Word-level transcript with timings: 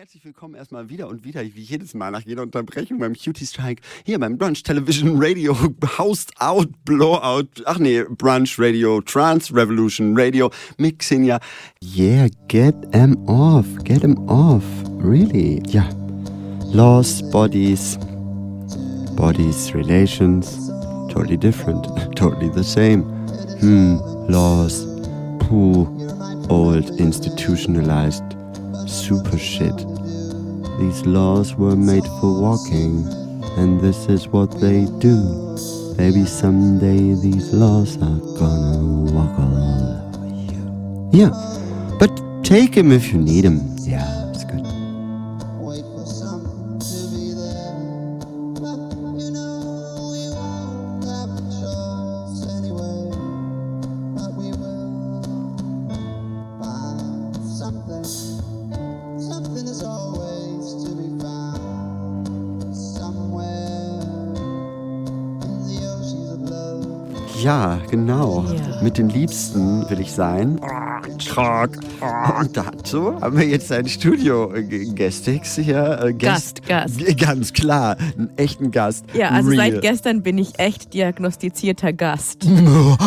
Herzlich 0.00 0.24
willkommen 0.24 0.54
erstmal 0.54 0.88
wieder 0.88 1.08
und 1.08 1.26
wieder, 1.26 1.42
wie 1.42 1.60
jedes 1.60 1.92
Mal 1.92 2.10
nach 2.10 2.22
jeder 2.22 2.40
Unterbrechung 2.40 2.98
beim 3.00 3.12
Cutie 3.14 3.44
Strike, 3.44 3.82
hier 4.06 4.18
beim 4.18 4.38
Brunch 4.38 4.62
Television 4.62 5.22
Radio, 5.22 5.54
Housed 5.98 6.32
Out, 6.38 6.70
Blowout, 6.86 7.48
ach 7.66 7.78
nee, 7.78 8.02
Brunch 8.08 8.58
Radio, 8.58 9.02
Trans 9.02 9.54
Revolution 9.54 10.16
Radio, 10.16 10.50
mixing 10.78 11.24
ja. 11.24 11.38
Yeah, 11.82 12.28
get 12.48 12.92
them 12.92 13.14
off, 13.28 13.66
get 13.84 14.00
them 14.00 14.16
off, 14.26 14.64
really, 15.02 15.62
ja. 15.66 15.86
Lost 16.72 17.30
bodies, 17.30 17.98
bodies, 19.16 19.74
relations, 19.74 20.70
totally 21.12 21.36
different, 21.36 21.84
totally 22.16 22.48
the 22.48 22.64
same. 22.64 23.02
Hmm, 23.60 23.98
laws, 24.30 24.86
poo, 25.40 25.86
old, 26.48 26.88
institutionalized 26.98 28.24
super 28.90 29.38
shit. 29.38 29.89
These 30.80 31.04
laws 31.04 31.54
were 31.56 31.76
made 31.76 32.06
for 32.18 32.40
walking, 32.40 33.06
and 33.58 33.78
this 33.80 34.08
is 34.08 34.26
what 34.28 34.50
they 34.60 34.86
do. 34.98 35.14
Maybe 35.98 36.24
someday 36.24 37.12
these 37.20 37.52
laws 37.52 37.96
are 38.00 38.20
gonna 38.40 39.12
walk 39.12 39.38
all 39.38 39.58
over 39.60 40.26
you. 40.50 40.64
Yeah, 41.12 41.32
but 41.98 42.10
take 42.42 42.74
him 42.74 42.92
if 42.92 43.12
you 43.12 43.18
need 43.18 43.44
him. 43.44 43.60
Yeah, 43.80 44.29
genau. 67.90 68.44
Ja. 68.46 68.82
Mit 68.82 68.96
den 68.98 69.08
Liebsten 69.08 69.88
will 69.90 70.00
ich 70.00 70.12
sein. 70.12 70.58
Und 70.58 72.56
dazu 72.56 73.20
haben 73.20 73.36
wir 73.38 73.46
jetzt 73.46 73.70
einen 73.72 73.88
Studio-Gastix 73.88 75.56
hier. 75.56 76.00
äh, 76.04 76.12
Gast, 76.14 76.66
Gast. 76.66 77.00
Ganz 77.18 77.52
klar, 77.52 77.96
einen 78.16 78.30
echten 78.36 78.70
Gast. 78.70 79.04
Ja, 79.14 79.30
also 79.30 79.50
Real. 79.50 79.72
seit 79.72 79.82
gestern 79.82 80.22
bin 80.22 80.38
ich 80.38 80.58
echt 80.58 80.94
diagnostizierter 80.94 81.92
Gast. 81.92 82.46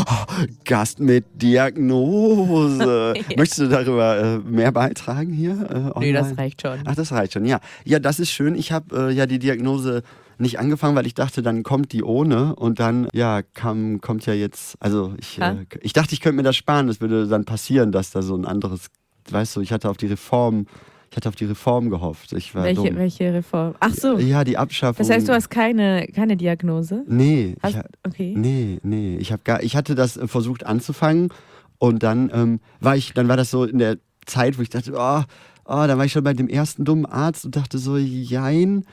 Gast 0.66 1.00
mit 1.00 1.26
Diagnose. 1.42 3.14
Möchtest 3.38 3.60
du 3.62 3.68
darüber 3.70 4.18
äh, 4.20 4.38
mehr 4.40 4.72
beitragen 4.72 5.32
hier? 5.34 5.54
Äh, 5.70 5.80
Nee, 5.84 6.10
online? 6.10 6.14
das 6.14 6.38
reicht 6.38 6.62
schon. 6.62 6.80
Ach, 6.86 6.96
das 6.96 7.12
reicht 7.12 7.34
schon, 7.34 7.46
ja. 7.46 7.60
Ja, 7.86 8.00
das 8.00 8.20
ist 8.20 8.32
schön. 8.32 8.56
Ich 8.56 8.72
habe 8.72 9.10
äh, 9.10 9.14
ja 9.14 9.26
die 9.26 9.40
Diagnose 9.40 10.04
nicht 10.38 10.60
angefangen, 10.60 10.96
weil 10.96 11.06
ich 11.06 11.14
dachte, 11.14 11.42
dann 11.42 11.64
kommt 11.64 11.92
die 11.92 12.04
ohne 12.04 12.56
und 12.56 12.80
dann, 12.80 13.08
ja, 13.14 13.42
kam, 13.42 14.02
kommt 14.02 14.26
ja 14.26 14.34
jetzt, 14.34 14.76
also 14.80 15.14
ich, 15.18 15.40
äh, 15.40 15.66
ich 15.82 15.94
dachte, 15.94 16.14
ich 16.14 16.22
könnte 16.22 16.38
mir 16.38 16.44
das 16.44 16.56
sparen. 16.56 16.88
Das 16.88 17.02
würde 17.02 17.28
dann 17.28 17.46
passieren, 17.46 17.92
dass 17.92 18.12
da 18.12 18.22
so 18.22 18.36
ein 18.36 18.46
anderes, 18.46 18.88
weißt 19.30 19.56
du, 19.56 19.62
ich 19.62 19.72
hatte 19.72 19.90
auf 19.90 19.98
die 19.98 20.08
Reform, 20.08 20.66
ich 21.12 21.18
hatte 21.18 21.30
auf 21.30 21.36
die 21.36 21.46
Reform 21.46 21.90
gehofft. 21.90 22.34
Ich 22.34 22.56
war 22.56 22.64
Welche, 22.64 22.90
dumm. 22.90 22.96
welche 22.96 23.34
Reform? 23.34 23.76
Ach 23.80 23.94
so. 23.94 24.18
Ja, 24.18 24.44
die 24.44 24.58
Abschaffung. 24.58 25.06
Das 25.06 25.16
heißt, 25.16 25.28
du 25.28 25.34
hast 25.34 25.50
keine, 25.50 26.08
keine 26.08 26.36
Diagnose? 26.36 27.04
Nee, 27.08 27.56
Hast, 27.62 27.76
ich, 27.76 27.82
okay. 28.04 28.34
nee, 28.36 28.80
nee. 28.82 29.18
Ich, 29.18 29.32
hab 29.32 29.46
gar, 29.46 29.62
ich 29.62 29.76
hatte 29.76 29.94
das 29.94 30.18
äh, 30.18 30.28
versucht 30.28 30.66
anzufangen 30.66 31.30
und 31.78 32.02
dann 32.02 32.32
ähm, 32.34 32.60
war 32.80 32.96
ich, 32.96 33.14
dann 33.14 33.28
war 33.28 33.38
das 33.38 33.52
so 33.52 33.66
in 33.66 33.78
der 33.78 33.98
Zeit, 34.26 34.58
wo 34.58 34.64
ich 34.64 34.70
dachte, 34.70 34.94
oh, 34.96 35.22
oh, 35.66 35.88
dann 35.88 35.98
war 35.98 36.06
ich 36.06 36.12
schon 36.12 36.24
bei 36.24 36.34
dem 36.34 36.48
ersten 36.48 36.86
dummen 36.86 37.06
Arzt 37.06 37.46
und 37.46 37.56
dachte 37.56 37.78
so, 37.78 37.98
jein, 37.98 38.86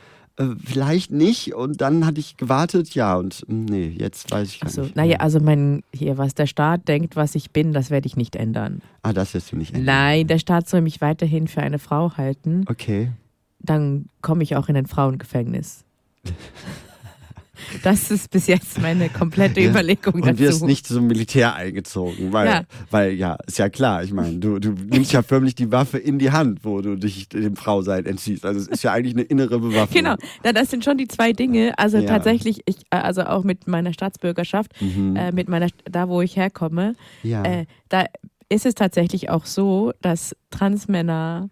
vielleicht 0.64 1.10
nicht. 1.10 1.54
Und 1.54 1.80
dann 1.80 2.06
hatte 2.06 2.20
ich 2.20 2.36
gewartet, 2.36 2.94
ja, 2.94 3.16
und 3.16 3.44
mm, 3.48 3.64
nee, 3.64 3.94
jetzt 3.98 4.30
weiß 4.30 4.48
ich 4.48 4.60
gar 4.60 4.68
Achso, 4.68 4.82
nicht. 4.82 4.96
naja, 4.96 5.18
also 5.18 5.40
mein, 5.40 5.82
hier, 5.92 6.18
was 6.18 6.34
der 6.34 6.46
Staat 6.46 6.88
denkt, 6.88 7.16
was 7.16 7.34
ich 7.34 7.50
bin, 7.50 7.72
das 7.72 7.90
werde 7.90 8.06
ich 8.06 8.16
nicht 8.16 8.36
ändern. 8.36 8.82
Ah, 9.02 9.12
das 9.12 9.34
wirst 9.34 9.52
du 9.52 9.56
nicht 9.56 9.74
ändern. 9.74 9.94
Nein, 9.94 10.26
der 10.26 10.38
Staat 10.38 10.68
soll 10.68 10.80
mich 10.80 11.00
weiterhin 11.00 11.48
für 11.48 11.60
eine 11.60 11.78
Frau 11.78 12.16
halten. 12.16 12.64
Okay. 12.68 13.10
Dann 13.60 14.06
komme 14.22 14.42
ich 14.42 14.56
auch 14.56 14.68
in 14.68 14.76
ein 14.76 14.86
Frauengefängnis. 14.86 15.84
Das 17.82 18.10
ist 18.10 18.30
bis 18.30 18.46
jetzt 18.46 18.80
meine 18.80 19.08
komplette 19.08 19.60
Ja. 19.60 19.70
Überlegung 19.70 20.14
Und 20.14 20.26
dazu. 20.26 20.38
wirst 20.38 20.64
nicht 20.64 20.86
zum 20.86 21.06
Militär 21.06 21.54
eingezogen, 21.54 22.32
weil, 22.32 22.46
Ja. 22.48 22.62
weil 22.90 23.12
ja, 23.12 23.36
ist 23.46 23.58
ja 23.58 23.68
klar, 23.68 24.02
ich 24.02 24.12
meine, 24.12 24.36
du, 24.38 24.58
du 24.58 24.70
nimmst 24.72 25.12
ja 25.12 25.22
förmlich 25.22 25.54
die 25.54 25.70
Waffe 25.72 25.98
in 25.98 26.18
die 26.18 26.30
Hand, 26.30 26.64
wo 26.64 26.80
du 26.80 26.96
dich 26.96 27.28
dem 27.28 27.56
Frausein 27.56 28.06
entziehst. 28.06 28.44
Also 28.44 28.60
es 28.60 28.68
ist 28.68 28.82
ja 28.82 28.92
eigentlich 28.92 29.14
eine 29.14 29.22
innere 29.24 29.58
Bewaffnung. 29.60 30.02
Genau, 30.02 30.16
na, 30.44 30.52
das 30.52 30.70
sind 30.70 30.84
schon 30.84 30.98
die 30.98 31.08
zwei 31.08 31.32
Dinge. 31.32 31.78
Also 31.78 31.98
Ja. 31.98 32.06
tatsächlich, 32.08 32.60
ich, 32.66 32.76
also 32.90 33.22
auch 33.22 33.44
mit 33.44 33.66
meiner 33.66 33.92
Staatsbürgerschaft, 33.92 34.72
Mhm. 34.80 35.16
äh, 35.16 35.32
mit 35.32 35.48
meiner, 35.48 35.68
da 35.90 36.08
wo 36.08 36.20
ich 36.22 36.36
herkomme, 36.36 36.94
äh, 37.22 37.66
da 37.88 38.04
ist 38.48 38.66
es 38.66 38.74
tatsächlich 38.74 39.30
auch 39.30 39.46
so, 39.46 39.92
dass 40.02 40.34
Transmänner 40.50 41.50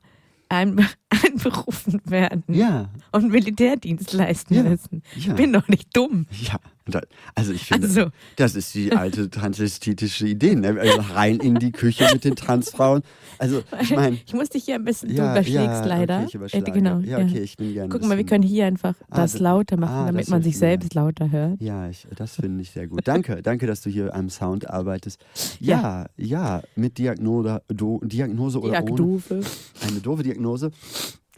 ein, 0.49 0.87
einberufen 1.11 2.01
werden 2.05 2.43
ja. 2.49 2.89
und 3.13 3.31
Militärdienst 3.31 4.13
leisten 4.13 4.55
Ja. 4.55 4.63
müssen. 4.63 5.03
Ja. 5.15 5.19
Ich 5.31 5.35
bin 5.35 5.53
doch 5.53 5.69
nicht 5.69 5.97
dumm. 5.97 6.27
Ja, 6.31 6.57
da, 6.88 7.00
also 7.34 7.53
ich 7.53 7.65
finde, 7.65 7.87
Also, 7.87 8.10
das 8.37 8.54
ist 8.54 8.75
die 8.75 8.93
alte 8.93 9.31
transvestitische 9.31 10.26
Idee. 10.26 10.54
Ne? 10.54 10.76
Also 10.78 11.00
rein 11.12 11.37
in 11.37 11.56
die 11.56 11.72
Küche 11.72 12.09
mit 12.12 12.25
den 12.25 12.37
Transfrauen. 12.37 13.03
Also 13.38 13.62
ich 13.81 13.94
meine, 13.94 14.19
ich 14.26 14.32
muss 14.34 14.49
dich 14.49 14.65
hier 14.65 14.76
ein 14.76 14.84
bisschen, 14.84 15.10
ja, 15.10 15.26
du 15.26 15.31
überschlägst 15.32 15.56
ja, 15.56 15.84
leider. 15.84 16.25
Okay, 16.25 16.38
ich. 16.47 16.54
Äh, 16.54 16.60
genau, 16.62 16.99
ja, 17.00 17.19
okay, 17.19 17.41
ich 17.41 17.56
bin 17.56 17.72
gerne. 17.72 17.88
Guck 17.88 18.04
mal, 18.04 18.16
wir 18.16 18.25
können 18.25 18.43
hier 18.43 18.66
einfach 18.66 18.94
Ah, 19.10 19.16
das 19.22 19.38
lauter 19.38 19.76
machen, 19.76 19.94
ah, 19.94 20.06
damit 20.06 20.28
man 20.28 20.43
sich 20.43 20.59
selbst 20.59 20.94
lauter 20.94 21.31
hört. 21.31 21.60
Ja, 21.60 21.88
ich, 21.88 22.06
das 22.16 22.37
finde 22.37 22.62
ich 22.62 22.71
sehr 22.71 22.88
gut. 22.88 23.00
Danke, 23.06 23.43
danke, 23.43 23.66
dass 23.66 23.82
du 23.82 23.91
hier 23.91 24.15
am 24.15 24.28
Sound 24.28 24.69
arbeitest. 24.69 25.25
Ja, 25.60 26.06
ja, 26.16 26.62
mit 26.75 26.99
Diagnose, 26.99 27.62
do, 27.69 28.00
Diagnose 28.05 28.60
oder 28.60 28.82
ohne. 28.82 28.84
Diagnose. 28.84 29.41
Eine 29.87 30.00
doofe 30.00 30.22
Diagnose. 30.22 30.70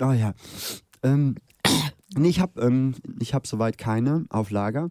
Oh 0.00 0.12
ja. 0.12 0.34
Ähm, 1.02 1.36
nee, 2.16 2.28
ich 2.28 2.40
habe 2.40 2.60
ähm, 2.60 2.94
ich 3.20 3.34
hab 3.34 3.46
soweit 3.46 3.78
keine 3.78 4.24
auf 4.30 4.50
Lager. 4.50 4.90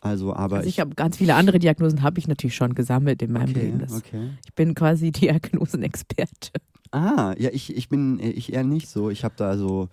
Also, 0.00 0.34
aber 0.34 0.56
Also 0.58 0.68
ich 0.68 0.80
habe 0.80 0.94
ganz 0.94 1.16
viele 1.16 1.34
andere 1.34 1.58
Diagnosen, 1.58 2.02
habe 2.02 2.18
ich 2.20 2.28
natürlich 2.28 2.54
schon 2.54 2.74
gesammelt 2.74 3.20
in 3.22 3.32
meinem 3.32 3.50
okay, 3.50 3.60
Leben. 3.60 3.78
Das, 3.80 3.92
okay. 3.92 4.30
Ich 4.44 4.54
bin 4.54 4.74
quasi 4.74 5.10
Diagnosenexperte. 5.12 6.52
Ah, 6.90 7.34
ja, 7.38 7.50
ich, 7.52 7.76
ich 7.76 7.88
bin 7.88 8.18
ich 8.20 8.52
eher 8.52 8.64
nicht 8.64 8.88
so. 8.88 9.10
Ich 9.10 9.24
habe 9.24 9.34
da 9.36 9.56
so. 9.58 9.88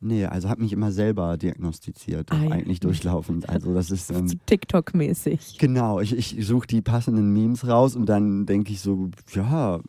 Nee, 0.00 0.26
also 0.26 0.48
habe 0.50 0.62
mich 0.62 0.72
immer 0.72 0.92
selber 0.92 1.36
diagnostiziert, 1.38 2.30
Ah, 2.30 2.42
ja. 2.44 2.50
eigentlich 2.50 2.78
durchlaufend. 2.80 3.48
Also 3.48 3.74
das 3.74 3.90
ist. 3.90 4.08
So 4.08 4.14
Ähm, 4.14 4.28
TikTok-mäßig. 4.46 5.56
genau, 5.58 6.00
ich, 6.00 6.14
ich 6.16 6.46
suche 6.46 6.66
die 6.66 6.82
passenden 6.82 7.32
Memes 7.32 7.66
raus 7.66 7.96
und 7.96 8.06
dann 8.06 8.44
denke 8.46 8.72
ich 8.72 8.80
so, 8.80 9.10
ja, 9.34 9.80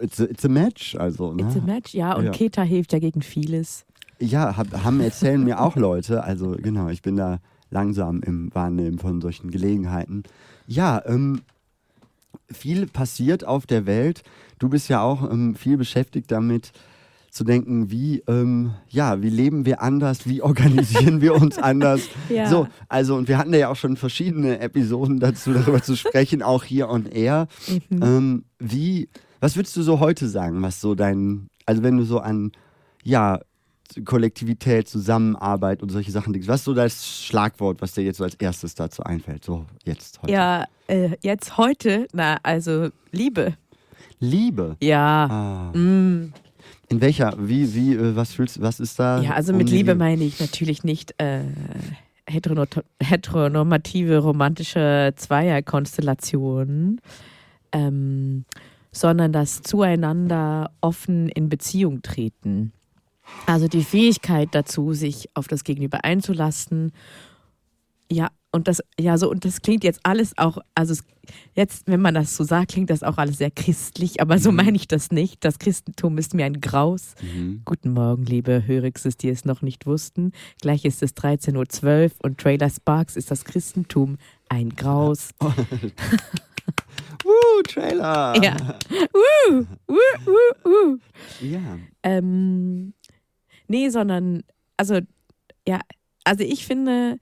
it's 0.00 0.20
a, 0.20 0.24
it's 0.24 0.44
a 0.44 0.48
match. 0.48 0.96
Also, 0.96 1.32
ne? 1.32 1.42
It's 1.44 1.56
a 1.56 1.60
match, 1.60 1.94
ja. 1.94 2.14
Und 2.14 2.26
Ja. 2.26 2.30
Keta 2.30 2.62
hilft 2.62 2.92
ja 2.92 2.98
gegen 2.98 3.22
vieles. 3.22 3.84
Ja, 4.20 4.56
hab, 4.56 4.70
haben 4.84 5.00
erzählen 5.00 5.42
mir 5.42 5.60
auch 5.60 5.76
Leute. 5.76 6.22
Also 6.22 6.56
genau, 6.60 6.88
ich 6.88 7.00
bin 7.00 7.16
da 7.16 7.38
langsam 7.70 8.22
im 8.22 8.54
Wahrnehmen 8.54 8.98
von 8.98 9.20
solchen 9.20 9.50
Gelegenheiten. 9.50 10.24
Ja, 10.66 11.02
ähm, 11.06 11.42
viel 12.50 12.86
passiert 12.86 13.46
auf 13.46 13.66
der 13.66 13.86
Welt. 13.86 14.22
Du 14.58 14.68
bist 14.68 14.88
ja 14.88 15.02
auch 15.02 15.30
ähm, 15.30 15.54
viel 15.54 15.76
beschäftigt 15.76 16.30
damit 16.30 16.72
zu 17.30 17.44
denken, 17.44 17.90
wie, 17.90 18.22
ähm, 18.26 18.74
ja, 18.88 19.22
wie 19.22 19.30
leben 19.30 19.64
wir 19.64 19.82
anders, 19.82 20.26
wie 20.26 20.42
organisieren 20.42 21.20
wir 21.20 21.34
uns 21.34 21.58
anders. 21.58 22.02
Ja. 22.28 22.48
So, 22.48 22.68
also, 22.88 23.16
und 23.16 23.26
wir 23.26 23.38
hatten 23.38 23.52
ja 23.52 23.68
auch 23.68 23.76
schon 23.76 23.96
verschiedene 23.96 24.60
Episoden 24.60 25.18
dazu, 25.18 25.52
darüber 25.52 25.82
zu 25.82 25.96
sprechen, 25.96 26.42
auch 26.42 26.62
hier 26.62 26.88
on 26.88 27.06
air. 27.06 27.48
Mhm. 27.88 28.02
Ähm, 28.02 28.44
wie, 28.60 29.08
was 29.40 29.56
würdest 29.56 29.76
du 29.76 29.82
so 29.82 29.98
heute 29.98 30.28
sagen, 30.28 30.62
was 30.62 30.80
so 30.80 30.94
dein, 30.94 31.48
also 31.66 31.82
wenn 31.82 31.96
du 31.96 32.04
so 32.04 32.20
an, 32.20 32.52
ja, 33.02 33.40
Kollektivität, 34.04 34.88
Zusammenarbeit 34.88 35.82
und 35.82 35.90
solche 35.90 36.10
Sachen 36.10 36.34
was 36.46 36.60
ist 36.60 36.64
so 36.64 36.74
das 36.74 37.24
Schlagwort, 37.24 37.82
was 37.82 37.92
dir 37.92 38.02
jetzt 38.02 38.18
so 38.18 38.24
als 38.24 38.34
erstes 38.34 38.74
dazu 38.74 39.02
einfällt? 39.02 39.44
So, 39.44 39.66
jetzt 39.84 40.22
heute. 40.22 40.32
Ja, 40.32 40.66
äh, 40.86 41.10
jetzt 41.22 41.56
heute, 41.56 42.06
na, 42.12 42.38
also 42.42 42.88
Liebe. 43.12 43.54
Liebe. 44.20 44.76
Ja. 44.80 45.26
Ah. 45.30 45.76
Mm. 45.76 46.32
In 46.88 47.00
welcher, 47.00 47.34
wie, 47.38 47.74
wie, 47.74 47.94
äh, 47.94 48.16
was 48.16 48.32
fühlst 48.32 48.60
was 48.60 48.80
ist 48.80 48.98
da? 48.98 49.20
Ja, 49.22 49.32
also 49.32 49.52
um 49.52 49.58
mit 49.58 49.70
Liebe 49.70 49.94
meine 49.94 50.24
ich 50.24 50.40
natürlich 50.40 50.84
nicht 50.84 51.14
äh, 51.18 51.42
heterono- 52.28 52.82
heteronormative 53.00 54.18
romantische 54.18 55.12
Zweierkonstellationen, 55.16 57.00
ähm, 57.72 58.44
sondern 58.92 59.32
das 59.32 59.62
Zueinander 59.62 60.70
offen 60.80 61.28
in 61.28 61.48
Beziehung 61.48 62.02
treten. 62.02 62.72
Also 63.46 63.68
die 63.68 63.84
Fähigkeit 63.84 64.48
dazu, 64.52 64.92
sich 64.94 65.28
auf 65.34 65.48
das 65.48 65.64
Gegenüber 65.64 66.04
einzulassen, 66.04 66.92
ja, 68.12 68.28
und 68.52 68.66
das, 68.66 68.82
ja, 68.98 69.16
so, 69.16 69.30
und 69.30 69.44
das 69.44 69.62
klingt 69.62 69.84
jetzt 69.84 70.00
alles 70.02 70.36
auch, 70.36 70.58
also 70.74 70.92
es, 70.92 71.04
jetzt, 71.54 71.86
wenn 71.86 72.00
man 72.00 72.14
das 72.14 72.36
so 72.36 72.42
sagt, 72.42 72.72
klingt 72.72 72.90
das 72.90 73.04
auch 73.04 73.18
alles 73.18 73.38
sehr 73.38 73.52
christlich, 73.52 74.20
aber 74.20 74.38
so 74.38 74.50
Mhm. 74.50 74.56
meine 74.56 74.76
ich 74.76 74.88
das 74.88 75.12
nicht. 75.12 75.44
Das 75.44 75.60
Christentum 75.60 76.18
ist 76.18 76.34
mir 76.34 76.44
ein 76.46 76.60
Graus. 76.60 77.14
Mhm. 77.22 77.62
Guten 77.64 77.92
Morgen, 77.92 78.24
liebe 78.24 78.66
Hörixes, 78.66 79.16
die 79.16 79.28
es 79.28 79.44
noch 79.44 79.62
nicht 79.62 79.86
wussten. 79.86 80.32
Gleich 80.60 80.84
ist 80.84 81.00
es 81.04 81.14
13.12 81.14 82.04
Uhr 82.04 82.24
und 82.24 82.38
Trailer 82.38 82.70
Sparks 82.70 83.14
ist 83.14 83.30
das 83.30 83.44
Christentum 83.44 84.16
ein 84.48 84.70
Graus. 84.70 85.30
Woo, 87.24 87.62
Trailer! 87.68 88.34
Ja. 88.42 88.56
Uh, 89.50 89.66
uh, 89.88 89.94
uh, 90.26 90.68
uh. 90.68 90.98
Ja. 91.40 91.78
Ähm, 92.02 92.94
nee, 93.70 93.88
sondern, 93.88 94.42
also, 94.76 94.98
ja, 95.66 95.80
also 96.24 96.42
ich 96.44 96.66
finde, 96.66 97.18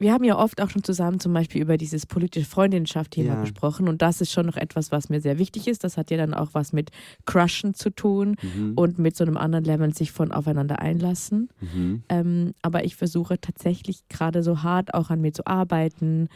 wir 0.00 0.12
haben 0.12 0.24
ja 0.24 0.36
oft 0.36 0.60
auch 0.60 0.68
schon 0.70 0.82
zusammen 0.82 1.20
zum 1.20 1.32
Beispiel 1.32 1.62
über 1.62 1.76
dieses 1.78 2.04
politische 2.04 2.46
Freundinnenschaft-Thema 2.46 3.34
Ja. 3.34 3.40
gesprochen 3.40 3.88
und 3.88 4.02
das 4.02 4.20
ist 4.20 4.32
schon 4.32 4.44
noch 4.46 4.56
etwas, 4.56 4.90
was 4.90 5.08
mir 5.08 5.20
sehr 5.20 5.38
wichtig 5.38 5.68
ist. 5.68 5.84
Das 5.84 5.96
hat 5.96 6.10
ja 6.10 6.16
dann 6.16 6.34
auch 6.34 6.50
was 6.52 6.72
mit 6.72 6.90
Crushen 7.26 7.74
zu 7.74 7.90
tun 7.90 8.36
Mhm. 8.42 8.72
und 8.74 8.98
mit 8.98 9.16
so 9.16 9.24
einem 9.24 9.36
anderen 9.36 9.64
Level 9.64 9.94
sich 9.94 10.10
von 10.12 10.32
aufeinander 10.32 10.80
einlassen. 10.80 11.48
Mhm. 11.60 12.02
Ähm, 12.08 12.54
aber 12.60 12.84
ich 12.84 12.96
versuche 12.96 13.40
tatsächlich 13.40 14.06
gerade 14.08 14.42
so 14.42 14.62
hart 14.62 14.92
auch 14.94 15.10
an 15.10 15.20
mir 15.20 15.32
zu 15.32 15.46
arbeiten, 15.46 16.28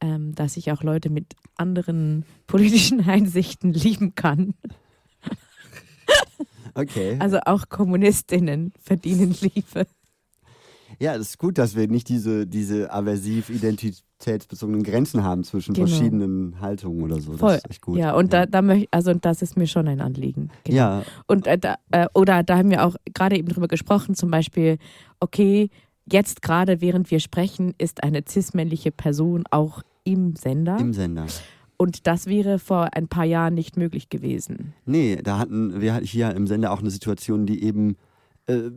ähm, 0.00 0.34
dass 0.34 0.56
ich 0.58 0.72
auch 0.72 0.82
Leute 0.82 1.08
mit 1.08 1.34
anderen 1.56 2.24
politischen 2.48 3.00
Einsichten 3.08 3.72
lieben 3.72 4.14
kann. 4.16 4.54
Okay. 6.76 7.16
Also 7.18 7.38
auch 7.46 7.68
Kommunistinnen 7.68 8.72
verdienen 8.80 9.34
Liebe. 9.40 9.86
Ja, 11.00 11.14
es 11.16 11.30
ist 11.30 11.38
gut, 11.38 11.58
dass 11.58 11.74
wir 11.74 11.88
nicht 11.88 12.08
diese, 12.08 12.46
diese 12.46 12.92
aversiv 12.92 13.50
identitätsbezogenen 13.50 14.82
Grenzen 14.84 15.24
haben 15.24 15.42
zwischen 15.44 15.74
Genau. 15.74 15.88
verschiedenen 15.88 16.60
Haltungen 16.60 17.02
oder 17.02 17.20
so. 17.20 17.32
Voll. 17.36 17.54
Das 17.54 17.64
ist 17.64 17.70
echt 17.70 17.82
gut. 17.82 17.98
Ja, 17.98 18.14
und 18.14 18.32
da, 18.32 18.46
da 18.46 18.62
möchte 18.62 18.86
also 18.92 19.12
das 19.12 19.42
ist 19.42 19.56
mir 19.56 19.66
schon 19.66 19.88
ein 19.88 20.00
Anliegen. 20.00 20.50
Genau. 20.64 20.76
Ja, 20.76 21.02
Und 21.26 21.46
äh, 21.48 21.58
da, 21.58 21.76
äh, 21.90 22.06
oder 22.14 22.42
da 22.44 22.56
haben 22.58 22.70
wir 22.70 22.86
auch 22.86 22.94
gerade 23.14 23.36
eben 23.36 23.48
drüber 23.48 23.68
gesprochen, 23.68 24.14
zum 24.14 24.30
Beispiel, 24.30 24.78
okay, 25.20 25.70
jetzt 26.10 26.40
gerade 26.40 26.80
während 26.80 27.10
wir 27.10 27.18
sprechen, 27.20 27.74
ist 27.78 28.04
eine 28.04 28.22
cis-männliche 28.26 28.92
Person 28.92 29.42
auch 29.50 29.82
im 30.04 30.36
Sender. 30.36 30.78
im 30.78 30.92
Sender. 30.92 31.26
Und 31.78 32.06
das 32.06 32.26
wäre 32.26 32.58
vor 32.58 32.88
ein 32.94 33.08
paar 33.08 33.24
Jahren 33.24 33.54
nicht 33.54 33.76
möglich 33.76 34.08
gewesen. 34.08 34.72
Nee, 34.84 35.16
da 35.22 35.38
hatten 35.38 35.80
wir 35.80 35.96
hier 35.98 36.34
im 36.34 36.46
Sender 36.46 36.72
auch 36.72 36.80
eine 36.80 36.90
Situation, 36.90 37.46
die 37.46 37.62
eben, 37.62 37.96
äh, 38.46 38.70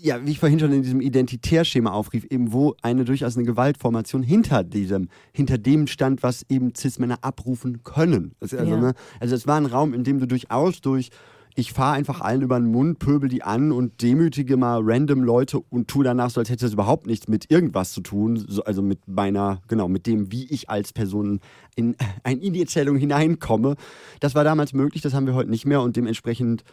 ja, 0.00 0.24
wie 0.26 0.32
ich 0.32 0.38
vorhin 0.40 0.58
schon 0.58 0.72
in 0.72 0.82
diesem 0.82 1.00
Identitärschema 1.00 1.90
aufrief, 1.92 2.24
eben 2.24 2.52
wo 2.52 2.74
eine 2.82 3.04
durchaus 3.04 3.36
eine 3.36 3.46
Gewaltformation 3.46 4.22
hinter 4.22 4.64
diesem, 4.64 5.08
hinter 5.32 5.56
dem 5.58 5.86
stand, 5.86 6.22
was 6.22 6.44
eben 6.48 6.74
Cis-Männer 6.74 7.18
abrufen 7.22 7.82
können. 7.84 8.34
Also, 8.40 8.58
also, 8.58 8.72
Ja. 8.72 8.80
ne, 8.80 8.94
also 9.20 9.34
es 9.34 9.46
war 9.46 9.56
ein 9.56 9.66
Raum, 9.66 9.94
in 9.94 10.04
dem 10.04 10.18
du 10.18 10.26
durchaus 10.26 10.80
durch 10.80 11.10
ich 11.56 11.72
fahre 11.72 11.94
einfach 11.94 12.20
allen 12.20 12.42
über 12.42 12.58
den 12.58 12.70
Mund, 12.70 12.98
pöbel 12.98 13.28
die 13.28 13.44
an 13.44 13.70
und 13.70 14.02
demütige 14.02 14.56
mal 14.56 14.80
random 14.82 15.22
Leute 15.22 15.60
und 15.60 15.86
tu 15.86 16.02
danach 16.02 16.30
so, 16.30 16.40
als 16.40 16.50
hätte 16.50 16.64
das 16.64 16.72
überhaupt 16.72 17.06
nichts 17.06 17.28
mit 17.28 17.50
irgendwas 17.50 17.92
zu 17.92 18.00
tun. 18.00 18.36
So, 18.36 18.64
also 18.64 18.82
mit 18.82 19.06
meiner, 19.06 19.60
genau, 19.68 19.86
mit 19.86 20.06
dem, 20.06 20.32
wie 20.32 20.46
ich 20.52 20.68
als 20.68 20.92
Person 20.92 21.40
in 21.76 21.94
eine 22.24 22.58
Erzählung 22.58 22.96
hineinkomme. 22.96 23.76
Das 24.18 24.34
war 24.34 24.42
damals 24.42 24.72
möglich, 24.72 25.02
das 25.02 25.14
haben 25.14 25.26
wir 25.26 25.34
heute 25.34 25.50
nicht 25.50 25.64
mehr 25.64 25.80
und 25.80 25.94
dementsprechend, 25.96 26.64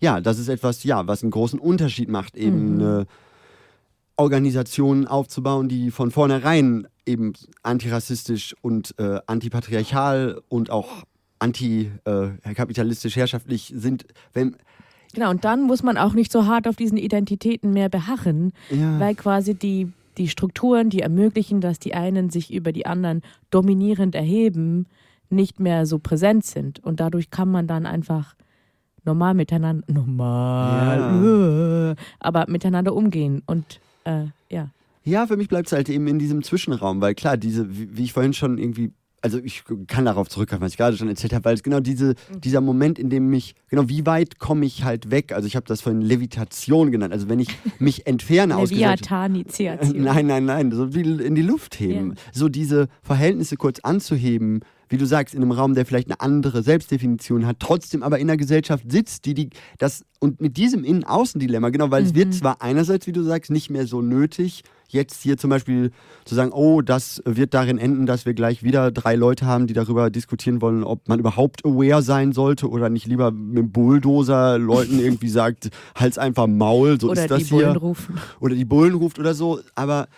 ja, 0.00 0.20
das 0.20 0.38
ist 0.40 0.48
etwas, 0.48 0.82
ja, 0.82 1.06
was 1.06 1.22
einen 1.22 1.30
großen 1.30 1.60
Unterschied 1.60 2.08
macht, 2.08 2.36
eben 2.36 2.74
Mhm. 2.74 2.80
eine 2.80 3.06
Organisationen 4.16 5.06
aufzubauen, 5.06 5.68
die 5.68 5.90
von 5.90 6.10
vornherein 6.10 6.86
eben 7.06 7.34
antirassistisch 7.62 8.54
und 8.62 8.94
äh, 8.98 9.20
antipatriarchal 9.26 10.40
und 10.48 10.70
auch 10.70 11.04
antikapitalistisch 11.44 13.16
herrschaftlich 13.16 13.72
sind. 13.76 14.06
Wenn, 14.32 14.56
Genau, 15.14 15.30
und 15.30 15.44
dann 15.44 15.62
muss 15.62 15.84
man 15.84 15.96
auch 15.96 16.12
nicht 16.12 16.32
so 16.32 16.46
hart 16.46 16.66
auf 16.66 16.74
diesen 16.74 16.98
Identitäten 16.98 17.72
mehr 17.72 17.88
beharren, 17.88 18.52
ja, 18.68 18.98
weil 18.98 19.14
quasi 19.14 19.54
die, 19.54 19.92
die 20.18 20.28
Strukturen, 20.28 20.90
die 20.90 21.00
ermöglichen, 21.00 21.60
dass 21.60 21.78
die 21.78 21.94
einen 21.94 22.30
sich 22.30 22.52
über 22.52 22.72
die 22.72 22.86
anderen 22.86 23.22
dominierend 23.50 24.16
erheben, 24.16 24.86
nicht 25.30 25.60
mehr 25.60 25.86
so 25.86 25.98
präsent 25.98 26.44
sind. 26.44 26.82
Und 26.82 27.00
dadurch 27.00 27.30
kann 27.30 27.50
man 27.50 27.66
dann 27.66 27.86
einfach 27.86 28.34
normal 29.04 29.34
miteinander, 29.34 29.84
normal, 29.92 31.92
äh, 31.92 32.02
aber 32.20 32.46
miteinander 32.48 32.94
umgehen. 32.94 33.42
Und 33.46 33.80
äh, 34.04 34.26
ja. 34.50 34.70
Ja, 35.04 35.26
für 35.26 35.36
mich 35.36 35.48
bleibt 35.48 35.66
es 35.66 35.72
halt 35.72 35.88
eben 35.90 36.06
in 36.08 36.18
diesem 36.18 36.42
Zwischenraum, 36.42 37.00
weil 37.00 37.14
klar, 37.14 37.36
diese, 37.36 37.66
wie 37.68 38.02
ich 38.02 38.12
vorhin 38.12 38.32
schon 38.32 38.58
irgendwie, 38.58 38.92
also 39.24 39.38
ich 39.42 39.64
kann 39.86 40.04
darauf 40.04 40.28
zurückgreifen, 40.28 40.62
was 40.62 40.72
ich 40.72 40.76
gerade 40.76 40.98
schon 40.98 41.08
erzählt 41.08 41.32
habe, 41.32 41.46
weil 41.46 41.54
es 41.54 41.62
genau 41.62 41.80
diese, 41.80 42.14
dieser 42.44 42.60
Moment, 42.60 42.98
in 42.98 43.08
dem 43.08 43.28
mich, 43.28 43.54
genau, 43.70 43.88
wie 43.88 44.04
weit 44.04 44.38
komme 44.38 44.66
ich 44.66 44.84
halt 44.84 45.10
weg? 45.10 45.32
Also 45.32 45.46
ich 45.46 45.56
habe 45.56 45.64
das 45.66 45.80
vorhin 45.80 46.02
Levitation 46.02 46.92
genannt, 46.92 47.14
also 47.14 47.30
wenn 47.30 47.38
ich 47.38 47.48
mich 47.78 48.06
entferne 48.06 48.54
aus 48.54 48.70
Leviathan-Initiation. 48.70 50.02
Nein, 50.02 50.26
nein, 50.26 50.44
nein, 50.44 50.70
so 50.72 50.94
wie 50.94 51.00
in 51.00 51.34
die 51.34 51.42
Luft 51.42 51.80
heben. 51.80 52.10
Ja. 52.10 52.16
So 52.34 52.50
diese 52.50 52.88
Verhältnisse 53.02 53.56
kurz 53.56 53.80
anzuheben, 53.80 54.60
wie 54.90 54.98
du 54.98 55.06
sagst, 55.06 55.34
in 55.34 55.40
einem 55.40 55.52
Raum, 55.52 55.74
der 55.74 55.86
vielleicht 55.86 56.08
eine 56.08 56.20
andere 56.20 56.62
Selbstdefinition 56.62 57.46
hat, 57.46 57.56
trotzdem 57.60 58.02
aber 58.02 58.18
in 58.18 58.28
einer 58.28 58.36
Gesellschaft 58.36 58.92
sitzt, 58.92 59.24
die 59.24 59.32
die 59.32 59.48
das 59.78 60.04
und 60.20 60.42
mit 60.42 60.58
diesem 60.58 60.84
Innen-Außen-Dilemma, 60.84 61.70
genau, 61.70 61.90
weil 61.90 62.04
es 62.04 62.14
wird 62.14 62.34
zwar 62.34 62.60
einerseits, 62.60 63.06
wie 63.06 63.12
du 63.12 63.22
sagst, 63.22 63.50
nicht 63.50 63.70
mehr 63.70 63.86
so 63.86 64.02
nötig, 64.02 64.62
jetzt 64.94 65.22
hier 65.22 65.36
zum 65.36 65.50
Beispiel 65.50 65.90
zu 66.24 66.34
sagen, 66.34 66.52
oh, 66.52 66.80
das 66.80 67.22
wird 67.26 67.52
darin 67.52 67.76
enden, 67.76 68.06
dass 68.06 68.24
wir 68.24 68.32
gleich 68.32 68.62
wieder 68.62 68.90
drei 68.90 69.14
Leute 69.14 69.44
haben, 69.44 69.66
die 69.66 69.74
darüber 69.74 70.08
diskutieren 70.08 70.62
wollen, 70.62 70.82
ob 70.84 71.06
man 71.08 71.18
überhaupt 71.18 71.64
aware 71.64 72.02
sein 72.02 72.32
sollte 72.32 72.70
oder 72.70 72.88
nicht 72.88 73.06
lieber 73.06 73.30
mit 73.30 73.72
Bulldozer 73.72 74.58
Leuten 74.58 74.98
irgendwie 74.98 75.28
sagt, 75.28 75.70
halt's 75.94 76.16
einfach 76.16 76.46
Maul, 76.46 76.98
so 76.98 77.10
Oder 77.10 77.24
ist 77.24 77.30
das 77.30 77.44
die 77.44 77.50
Bullen 77.50 77.70
hier 77.72 77.80
rufen. 77.80 78.18
oder 78.40 78.54
die 78.54 78.64
Bullen 78.64 78.94
ruft 78.94 79.18
oder 79.18 79.34
so. 79.34 79.60
Aber 79.74 80.08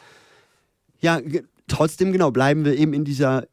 ja, 1.01 1.21
trotzdem 1.67 2.13
genau 2.13 2.31
bleiben 2.31 2.65
wir 2.65 2.77
eben 2.77 2.93
in 2.93 3.05
dieser 3.05 3.45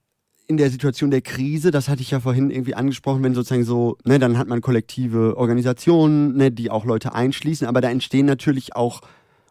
in 0.47 0.57
der 0.57 0.69
Situation 0.69 1.09
der 1.09 1.21
Krise, 1.21 1.71
das 1.71 1.87
hatte 1.87 2.01
ich 2.01 2.11
ja 2.11 2.19
vorhin 2.19 2.51
irgendwie 2.51 2.75
angesprochen, 2.75 3.23
wenn 3.23 3.33
sozusagen 3.33 3.63
so, 3.63 3.97
ne, 4.03 4.19
dann 4.19 4.37
hat 4.37 4.47
man 4.47 4.61
kollektive 4.61 5.37
Organisationen, 5.37 6.35
ne, 6.35 6.51
die 6.51 6.69
auch 6.69 6.85
Leute 6.85 7.15
einschließen, 7.15 7.65
aber 7.65 7.79
da 7.79 7.89
entstehen 7.89 8.25
natürlich 8.25 8.75
auch 8.75 9.01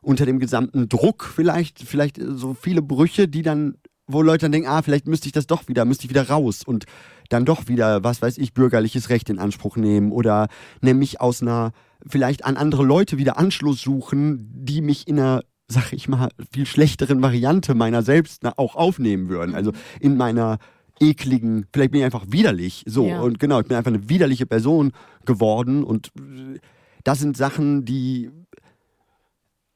unter 0.02 0.26
dem 0.26 0.38
gesamten 0.38 0.88
Druck 0.88 1.24
vielleicht, 1.24 1.78
vielleicht 1.80 2.20
so 2.20 2.54
viele 2.54 2.82
Brüche, 2.82 3.28
die 3.28 3.42
dann, 3.42 3.76
wo 4.06 4.20
Leute 4.20 4.44
dann 4.46 4.52
denken, 4.52 4.68
ah, 4.68 4.82
vielleicht 4.82 5.06
müsste 5.08 5.26
ich 5.26 5.32
das 5.32 5.46
doch 5.46 5.68
wieder, 5.68 5.84
müsste 5.84 6.04
ich 6.04 6.10
wieder 6.10 6.28
raus 6.28 6.62
und 6.64 6.84
dann 7.30 7.44
doch 7.44 7.68
wieder, 7.68 8.04
was 8.04 8.20
weiß 8.20 8.36
ich, 8.38 8.52
bürgerliches 8.52 9.08
Recht 9.08 9.30
in 9.30 9.38
Anspruch 9.38 9.76
nehmen 9.76 10.12
oder 10.12 10.48
nämlich 10.80 11.20
aus 11.20 11.40
einer, 11.40 11.72
vielleicht 12.06 12.44
an 12.44 12.56
andere 12.56 12.84
Leute 12.84 13.16
wieder 13.16 13.38
Anschluss 13.38 13.80
suchen, 13.80 14.50
die 14.52 14.82
mich 14.82 15.08
in 15.08 15.18
einer 15.18 15.42
sag 15.68 15.92
ich 15.94 16.06
mal, 16.06 16.28
viel 16.52 16.66
schlechteren 16.66 17.22
Variante 17.22 17.74
meiner 17.74 18.02
selbst 18.02 18.44
auch 18.58 18.74
aufnehmen 18.76 19.30
würden. 19.30 19.54
Also 19.54 19.72
in 20.00 20.18
meiner 20.18 20.58
ekligen, 21.00 21.66
vielleicht 21.72 21.92
bin 21.92 22.00
ich 22.00 22.04
einfach 22.04 22.26
widerlich. 22.28 22.84
So, 22.86 23.06
Ja. 23.08 23.22
und 23.22 23.38
genau, 23.38 23.60
ich 23.60 23.66
bin 23.66 23.76
einfach 23.76 23.90
eine 23.92 24.08
widerliche 24.08 24.44
Person 24.44 24.92
geworden 25.24 25.82
und 25.82 26.08
äh, 26.18 26.58
das 27.04 27.20
sind 27.20 27.36
Sachen, 27.36 27.84
die 27.86 28.30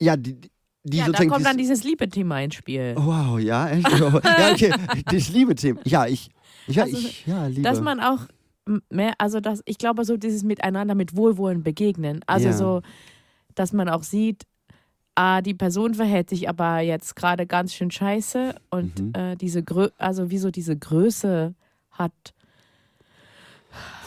ja, 0.01 0.17
die, 0.17 0.37
die 0.85 0.97
Ja, 0.99 1.09
da 1.09 1.25
kommt 1.27 1.45
dann 1.47 1.57
dieses- 1.57 1.81
dieses 1.81 1.85
Liebe-Thema 1.85 2.41
ins 2.41 2.55
Spiel. 2.55 2.95
Wow, 2.97 3.39
ja, 3.39 3.69
echt? 3.69 3.89
ja, 3.89 4.07
okay, 4.53 4.73
das 5.07 5.29
Liebe-Thema. 5.29 5.81
Ja, 5.85 6.07
ich, 6.07 6.31
ja, 6.69 6.85
Also, 6.85 6.97
ich, 6.99 7.27
ja, 7.27 7.47
Liebe. 7.47 7.63
Dass 7.63 7.81
man 7.81 8.01
auch 8.01 8.21
mehr, 8.91 9.15
also 9.19 9.41
das, 9.41 9.63
ich 9.65 9.79
glaube, 9.79 10.05
so 10.05 10.17
dieses 10.17 10.43
Miteinander 10.43 10.95
mit 10.95 11.17
Wohlwollen 11.17 11.63
begegnen. 11.63 12.21
Also 12.27 12.49
Ja. 12.49 12.53
so, 12.53 12.83
dass 13.55 13.73
man 13.73 13.89
auch 13.89 14.03
sieht, 14.03 14.43
ah, 15.15 15.41
die 15.41 15.55
Person 15.55 15.95
verhält 15.95 16.29
sich 16.31 16.49
aber 16.49 16.81
jetzt 16.81 17.17
gerade 17.17 17.47
ganz 17.47 17.73
schön 17.75 17.91
scheiße 17.91 18.55
und 18.71 18.99
Mhm. 19.01 19.13
äh, 19.15 19.37
diese 19.37 19.63
Grö 19.63 19.89
also 19.99 20.31
wieso 20.31 20.51
diese 20.51 20.77
Größe 20.77 21.55
hat. 21.91 22.13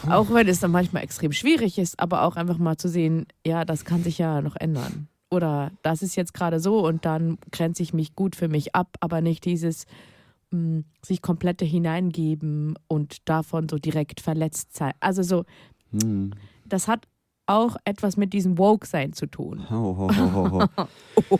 Auch 0.09 0.33
wenn 0.33 0.47
es 0.47 0.59
dann 0.61 0.71
manchmal 0.71 1.03
extrem 1.03 1.31
schwierig 1.33 1.77
ist, 1.77 1.99
aber 1.99 2.21
auch 2.23 2.37
einfach 2.37 2.57
mal 2.57 2.77
zu 2.77 2.87
sehen, 2.87 3.27
ja, 3.45 3.65
das 3.65 3.83
kann 3.85 4.01
sich 4.03 4.17
ja 4.17 4.41
noch 4.41 4.55
ändern. 4.55 5.08
Oder 5.31 5.71
das 5.83 6.01
ist 6.01 6.15
jetzt 6.15 6.33
gerade 6.33 6.59
so 6.59 6.85
und 6.85 7.05
dann 7.05 7.37
grenze 7.51 7.83
ich 7.83 7.93
mich 7.93 8.15
gut 8.15 8.35
für 8.35 8.47
mich 8.47 8.73
ab, 8.75 8.95
aber 8.99 9.21
nicht 9.21 9.45
dieses 9.45 9.85
mh, 10.51 10.83
sich 11.05 11.21
komplette 11.21 11.65
hineingeben 11.65 12.75
und 12.87 13.29
davon 13.29 13.69
so 13.69 13.77
direkt 13.77 14.21
verletzt 14.21 14.75
sein. 14.75 14.93
Also 14.99 15.23
so, 15.23 15.45
Hm. 15.91 16.31
das 16.65 16.87
hat 16.87 17.07
auch 17.49 17.77
etwas 17.83 18.15
mit 18.15 18.31
diesem 18.33 18.57
Woke-Sein 18.57 19.13
zu 19.13 19.25
tun. 19.25 19.69
Ho. 19.69 20.09
Oh, 20.09 20.67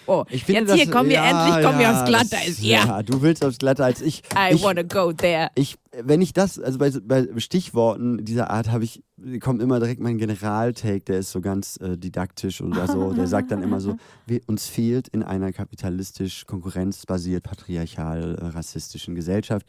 oh. 0.08 0.26
Ich 0.32 0.44
finde, 0.44 0.74
Jetzt 0.74 0.82
hier 0.82 0.92
kommen 0.92 1.10
wir 1.10 1.18
ja, 1.18 1.46
endlich, 1.46 1.66
kommen 1.66 1.78
wir 1.78 1.86
ja, 1.86 2.02
aufs 2.02 2.10
Glatteis. 2.10 2.62
Ja, 2.62 2.86
Ja, 2.86 3.04
du 3.04 3.22
willst 3.22 3.46
aufs 3.46 3.60
Glatteis. 3.60 4.02
Ich, 4.02 4.24
I 4.34 4.56
ich, 4.56 4.64
wanna 4.64 4.82
go 4.84 5.14
there. 5.14 5.50
ich, 5.56 5.78
wenn 5.92 6.22
ich 6.22 6.34
das, 6.34 6.60
also 6.60 6.80
bei, 6.80 6.92
bei 7.04 7.28
Stichworten 7.38 8.26
dieser 8.26 8.50
Art 8.50 8.72
habe 8.72 8.84
ich, 8.84 9.04
kommt 9.40 9.62
immer 9.62 9.80
direkt 9.80 10.02
mein 10.02 10.18
Generaltake, 10.18 11.06
der 11.06 11.20
ist 11.20 11.32
so 11.32 11.42
ganz 11.42 11.78
äh, 11.78 11.98
didaktisch 11.98 12.62
oder 12.62 12.88
so. 12.88 13.14
Der 13.20 13.28
sagt 13.28 13.52
dann 13.52 13.62
immer 13.62 13.80
so, 13.80 13.98
wir, 14.26 14.42
uns 14.48 14.68
fehlt 14.68 15.10
in 15.10 15.24
einer 15.24 15.52
kapitalistisch, 15.52 16.46
konkurrenzbasiert, 16.46 17.44
patriarchal, 17.44 18.36
äh, 18.36 18.46
rassistischen 18.48 19.16
Gesellschaft 19.16 19.66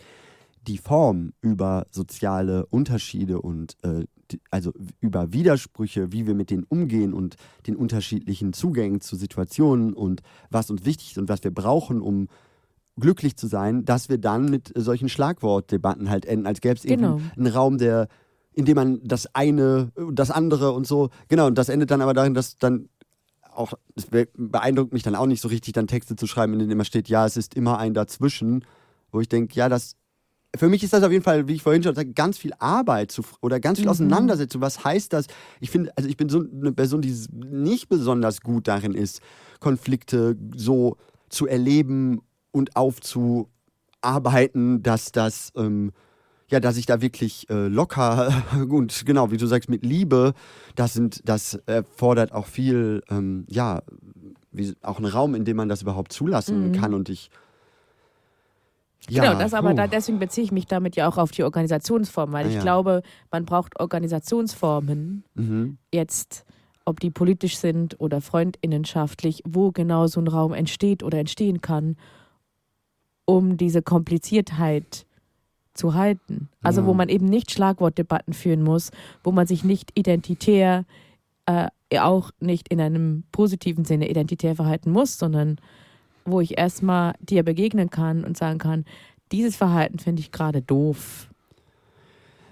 die 0.67 0.79
Form 0.79 1.33
über 1.41 1.87
soziale 1.91 2.67
Unterschiede 2.67 3.41
und 3.41 3.77
äh, 3.83 4.05
also 4.51 4.73
über 5.01 5.33
Widersprüche, 5.33 6.13
wie 6.13 6.27
wir 6.27 6.35
mit 6.35 6.51
denen 6.51 6.65
umgehen 6.65 7.13
und 7.15 7.37
den 7.67 7.77
unterschiedlichen 7.77 8.53
Zugängen 8.53 9.01
zu 9.01 9.17
Situationen 9.17 9.95
und 9.95 10.23
was 10.51 10.71
uns 10.71 10.85
wichtig 10.85 11.13
ist 11.13 11.19
und 11.19 11.29
was 11.29 11.43
wir 11.45 11.51
brauchen, 11.53 12.01
um 12.01 12.29
glücklich 12.97 13.37
zu 13.37 13.47
sein, 13.47 13.85
dass 13.85 14.09
wir 14.09 14.19
dann 14.19 14.51
mit 14.51 14.73
solchen 14.75 15.09
Schlagwortdebatten 15.09 16.11
halt 16.11 16.27
enden, 16.27 16.47
als 16.47 16.61
gäbe 16.61 16.75
es 16.75 16.83
Genau. 16.83 17.17
eben 17.17 17.31
einen 17.37 17.47
Raum, 17.47 17.79
der, 17.79 18.09
in 18.53 18.65
dem 18.65 18.75
man 18.75 19.01
das 19.03 19.35
eine, 19.35 19.91
das 20.13 20.31
andere 20.31 20.73
und 20.73 20.87
so, 20.87 21.09
genau, 21.29 21.47
und 21.47 21.57
das 21.57 21.69
endet 21.69 21.91
dann 21.91 22.03
aber 22.03 22.13
darin, 22.15 22.35
dass 22.35 22.59
dann 22.59 22.89
auch, 23.53 23.73
es 23.97 24.07
be- 24.07 24.29
beeindruckt 24.37 24.93
mich 24.93 25.03
dann 25.03 25.15
auch 25.15 25.27
nicht 25.27 25.41
so 25.41 25.49
richtig, 25.49 25.73
dann 25.73 25.87
Texte 25.87 26.15
zu 26.17 26.27
schreiben, 26.27 26.53
in 26.55 26.59
denen 26.61 26.71
immer 26.73 26.85
steht, 26.85 27.09
ja, 27.09 27.27
es 27.27 27.37
ist 27.37 27.55
immer 27.55 27.79
ein 27.79 27.95
Dazwischen, 27.95 28.65
wo 29.13 29.21
ich 29.21 29.29
denke, 29.29 29.55
ja, 29.55 29.69
das, 29.69 29.97
für 30.57 30.69
mich 30.69 30.83
ist 30.83 30.93
das 30.93 31.03
auf 31.03 31.13
jeden 31.13 31.23
Fall, 31.23 31.47
wie 31.47 31.55
ich 31.55 31.63
vorhin 31.63 31.83
schon 31.83 31.95
sagte, 31.95 32.13
ganz 32.13 32.39
viel 32.39 32.53
Arbeit 32.59 33.13
zu, 33.13 33.23
oder 33.41 33.61
ganz 33.61 33.79
viel 33.79 33.89
Auseinandersetzung. 33.89 34.61
Was 34.61 34.85
heißt 34.85 35.13
das? 35.13 35.27
Ich 35.61 35.71
finde, 35.71 35.93
also 35.97 36.09
ich 36.09 36.17
bin 36.17 36.29
so 36.29 36.41
eine 36.41 36.73
Person, 36.73 37.03
die 37.03 37.15
nicht 37.33 37.89
besonders 37.89 38.41
gut 38.41 38.67
darin 38.67 38.95
ist, 38.95 39.21
Konflikte 39.61 40.37
so 40.57 40.97
zu 41.29 41.47
erleben 41.47 42.21
und 42.51 42.75
aufzuarbeiten, 42.75 44.83
dass 44.83 45.13
das, 45.13 45.53
ähm, 45.55 45.93
ja, 46.49 46.59
dass 46.59 46.77
ich 46.77 46.87
da 46.87 47.01
wirklich 47.01 47.49
äh, 47.49 47.69
locker 47.69 48.43
und 48.69 49.07
genau, 49.07 49.31
wie 49.31 49.37
du 49.37 49.47
sagst, 49.47 49.69
mit 49.69 49.85
Liebe, 49.85 50.33
das 50.75 50.95
sind, 50.95 51.21
das 51.29 51.55
erfordert 51.67 52.33
auch 52.33 52.47
viel, 52.47 53.05
ähm, 53.09 53.45
ja, 53.49 53.83
wie, 54.51 54.75
auch 54.83 54.97
einen 54.97 55.07
Raum, 55.07 55.37
in 55.37 55.45
dem 55.45 55.57
man 55.57 55.69
das 55.69 55.83
überhaupt 55.83 56.13
zulassen 56.13 56.73
kann 56.73 56.93
und 56.93 57.09
ich 57.09 57.31
ja, 59.13 59.23
genau, 59.25 59.39
das 59.39 59.55
aber 59.55 59.75
da, 59.75 59.87
deswegen 59.87 60.19
beziehe 60.19 60.45
ich 60.45 60.53
mich 60.53 60.67
damit 60.67 60.97
ja 60.97 61.09
auch 61.09 61.19
auf 61.19 61.31
die 61.31 61.43
Organisationsform, 61.45 62.33
weil 62.33 62.47
Ah, 62.47 62.49
ich 62.49 62.55
ja. 62.57 62.61
glaube, 62.63 63.03
man 63.31 63.45
braucht 63.45 63.79
Organisationsformen, 63.81 65.25
Mhm. 65.35 65.79
jetzt, 65.93 66.45
ob 66.85 67.01
die 67.01 67.11
politisch 67.11 67.57
sind 67.59 68.01
oder 68.01 68.21
freundinnenschaftlich, 68.21 69.43
wo 69.47 69.71
genau 69.73 70.07
so 70.07 70.21
ein 70.21 70.29
Raum 70.29 70.53
entsteht 70.53 71.03
oder 71.03 71.19
entstehen 71.19 71.61
kann, 71.61 71.97
um 73.25 73.57
diese 73.57 73.83
Kompliziertheit 73.83 75.07
zu 75.75 75.95
halten. 75.95 76.49
Also 76.63 76.81
Ja. 76.83 76.87
wo 76.87 76.95
man 76.95 77.09
eben 77.09 77.27
nicht 77.27 77.51
Schlagwortdebatten 77.53 78.35
führen 78.35 78.63
muss, 78.63 78.91
wo 79.23 79.31
man 79.33 79.47
sich 79.47 79.63
nicht 79.65 79.97
identitär, 79.97 80.85
äh, 81.47 81.69
auch 81.99 82.31
nicht 82.41 82.69
in 82.69 82.81
einem 82.81 83.25
positiven 83.33 83.85
Sinne 83.85 84.09
identitär 84.09 84.55
verhalten 84.57 84.91
muss, 84.91 85.19
sondern 85.19 85.57
wo 86.31 86.41
ich 86.41 86.59
erstmal 86.59 87.15
dir 87.21 87.43
begegnen 87.43 87.91
kann 87.91 88.25
und 88.25 88.37
sagen 88.37 88.59
kann, 88.59 88.85
dieses 89.33 89.57
Verhalten 89.57 89.99
finde 89.99 90.21
ich 90.21 90.33
gerade 90.33 90.63
doof. 90.63 91.29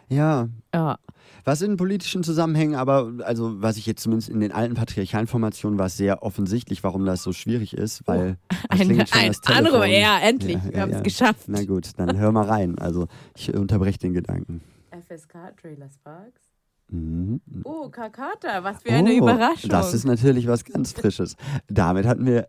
Ja, 0.08 0.49
Ja, 0.75 0.99
was 1.44 1.62
in 1.62 1.76
politischen 1.76 2.23
Zusammenhängen, 2.23 2.75
aber 2.75 3.12
also 3.25 3.62
was 3.62 3.78
ich 3.78 3.87
jetzt 3.87 4.02
zumindest 4.02 4.28
in 4.28 4.40
den 4.40 4.52
alten 4.52 4.75
patriarchalen 4.75 5.26
Formationen 5.26 5.78
war 5.78 5.87
es 5.87 5.97
sehr 5.97 6.23
offensichtlich, 6.23 6.85
warum 6.85 7.04
das 7.06 7.23
so 7.23 7.32
schwierig 7.32 7.75
ist, 7.75 8.06
weil 8.06 8.37
es 8.70 8.80
ein, 8.80 9.00
ein. 9.12 9.35
Anruf, 9.47 9.87
ja, 9.87 10.18
endlich, 10.18 10.56
Ja, 10.56 10.64
wir 10.64 10.73
ja, 10.73 10.80
haben 10.80 10.90
es 10.90 10.97
ja. 10.97 11.02
geschafft. 11.02 11.44
Na 11.47 11.64
gut, 11.64 11.90
dann 11.97 12.18
hör 12.18 12.32
mal 12.32 12.44
rein. 12.44 12.78
Also 12.78 13.08
ich 13.37 13.54
unterbreche 13.54 13.99
den 13.99 14.12
Gedanken. 14.12 14.61
FSK 14.90 15.56
Trailer 15.61 15.88
Sparks. 15.88 16.48
Mhm. 16.90 17.40
Oh, 17.64 17.88
Kakata, 17.90 18.64
was 18.64 18.83
für 18.83 18.90
eine 18.92 19.11
Oh, 19.12 19.18
Überraschung. 19.18 19.68
Das 19.71 19.92
ist 19.92 20.04
natürlich 20.04 20.47
was 20.49 20.64
ganz 20.64 20.92
Frisches. 20.92 21.37
Damit 21.68 22.07
hatten 22.07 22.25
wir, 22.26 22.49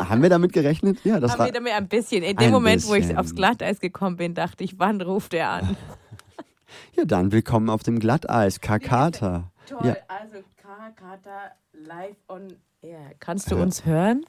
haben 0.00 0.20
wir 0.22 0.30
damit 0.30 0.52
gerechnet? 0.52 0.98
Ja, 1.04 1.20
das 1.20 1.32
Haben 1.32 1.38
war. 1.40 1.46
wir 1.46 1.52
damit 1.52 1.72
ein 1.72 1.88
bisschen. 1.88 2.22
In 2.24 2.36
dem 2.36 2.46
ein 2.48 2.52
Moment, 2.52 2.86
wo 2.88 2.94
ich 2.94 3.02
bisschen. 3.02 3.18
aufs 3.18 3.34
Glatteis 3.34 3.78
gekommen 3.80 4.16
bin, 4.16 4.34
dachte 4.34 4.64
ich, 4.64 4.78
wann 4.78 5.00
ruft 5.00 5.34
er 5.34 5.50
an? 5.50 5.76
Ja, 6.94 7.04
dann 7.06 7.32
willkommen 7.32 7.70
auf 7.70 7.82
dem 7.82 7.98
Glatteis, 7.98 8.60
Kakata. 8.60 9.50
Toll, 9.66 9.78
Ja. 9.84 9.96
also 10.08 10.36
Kakata 10.56 11.52
live 11.72 12.16
on 12.28 12.48
air. 12.82 13.12
Kannst 13.20 13.50
du 13.50 13.56
uns 13.56 13.86
hören? 13.86 14.24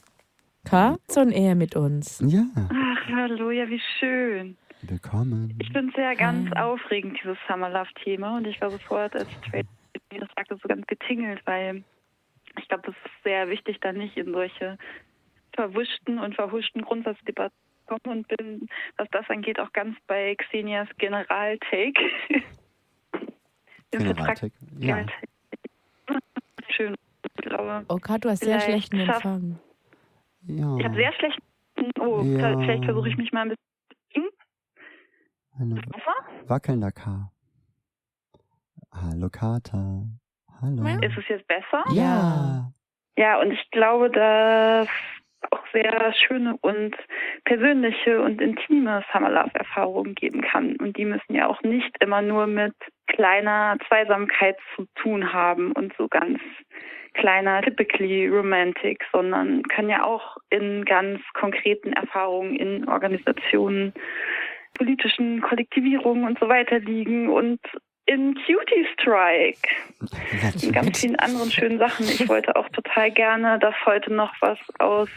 Katz 0.63 1.18
on 1.18 1.32
air 1.32 1.56
mit 1.56 1.75
uns. 1.75 2.20
Ja, 2.25 2.44
Ach, 2.56 3.12
hallo, 3.13 3.50
ja, 3.51 3.68
wie 3.70 3.82
schön. 4.00 4.58
Willkommen. 4.81 5.55
Ich 5.62 5.71
finde 5.71 5.91
es 5.91 5.98
ja 5.98 6.13
ganz 6.13 6.50
Hi. 6.51 6.62
aufregend, 6.63 7.17
dieses 7.21 7.38
Summer 7.48 7.69
Love-Thema. 7.69 8.38
Und 8.38 8.48
ich 8.48 8.59
war 8.62 8.69
sofort, 8.71 9.15
als 9.15 9.27
Trade 9.50 9.67
das 10.12 10.29
sagte, 10.36 10.55
so 10.62 10.67
ganz 10.67 10.86
getingelt, 10.88 11.41
weil 11.45 11.83
ich 12.59 12.67
glaube, 12.67 12.83
das 12.88 12.95
ist 12.95 13.24
sehr 13.24 13.48
wichtig, 13.50 13.77
da 13.81 13.91
nicht 13.91 14.17
in 14.17 14.31
solche 14.33 14.77
verwischten 15.53 16.17
und 16.19 16.36
verhuschten 16.36 16.81
Grundsatzdebatten 16.81 17.55
zu 17.88 17.95
kommen 18.03 18.17
und 18.19 18.27
bin, 18.38 18.67
was 18.98 19.07
das 19.12 19.29
angeht, 19.29 19.59
auch 19.59 19.71
ganz 19.74 19.98
bei 20.07 20.36
Xenias 20.36 20.88
General-Take. 20.98 22.01
Im 23.91 24.00
Generaltech. 24.00 24.51
Ja. 24.79 24.95
General-Take. 24.95 25.27
Schön. 26.75 26.95
Ich 27.24 27.45
glaube, 27.45 27.86
Oh, 27.89 27.98
Kat, 27.98 28.24
du 28.25 28.29
hast 28.29 28.43
sehr 28.43 28.59
schlechten 28.59 29.00
Empfang. 29.00 29.59
ja. 30.48 30.77
ich 30.77 30.86
habe 30.86 30.95
sehr 30.95 31.13
schlecht. 31.13 31.39
Oh, 32.00 32.21
Ja. 32.24 32.57
vielleicht 32.59 32.86
versuche 32.86 33.09
ich 33.09 33.17
mich 33.17 33.31
mal 33.31 33.41
ein 33.41 33.50
bisschen. 33.50 34.29
Besser? 35.60 36.16
wackelnder 36.48 36.92
K. 36.92 37.30
Hallo 38.94 39.30
Kata. 39.30 40.06
Hallo. 40.62 40.84
Ist 41.01 41.18
es 41.18 41.28
jetzt 41.28 41.48
besser? 41.48 41.84
Ja. 41.92 42.72
Ja, 43.18 43.42
und 43.42 43.51
ich 43.51 43.70
glaube, 43.72 44.10
dass 44.10 44.88
auch 45.51 45.63
sehr 45.74 46.13
schöne 46.13 46.56
und 46.62 46.96
persönliche 47.44 48.22
und 48.22 48.42
intime 48.42 49.04
Summer 49.12 49.32
Love 49.32 49.51
Erfahrungen 49.54 50.16
geben 50.16 50.42
kann. 50.42 50.78
Und 50.78 50.96
die 50.96 51.06
müssen 51.06 51.36
ja 51.36 51.48
auch 51.48 51.62
nicht 51.62 51.94
immer 52.00 52.22
nur 52.22 52.48
mit 52.48 52.74
kleiner 53.08 53.78
Zweisamkeit 53.88 54.58
zu 54.75 54.86
tun 54.96 55.34
haben 55.34 55.74
und 55.74 55.94
so 55.98 56.08
ganz 56.08 56.39
kleiner 57.13 57.62
typically 57.62 58.28
romantic, 58.28 59.04
sondern 59.12 59.63
können 59.63 59.89
ja 59.89 60.06
auch 60.06 60.38
in 60.50 60.86
ganz 60.86 61.22
konkreten 61.34 61.92
Erfahrungen 61.94 62.56
in 62.56 62.88
Organisationen, 62.88 63.94
politischen 64.79 65.41
Kollektivierungen 65.41 66.24
und 66.24 66.39
so 66.39 66.48
weiter 66.48 66.79
liegen 66.79 67.27
und 67.29 67.59
in 68.05 68.33
Cutie 68.33 68.88
Strike 68.93 69.59
und 70.63 70.74
ganz 70.74 71.00
vielen 71.01 71.17
anderen 71.17 71.51
schönen 71.51 71.77
Sachen. 71.77 72.05
Ich 72.07 72.27
wollte 72.27 72.55
auch 72.55 72.67
total 72.69 73.12
gerne, 73.12 73.59
dass 73.59 73.75
heute 73.86 74.12
noch 74.12 74.33
was 74.39 74.57
aus 74.79 75.09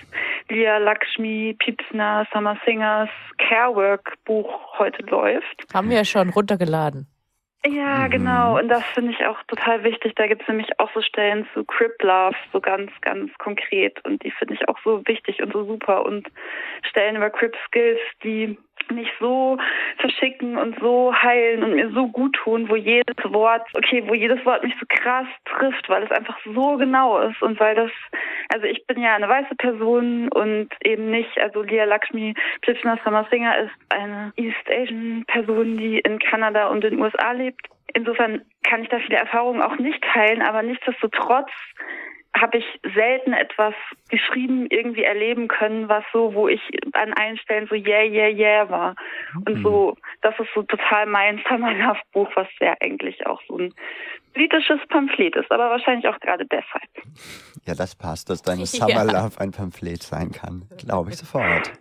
Lia 0.51 0.77
Lakshmi 0.79 1.57
Piepsner 1.59 2.27
Summer 2.33 2.59
Singers 2.67 3.09
Carework 3.39 4.13
Buch 4.27 4.79
heute 4.79 5.03
läuft. 5.05 5.65
Haben 5.73 5.89
wir 5.89 5.99
ja 5.99 6.05
schon 6.05 6.29
runtergeladen. 6.31 7.07
Ja, 7.65 8.07
Mhm. 8.07 8.11
genau. 8.11 8.59
Und 8.59 8.69
das 8.69 8.83
finde 8.93 9.13
ich 9.13 9.25
auch 9.25 9.41
total 9.47 9.85
wichtig. 9.85 10.15
Da 10.17 10.27
gibt 10.27 10.43
es 10.43 10.49
nämlich 10.49 10.69
auch 10.81 10.91
so 10.93 11.01
Stellen 11.01 11.47
zu 11.55 11.65
Crip 11.65 11.95
Love, 12.03 12.35
so 12.53 12.61
ganz, 12.61 12.91
ganz 13.03 13.31
konkret. 13.39 14.05
Und 14.05 14.23
die 14.25 14.33
finde 14.33 14.55
ich 14.55 14.69
auch 14.69 14.79
so 14.85 15.01
wichtig 15.07 15.41
und 15.41 15.53
so 15.53 15.65
super. 15.65 16.05
Und 16.05 16.27
Stellen 16.83 17.15
über 17.17 17.31
Crip 17.31 17.55
Skills, 17.69 18.01
die 18.25 18.59
mich 18.93 19.11
so 19.21 19.59
verschicken 19.99 20.57
und 20.57 20.79
so 20.81 21.15
heilen 21.15 21.63
und 21.63 21.75
mir 21.75 21.91
so 21.91 22.09
gut 22.09 22.35
tun, 22.37 22.69
wo 22.69 22.77
jedes 22.77 23.17
Wort, 23.25 23.63
okay, 23.75 24.03
wo 24.07 24.15
jedes 24.15 24.45
Wort 24.45 24.63
mich 24.63 24.75
so 24.79 24.87
krass 24.89 25.27
trifft, 25.45 25.89
weil 25.89 26.03
es 26.03 26.11
einfach 26.11 26.39
so 26.45 26.77
genau 26.77 27.19
ist 27.21 27.41
und 27.43 27.59
weil 27.61 27.75
das, 27.75 27.91
also 28.53 28.67
ich 28.67 28.87
bin 28.87 29.01
ja 29.01 29.15
eine 29.15 29.29
weiße 29.29 29.55
Person 29.57 30.29
und 30.29 30.69
eben 30.85 31.11
nicht, 31.11 31.39
also 31.41 31.63
Lia 31.63 31.85
Lakshmi 31.85 32.35
Krishna 32.63 32.99
Samasingha 33.05 33.55
ist 33.55 33.73
eine 33.89 34.33
East 34.37 34.71
Asian 34.71 35.25
Person, 35.27 35.77
die 35.77 35.99
in 36.01 36.19
Kanada 36.19 36.69
und 36.69 36.85
in 36.85 36.93
den 36.93 37.01
USA 37.01 37.33
lebt. 37.33 37.67
Insofern 37.95 38.43
kann 38.63 38.83
ich 38.83 38.89
da 38.89 38.99
viele 38.99 39.19
Erfahrungen 39.19 39.61
auch 39.61 39.77
nicht 39.77 40.03
teilen, 40.03 40.43
aber 40.43 40.63
nichtsdestotrotz 40.63 41.51
habe 42.35 42.59
ich 42.59 42.65
selten 42.95 43.33
etwas 43.33 43.75
geschrieben, 44.09 44.67
irgendwie 44.71 45.05
erleben 45.05 45.49
können, 45.49 45.89
was 45.89 46.05
so, 46.13 46.35
wo 46.35 46.49
ich 46.49 46.61
an 46.93 47.13
allen 47.13 47.37
Stellen 47.39 47.67
so 47.69 47.75
yeah, 47.75 48.03
yeah, 48.03 48.29
yeah 48.29 48.71
war. 48.71 48.95
Und 49.47 49.63
so, 49.63 49.97
das 50.23 50.35
ist 50.39 50.49
so 50.55 50.63
total 50.63 51.07
mein 51.07 51.43
Summer 51.49 51.73
Love 51.75 52.01
Buch, 52.13 52.29
was 52.35 52.49
ja 52.61 52.75
eigentlich 52.81 53.27
auch 53.27 53.41
so 53.49 53.59
ein 53.59 53.75
politisches 54.33 54.79
Pamphlet 54.89 55.37
ist, 55.37 55.51
aber 55.51 55.71
wahrscheinlich 55.71 56.09
auch 56.09 56.19
gerade 56.21 56.47
deshalb. 56.47 56.91
Ja, 57.67 57.75
das 57.75 57.95
passt, 57.95 58.31
dass 58.31 58.43
deine. 58.43 58.67
Summer 58.67 59.05
Love 59.05 59.39
ein 59.39 59.51
Pamphlet 59.51 60.03
sein 60.03 60.33
kann. 60.33 60.65
Glaube 60.79 61.11
ich 61.11 61.17
sofort. 61.17 61.73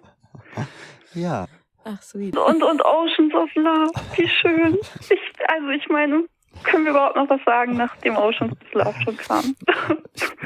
Ja. 1.14 1.48
Ach, 1.84 2.02
sweet. 2.02 2.38
Und, 2.38 2.64
und 2.64 2.86
Oceans 2.86 3.34
of 3.34 3.54
Love, 3.56 3.92
wie 4.16 4.28
schön. 4.28 4.78
Ich, 5.10 5.20
also 5.48 5.70
ich 5.70 5.88
meine, 5.90 6.26
können 6.64 6.86
wir 6.86 6.92
überhaupt 6.92 7.16
noch 7.16 7.30
was 7.30 7.40
sagen, 7.46 7.74
nachdem 7.78 8.18
Ocean's 8.18 8.56
Love 8.74 8.96
schon 9.04 9.18
kam? 9.18 9.56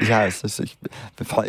ja, 0.00 0.26
es 0.26 0.42
ist, 0.42 0.60
ich, 0.60 0.78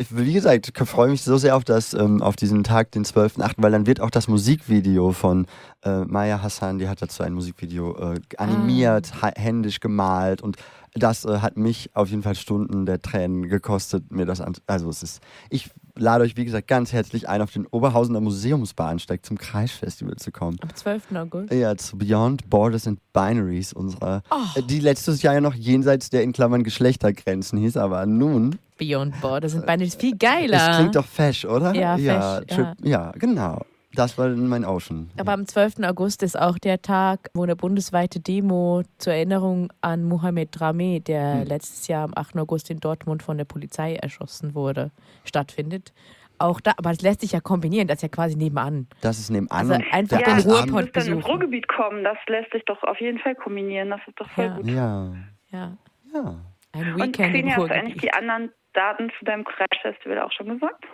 wie 0.09 0.33
gesagt, 0.33 0.69
ich 0.69 0.87
freue 0.87 1.09
mich 1.09 1.21
so 1.21 1.37
sehr 1.37 1.55
auf, 1.55 1.63
das, 1.63 1.93
ähm, 1.93 2.21
auf 2.21 2.35
diesen 2.35 2.63
Tag, 2.63 2.91
den 2.91 3.05
12.8., 3.05 3.53
weil 3.57 3.71
dann 3.71 3.87
wird 3.87 4.01
auch 4.01 4.09
das 4.09 4.27
Musikvideo 4.27 5.11
von 5.11 5.47
äh, 5.83 6.03
Maya 6.05 6.41
Hassan, 6.41 6.79
die 6.79 6.89
hat 6.89 7.01
dazu 7.01 7.23
ein 7.23 7.33
Musikvideo 7.33 8.13
äh, 8.13 8.19
animiert, 8.37 9.11
ah. 9.21 9.31
händisch 9.35 9.79
gemalt 9.79 10.41
und 10.41 10.57
das 10.93 11.25
äh, 11.25 11.39
hat 11.39 11.57
mich 11.57 11.89
auf 11.93 12.09
jeden 12.09 12.23
Fall 12.23 12.35
Stunden 12.35 12.85
der 12.85 13.01
Tränen 13.01 13.49
gekostet, 13.49 14.11
mir 14.11 14.25
das 14.25 14.41
an. 14.41 14.53
Also 14.65 14.89
es 14.89 15.03
ist, 15.03 15.21
ich 15.49 15.69
lade 15.95 16.23
euch, 16.23 16.37
wie 16.37 16.45
gesagt, 16.45 16.67
ganz 16.67 16.93
herzlich 16.93 17.27
ein, 17.27 17.41
auf 17.41 17.51
den 17.51 17.65
Oberhausener 17.67 18.21
Museumsbahnsteig 18.21 19.25
zum 19.25 19.37
Kreisfestival 19.37 20.15
zu 20.15 20.31
kommen. 20.31 20.57
Am 20.61 20.73
12. 20.73 21.15
August? 21.15 21.53
Ja, 21.53 21.75
zu 21.75 21.97
Beyond 21.97 22.49
Borders 22.49 22.87
and 22.87 22.99
Binaries, 23.13 23.73
unserer, 23.73 24.21
oh. 24.29 24.61
die 24.61 24.79
letztes 24.79 25.21
Jahr 25.21 25.33
ja 25.35 25.41
noch 25.41 25.55
jenseits 25.55 26.09
der 26.09 26.23
in 26.23 26.33
Klammern 26.33 26.63
Geschlechtergrenzen 26.63 27.59
hieß, 27.59 27.77
aber 27.77 28.05
nun. 28.05 28.57
Beyond 28.77 29.19
Borders 29.21 29.55
and 29.55 29.65
Binaries, 29.65 29.95
viel 29.95 30.17
geiler. 30.17 30.57
Das 30.57 30.77
klingt 30.77 30.95
doch 30.95 31.05
fesch, 31.05 31.45
oder? 31.45 31.73
Ja, 31.73 31.97
ja, 31.97 32.41
fesch, 32.47 32.57
ja. 32.57 32.75
ja 32.83 33.11
genau. 33.11 33.65
Das 33.97 34.15
war 34.17 34.29
mein 34.29 34.63
Ocean. 34.63 35.09
Aber 35.19 35.33
am 35.33 35.47
12. 35.47 35.79
August 35.83 36.21
ist 36.21 36.39
auch 36.39 36.59
der 36.59 36.83
Tag, 36.83 37.31
wo 37.33 37.41
eine 37.41 37.55
bundesweite 37.55 38.19
Demo 38.19 38.83
zur 38.99 39.13
Erinnerung 39.13 39.73
an 39.81 40.03
Mohamed 40.03 40.49
Drameh, 40.51 40.99
der 40.99 41.41
hm. 41.41 41.47
letztes 41.47 41.87
Jahr 41.87 42.03
am 42.03 42.13
8. 42.15 42.37
August 42.37 42.69
in 42.69 42.79
Dortmund 42.79 43.23
von 43.23 43.37
der 43.37 43.45
Polizei 43.45 43.95
erschossen 43.95 44.53
wurde, 44.53 44.91
stattfindet. 45.25 45.93
Auch 46.37 46.61
da, 46.61 46.73
aber 46.77 46.91
das 46.91 47.01
lässt 47.01 47.21
sich 47.21 47.31
ja 47.31 47.39
kombinieren, 47.39 47.87
das 47.87 47.95
ist 47.95 48.01
ja 48.03 48.09
quasi 48.09 48.35
nebenan. 48.35 48.87
Das 49.01 49.17
ist 49.17 49.31
nebenan. 49.31 49.51
Also 49.51 49.73
einfach 49.91 50.19
ja, 50.19 50.35
den 50.35 50.51
Ruhrpott 50.51 50.93
besuchen. 50.93 51.17
ins 51.17 51.27
Ruhrgebiet 51.27 51.67
kommen, 51.67 52.03
das 52.03 52.17
lässt 52.27 52.51
sich 52.51 52.63
doch 52.65 52.83
auf 52.83 53.01
jeden 53.01 53.17
Fall 53.17 53.33
kombinieren, 53.33 53.89
das 53.89 54.01
ist 54.07 54.19
doch 54.19 54.29
voll 54.29 54.45
ja. 54.45 54.55
gut. 54.55 54.67
Ja. 54.67 55.13
Ja. 55.49 55.77
ja. 56.13 56.35
Ein 56.73 56.95
Weekend 56.95 57.19
Und 57.19 57.33
Xenia, 57.33 57.55
hast 57.55 57.69
du 57.69 57.73
eigentlich 57.73 58.01
die 58.01 58.13
anderen 58.13 58.51
Daten 58.73 59.09
zu 59.17 59.25
deinem 59.25 59.43
Crash-Festival 59.43 60.21
auch 60.21 60.31
schon 60.31 60.49
gesagt? 60.49 60.85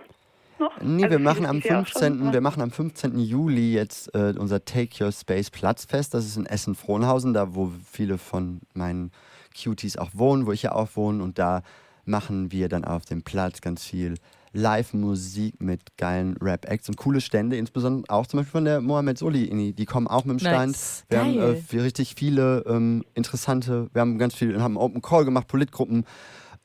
Noch? 0.60 0.72
Nee, 0.81 1.03
also 1.03 1.12
wir 1.12 1.19
machen 1.19 1.45
am 1.45 1.62
15. 1.62 2.33
Wir 2.33 2.41
machen 2.41 2.62
am 2.62 2.72
15. 2.72 3.19
Juli 3.19 3.74
jetzt 3.74 4.13
äh, 4.15 4.33
unser 4.38 4.63
Take 4.65 5.03
Your 5.03 5.12
Space 5.12 5.50
Platzfest. 5.50 6.13
Das 6.13 6.25
ist 6.25 6.38
in 6.38 6.45
Essen-Frohnhausen, 6.45 7.33
da 7.33 7.55
wo 7.55 7.72
viele 7.91 8.17
von 8.17 8.62
meinen 8.74 9.12
Cuties 9.55 9.98
auch 9.98 10.12
wohnen, 10.13 10.45
wo 10.45 10.51
ich 10.51 10.63
ja 10.63 10.74
auch 10.74 10.89
wohne. 10.95 11.24
Und 11.24 11.39
da 11.39 11.63
machen 12.05 12.51
wir 12.51 12.69
dann 12.69 12.86
auf 12.86 13.05
dem 13.05 13.24
Platz 13.24 13.62
ganz 13.62 13.83
viel 13.83 14.15
Live-Musik 14.53 15.62
mit 15.62 15.98
geilen 15.98 16.38
Rap-Acts 16.39 16.88
und 16.88 16.95
coole 16.95 17.22
Stände, 17.22 17.57
insbesondere 17.57 18.13
auch 18.13 18.27
zum 18.27 18.39
Beispiel 18.39 18.51
von 18.51 18.65
der 18.65 18.81
Mohamed 18.81 19.17
Soli. 19.17 19.74
Die 19.74 19.86
kommen 19.86 20.07
auch 20.07 20.25
mit 20.25 20.39
dem 20.39 20.39
Stand. 20.39 20.67
Nice. 20.67 21.05
Wir 21.10 21.17
Geil. 21.17 21.41
haben 21.41 21.77
äh, 21.77 21.81
richtig 21.81 22.13
viele 22.15 22.63
ähm, 22.67 23.03
interessante, 23.15 23.89
wir 23.93 24.01
haben 24.01 24.19
ganz 24.19 24.36
viel, 24.36 24.62
haben 24.62 24.77
Open 24.77 25.01
Call 25.01 25.25
gemacht, 25.25 25.48
Politgruppen 25.48 26.05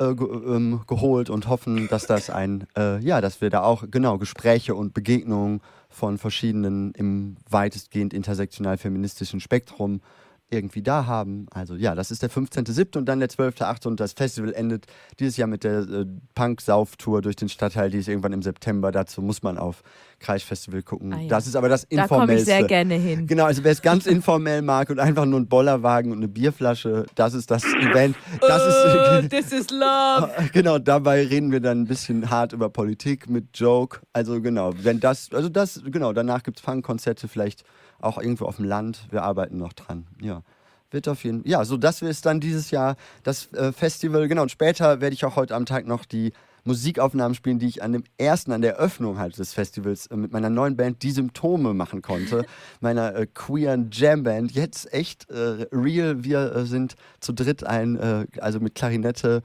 äh, 0.01 0.05
ähm, 0.05 0.83
geholt 0.87 1.31
und 1.31 1.49
hoffen, 1.49 1.89
dass 1.89 2.07
das 2.07 2.31
ein, 2.31 2.67
äh, 2.77 2.99
ja, 3.01 3.21
dass 3.21 3.41
wir 3.41 3.51
da 3.51 3.63
auch 3.63 3.85
genau 3.91 4.19
Gespräche 4.19 4.75
und 4.75 4.95
Begegnungen 4.95 5.61
von 5.89 6.19
verschiedenen 6.19 6.93
im 6.93 7.37
weitestgehend 7.51 8.15
intersektional 8.15 8.79
feministischen 8.79 9.41
Spektrum 9.41 10.01
irgendwie 10.51 10.83
da 10.83 11.07
haben. 11.07 11.47
Also 11.51 11.75
ja, 11.75 11.95
das 11.95 12.11
ist 12.11 12.23
der 12.23 12.31
15.7. 12.31 12.97
und 12.97 13.07
dann 13.07 13.21
der 13.21 13.29
12.8. 13.29 13.87
und 13.87 14.01
das 14.01 14.13
Festival 14.13 14.53
endet 14.55 14.87
dieses 15.21 15.37
Jahr 15.37 15.49
mit 15.49 15.63
der 15.63 15.81
äh, 15.81 16.07
Punk-Sauf-Tour 16.35 17.21
durch 17.23 17.37
den 17.37 17.49
Stadtteil, 17.49 17.91
die 17.91 17.99
ist 17.99 18.09
irgendwann 18.09 18.33
im 18.33 18.43
September. 18.43 18.91
Dazu 18.91 19.21
muss 19.21 19.43
man 19.43 19.59
auf 19.59 19.83
Kreisfestival 20.21 20.83
gucken. 20.83 21.13
Ah, 21.13 21.21
ja. 21.21 21.29
Das 21.29 21.47
ist 21.47 21.55
aber 21.55 21.69
das 21.69 21.85
Informellste. 21.85 22.09
Da 22.09 22.19
komme 22.19 22.35
ich 22.35 22.45
sehr 22.45 22.65
gerne 22.65 22.95
hin. 22.95 23.27
Genau, 23.27 23.45
also 23.45 23.63
wer 23.63 23.73
es 23.73 23.83
ganz 23.83 24.07
informell 24.19 24.63
mag 24.63 24.89
und 24.91 24.99
einfach 24.99 25.27
nur 25.27 25.39
einen 25.39 25.49
Bollerwagen 25.49 26.13
und 26.13 26.19
eine 26.19 26.29
Bierflasche, 26.29 27.07
das 27.15 27.35
ist 27.35 27.51
das 27.51 27.65
Event. 27.81 28.17
Das 28.41 28.63
oh, 28.63 29.19
ist, 29.19 29.31
this 29.31 29.53
is 29.53 29.71
love. 29.71 30.31
Genau, 30.53 30.79
dabei 30.79 31.27
reden 31.27 31.53
wir 31.53 31.61
dann 31.61 31.83
ein 31.83 31.87
bisschen 31.87 32.31
hart 32.31 32.55
über 32.55 32.71
Politik 32.71 33.29
mit 33.29 33.49
Joke. 33.55 34.01
Also 34.15 34.41
genau, 34.41 34.73
wenn 34.83 34.99
das, 34.99 35.29
also 35.33 35.49
das, 35.49 35.83
genau, 35.85 36.13
danach 36.13 36.43
gibt 36.43 36.59
es 36.59 36.65
Fun-Konzerte 36.65 37.29
vielleicht 37.29 37.65
auch 38.01 38.19
irgendwo 38.19 38.47
auf 38.47 38.57
dem 38.57 38.65
Land. 38.65 39.07
Wir 39.11 39.23
arbeiten 39.23 39.57
noch 39.57 39.73
dran. 39.73 40.07
Ja. 40.21 40.43
Wird 40.91 41.07
auf 41.09 41.23
jeden 41.25 41.43
Fall. 41.43 41.51
Ja, 41.51 41.65
so 41.65 41.77
das 41.77 42.01
ist 42.01 42.25
dann 42.25 42.41
dieses 42.41 42.71
Jahr 42.71 42.97
das 43.23 43.53
äh, 43.53 43.73
Festival. 43.73 44.27
Genau, 44.27 44.43
und 44.43 44.51
später 44.51 45.01
werde 45.01 45.15
ich 45.15 45.25
auch 45.25 45.37
heute 45.37 45.55
am 45.55 45.67
Tag 45.67 45.87
noch 45.87 46.05
die 46.05 46.33
Musikaufnahmen 46.65 47.35
spielen, 47.35 47.59
die 47.59 47.67
ich 47.67 47.83
an 47.83 47.93
dem 47.93 48.05
ersten, 48.17 48.53
an 48.53 48.63
der 48.63 48.77
Öffnung 48.77 49.19
halt 49.19 49.39
des 49.39 49.53
Festivals 49.53 50.07
äh, 50.07 50.17
mit 50.17 50.33
meiner 50.33 50.51
neuen 50.51 50.77
Band 50.77 51.03
Die 51.03 51.11
Symptome 51.11 51.75
machen 51.75 52.01
konnte. 52.01 52.47
meiner 52.81 53.15
äh, 53.15 53.27
queeren 53.27 53.91
Jamband. 53.93 54.53
Jetzt 54.53 54.93
echt 54.93 55.29
äh, 55.31 55.67
real. 55.73 56.25
Wir 56.25 56.55
äh, 56.55 56.67
sind 56.67 56.95
zu 57.21 57.33
dritt 57.33 57.65
ein, 57.65 57.97
äh, 57.97 58.27
also 58.41 58.61
mit 58.61 58.75
Klarinette, 58.75 59.43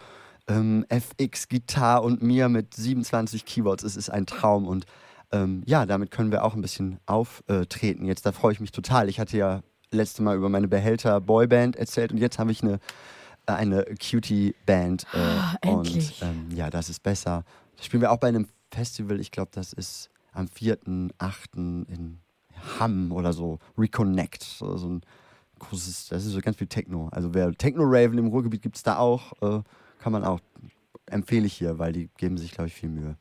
ähm, 0.48 0.86
FX, 0.90 1.48
Gitarre 1.48 2.04
und 2.04 2.22
mir 2.22 2.50
mit 2.50 2.74
27 2.74 3.46
Keyboards. 3.46 3.84
Es 3.84 3.98
ist 3.98 4.10
ein 4.10 4.26
Traum 4.26 4.68
und 4.68 4.86
ähm, 5.34 5.64
ja, 5.66 5.86
damit 5.86 6.12
können 6.12 6.32
wir 6.32 6.44
auch 6.44 6.54
ein 6.54 6.62
bisschen 6.62 7.00
auftreten. 7.06 8.06
Jetzt, 8.06 8.26
da 8.26 8.32
freue 8.32 8.54
ich 8.54 8.60
mich 8.60 8.72
total. 8.72 9.10
Ich 9.10 9.20
hatte 9.20 9.38
ja 9.38 9.62
letzte 9.92 10.22
Mal 10.22 10.38
über 10.38 10.48
meine 10.48 10.68
Behälter 10.68 11.20
Boyband 11.20 11.76
erzählt 11.76 12.12
und 12.12 12.20
jetzt 12.20 12.40
habe 12.40 12.52
ich 12.52 12.62
eine, 12.62 12.80
äh, 13.48 13.54
eine 13.54 13.84
Cutie-Band. 13.84 15.06
Äh, 15.14 15.68
oh, 15.68 15.72
und 15.72 16.14
ähm, 16.22 16.48
ja, 16.54 16.70
das 16.70 16.90
ist 16.90 17.02
besser. 17.02 17.44
Das 17.76 17.88
spielen 17.88 18.02
wir 18.02 18.12
auch 18.12 18.18
bei 18.18 18.28
einem 18.28 18.48
Festival, 18.72 19.20
ich 19.20 19.32
glaube, 19.32 19.52
das 19.54 19.74
ist 19.74 20.10
am 20.34 20.46
4.8. 20.46 21.90
in 21.90 22.20
Hamm 22.80 23.12
oder 23.12 23.34
so. 23.34 23.60
Reconnect. 23.78 24.44
So, 24.44 24.78
so 24.78 24.88
ein 24.88 25.02
großes, 25.60 26.10
das 26.10 26.26
ist 26.26 26.34
so 26.34 26.42
ganz 26.42 26.58
viel 26.58 26.68
Techno. 26.68 27.10
Also 27.12 27.34
wer 27.34 27.52
Techno-Raven 27.52 28.18
im 28.18 28.28
Ruhrgebiet 28.28 28.62
gibt 28.62 28.78
es 28.78 28.84
da 28.84 28.98
auch, 28.98 29.34
äh, 29.42 29.62
kann 30.00 30.12
man 30.12 30.24
auch, 30.24 30.40
empfehle 31.08 31.46
ich 31.46 31.54
hier, 31.54 31.80
weil 31.80 31.94
die 31.94 32.10
geben 32.18 32.38
sich, 32.38 32.52
glaube 32.52 32.68
ich, 32.68 32.74
viel 32.74 32.90
Mühe. 32.90 33.18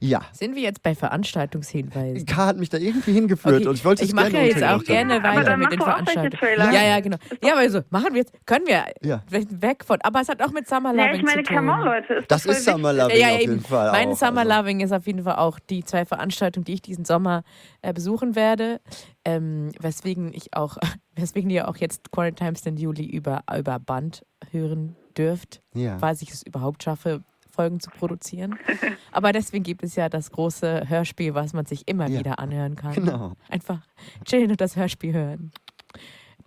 Ja. 0.00 0.22
Sind 0.32 0.54
wir 0.54 0.62
jetzt 0.62 0.82
bei 0.82 0.94
Veranstaltungshinweisen? 0.94 2.26
K 2.26 2.46
hat 2.46 2.56
mich 2.56 2.68
da 2.68 2.78
irgendwie 2.78 3.12
hingeführt 3.12 3.60
okay. 3.60 3.68
und 3.68 3.74
ich 3.74 3.84
wollte 3.84 4.04
Ich 4.04 4.12
mache 4.12 4.32
ja 4.32 4.42
jetzt 4.42 4.62
auch 4.62 4.82
gerne 4.82 5.22
weiter 5.22 5.56
mit 5.56 5.72
den 5.72 5.80
Veranstaltungen. 5.80 6.72
Ja, 6.72 6.84
ja, 6.84 7.00
genau. 7.00 7.16
Ja, 7.42 7.54
aber 7.54 7.68
so, 7.70 7.80
machen 7.90 8.08
wir 8.12 8.18
jetzt, 8.18 8.32
können 8.46 8.66
wir 8.66 8.84
ja. 9.02 9.22
weg 9.28 9.84
von, 9.84 9.98
aber 10.02 10.20
es 10.20 10.28
hat 10.28 10.42
auch 10.42 10.52
mit 10.52 10.68
Summer 10.68 10.92
Loving 10.92 11.06
ja, 11.06 11.14
ich 11.14 11.22
meine, 11.22 11.42
zu 11.42 11.48
tun. 11.48 11.56
Come 11.56 11.72
on, 11.72 11.84
Leute, 11.84 12.14
ist 12.14 12.30
das 12.30 12.46
ist 12.46 12.64
Summer 12.64 12.92
Loving 12.92 13.16
ja, 13.16 13.28
ja, 13.28 13.34
auf 13.34 13.40
jeden 13.40 13.60
Fall 13.60 13.92
Mein 13.92 14.08
auch, 14.08 14.16
Summer 14.16 14.40
also. 14.40 14.52
Loving 14.52 14.80
ist 14.80 14.92
auf 14.92 15.06
jeden 15.06 15.24
Fall 15.24 15.36
auch 15.36 15.58
die 15.58 15.84
zwei 15.84 16.04
Veranstaltungen, 16.04 16.64
die 16.64 16.74
ich 16.74 16.82
diesen 16.82 17.04
Sommer 17.04 17.42
äh, 17.82 17.92
besuchen 17.92 18.34
werde, 18.34 18.80
ähm, 19.24 19.70
weswegen 19.80 20.32
ich 20.32 20.54
auch, 20.54 20.78
weswegen 21.14 21.50
ihr 21.50 21.68
auch 21.68 21.76
jetzt 21.76 22.10
Quarantimes 22.12 22.62
den 22.62 22.76
Juli 22.76 23.06
über, 23.06 23.42
über 23.56 23.78
Band 23.78 24.24
hören 24.50 24.96
dürft, 25.16 25.62
ja. 25.74 25.98
falls 25.98 26.22
ich 26.22 26.30
es 26.30 26.42
überhaupt 26.42 26.82
schaffe, 26.82 27.22
Folgen 27.52 27.80
zu 27.80 27.90
produzieren. 27.90 28.58
Aber 29.12 29.32
deswegen 29.32 29.62
gibt 29.62 29.82
es 29.82 29.94
ja 29.96 30.08
das 30.08 30.30
große 30.30 30.88
Hörspiel, 30.88 31.34
was 31.34 31.52
man 31.52 31.66
sich 31.66 31.86
immer 31.86 32.08
ja. 32.08 32.18
wieder 32.18 32.38
anhören 32.38 32.76
kann. 32.76 32.94
Genau. 32.94 33.32
Einfach 33.50 33.80
chillen 34.24 34.50
und 34.50 34.60
das 34.60 34.76
Hörspiel 34.76 35.12
hören. 35.12 35.52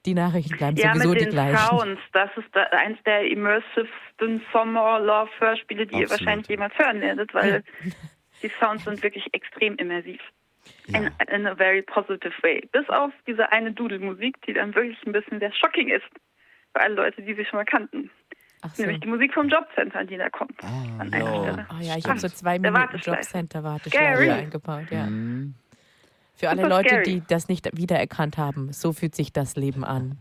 Die 0.05 0.13
Nachrichten 0.13 0.57
bleiben 0.57 0.77
ja, 0.77 0.93
sowieso 0.93 1.09
mit 1.09 1.21
die 1.21 1.25
gleichen. 1.25 1.57
Sounds. 1.57 2.01
Das 2.13 2.29
ist 2.37 2.55
eins 2.55 2.99
der 3.05 3.27
immersivsten 3.27 4.41
Summer 4.51 4.99
Love 4.99 5.31
Hörspiele, 5.39 5.87
die 5.87 5.95
Absolut. 5.95 6.01
ihr 6.03 6.09
wahrscheinlich 6.11 6.47
jemals 6.47 6.77
hören 6.77 7.01
werdet, 7.01 7.33
weil 7.33 7.63
die 8.43 8.51
Sounds 8.59 8.83
sind 8.83 9.01
wirklich 9.01 9.27
extrem 9.33 9.75
immersiv. 9.77 10.21
Ja. 10.87 10.99
In, 10.99 11.11
in 11.31 11.47
a 11.47 11.55
very 11.55 11.81
positive 11.81 12.33
way. 12.41 12.67
Bis 12.71 12.87
auf 12.89 13.11
diese 13.27 13.51
eine 13.51 13.71
Dudelmusik, 13.71 14.41
die 14.45 14.53
dann 14.53 14.73
wirklich 14.75 14.97
ein 15.05 15.11
bisschen 15.11 15.39
sehr 15.39 15.53
shocking 15.53 15.89
ist. 15.89 16.05
Für 16.73 16.81
alle 16.81 16.95
Leute, 16.95 17.21
die 17.21 17.33
sie 17.33 17.45
schon 17.45 17.57
mal 17.57 17.65
kannten. 17.65 18.09
So. 18.73 18.83
Nämlich 18.83 19.01
die 19.01 19.07
Musik 19.07 19.33
vom 19.33 19.47
Jobcenter, 19.47 20.05
die 20.05 20.17
da 20.17 20.29
kommt. 20.29 20.63
Ah, 20.63 20.99
an 20.99 21.13
einer 21.13 21.27
Stelle. 21.27 21.67
Oh 21.71 21.81
ja, 21.81 21.97
ich 21.97 22.07
habe 22.07 22.19
so 22.19 22.29
zwei 22.29 22.59
Minuten 22.59 22.97
Jobcenter-Warteschleife 22.97 24.33
eingebaut. 24.33 24.91
Ja. 24.91 25.05
Mhm. 25.05 25.55
Für 26.35 26.49
alle 26.49 26.67
Leute, 26.67 26.89
scary. 26.89 27.03
die 27.03 27.23
das 27.27 27.47
nicht 27.47 27.69
wiedererkannt 27.77 28.37
haben, 28.37 28.73
so 28.73 28.91
fühlt 28.91 29.15
sich 29.15 29.31
das 29.31 29.55
Leben 29.55 29.83
an. 29.83 30.17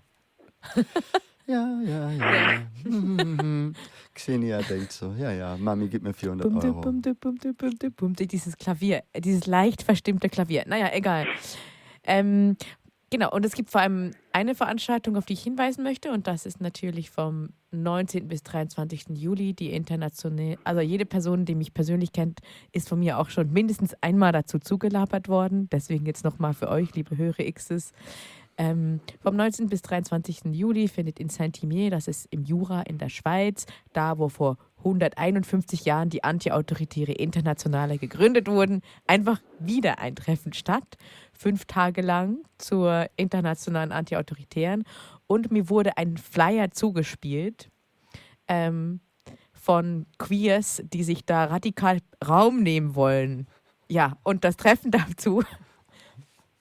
Ja, 1.47 1.79
ja, 1.85 2.11
ja. 2.11 2.63
Xenia 4.15 4.63
denkt 4.63 4.93
so, 4.93 5.13
ja, 5.19 5.31
ja, 5.31 5.57
Mami, 5.59 5.89
gib 5.89 6.03
mir 6.03 6.15
400 6.15 6.49
bum, 6.49 6.57
Euro. 6.57 6.81
Bum, 6.81 7.03
bum, 7.03 7.39
bum, 7.97 8.15
dieses 8.15 8.57
Klavier, 8.57 9.03
dieses 9.15 9.47
leicht 9.47 9.83
verstimmte 9.83 10.31
Klavier. 10.31 10.65
Naja, 10.67 10.89
egal. 10.95 11.27
Ähm, 12.05 12.57
genau, 13.11 13.31
und 13.31 13.45
es 13.45 13.53
gibt 13.53 13.71
vor 13.71 13.81
allem 13.81 14.13
eine 14.33 14.55
Veranstaltung, 14.55 15.17
auf 15.17 15.27
die 15.27 15.35
ich 15.35 15.43
hinweisen 15.43 15.83
möchte, 15.83 16.11
und 16.13 16.27
das 16.27 16.47
ist 16.47 16.61
natürlich 16.61 17.11
vom 17.11 17.51
19. 17.71 18.29
bis 18.29 18.43
23. 18.43 19.07
Juli 19.15 19.55
die 19.55 19.73
internationale, 19.73 20.59
also 20.65 20.81
jede 20.81 21.07
Person, 21.07 21.45
die 21.45 21.55
mich 21.55 21.75
persönlich 21.75 22.13
kennt, 22.13 22.41
ist 22.73 22.89
von 22.89 22.99
mir 22.99 23.19
auch 23.19 23.31
schon 23.31 23.53
mindestens 23.53 23.95
einmal 24.01 24.33
dazu 24.33 24.59
zugelabert 24.59 25.29
worden. 25.29 25.69
Deswegen 25.71 26.07
jetzt 26.07 26.25
nochmal 26.25 26.55
für 26.55 26.69
euch, 26.69 26.95
liebe 26.95 27.17
Hörer 27.17 27.51
Xs. 27.51 27.93
Ähm, 28.57 29.01
vom 29.21 29.35
19. 29.35 29.69
bis 29.69 29.83
23. 29.83 30.43
Juli 30.53 30.87
findet 30.87 31.19
in 31.19 31.29
Saint-Imier, 31.29 31.91
das 31.91 32.07
ist 32.07 32.27
im 32.31 32.45
Jura 32.45 32.83
in 32.83 32.99
der 32.99 33.09
Schweiz, 33.09 33.67
da 33.93 34.19
wo 34.19 34.29
vor 34.29 34.59
151 34.85 35.85
Jahren 35.85 36.11
die 36.11 36.25
antiautoritäre 36.25 37.13
Internationale 37.13 37.99
gegründet 37.99 38.49
wurden, 38.49 38.83
einfach 39.07 39.41
wieder 39.59 39.99
ein 39.99 40.15
Treffen 40.15 40.53
statt. 40.53 40.97
Fünf 41.33 41.65
Tage 41.65 42.03
lang 42.03 42.39
zur 42.59 43.07
internationalen 43.17 43.93
Antiautoritären. 43.93 44.85
Und 45.27 45.51
mir 45.51 45.69
wurde 45.69 45.97
ein 45.97 46.17
Flyer 46.17 46.71
zugespielt 46.71 47.71
ähm, 48.47 49.01
von 49.53 50.07
Queers, 50.19 50.83
die 50.93 51.03
sich 51.03 51.25
da 51.25 51.45
radikal 51.45 51.99
Raum 52.27 52.63
nehmen 52.63 52.95
wollen. 52.95 53.47
Ja, 53.89 54.19
und 54.23 54.45
das 54.45 54.57
Treffen 54.57 54.91
dazu, 54.91 55.43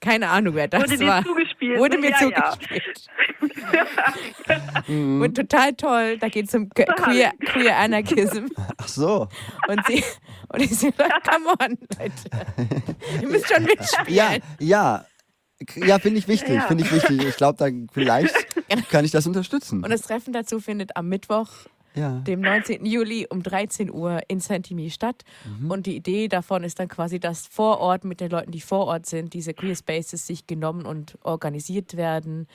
keine 0.04 0.30
Ahnung, 0.30 0.54
wer 0.56 0.68
das 0.68 0.82
Wurde 0.84 0.98
dir 0.98 1.08
war. 1.08 1.24
zugespielt? 1.24 1.80
Wurde 1.80 1.98
mir 1.98 2.12
ja, 2.12 2.18
zugespielt. 2.20 3.08
Mhm. 4.88 5.22
Und 5.24 5.36
total 5.36 5.74
toll. 5.74 6.18
Da 6.18 6.30
geht 6.30 6.48
es 6.48 6.54
um 6.56 6.70
Que- 6.70 6.86
Queer, 6.86 7.32
Queer 7.46 7.78
Anarchism. 7.78 8.48
Ach 8.78 8.88
so. 8.88 9.28
Und 9.68 9.86
sie, 9.88 10.04
und 10.50 10.62
ich 10.62 10.78
so, 10.78 10.92
come 10.92 11.54
on, 11.60 11.78
Leute. 11.98 13.22
Ihr 13.22 13.28
müsst 13.30 13.52
schon 13.54 13.64
mitspielen. 13.64 14.14
Ja, 14.14 14.36
ja. 14.60 15.06
Ja, 15.76 15.98
finde 16.00 16.20
ich 16.20 16.28
wichtig, 16.28 16.56
Ja. 16.56 16.62
finde 16.68 16.84
ich 16.84 16.92
wichtig. 16.92 17.24
Ich 17.26 17.38
glaube, 17.38 17.58
da 17.58 17.70
vielleicht 17.94 18.36
kann 18.90 19.06
ich 19.06 19.12
das 19.12 19.26
unterstützen. 19.26 19.84
Und 19.84 19.90
das 19.90 20.02
Treffen 20.02 20.34
dazu 20.34 20.60
findet 20.60 20.98
am 20.98 21.08
Mittwoch, 21.08 21.48
ja. 21.96 22.20
dem 22.20 22.42
19. 22.42 22.86
Juli 22.86 23.28
um 23.30 23.42
13 23.44 23.92
Uhr 23.92 24.22
in 24.28 24.40
Saint-Imier 24.40 24.90
statt. 24.90 25.24
Und 25.70 25.86
die 25.86 25.96
Idee 25.96 26.28
davon 26.28 26.64
ist 26.64 26.80
dann 26.80 26.88
quasi, 26.88 27.20
dass 27.20 27.48
vor 27.48 27.80
Ort 27.80 28.04
mit 28.04 28.20
den 28.22 28.30
Leuten, 28.32 28.52
die 28.52 28.62
vor 28.62 28.86
Ort 28.88 29.06
sind, 29.06 29.34
diese 29.34 29.54
Queer 29.54 29.76
Spaces 29.76 30.26
sich 30.28 30.48
genommen 30.48 30.86
und 30.86 31.18
organisiert 31.24 31.96
werden, 31.98 32.48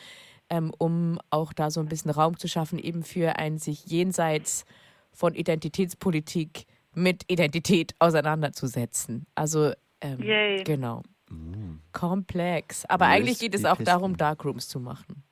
ähm, 0.50 0.72
um 0.78 1.18
auch 1.30 1.52
da 1.52 1.70
so 1.70 1.80
ein 1.80 1.86
bisschen 1.88 2.10
Raum 2.10 2.38
zu 2.38 2.48
schaffen, 2.48 2.78
eben 2.78 3.02
für 3.02 3.36
ein 3.36 3.58
sich 3.58 3.84
jenseits 3.86 4.64
von 5.12 5.34
Identitätspolitik 5.34 6.64
mit 6.94 7.24
Identität 7.28 7.94
auseinanderzusetzen. 7.98 9.26
Also, 9.34 9.72
ähm, 10.00 10.22
Yay. 10.22 10.64
genau. 10.64 11.02
Mhm. 11.30 11.80
Komplex. 11.92 12.84
Aber 12.86 13.04
Wo 13.06 13.10
eigentlich 13.10 13.38
geht 13.38 13.54
es 13.54 13.64
auch 13.64 13.72
Pisten? 13.76 13.84
darum, 13.84 14.16
Darkrooms 14.16 14.68
zu 14.68 14.80
machen. 14.80 15.22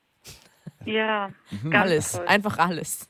Ja, 0.85 1.31
Mhm. 1.51 1.71
ganz 1.71 1.83
Alles, 1.90 2.12
toll. 2.12 2.27
einfach 2.29 2.59
alles. 2.59 3.09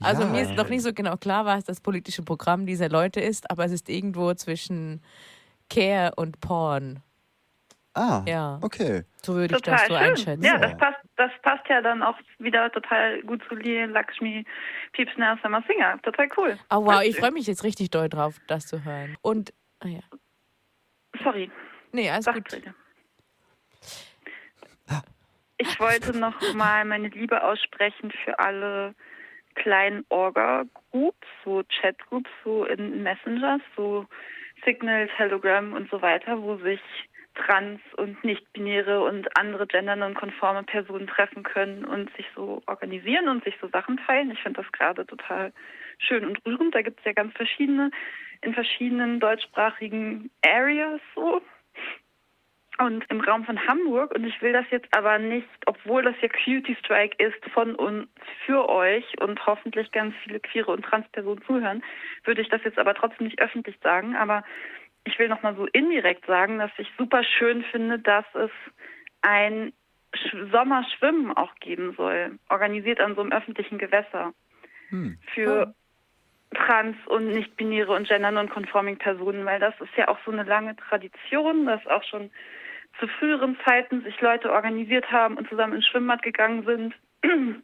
Also 0.00 0.22
Ja. 0.22 0.28
mir 0.28 0.42
ist 0.42 0.54
noch 0.56 0.68
nicht 0.68 0.82
so 0.82 0.92
genau 0.92 1.16
klar, 1.16 1.44
was 1.44 1.64
das 1.64 1.80
politische 1.80 2.22
Programm 2.22 2.66
dieser 2.66 2.88
Leute 2.88 3.20
ist, 3.20 3.50
aber 3.50 3.64
es 3.64 3.72
ist 3.72 3.88
irgendwo 3.88 4.32
zwischen 4.34 5.02
Care 5.70 6.12
und 6.16 6.40
Porn. 6.40 7.02
Ah, 7.94 8.22
Ja. 8.26 8.58
okay. 8.62 9.04
So 9.22 9.34
würde 9.34 9.56
ich 9.56 9.62
Total 9.62 9.78
das 9.78 9.88
so 9.88 9.94
schön. 9.94 10.10
einschätzen. 10.10 10.44
Ja, 10.44 10.52
Ja. 10.54 10.58
das 10.58 10.76
passt, 10.76 10.98
das 11.16 11.30
passt 11.42 11.66
ja 11.68 11.80
dann 11.80 12.02
auch 12.02 12.16
wieder 12.38 12.70
total 12.70 13.22
gut 13.22 13.42
zu 13.48 13.54
Lee 13.54 13.86
Lakshmi 13.86 14.44
Piepsner 14.92 15.38
Summer 15.42 15.62
Singer. 15.66 15.98
Total 16.02 16.28
cool. 16.36 16.58
Oh 16.70 16.84
wow, 16.84 17.02
ich 17.02 17.16
freue 17.18 17.32
mich 17.32 17.46
jetzt 17.46 17.64
richtig 17.64 17.90
doll 17.90 18.08
drauf, 18.10 18.36
das 18.48 18.66
zu 18.66 18.84
hören. 18.84 19.16
Und, 19.22 19.52
ah 19.80 19.88
ja. 19.88 20.00
Sorry, 21.24 21.50
Nee, 21.92 22.10
alles 22.10 22.26
sag 22.26 22.34
gut. 22.34 22.50
bitte. 22.50 22.74
Ich 25.58 25.80
wollte 25.80 26.16
noch 26.18 26.34
mal 26.54 26.84
meine 26.84 27.08
Liebe 27.08 27.42
aussprechen 27.42 28.12
für 28.24 28.38
alle 28.38 28.94
kleinen 29.56 30.04
Orga-Groups, 30.08 31.26
so 31.44 31.62
Chat-Groups, 31.64 32.30
so 32.44 32.64
in 32.64 33.02
Messengers, 33.02 33.60
so 33.76 34.06
Signal, 34.64 35.08
Telegram 35.16 35.72
und 35.72 35.90
so 35.90 36.00
weiter, 36.00 36.40
wo 36.40 36.56
sich 36.56 36.80
trans- 37.34 37.80
und 37.96 38.22
nicht-binäre 38.24 39.02
und 39.02 39.36
andere 39.36 39.66
gendernonkonforme 39.66 40.62
Personen 40.62 41.06
treffen 41.06 41.42
können 41.42 41.84
und 41.84 42.14
sich 42.16 42.26
so 42.34 42.62
organisieren 42.66 43.28
und 43.28 43.44
sich 43.44 43.54
so 43.60 43.68
Sachen 43.68 43.98
teilen. 44.06 44.30
Ich 44.30 44.40
finde 44.40 44.62
das 44.62 44.72
gerade 44.72 45.06
total 45.06 45.52
schön 45.98 46.24
und 46.24 46.44
rührend. 46.46 46.74
Da 46.74 46.82
gibt 46.82 46.98
es 47.00 47.04
ja 47.04 47.12
ganz 47.12 47.34
verschiedene, 47.34 47.90
in 48.40 48.54
verschiedenen 48.54 49.20
deutschsprachigen 49.20 50.30
Areas 50.44 51.00
so 51.14 51.42
und 52.78 53.04
im 53.10 53.20
Raum 53.20 53.44
von 53.44 53.66
Hamburg. 53.66 54.14
Und 54.14 54.24
ich 54.24 54.40
will 54.42 54.52
das 54.52 54.66
jetzt 54.70 54.88
aber 54.96 55.18
nicht, 55.18 55.48
obwohl 55.66 56.02
das 56.02 56.14
ja 56.20 56.28
Cutie 56.28 56.76
Strike 56.80 57.16
ist, 57.24 57.44
von 57.52 57.74
uns 57.74 58.08
für 58.44 58.68
euch 58.68 59.04
und 59.20 59.44
hoffentlich 59.46 59.90
ganz 59.92 60.14
viele 60.24 60.40
queere 60.40 60.70
und 60.72 60.84
Transpersonen 60.84 61.42
zuhören, 61.44 61.82
würde 62.24 62.42
ich 62.42 62.48
das 62.48 62.62
jetzt 62.64 62.78
aber 62.78 62.94
trotzdem 62.94 63.26
nicht 63.26 63.40
öffentlich 63.40 63.76
sagen. 63.82 64.14
Aber 64.16 64.44
ich 65.04 65.18
will 65.18 65.28
nochmal 65.28 65.54
so 65.56 65.66
indirekt 65.66 66.26
sagen, 66.26 66.58
dass 66.58 66.70
ich 66.78 66.90
super 66.98 67.22
schön 67.24 67.62
finde, 67.64 67.98
dass 67.98 68.24
es 68.34 68.50
ein 69.22 69.72
Sch- 70.14 70.50
Sommerschwimmen 70.50 71.32
auch 71.36 71.54
geben 71.56 71.94
soll, 71.96 72.38
organisiert 72.48 73.00
an 73.00 73.14
so 73.14 73.22
einem 73.22 73.32
öffentlichen 73.32 73.78
Gewässer 73.78 74.32
Hm. 74.90 75.18
für 75.34 75.74
trans- 76.54 77.06
und 77.06 77.28
nicht-binäre 77.28 77.92
und 77.92 78.06
gender-non-conforming 78.08 78.98
Personen, 78.98 79.44
weil 79.44 79.60
das 79.60 79.74
ist 79.80 79.94
ja 79.96 80.08
auch 80.08 80.18
so 80.24 80.30
eine 80.30 80.44
lange 80.44 80.76
Tradition, 80.76 81.66
dass 81.66 81.84
auch 81.86 82.04
schon 82.04 82.30
zu 83.00 83.08
früheren 83.08 83.56
Zeiten 83.64 84.02
sich 84.02 84.20
Leute 84.20 84.52
organisiert 84.52 85.10
haben 85.10 85.36
und 85.36 85.48
zusammen 85.48 85.74
ins 85.74 85.86
Schwimmbad 85.86 86.22
gegangen 86.22 86.64
sind. 86.64 86.94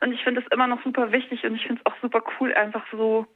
Und 0.00 0.12
ich 0.12 0.22
finde 0.22 0.40
es 0.42 0.46
immer 0.52 0.66
noch 0.66 0.82
super 0.82 1.12
wichtig 1.12 1.44
und 1.44 1.54
ich 1.54 1.66
finde 1.66 1.80
es 1.80 1.86
auch 1.90 1.96
super 2.02 2.22
cool, 2.38 2.52
einfach 2.52 2.84
so 2.90 3.26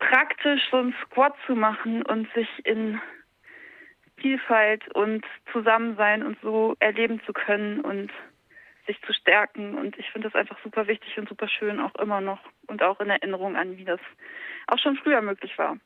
praktisch 0.00 0.60
so 0.70 0.78
einen 0.78 0.94
Squat 1.04 1.34
zu 1.46 1.54
machen 1.54 2.02
und 2.02 2.26
sich 2.34 2.48
in 2.64 3.00
Vielfalt 4.16 4.88
und 4.94 5.24
Zusammensein 5.52 6.24
und 6.24 6.38
so 6.42 6.74
erleben 6.80 7.20
zu 7.26 7.32
können 7.32 7.82
und 7.82 8.10
sich 8.86 9.00
zu 9.02 9.12
stärken. 9.12 9.76
Und 9.76 9.96
ich 9.98 10.10
finde 10.10 10.28
das 10.28 10.34
einfach 10.34 10.56
super 10.64 10.86
wichtig 10.88 11.16
und 11.18 11.28
super 11.28 11.46
schön, 11.48 11.78
auch 11.78 11.94
immer 11.96 12.20
noch. 12.20 12.40
Und 12.66 12.82
auch 12.82 12.98
in 13.00 13.10
Erinnerung 13.10 13.54
an, 13.56 13.76
wie 13.76 13.84
das 13.84 14.00
auch 14.68 14.78
schon 14.78 14.96
früher 14.96 15.20
möglich 15.20 15.56
war. 15.58 15.76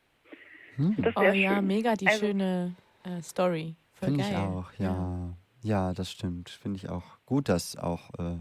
Hm. 0.76 0.94
Das 0.98 1.14
Oh 1.16 1.22
ja, 1.22 1.56
schön. 1.56 1.66
mega 1.66 1.94
die 1.94 2.06
Also- 2.06 2.26
schöne 2.26 2.74
äh, 3.04 3.20
Story. 3.22 3.74
Finde 4.01 4.25
ich 4.25 4.37
auch, 4.37 4.73
ja. 4.79 5.37
Ja, 5.63 5.93
das 5.93 6.11
stimmt. 6.11 6.49
Finde 6.49 6.79
ich 6.79 6.89
auch 6.89 7.05
gut, 7.27 7.49
das 7.49 7.77
auch 7.77 8.11
äh, 8.19 8.39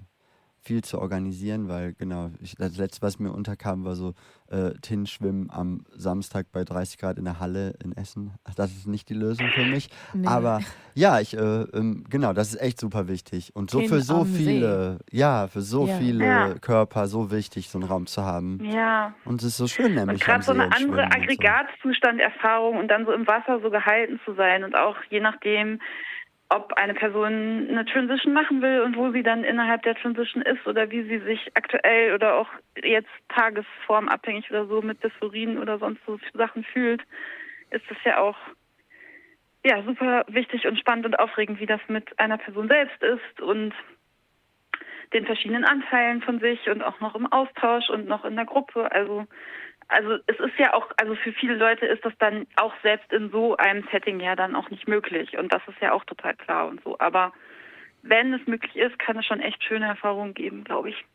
viel 0.69 0.83
zu 0.83 0.99
organisieren, 1.01 1.67
weil 1.67 1.93
genau, 1.97 2.29
ich, 2.43 2.53
das 2.55 2.77
letzte, 2.77 3.01
was 3.01 3.17
mir 3.17 3.31
unterkam, 3.31 3.85
war 3.85 3.95
so 3.95 4.13
äh, 4.51 4.69
Tin-Schwimmen 4.83 5.49
am 5.49 5.83
Samstag 5.95 6.45
bei 6.51 6.63
30 6.63 6.99
Grad 6.99 7.17
in 7.17 7.25
der 7.25 7.39
Halle 7.39 7.73
in 7.83 7.97
Essen. 7.97 8.33
Das 8.55 8.69
ist 8.69 8.85
nicht 8.85 9.09
die 9.09 9.15
Lösung 9.15 9.49
für 9.55 9.65
mich. 9.65 9.89
Nee. 10.13 10.27
Aber 10.27 10.59
ja, 10.93 11.19
ich, 11.21 11.35
äh, 11.35 11.39
ähm, 11.73 12.03
genau, 12.07 12.33
das 12.33 12.49
ist 12.53 12.61
echt 12.61 12.79
super 12.79 13.07
wichtig. 13.07 13.55
Und 13.55 13.71
so 13.71 13.79
Tin 13.79 13.89
für 13.89 14.01
so 14.01 14.25
viele, 14.25 14.99
ja, 15.09 15.47
für 15.47 15.61
so 15.61 15.87
Ja. 15.87 15.97
viele 15.97 16.25
Ja. 16.25 16.53
Körper 16.59 17.07
so 17.07 17.31
wichtig, 17.31 17.67
so 17.69 17.79
einen 17.79 17.87
Raum 17.87 18.05
zu 18.05 18.23
haben. 18.23 18.59
Ja, 18.63 19.15
Und 19.25 19.41
es 19.41 19.47
ist 19.47 19.57
so 19.57 19.65
schön, 19.65 19.95
nämlich. 19.95 20.21
und 20.21 20.23
gerade 20.23 20.43
so 20.43 20.53
See 20.53 20.59
eine 20.59 20.65
andere 20.71 20.77
Schwimmen 20.77 20.99
und 20.99 21.13
so. 21.13 21.19
Aggregatzustanderfahrung 21.23 22.77
und 22.77 22.89
dann 22.89 23.05
so 23.07 23.11
im 23.11 23.25
Wasser 23.25 23.59
so 23.63 23.71
gehalten 23.71 24.19
zu 24.23 24.35
sein 24.35 24.63
und 24.63 24.75
auch 24.75 24.97
je 25.09 25.19
nachdem, 25.19 25.79
ob 26.49 26.73
eine 26.73 26.95
Person 26.95 27.67
eine 27.69 27.85
Transition 27.85 28.33
machen 28.33 28.61
will 28.61 28.81
und 28.81 28.97
wo 28.97 29.11
sie 29.11 29.21
dann 29.21 29.43
innerhalb 29.43 29.83
der 29.83 29.95
Transition 29.95 30.41
ist 30.41 30.65
oder 30.65 30.89
wie 30.89 31.03
sie 31.03 31.19
sich 31.19 31.51
aktuell 31.53 32.15
oder 32.15 32.35
auch 32.35 32.47
jetzt 32.83 33.09
tagesformabhängig 33.29 34.49
oder 34.49 34.65
so 34.65 34.81
mit 34.81 35.03
Dysphorien 35.03 35.59
oder 35.59 35.77
sonst 35.77 36.01
so 36.07 36.19
Sachen 36.33 36.63
fühlt, 36.63 37.01
ist 37.69 37.85
es 37.89 37.97
ja 38.03 38.17
auch 38.19 38.37
ja 39.63 39.83
super 39.83 40.25
wichtig 40.27 40.65
und 40.65 40.79
spannend 40.79 41.05
und 41.05 41.19
aufregend, 41.19 41.59
wie 41.59 41.67
das 41.67 41.81
mit 41.87 42.17
einer 42.19 42.37
Person 42.37 42.67
selbst 42.67 43.01
ist 43.03 43.41
und 43.41 43.73
den 45.13 45.25
verschiedenen 45.25 45.65
Anteilen 45.65 46.21
von 46.21 46.39
sich 46.39 46.67
und 46.69 46.81
auch 46.83 46.99
noch 46.99 47.15
im 47.15 47.31
Austausch 47.31 47.89
und 47.89 48.07
noch 48.07 48.25
in 48.25 48.35
der 48.35 48.45
Gruppe. 48.45 48.91
Also 48.91 49.25
also 49.89 50.19
es 50.27 50.39
ist 50.39 50.57
ja 50.57 50.73
auch, 50.73 50.87
also 50.97 51.15
für 51.15 51.33
viele 51.33 51.55
Leute 51.55 51.85
ist 51.85 52.05
das 52.05 52.13
dann 52.19 52.45
auch 52.55 52.73
selbst 52.83 53.11
in 53.11 53.31
so 53.31 53.57
einem 53.57 53.85
Setting 53.91 54.19
ja 54.19 54.35
dann 54.35 54.55
auch 54.55 54.69
nicht 54.69 54.87
möglich. 54.87 55.37
Und 55.37 55.51
das 55.51 55.61
ist 55.67 55.81
ja 55.81 55.91
auch 55.91 56.05
total 56.05 56.35
klar 56.35 56.67
und 56.67 56.81
so. 56.83 56.97
Aber 56.99 57.33
wenn 58.03 58.33
es 58.33 58.45
möglich 58.47 58.75
ist, 58.75 58.97
kann 58.99 59.17
es 59.17 59.25
schon 59.25 59.41
echt 59.41 59.63
schöne 59.63 59.87
Erfahrungen 59.87 60.35
geben, 60.35 60.63
glaube 60.63 60.89
ich. 60.89 61.05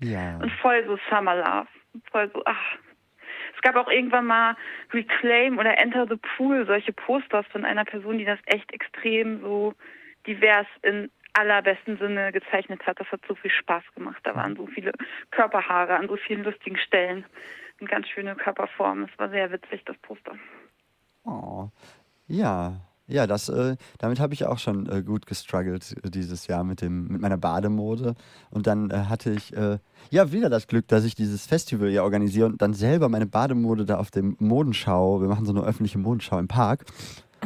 Ja. 0.00 0.36
Und 0.36 0.52
voll 0.52 0.84
so 0.86 0.96
Summer 1.10 1.36
Love. 1.36 1.68
Voll 2.10 2.30
so, 2.32 2.42
ach. 2.46 2.76
Es 3.56 3.62
gab 3.62 3.76
auch 3.76 3.90
irgendwann 3.90 4.26
mal 4.26 4.56
Reclaim 4.92 5.58
oder 5.58 5.76
Enter 5.78 6.06
the 6.08 6.18
Pool, 6.36 6.66
solche 6.66 6.92
Posters 6.92 7.46
von 7.48 7.64
einer 7.64 7.84
Person, 7.84 8.18
die 8.18 8.24
das 8.24 8.38
echt 8.46 8.72
extrem 8.72 9.40
so 9.40 9.74
divers 10.26 10.66
in 10.82 11.10
allerbesten 11.32 11.98
Sinne 11.98 12.30
gezeichnet 12.30 12.86
hat. 12.86 13.00
Das 13.00 13.10
hat 13.10 13.20
so 13.26 13.34
viel 13.34 13.50
Spaß 13.50 13.82
gemacht. 13.94 14.20
Da 14.22 14.36
waren 14.36 14.54
so 14.54 14.66
viele 14.66 14.92
Körperhaare 15.32 15.96
an 15.96 16.08
so 16.08 16.16
vielen 16.16 16.44
lustigen 16.44 16.78
Stellen 16.78 17.24
und 17.80 17.88
ganz 17.88 18.08
schöne 18.08 18.34
Körperformen. 18.36 19.08
Es 19.12 19.18
war 19.18 19.28
sehr 19.30 19.50
witzig, 19.50 19.82
das 19.84 19.96
Poster. 19.98 20.32
Oh. 21.24 21.68
Ja, 22.26 22.80
ja, 23.06 23.26
das, 23.26 23.50
äh, 23.50 23.76
damit 23.98 24.18
habe 24.18 24.32
ich 24.32 24.46
auch 24.46 24.58
schon 24.58 24.88
äh, 24.88 25.02
gut 25.02 25.26
gestruggelt 25.26 25.94
äh, 26.02 26.10
dieses 26.10 26.46
Jahr 26.46 26.64
mit 26.64 26.80
dem, 26.80 27.08
mit 27.08 27.20
meiner 27.20 27.36
Bademode. 27.36 28.14
Und 28.50 28.66
dann 28.66 28.90
äh, 28.90 28.94
hatte 29.08 29.30
ich 29.30 29.54
äh, 29.54 29.78
ja 30.10 30.32
wieder 30.32 30.48
das 30.48 30.66
Glück, 30.66 30.88
dass 30.88 31.04
ich 31.04 31.14
dieses 31.14 31.46
Festival 31.46 31.90
ja 31.90 32.02
organisiere 32.02 32.46
und 32.46 32.62
dann 32.62 32.72
selber 32.72 33.10
meine 33.10 33.26
Bademode 33.26 33.84
da 33.84 33.98
auf 33.98 34.10
dem 34.10 34.36
Modenschau, 34.38 35.20
wir 35.20 35.28
machen 35.28 35.44
so 35.44 35.52
eine 35.52 35.62
öffentliche 35.62 35.98
Modenschau 35.98 36.38
im 36.38 36.48
Park. 36.48 36.86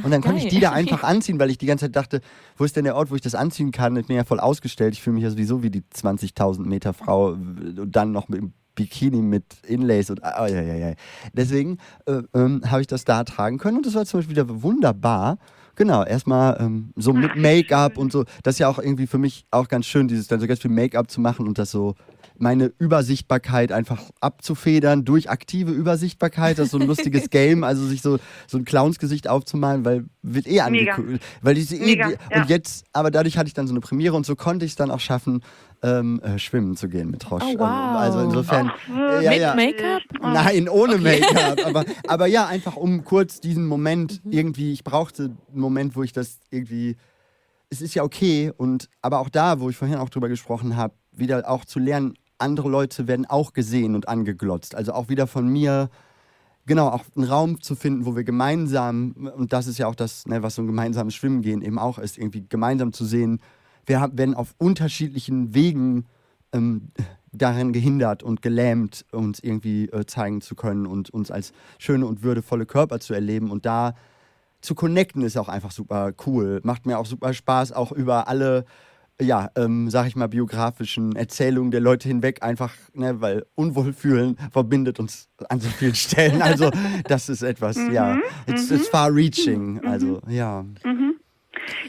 Und 0.05 0.13
dann 0.13 0.23
konnte 0.23 0.39
ich 0.39 0.45
geil. 0.45 0.51
die 0.53 0.61
da 0.61 0.71
einfach 0.73 1.03
anziehen, 1.03 1.41
weil 1.41 1.51
ich 1.51 1.59
die 1.59 1.67
ganze 1.67 1.87
Zeit 1.87 1.97
dachte, 1.97 2.21
wo 2.57 2.63
ist 2.63 2.77
denn 2.77 2.85
der 2.85 2.95
Ort, 2.95 3.11
wo 3.11 3.17
ich 3.17 3.21
das 3.21 3.35
anziehen 3.35 3.73
kann? 3.73 3.97
Ich 3.97 4.07
bin 4.07 4.15
ja 4.15 4.23
voll 4.23 4.39
ausgestellt. 4.39 4.95
Ich 4.95 5.03
fühle 5.03 5.15
mich 5.15 5.25
ja 5.25 5.31
sowieso 5.31 5.65
wie 5.65 5.71
die 5.71 5.83
20.000 5.83 6.67
Meter 6.67 6.93
Frau 6.93 7.31
und 7.31 7.91
dann 7.91 8.13
noch 8.13 8.29
mit 8.29 8.41
dem 8.41 8.53
Bikini 8.79 9.23
mit 9.23 9.45
Inlays 9.67 10.09
und 10.09 10.23
ah, 10.23 10.47
ja, 10.47 10.63
ja, 10.63 10.75
ja. 10.75 10.95
Deswegen 11.33 11.79
äh, 12.07 12.23
ähm, 12.33 12.63
habe 12.65 12.81
ich 12.81 12.87
das 12.87 13.05
da 13.05 13.25
tragen 13.25 13.59
können 13.59 13.79
und 13.79 13.87
das 13.87 13.95
war 13.95 14.07
zum 14.07 14.21
Beispiel 14.21 14.37
wieder 14.37 14.63
wunderbar. 14.63 15.39
Genau, 15.75 16.05
erstmal 16.05 16.57
ähm, 16.61 16.93
so 16.95 17.13
mit 17.13 17.35
Make-up 17.37 17.99
und 17.99 18.13
so. 18.13 18.25
Das 18.45 18.55
ist 18.55 18.59
ja 18.61 18.69
auch 18.69 18.79
irgendwie 18.79 19.09
für 19.09 19.19
mich 19.19 19.47
auch 19.51 19.67
ganz 19.67 19.87
schön, 19.87 20.07
dieses 20.07 20.29
dann 20.29 20.39
so 20.39 20.47
ganz 20.47 20.61
viel 20.61 20.71
Make-up 20.71 21.11
zu 21.11 21.21
machen 21.21 21.49
und 21.49 21.59
das 21.59 21.73
so 21.73 21.97
meine 22.37 22.73
Übersichtbarkeit 22.79 23.73
einfach 23.73 24.03
abzufedern 24.21 25.05
durch 25.05 25.31
aktive 25.31 25.73
Übersichtbarkeit. 25.73 26.59
Das 26.59 26.67
ist 26.67 26.73
so 26.73 26.79
ein 26.79 26.87
lustiges 26.87 27.31
Game, 27.31 27.65
also 27.65 27.87
sich 27.87 28.03
so, 28.03 28.19
so 28.47 28.59
ein 28.59 28.65
Clownsgesicht 28.65 29.29
aufzumalen, 29.29 29.85
weil 29.85 30.05
wird 30.23 30.47
eh 30.47 30.61
angeguckt. 30.61 31.21
Weil 31.41 31.55
diese 31.55 31.77
eh, 31.77 31.85
Mega, 31.85 32.11
ja. 32.11 32.43
Und 32.43 32.49
jetzt, 32.49 32.85
aber 32.93 33.11
dadurch 33.11 33.39
hatte 33.39 33.49
ich 33.49 33.55
dann 33.55 33.67
so 33.67 33.73
eine 33.73 33.81
Premiere 33.81 34.15
und 34.15 34.27
so 34.27 34.37
konnte 34.37 34.65
ich 34.65 34.73
es 34.73 34.77
dann 34.77 34.91
auch 34.91 35.01
schaffen, 35.01 35.43
ähm, 35.83 36.21
äh, 36.23 36.39
schwimmen 36.39 36.77
zu 36.77 36.89
gehen 36.89 37.11
mit 37.11 37.31
Roche. 37.31 37.45
Oh, 37.45 37.59
wow. 37.59 37.99
Also 37.99 38.21
insofern. 38.21 38.73
Ach, 38.75 39.23
ja, 39.23 39.31
Mit 39.31 39.41
ja. 39.41 39.55
Make-up? 39.55 40.03
Nein, 40.21 40.69
ohne 40.69 40.99
Make-up. 40.99 41.65
Aber, 41.65 41.85
aber 42.09 42.27
ja, 42.27 42.47
einfach 42.47 42.77
um 42.77 43.05
kurz 43.05 43.41
diesen 43.41 43.67
Moment 43.67 44.21
irgendwie, 44.29 44.73
ich 44.73 44.85
brauchte 44.85 45.25
einen 45.25 45.61
Moment, 45.61 45.97
wo 45.97 46.03
ich 46.03 46.13
das 46.13 46.41
irgendwie. 46.51 46.97
Es 47.71 47.83
ist 47.83 47.95
ja 47.95 48.03
okay 48.03 48.51
und 48.57 48.89
aber 49.03 49.19
auch 49.19 49.29
da, 49.29 49.61
wo 49.61 49.69
ich 49.69 49.77
vorhin 49.77 49.99
auch 49.99 50.09
drüber 50.09 50.31
gesprochen 50.31 50.75
habe, 50.77 50.95
wieder 51.19 51.49
auch 51.49 51.65
zu 51.65 51.79
lernen, 51.79 52.15
andere 52.39 52.69
Leute 52.69 53.09
werden 53.09 53.27
auch 53.27 53.53
gesehen 53.53 53.95
und 53.95 54.09
angeglotzt. 54.09 54.75
Also 54.75 54.93
auch 54.93 55.09
wieder 55.09 55.27
von 55.27 55.49
mir, 55.49 55.91
genau, 56.67 56.89
auch 56.89 57.05
einen 57.17 57.25
Raum 57.27 57.61
zu 57.61 57.75
finden, 57.75 58.07
wo 58.07 58.15
wir 58.15 58.25
gemeinsam, 58.25 59.31
und 59.37 59.53
das 59.53 59.67
ist 59.67 59.79
ja 59.79 59.87
auch 59.89 59.95
das, 59.97 60.27
ne, 60.27 60.43
was 60.43 60.55
so 60.55 60.63
ein 60.63 60.67
gemeinsames 60.67 61.15
Schwimmen 61.15 61.43
gehen 61.43 61.63
eben 61.63 61.79
auch 61.79 61.99
ist, 61.99 62.17
irgendwie 62.19 62.45
gemeinsam 62.49 62.93
zu 62.93 63.05
sehen, 63.05 63.41
wir 63.87 64.01
haben- 64.01 64.17
werden 64.19 64.35
auf 64.35 64.55
unterschiedlichen 64.59 65.55
Wegen 65.55 66.07
ähm, 66.53 66.91
daran 67.33 67.73
gehindert 67.73 68.23
und 68.23 68.41
gelähmt, 68.41 69.05
uns 69.13 69.41
irgendwie 69.41 69.87
äh, 69.91 70.07
zeigen 70.07 70.41
zu 70.41 70.55
können 70.55 70.87
und 70.87 71.11
uns 71.11 71.31
als 71.31 71.53
schöne 71.79 72.07
und 72.07 72.23
würdevolle 72.23 72.67
Körper 72.67 73.01
zu 73.01 73.15
erleben. 73.15 73.51
Und 73.51 73.67
da 73.67 73.95
zu 74.61 74.75
connecten 74.75 75.23
ist 75.23 75.37
auch 75.37 75.49
einfach 75.49 75.71
super 75.71 76.13
cool. 76.27 76.61
Macht 76.65 76.87
mir 76.87 76.99
auch 76.99 77.07
super 77.07 77.33
Spaß, 77.35 77.73
auch 77.73 77.93
über 77.93 78.29
alle, 78.29 78.65
ja, 79.21 79.49
ähm, 79.57 79.91
sag 79.91 80.07
ich 80.07 80.17
mal, 80.17 80.29
biografischen 80.29 81.17
Erzählungen 81.17 81.71
der 81.71 81.81
Leute 81.81 82.09
hinweg 82.09 82.43
einfach, 82.43 82.75
ne, 82.95 83.21
weil 83.21 83.45
Unwohlfühlen 83.55 84.37
verbindet 84.53 85.01
uns 85.01 85.29
an 85.49 85.61
so 85.61 85.69
vielen 85.71 85.95
Stellen. 85.97 86.43
Also, 86.43 86.71
das 87.09 87.29
ist 87.29 87.43
etwas, 87.43 87.77
ja, 87.93 88.19
it's, 88.47 88.71
it's 88.71 88.89
far 88.89 89.15
reaching. 89.15 89.81
Also, 89.85 90.21
ja. 90.29 90.65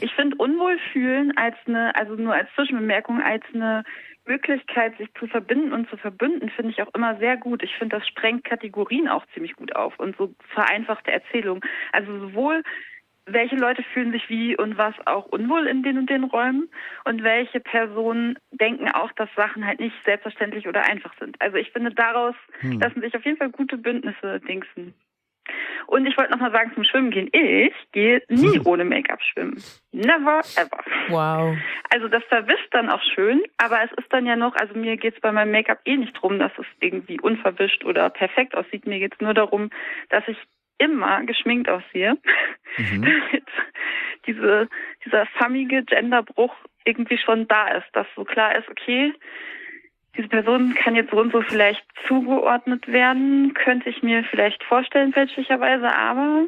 Ich 0.00 0.12
finde 0.14 0.36
Unwohlfühlen 0.36 1.36
als 1.36 1.56
eine, 1.66 1.94
also 1.94 2.14
nur 2.14 2.34
als 2.34 2.48
Zwischenbemerkung, 2.54 3.20
als 3.20 3.44
eine 3.54 3.84
Möglichkeit, 4.26 4.96
sich 4.98 5.08
zu 5.18 5.26
verbinden 5.26 5.72
und 5.72 5.88
zu 5.88 5.96
verbünden, 5.96 6.50
finde 6.50 6.70
ich 6.70 6.82
auch 6.82 6.94
immer 6.94 7.16
sehr 7.18 7.36
gut. 7.36 7.62
Ich 7.62 7.74
finde, 7.76 7.98
das 7.98 8.06
sprengt 8.06 8.44
Kategorien 8.44 9.08
auch 9.08 9.24
ziemlich 9.34 9.54
gut 9.54 9.74
auf 9.74 9.98
und 9.98 10.16
so 10.16 10.34
vereinfachte 10.54 11.10
Erzählungen. 11.10 11.62
Also 11.92 12.18
sowohl 12.20 12.62
welche 13.32 13.56
Leute 13.56 13.82
fühlen 13.94 14.12
sich 14.12 14.28
wie 14.28 14.56
und 14.56 14.78
was 14.78 14.94
auch 15.06 15.26
unwohl 15.26 15.66
in 15.66 15.82
den 15.82 15.98
und 15.98 16.10
den 16.10 16.24
Räumen 16.24 16.68
und 17.04 17.22
welche 17.22 17.60
Personen 17.60 18.38
denken 18.50 18.90
auch, 18.90 19.12
dass 19.12 19.28
Sachen 19.36 19.66
halt 19.66 19.80
nicht 19.80 19.96
selbstverständlich 20.04 20.68
oder 20.68 20.84
einfach 20.84 21.12
sind. 21.18 21.40
Also 21.40 21.56
ich 21.56 21.70
finde, 21.70 21.92
daraus 21.92 22.34
lassen 22.62 23.00
sich 23.00 23.14
auf 23.14 23.24
jeden 23.24 23.38
Fall 23.38 23.50
gute 23.50 23.76
Bündnisse 23.76 24.40
dingsen. 24.40 24.94
Und 25.86 26.06
ich 26.06 26.16
wollte 26.16 26.30
noch 26.30 26.38
mal 26.38 26.52
sagen 26.52 26.72
zum 26.74 26.84
Schwimmen 26.84 27.10
gehen. 27.10 27.28
Ich 27.32 27.74
gehe 27.92 28.22
nie 28.28 28.60
ohne 28.60 28.84
Make-up 28.84 29.20
schwimmen. 29.22 29.60
Never 29.90 30.40
ever. 30.56 30.84
Wow. 31.08 31.56
Also 31.92 32.06
das 32.08 32.22
verwischt 32.24 32.68
dann 32.70 32.88
auch 32.88 33.02
schön, 33.14 33.42
aber 33.56 33.82
es 33.82 33.90
ist 33.98 34.12
dann 34.12 34.26
ja 34.26 34.36
noch, 34.36 34.54
also 34.54 34.78
mir 34.78 34.96
geht's 34.96 35.20
bei 35.20 35.32
meinem 35.32 35.50
Make-up 35.50 35.80
eh 35.84 35.96
nicht 35.96 36.12
drum, 36.12 36.38
dass 36.38 36.52
es 36.58 36.66
irgendwie 36.78 37.18
unverwischt 37.20 37.84
oder 37.84 38.10
perfekt 38.10 38.54
aussieht. 38.54 38.86
Mir 38.86 39.00
geht's 39.00 39.20
nur 39.20 39.34
darum, 39.34 39.70
dass 40.10 40.22
ich 40.28 40.36
immer 40.80 41.22
geschminkt 41.24 41.68
aussehe, 41.68 42.16
damit 42.76 43.44
diese, 44.26 44.68
dieser 45.04 45.26
fummige 45.38 45.84
Genderbruch 45.84 46.54
irgendwie 46.84 47.18
schon 47.18 47.46
da 47.48 47.68
ist, 47.68 47.88
dass 47.92 48.06
so 48.16 48.24
klar 48.24 48.56
ist, 48.56 48.68
okay, 48.68 49.12
diese 50.16 50.28
Person 50.28 50.74
kann 50.74 50.96
jetzt 50.96 51.10
so 51.10 51.20
und 51.20 51.32
so 51.32 51.40
vielleicht 51.42 51.84
zugeordnet 52.08 52.88
werden, 52.88 53.54
könnte 53.54 53.88
ich 53.88 54.02
mir 54.02 54.24
vielleicht 54.24 54.62
vorstellen 54.64 55.12
fälschlicherweise, 55.12 55.94
aber 55.94 56.46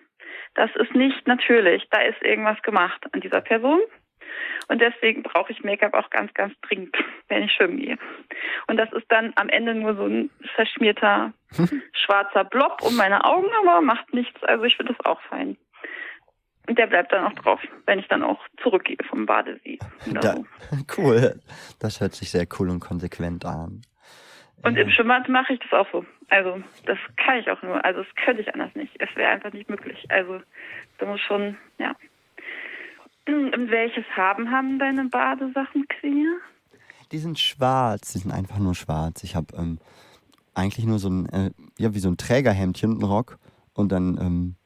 das 0.55 0.71
ist 0.77 0.95
nicht 0.95 1.27
natürlich. 1.27 1.87
Da 1.91 2.01
ist 2.03 2.21
irgendwas 2.23 2.61
gemacht 2.63 3.03
an 3.13 3.21
dieser 3.21 3.41
Person. 3.41 3.81
Und 4.69 4.81
deswegen 4.81 5.23
brauche 5.23 5.53
ich 5.53 5.63
Make-up 5.63 5.95
auch 5.95 6.11
ganz, 6.11 6.33
ganz 6.35 6.55
dringend, 6.63 6.97
wenn 7.29 7.45
ich 7.45 7.53
schwimmen 7.53 7.79
gehe. 7.79 7.99
Und 8.67 8.77
das 8.77 8.93
ist 8.93 9.07
dann 9.09 9.33
am 9.37 9.49
Ende 9.49 9.75
nur 9.75 9.95
so 9.95 10.07
ein 10.07 10.31
verschmierter 10.55 11.33
schwarzer 11.93 12.45
Blob 12.45 12.83
um 12.83 12.97
meine 12.97 13.25
Augen, 13.25 13.49
aber 13.61 13.81
macht 13.81 14.13
nichts. 14.13 14.43
Also 14.45 14.65
ich 14.65 14.77
finde 14.77 14.95
das 14.95 15.07
auch 15.07 15.21
fein. 15.23 15.57
Und 16.69 16.79
der 16.79 16.87
bleibt 16.87 17.13
dann 17.13 17.25
auch 17.25 17.35
drauf, 17.35 17.61
wenn 17.87 17.99
ich 17.99 18.07
dann 18.07 18.23
auch 18.23 18.41
zurückgehe 18.63 18.97
vom 19.09 19.27
Badesee. 19.27 19.79
Da, 20.07 20.35
so. 20.35 20.47
cool. 20.97 21.41
Das 21.81 22.01
hört 22.01 22.15
sich 22.15 22.31
sehr 22.31 22.47
cool 22.59 22.71
und 22.71 22.81
konsequent 22.81 23.45
an. 23.45 23.83
Und 24.63 24.77
im 24.77 24.91
Schwimmbad 24.91 25.29
mache 25.29 25.55
ich 25.55 25.59
das 25.59 25.73
auch 25.73 25.91
so. 25.91 26.05
Also 26.29 26.63
das 26.87 26.99
kann 27.17 27.39
ich 27.39 27.51
auch 27.51 27.61
nur. 27.63 27.85
Also 27.85 28.03
das 28.03 28.15
könnte 28.25 28.43
ich 28.43 28.55
anders 28.55 28.73
nicht. 28.75 28.95
Es 29.01 29.09
wäre 29.17 29.33
einfach 29.33 29.53
nicht 29.53 29.69
möglich. 29.69 30.07
Also 30.09 30.41
da 30.99 31.07
muss 31.07 31.21
schon, 31.21 31.59
ja. 31.79 31.97
Und 33.27 33.71
welches 33.71 34.05
Farben 34.15 34.51
haben 34.51 34.79
deine 34.79 35.09
Badesachen, 35.09 35.87
Queer? 35.89 36.37
Die 37.13 37.19
sind 37.19 37.39
schwarz, 37.39 38.13
die 38.13 38.19
sind 38.19 38.33
einfach 38.33 38.59
nur 38.59 38.75
schwarz. 38.75 39.23
Ich 39.23 39.37
habe 39.37 39.55
ähm, 39.57 39.79
eigentlich 40.55 40.87
nur 40.87 40.99
so 40.99 41.09
ein, 41.09 41.29
äh, 41.29 41.51
ja, 41.79 41.95
wie 41.95 42.01
so 42.01 42.09
ein 42.09 42.17
Trägerhemdchen, 42.17 42.93
einen 42.93 43.05
Rock. 43.05 43.39
Und 43.75 43.93
dann, 43.93 44.19
ähm, 44.21 44.57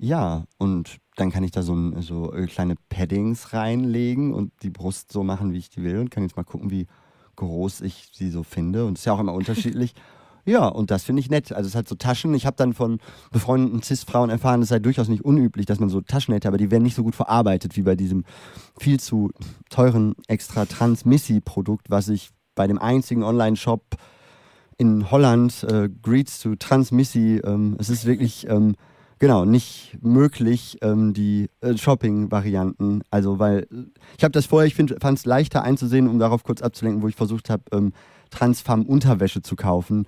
ja, 0.00 0.44
und 0.58 0.98
dann 1.16 1.30
kann 1.30 1.44
ich 1.44 1.50
da 1.50 1.62
so, 1.62 1.74
ein, 1.74 2.00
so 2.00 2.32
äh, 2.32 2.46
kleine 2.46 2.76
Paddings 2.88 3.52
reinlegen 3.52 4.32
und 4.32 4.52
die 4.62 4.70
Brust 4.70 5.12
so 5.12 5.22
machen, 5.22 5.52
wie 5.52 5.58
ich 5.58 5.68
die 5.68 5.82
will. 5.82 5.98
Und 5.98 6.10
kann 6.10 6.22
jetzt 6.22 6.36
mal 6.36 6.44
gucken, 6.44 6.70
wie 6.70 6.86
groß 7.36 7.82
ich 7.82 8.08
sie 8.12 8.30
so 8.30 8.42
finde. 8.42 8.86
Und 8.86 8.94
es 8.94 9.00
ist 9.00 9.06
ja 9.06 9.12
auch 9.12 9.20
immer 9.20 9.34
unterschiedlich. 9.34 9.94
Ja, 10.44 10.66
und 10.66 10.90
das 10.90 11.04
finde 11.04 11.20
ich 11.20 11.30
nett. 11.30 11.52
Also 11.52 11.68
es 11.68 11.74
hat 11.74 11.88
so 11.88 11.94
Taschen. 11.94 12.34
Ich 12.34 12.46
habe 12.46 12.56
dann 12.56 12.72
von 12.72 12.98
befreundeten 13.30 13.82
Cis-Frauen 13.82 14.30
erfahren, 14.30 14.62
es 14.62 14.68
sei 14.68 14.78
durchaus 14.78 15.08
nicht 15.08 15.24
unüblich, 15.24 15.66
dass 15.66 15.80
man 15.80 15.88
so 15.88 16.00
Taschen 16.00 16.34
hätte, 16.34 16.48
aber 16.48 16.58
die 16.58 16.70
werden 16.70 16.82
nicht 16.82 16.94
so 16.96 17.02
gut 17.02 17.14
verarbeitet 17.14 17.76
wie 17.76 17.82
bei 17.82 17.94
diesem 17.96 18.24
viel 18.78 18.98
zu 18.98 19.30
teuren 19.68 20.14
extra 20.28 20.66
Trans-Missy-Produkt, 20.66 21.90
was 21.90 22.08
ich 22.08 22.30
bei 22.54 22.66
dem 22.66 22.78
einzigen 22.78 23.22
Online-Shop 23.22 23.96
in 24.80 25.10
Holland, 25.10 25.62
äh, 25.64 25.90
Greets 26.02 26.40
to 26.40 26.56
Transmissy, 26.56 27.40
ähm, 27.44 27.76
es 27.78 27.90
ist 27.90 28.06
wirklich, 28.06 28.48
ähm, 28.48 28.76
genau, 29.18 29.44
nicht 29.44 29.98
möglich, 30.00 30.78
ähm, 30.80 31.12
die 31.12 31.50
äh, 31.60 31.76
Shopping-Varianten. 31.76 33.02
Also, 33.10 33.38
weil 33.38 33.66
äh, 33.70 33.84
ich 34.16 34.24
habe 34.24 34.32
das 34.32 34.46
vorher, 34.46 34.66
ich 34.66 34.74
fand 34.74 35.18
es 35.18 35.26
leichter 35.26 35.62
einzusehen, 35.64 36.08
um 36.08 36.18
darauf 36.18 36.44
kurz 36.44 36.62
abzulenken, 36.62 37.02
wo 37.02 37.08
ich 37.08 37.14
versucht 37.14 37.50
habe, 37.50 37.62
ähm, 37.72 37.92
Transfam-Unterwäsche 38.30 39.42
zu 39.42 39.54
kaufen. 39.54 40.06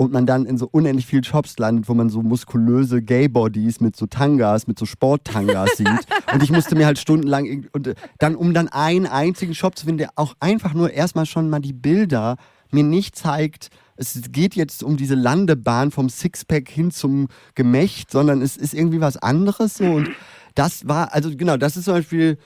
Und 0.00 0.14
man 0.14 0.24
dann 0.24 0.46
in 0.46 0.56
so 0.56 0.66
unendlich 0.72 1.04
vielen 1.04 1.24
Shops 1.24 1.58
landet, 1.58 1.86
wo 1.86 1.92
man 1.92 2.08
so 2.08 2.22
muskulöse 2.22 3.02
Gay-Bodies 3.02 3.80
mit 3.80 3.96
so 3.96 4.06
Tangas, 4.06 4.66
mit 4.66 4.78
so 4.78 4.86
Sport-Tangas 4.86 5.72
sieht. 5.76 6.06
Und 6.32 6.42
ich 6.42 6.50
musste 6.50 6.74
mir 6.74 6.86
halt 6.86 6.98
stundenlang, 6.98 7.66
und 7.74 7.88
äh, 7.88 7.94
dann, 8.18 8.34
um 8.34 8.54
dann 8.54 8.68
einen 8.68 9.04
einzigen 9.04 9.54
Shop 9.54 9.76
zu 9.76 9.84
finden, 9.84 9.98
der 9.98 10.12
auch 10.14 10.36
einfach 10.40 10.72
nur 10.72 10.90
erstmal 10.90 11.26
schon 11.26 11.50
mal 11.50 11.60
die 11.60 11.74
Bilder 11.74 12.38
mir 12.70 12.82
nicht 12.82 13.14
zeigt, 13.14 13.68
es 13.96 14.18
geht 14.32 14.54
jetzt 14.54 14.82
um 14.82 14.96
diese 14.96 15.16
Landebahn 15.16 15.90
vom 15.90 16.08
Sixpack 16.08 16.70
hin 16.70 16.90
zum 16.90 17.28
Gemächt, 17.54 18.10
sondern 18.10 18.40
es 18.40 18.56
ist 18.56 18.72
irgendwie 18.72 19.02
was 19.02 19.18
anderes 19.18 19.74
so. 19.74 19.84
Und 19.84 20.08
das 20.54 20.88
war, 20.88 21.12
also 21.12 21.28
genau, 21.36 21.58
das 21.58 21.76
ist 21.76 21.84
zum 21.84 21.92
Beispiel, 21.92 22.38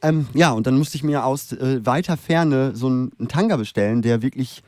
ähm, 0.00 0.28
ja, 0.32 0.52
und 0.52 0.66
dann 0.66 0.78
musste 0.78 0.96
ich 0.96 1.04
mir 1.04 1.26
aus 1.26 1.52
äh, 1.52 1.84
weiter 1.84 2.16
Ferne 2.16 2.74
so 2.74 2.86
einen, 2.86 3.10
einen 3.18 3.28
Tanga 3.28 3.58
bestellen, 3.58 4.00
der 4.00 4.22
wirklich, 4.22 4.62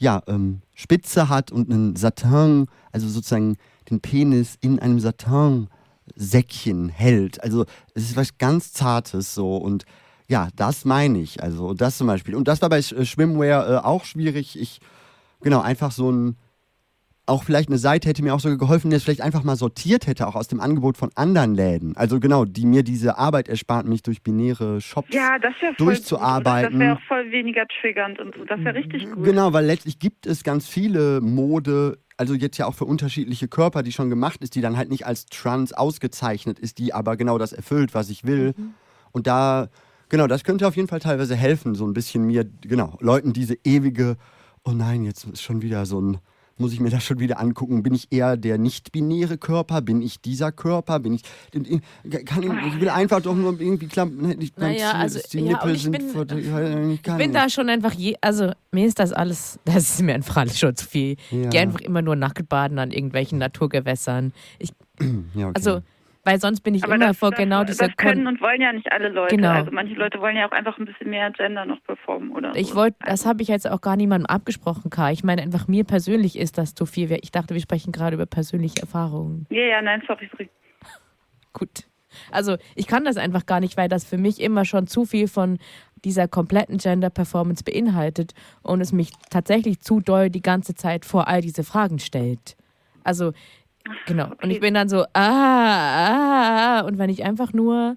ja, 0.00 0.22
ähm, 0.26 0.62
Spitze 0.74 1.28
hat 1.28 1.52
und 1.52 1.70
einen 1.70 1.94
Satin, 1.94 2.66
also 2.90 3.06
sozusagen 3.06 3.56
den 3.90 4.00
Penis 4.00 4.56
in 4.60 4.78
einem 4.78 4.98
Satin-Säckchen 4.98 6.88
hält. 6.88 7.42
Also 7.42 7.66
es 7.94 8.04
ist 8.04 8.16
was 8.16 8.38
ganz 8.38 8.72
Zartes 8.72 9.34
so 9.34 9.56
und 9.56 9.84
ja, 10.26 10.48
das 10.56 10.84
meine 10.84 11.18
ich. 11.18 11.42
Also 11.42 11.74
das 11.74 11.98
zum 11.98 12.06
Beispiel. 12.06 12.34
Und 12.34 12.48
das 12.48 12.62
war 12.62 12.68
bei 12.68 12.78
Sch- 12.78 12.96
äh, 12.96 13.04
Schwimmwear 13.04 13.68
äh, 13.68 13.76
auch 13.78 14.04
schwierig. 14.04 14.58
Ich, 14.58 14.80
genau, 15.42 15.60
einfach 15.60 15.92
so 15.92 16.10
ein, 16.10 16.36
auch 17.30 17.44
vielleicht 17.44 17.68
eine 17.68 17.78
Seite 17.78 18.08
hätte 18.08 18.22
mir 18.22 18.34
auch 18.34 18.40
sogar 18.40 18.58
geholfen, 18.58 18.90
die 18.90 18.96
es 18.96 19.04
vielleicht 19.04 19.20
einfach 19.20 19.44
mal 19.44 19.54
sortiert 19.54 20.06
hätte, 20.08 20.26
auch 20.26 20.34
aus 20.34 20.48
dem 20.48 20.60
Angebot 20.60 20.96
von 20.96 21.10
anderen 21.14 21.54
Läden. 21.54 21.96
Also 21.96 22.18
genau, 22.18 22.44
die 22.44 22.66
mir 22.66 22.82
diese 22.82 23.18
Arbeit 23.18 23.48
erspart, 23.48 23.86
mich 23.86 24.02
durch 24.02 24.22
binäre 24.22 24.80
Shops 24.80 25.14
Ja, 25.14 25.38
das 25.38 25.54
wäre 25.60 25.74
voll 25.74 25.86
durchzuarbeiten. 25.86 26.72
Gut. 26.72 26.80
Das 26.80 26.86
wäre 26.86 26.96
auch 26.96 27.02
voll 27.06 27.30
weniger 27.30 27.62
triggernd 27.80 28.18
und 28.18 28.34
so. 28.34 28.44
Das 28.44 28.58
wäre 28.60 28.74
richtig 28.74 29.08
gut. 29.10 29.24
Genau, 29.24 29.52
weil 29.52 29.64
letztlich 29.64 30.00
gibt 30.00 30.26
es 30.26 30.42
ganz 30.42 30.66
viele 30.66 31.20
Mode, 31.20 31.98
also 32.16 32.34
jetzt 32.34 32.58
ja 32.58 32.66
auch 32.66 32.74
für 32.74 32.84
unterschiedliche 32.84 33.46
Körper, 33.46 33.84
die 33.84 33.92
schon 33.92 34.10
gemacht 34.10 34.42
ist, 34.42 34.56
die 34.56 34.60
dann 34.60 34.76
halt 34.76 34.90
nicht 34.90 35.06
als 35.06 35.26
trans 35.26 35.72
ausgezeichnet 35.72 36.58
ist, 36.58 36.78
die 36.78 36.92
aber 36.92 37.16
genau 37.16 37.38
das 37.38 37.52
erfüllt, 37.52 37.94
was 37.94 38.10
ich 38.10 38.24
will. 38.24 38.54
Und 39.12 39.28
da, 39.28 39.68
genau, 40.08 40.26
das 40.26 40.42
könnte 40.42 40.66
auf 40.66 40.74
jeden 40.74 40.88
Fall 40.88 41.00
teilweise 41.00 41.36
helfen, 41.36 41.76
so 41.76 41.86
ein 41.86 41.94
bisschen 41.94 42.24
mir, 42.24 42.44
genau, 42.62 42.98
Leuten 43.00 43.32
diese 43.32 43.56
ewige, 43.62 44.16
oh 44.64 44.72
nein, 44.72 45.04
jetzt 45.04 45.24
ist 45.26 45.42
schon 45.42 45.62
wieder 45.62 45.86
so 45.86 46.00
ein 46.00 46.18
muss 46.60 46.72
ich 46.72 46.80
mir 46.80 46.90
das 46.90 47.02
schon 47.02 47.18
wieder 47.18 47.40
angucken. 47.40 47.82
Bin 47.82 47.94
ich 47.94 48.08
eher 48.10 48.36
der 48.36 48.58
nicht-binäre 48.58 49.38
Körper? 49.38 49.80
Bin 49.80 50.02
ich 50.02 50.20
dieser 50.20 50.52
Körper? 50.52 51.00
Bin 51.00 51.14
ich. 51.14 51.22
Kann 52.26 52.42
ich, 52.42 52.50
ich 52.74 52.80
will 52.80 52.88
einfach 52.90 53.20
doch 53.20 53.34
nur 53.34 53.58
irgendwie 53.60 53.86
klappen. 53.88 54.40
Ich, 54.40 54.56
Naja, 54.56 54.92
also, 54.92 55.18
die 55.32 55.38
ja, 55.40 55.44
Nippel 55.52 55.74
ich 55.74 55.82
sind 55.82 55.92
bin- 55.92 56.08
vor- 56.10 56.26
ich 56.30 57.02
kann 57.02 57.18
Ich 57.20 57.26
bin 57.26 57.32
da 57.32 57.48
schon 57.48 57.68
einfach 57.68 57.92
je, 57.92 58.16
also 58.20 58.52
mir 58.72 58.86
ist 58.86 58.98
das 58.98 59.12
alles, 59.12 59.58
das 59.64 59.76
ist 59.90 60.02
mir 60.02 60.14
einfach 60.14 60.36
alles 60.36 60.58
schon 60.58 60.76
zu 60.76 60.86
viel. 60.86 61.16
Ja. 61.30 61.42
Ich 61.44 61.50
gehe 61.50 61.60
einfach 61.62 61.80
immer 61.80 62.02
nur 62.02 62.14
nackt 62.16 62.48
baden 62.48 62.78
an 62.78 62.90
irgendwelchen 62.90 63.38
Naturgewässern. 63.38 64.32
Ich, 64.58 64.70
Ja, 65.34 65.48
okay. 65.48 65.52
also, 65.54 65.80
weil 66.24 66.38
sonst 66.40 66.60
bin 66.60 66.74
ich 66.74 66.84
Aber 66.84 66.94
immer 66.94 67.08
das, 67.08 67.18
vor 67.18 67.30
das, 67.30 67.38
genau 67.38 67.64
dieser 67.64 67.88
das 67.88 67.96
können 67.96 68.26
und 68.26 68.40
wollen 68.40 68.60
ja 68.60 68.72
nicht 68.72 68.90
alle 68.92 69.08
Leute. 69.08 69.36
Genau. 69.36 69.50
Also 69.50 69.70
manche 69.70 69.94
Leute 69.94 70.20
wollen 70.20 70.36
ja 70.36 70.46
auch 70.46 70.52
einfach 70.52 70.78
ein 70.78 70.84
bisschen 70.84 71.10
mehr 71.10 71.30
Gender 71.30 71.64
noch 71.64 71.82
performen 71.84 72.32
oder 72.32 72.54
Ich 72.54 72.68
so. 72.68 72.74
wollte, 72.76 72.98
das 73.06 73.24
habe 73.26 73.42
ich 73.42 73.48
jetzt 73.48 73.68
auch 73.68 73.80
gar 73.80 73.96
niemandem 73.96 74.26
abgesprochen, 74.26 74.90
Kai. 74.90 75.12
Ich 75.12 75.24
meine 75.24 75.42
einfach 75.42 75.66
mir 75.66 75.84
persönlich 75.84 76.38
ist 76.38 76.58
das 76.58 76.74
zu 76.74 76.84
viel. 76.86 77.10
Ich 77.22 77.30
dachte, 77.30 77.54
wir 77.54 77.60
sprechen 77.60 77.92
gerade 77.92 78.14
über 78.14 78.26
persönliche 78.26 78.80
Erfahrungen. 78.80 79.46
Ja, 79.50 79.62
ja, 79.62 79.82
nein, 79.82 80.02
sorry, 80.06 80.28
sorry. 80.30 80.50
Gut. 81.52 81.84
Also 82.30 82.56
ich 82.74 82.86
kann 82.86 83.04
das 83.04 83.16
einfach 83.16 83.46
gar 83.46 83.60
nicht, 83.60 83.76
weil 83.76 83.88
das 83.88 84.04
für 84.04 84.18
mich 84.18 84.40
immer 84.40 84.64
schon 84.64 84.86
zu 84.86 85.04
viel 85.04 85.28
von 85.28 85.58
dieser 86.04 86.28
kompletten 86.28 86.78
Gender-Performance 86.78 87.62
beinhaltet 87.62 88.32
und 88.62 88.80
es 88.80 88.92
mich 88.92 89.12
tatsächlich 89.30 89.80
zu 89.80 90.00
doll 90.00 90.28
die 90.30 90.42
ganze 90.42 90.74
Zeit 90.74 91.04
vor 91.04 91.28
all 91.28 91.40
diese 91.40 91.62
Fragen 91.62 91.98
stellt. 91.98 92.56
Also, 93.04 93.32
genau. 94.06 94.26
Und 94.26 94.34
okay. 94.34 94.52
ich 94.52 94.60
bin 94.60 94.74
dann 94.74 94.88
so, 94.88 95.02
ah, 95.02 95.06
ah, 95.14 96.78
ah. 96.78 96.80
Und 96.82 96.98
wenn 96.98 97.10
ich 97.10 97.24
einfach 97.24 97.52
nur 97.52 97.96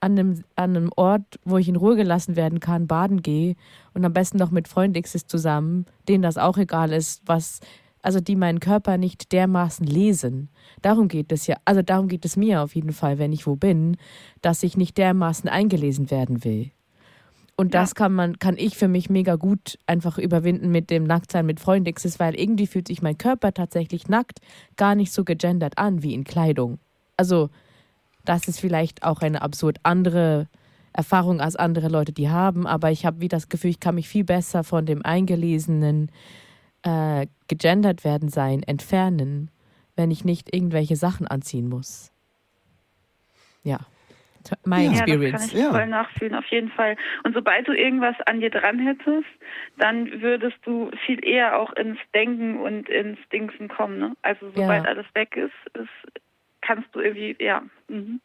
an 0.00 0.12
einem, 0.12 0.44
an 0.54 0.76
einem 0.76 0.90
Ort, 0.96 1.40
wo 1.44 1.56
ich 1.58 1.68
in 1.68 1.76
Ruhe 1.76 1.96
gelassen 1.96 2.36
werden 2.36 2.60
kann, 2.60 2.86
baden 2.86 3.22
gehe 3.22 3.56
und 3.94 4.04
am 4.04 4.12
besten 4.12 4.38
noch 4.38 4.50
mit 4.50 4.68
Freundixes 4.68 5.26
zusammen, 5.26 5.86
denen 6.08 6.22
das 6.22 6.38
auch 6.38 6.58
egal 6.58 6.92
ist, 6.92 7.22
was, 7.26 7.60
also 8.02 8.20
die 8.20 8.36
meinen 8.36 8.60
Körper 8.60 8.98
nicht 8.98 9.32
dermaßen 9.32 9.86
lesen. 9.86 10.50
Darum 10.82 11.08
geht 11.08 11.32
es 11.32 11.46
ja, 11.46 11.56
also 11.64 11.82
darum 11.82 12.08
geht 12.08 12.24
es 12.24 12.36
mir 12.36 12.62
auf 12.62 12.74
jeden 12.74 12.92
Fall, 12.92 13.18
wenn 13.18 13.32
ich 13.32 13.46
wo 13.46 13.56
bin, 13.56 13.96
dass 14.42 14.62
ich 14.62 14.76
nicht 14.76 14.98
dermaßen 14.98 15.48
eingelesen 15.48 16.10
werden 16.10 16.44
will. 16.44 16.70
Und 17.58 17.72
das 17.72 17.94
kann 17.94 18.12
man, 18.12 18.38
kann 18.38 18.58
ich 18.58 18.76
für 18.76 18.86
mich 18.86 19.08
mega 19.08 19.36
gut 19.36 19.78
einfach 19.86 20.18
überwinden 20.18 20.70
mit 20.70 20.90
dem 20.90 21.04
Nacktsein 21.04 21.46
mit 21.46 21.58
Freundixes, 21.58 22.20
weil 22.20 22.38
irgendwie 22.38 22.66
fühlt 22.66 22.86
sich 22.86 23.00
mein 23.00 23.16
Körper 23.16 23.54
tatsächlich 23.54 24.08
nackt 24.08 24.40
gar 24.76 24.94
nicht 24.94 25.10
so 25.10 25.24
gegendert 25.24 25.78
an 25.78 26.02
wie 26.02 26.12
in 26.12 26.24
Kleidung. 26.24 26.78
Also, 27.16 27.48
das 28.26 28.46
ist 28.46 28.60
vielleicht 28.60 29.04
auch 29.04 29.22
eine 29.22 29.40
absurd 29.40 29.78
andere 29.84 30.48
Erfahrung 30.92 31.40
als 31.40 31.56
andere 31.56 31.88
Leute 31.88 32.12
die 32.12 32.28
haben, 32.28 32.66
aber 32.66 32.90
ich 32.90 33.06
habe 33.06 33.20
wie 33.20 33.28
das 33.28 33.48
Gefühl, 33.48 33.70
ich 33.70 33.80
kann 33.80 33.94
mich 33.94 34.08
viel 34.08 34.24
besser 34.24 34.62
von 34.62 34.84
dem 34.84 35.04
eingelesenen 35.04 36.10
äh, 36.82 37.26
gegendert 37.48 38.04
werden 38.04 38.28
sein 38.28 38.62
entfernen, 38.62 39.50
wenn 39.94 40.10
ich 40.10 40.24
nicht 40.24 40.54
irgendwelche 40.54 40.96
Sachen 40.96 41.26
anziehen 41.26 41.68
muss. 41.68 42.12
Ja. 43.62 43.80
My 44.64 44.82
Ja. 44.84 44.90
experience. 44.92 45.06
Ja, 45.08 45.16
das 45.16 45.40
kann 45.50 45.58
ich 45.58 45.64
Ja. 45.64 45.70
voll 45.70 45.86
nachfühlen, 45.86 46.34
auf 46.34 46.46
jeden 46.46 46.70
Fall. 46.70 46.96
Und 47.24 47.34
sobald 47.34 47.66
du 47.68 47.72
irgendwas 47.72 48.16
an 48.26 48.40
dir 48.40 48.50
dran 48.50 48.78
hättest, 48.78 49.26
dann 49.78 50.20
würdest 50.22 50.56
du 50.64 50.90
viel 51.06 51.24
eher 51.24 51.58
auch 51.58 51.72
ins 51.74 51.98
Denken 52.14 52.58
und 52.60 52.88
ins 52.88 53.18
Dingsen 53.32 53.68
kommen. 53.68 53.98
Ne? 53.98 54.16
Also 54.22 54.50
sobald 54.50 54.84
Ja. 54.84 54.90
alles 54.90 55.06
weg 55.14 55.36
ist, 55.36 55.52
ist, 55.76 56.22
kannst 56.60 56.88
du 56.94 57.00
irgendwie, 57.00 57.36
ja. 57.38 57.62
Mhm. 57.88 58.20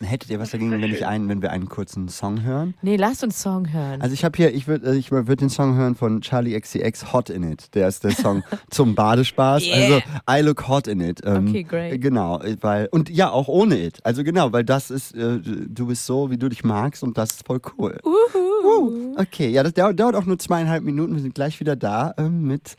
Hättet 0.00 0.30
ihr 0.30 0.38
was 0.38 0.50
dagegen, 0.50 0.70
wenn, 0.70 0.82
ich 0.84 1.06
einen, 1.06 1.28
wenn 1.28 1.42
wir 1.42 1.50
einen 1.50 1.68
kurzen 1.68 2.08
Song 2.08 2.42
hören? 2.42 2.74
Nee, 2.82 2.96
lasst 2.96 3.24
uns 3.24 3.40
Song 3.42 3.72
hören. 3.72 4.00
Also 4.00 4.14
ich 4.14 4.24
habe 4.24 4.36
hier, 4.36 4.54
ich 4.54 4.68
würde 4.68 4.94
ich 4.96 5.10
würd 5.10 5.40
den 5.40 5.50
Song 5.50 5.74
hören 5.76 5.94
von 5.94 6.20
Charlie 6.20 6.58
XCX, 6.58 7.12
Hot 7.12 7.30
in 7.30 7.42
It. 7.42 7.74
Der 7.74 7.88
ist 7.88 8.04
der 8.04 8.12
Song 8.12 8.42
zum 8.70 8.94
Badespaß. 8.94 9.64
Yeah. 9.66 9.76
Also 9.76 10.00
I 10.30 10.40
look 10.42 10.68
hot 10.68 10.86
in 10.86 11.00
it. 11.00 11.20
Ähm, 11.24 11.48
Okay, 11.48 11.62
great. 11.64 12.00
Genau, 12.00 12.40
weil, 12.60 12.88
und 12.90 13.10
ja, 13.10 13.30
auch 13.30 13.48
ohne 13.48 13.76
it. 13.78 13.98
Also 14.04 14.22
genau, 14.24 14.52
weil 14.52 14.64
das 14.64 14.90
ist, 14.90 15.14
äh, 15.14 15.38
du 15.40 15.86
bist 15.86 16.06
so, 16.06 16.30
wie 16.30 16.38
du 16.38 16.48
dich 16.48 16.64
magst 16.64 17.02
und 17.02 17.18
das 17.18 17.30
ist 17.32 17.46
voll 17.46 17.60
cool. 17.78 17.98
Uhu. 18.04 19.14
Okay, 19.16 19.48
ja, 19.50 19.62
das 19.62 19.72
dauert, 19.74 19.98
dauert 19.98 20.14
auch 20.14 20.26
nur 20.26 20.38
zweieinhalb 20.38 20.84
Minuten. 20.84 21.14
Wir 21.14 21.22
sind 21.22 21.34
gleich 21.34 21.58
wieder 21.60 21.76
da 21.76 22.14
ähm, 22.18 22.46
mit 22.46 22.76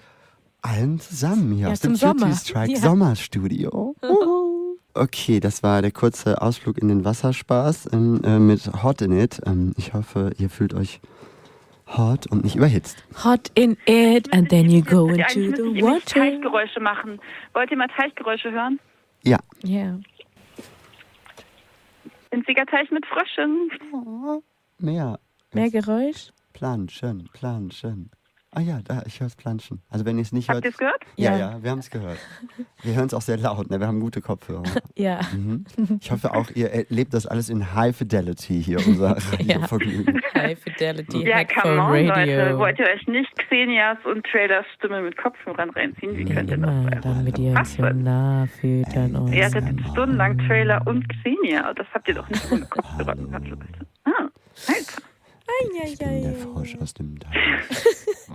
allen 0.61 0.99
zusammen 0.99 1.53
hier 1.53 1.67
Ja, 1.67 1.71
aus 1.73 1.79
dem 1.79 1.95
Sommer. 1.95 2.33
Strike 2.35 2.73
Ja. 2.73 2.79
Sommerstudio. 2.79 3.95
Uhu. 4.03 4.68
Okay, 4.99 5.39
das 5.39 5.63
war 5.63 5.81
der 5.81 5.91
kurze 5.91 6.41
Ausflug 6.41 6.77
in 6.77 6.89
den 6.89 7.05
Wasserspaß 7.05 7.93
ähm, 7.93 8.21
äh, 8.25 8.37
mit 8.37 8.83
Hot 8.83 9.01
in 9.01 9.17
It. 9.17 9.41
Ähm, 9.45 9.73
ich 9.77 9.93
hoffe, 9.93 10.31
ihr 10.37 10.49
fühlt 10.49 10.73
euch 10.73 10.99
hot 11.87 12.27
und 12.27 12.43
nicht 12.43 12.57
überhitzt. 12.57 13.01
Hot 13.23 13.49
in 13.55 13.77
it 13.85 14.33
and 14.33 14.49
then 14.49 14.69
you 14.69 14.83
go 14.83 15.07
into 15.07 15.23
eigentlich 15.23 15.37
ich 15.37 15.55
the 15.55 15.61
irgendwie 15.61 15.81
water. 15.83 16.05
Teichgeräusche 16.05 16.81
machen. 16.81 17.21
Wollt 17.53 17.71
ihr 17.71 17.77
mal 17.77 17.87
Teichgeräusche 17.87 18.51
hören? 18.51 18.77
Ja. 19.23 19.39
Ja. 19.63 19.97
Winziger 22.31 22.65
Teich 22.65 22.91
mit 22.91 23.05
Fröschen. 23.05 23.71
Mehr. 24.79 25.17
Mehr 25.53 25.69
Geräusch? 25.71 26.31
Planschen, 26.51 27.29
planschen. 27.31 28.11
Ah 28.51 28.61
ja, 28.61 28.79
da, 28.83 29.03
ich 29.05 29.19
höre 29.19 29.27
es 29.27 29.35
planschen. 29.35 29.79
Also 29.91 30.05
wenn 30.05 30.17
ihr 30.17 30.23
es 30.23 30.31
nicht 30.31 30.49
Habt 30.49 30.55
hört. 30.55 30.65
ihr 30.65 30.71
es 30.71 30.77
gehört? 30.77 31.03
Ja, 31.17 31.33
Ja. 31.33 31.37
ja, 31.51 31.63
wir 31.63 31.69
haben 31.69 31.77
es 31.79 31.91
gehört. 31.91 32.17
Wir 32.81 32.95
hören 32.95 33.05
es 33.05 33.13
auch 33.13 33.21
sehr 33.21 33.37
laut, 33.37 33.69
ne? 33.69 33.79
wir 33.79 33.85
haben 33.85 33.99
gute 33.99 34.21
Kopfhörer. 34.21 34.63
Ja. 34.95 35.21
Mhm. 35.31 35.65
Ich 36.01 36.11
hoffe 36.11 36.33
auch, 36.33 36.49
ihr 36.55 36.71
erlebt 36.71 37.13
das 37.13 37.25
alles 37.27 37.49
in 37.49 37.73
High 37.75 37.95
Fidelity 37.95 38.61
hier, 38.61 38.79
unser 38.85 39.11
Radiovergnügen. 39.31 40.19
High 40.33 40.57
Fidelity 40.59 41.27
Ja, 41.27 41.43
come 41.45 41.73
on, 41.79 42.09
Radio. 42.09 42.09
Leute. 42.09 42.57
Wollt 42.57 42.79
ihr 42.79 42.85
euch 42.87 43.07
nicht 43.07 43.29
Xenias 43.37 43.97
und 44.03 44.25
Trailers 44.25 44.65
Stimme 44.77 45.01
mit 45.03 45.15
Kopfhörern 45.15 45.69
reinziehen? 45.69 46.17
Wie 46.17 46.23
Nee, 46.25 46.33
könnt 46.33 46.49
ihr 46.49 46.57
das 46.57 46.69
immer, 46.69 46.87
einfach? 46.91 47.01
damit 47.01 47.37
ihr 47.37 47.51
uns 47.57 47.73
so 47.75 47.83
Was? 47.83 47.95
nah 47.95 48.47
fühlt 48.59 48.97
an 48.97 49.15
uns. 49.15 49.31
Ihr 49.31 49.45
hattet 49.45 49.79
stundenlang 49.91 50.37
Trailer 50.39 50.81
und 50.87 51.05
Xenia. 51.07 51.71
Das 51.75 51.87
habt 51.93 52.07
ihr 52.07 52.15
doch 52.15 52.27
nicht 52.29 52.51
ohne 52.51 52.65
Kopfhörer 52.65 53.15
gehabt, 53.15 53.47
Leute. 53.47 53.87
Ah, 54.05 54.11
Alter. 54.67 55.01
Ich 55.61 55.97
bin 55.99 56.23
der 56.23 56.35
Frosch 56.35 56.75
aus 56.77 56.93
dem 56.93 57.19
Teich. 57.19 57.35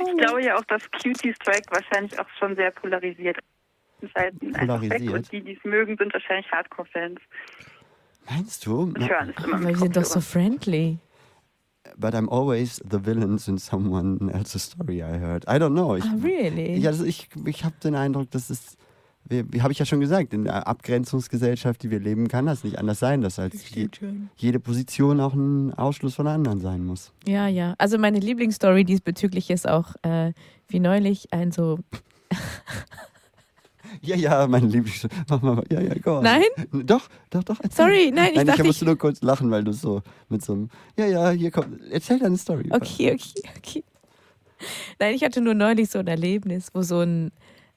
Ich 0.00 0.16
glaube 0.16 0.44
ja 0.44 0.56
auch, 0.56 0.64
dass 0.64 0.82
Cutie 0.92 1.34
Strike 1.34 1.70
wahrscheinlich 1.70 2.18
auch 2.18 2.28
schon 2.38 2.54
sehr 2.56 2.70
polarisiert. 2.70 3.38
Seiten 4.14 4.54
weg 4.54 4.60
Polarisiert? 4.60 5.12
und 5.14 5.32
die, 5.32 5.40
die 5.42 5.56
es 5.56 5.64
mögen, 5.64 5.96
sind 5.98 6.12
wahrscheinlich 6.12 6.50
Hardcore-Fans. 6.52 7.20
Meinst 8.30 8.64
du? 8.66 8.82
Und 8.82 9.08
hören 9.08 9.34
es 9.36 9.44
immer 9.44 9.54
Aber 9.56 9.64
mit 9.64 9.74
wir 9.74 9.76
sind 9.78 9.96
doch 9.96 10.04
so 10.04 10.20
friendly. 10.20 10.98
But 11.96 12.14
I'm 12.14 12.28
always 12.28 12.76
the 12.88 13.04
villain 13.04 13.38
in 13.48 13.58
someone 13.58 14.30
else's 14.32 14.64
story 14.64 15.02
I 15.02 15.18
heard. 15.18 15.44
I 15.48 15.58
don't 15.58 15.72
know. 15.72 15.96
Ich, 15.96 16.04
Ah, 16.04 16.14
really? 16.22 16.76
Ja, 16.76 16.90
das, 16.90 17.00
ich, 17.00 17.28
ich 17.46 17.64
habe 17.64 17.74
den 17.82 17.94
Eindruck, 17.96 18.30
dass 18.30 18.50
es, 18.50 18.76
habe 19.30 19.72
ich 19.72 19.78
ja 19.78 19.84
schon 19.84 20.00
gesagt, 20.00 20.32
in 20.32 20.44
der 20.44 20.66
Abgrenzungsgesellschaft, 20.66 21.82
die 21.82 21.90
wir 21.90 22.00
leben, 22.00 22.28
kann 22.28 22.46
das 22.46 22.64
nicht 22.64 22.78
anders 22.78 22.98
sein, 22.98 23.20
dass 23.20 23.38
halt 23.38 23.54
je, 23.54 23.88
jede 24.36 24.60
Position 24.60 25.20
auch 25.20 25.34
ein 25.34 25.74
Ausschluss 25.74 26.14
von 26.14 26.26
der 26.26 26.34
anderen 26.34 26.60
sein 26.60 26.84
muss. 26.84 27.12
Ja, 27.26 27.46
ja. 27.46 27.74
Also 27.78 27.98
meine 27.98 28.20
Lieblingsstory 28.20 28.84
diesbezüglich 28.84 29.50
ist 29.50 29.68
auch, 29.68 29.94
äh, 30.02 30.32
wie 30.68 30.80
neulich 30.80 31.32
ein 31.32 31.52
so. 31.52 31.78
Ja, 34.02 34.16
ja, 34.16 34.46
mein 34.46 34.68
Lieblings... 34.68 35.08
Mach 35.28 35.40
mal, 35.42 35.64
ja, 35.70 35.80
ja, 35.80 35.94
go 35.94 36.18
on. 36.18 36.22
Nein? 36.22 36.44
Doch, 36.84 37.08
doch, 37.30 37.42
doch. 37.42 37.58
Erzähl. 37.60 37.84
Sorry, 37.84 38.10
nein, 38.12 38.30
ich 38.30 38.36
Nein, 38.36 38.46
dachte, 38.46 38.60
ich 38.60 38.66
musste 38.66 38.84
nur 38.84 38.98
kurz 38.98 39.22
lachen, 39.22 39.50
weil 39.50 39.64
du 39.64 39.72
so 39.72 40.02
mit 40.28 40.44
so 40.44 40.52
einem... 40.52 40.70
Ja, 40.96 41.06
ja, 41.06 41.30
hier 41.30 41.50
kommt... 41.50 41.80
Erzähl 41.90 42.18
deine 42.18 42.36
Story. 42.36 42.68
Okay, 42.70 43.14
okay, 43.14 43.42
okay. 43.56 43.84
Nein, 44.98 45.14
ich 45.14 45.24
hatte 45.24 45.40
nur 45.40 45.54
neulich 45.54 45.90
so 45.90 45.98
ein 45.98 46.06
Erlebnis, 46.06 46.68
wo 46.74 46.82
so 46.82 47.00
ein 47.00 47.32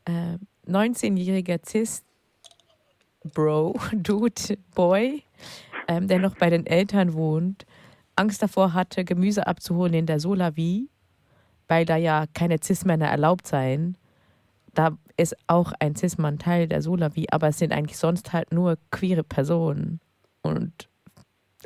äh, 0.06 0.38
19-jähriger 0.72 1.60
Cis-Bro, 1.66 2.06
Dude, 3.94 4.58
Boy, 4.74 5.24
ähm, 5.88 6.08
der 6.08 6.20
noch 6.20 6.36
bei 6.38 6.50
den 6.50 6.66
Eltern 6.66 7.14
wohnt, 7.14 7.66
Angst 8.16 8.42
davor 8.42 8.74
hatte, 8.74 9.04
Gemüse 9.06 9.48
abzuholen 9.48 9.94
in 9.94 10.06
der 10.06 10.20
Solavi, 10.20 10.90
weil 11.68 11.86
da 11.86 11.96
ja 11.98 12.26
keine 12.34 12.58
Cis-Männer 12.62 13.08
erlaubt 13.08 13.48
seien. 13.48 13.98
Da 14.74 14.98
ist 15.18 15.36
auch 15.48 15.74
ein 15.80 15.96
Cis-Mann 15.96 16.40
Teil 16.40 16.68
der 16.68 16.82
Solavi, 16.82 17.28
aber 17.32 17.50
es 17.50 17.58
sind 17.60 17.74
eigentlich 17.74 17.98
sonst 17.98 18.34
halt 18.34 18.52
nur 18.52 18.78
queere 18.92 19.24
Personen 19.24 20.00
und 20.42 20.90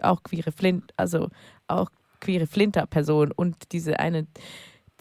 auch 0.02 0.24
queere 0.24 0.52
Flint, 0.52 0.94
also 0.98 1.30
auch 1.68 1.90
queere 2.20 2.48
Flinter-Person 2.48 3.32
und 3.32 3.72
diese 3.72 4.00
eine 4.00 4.28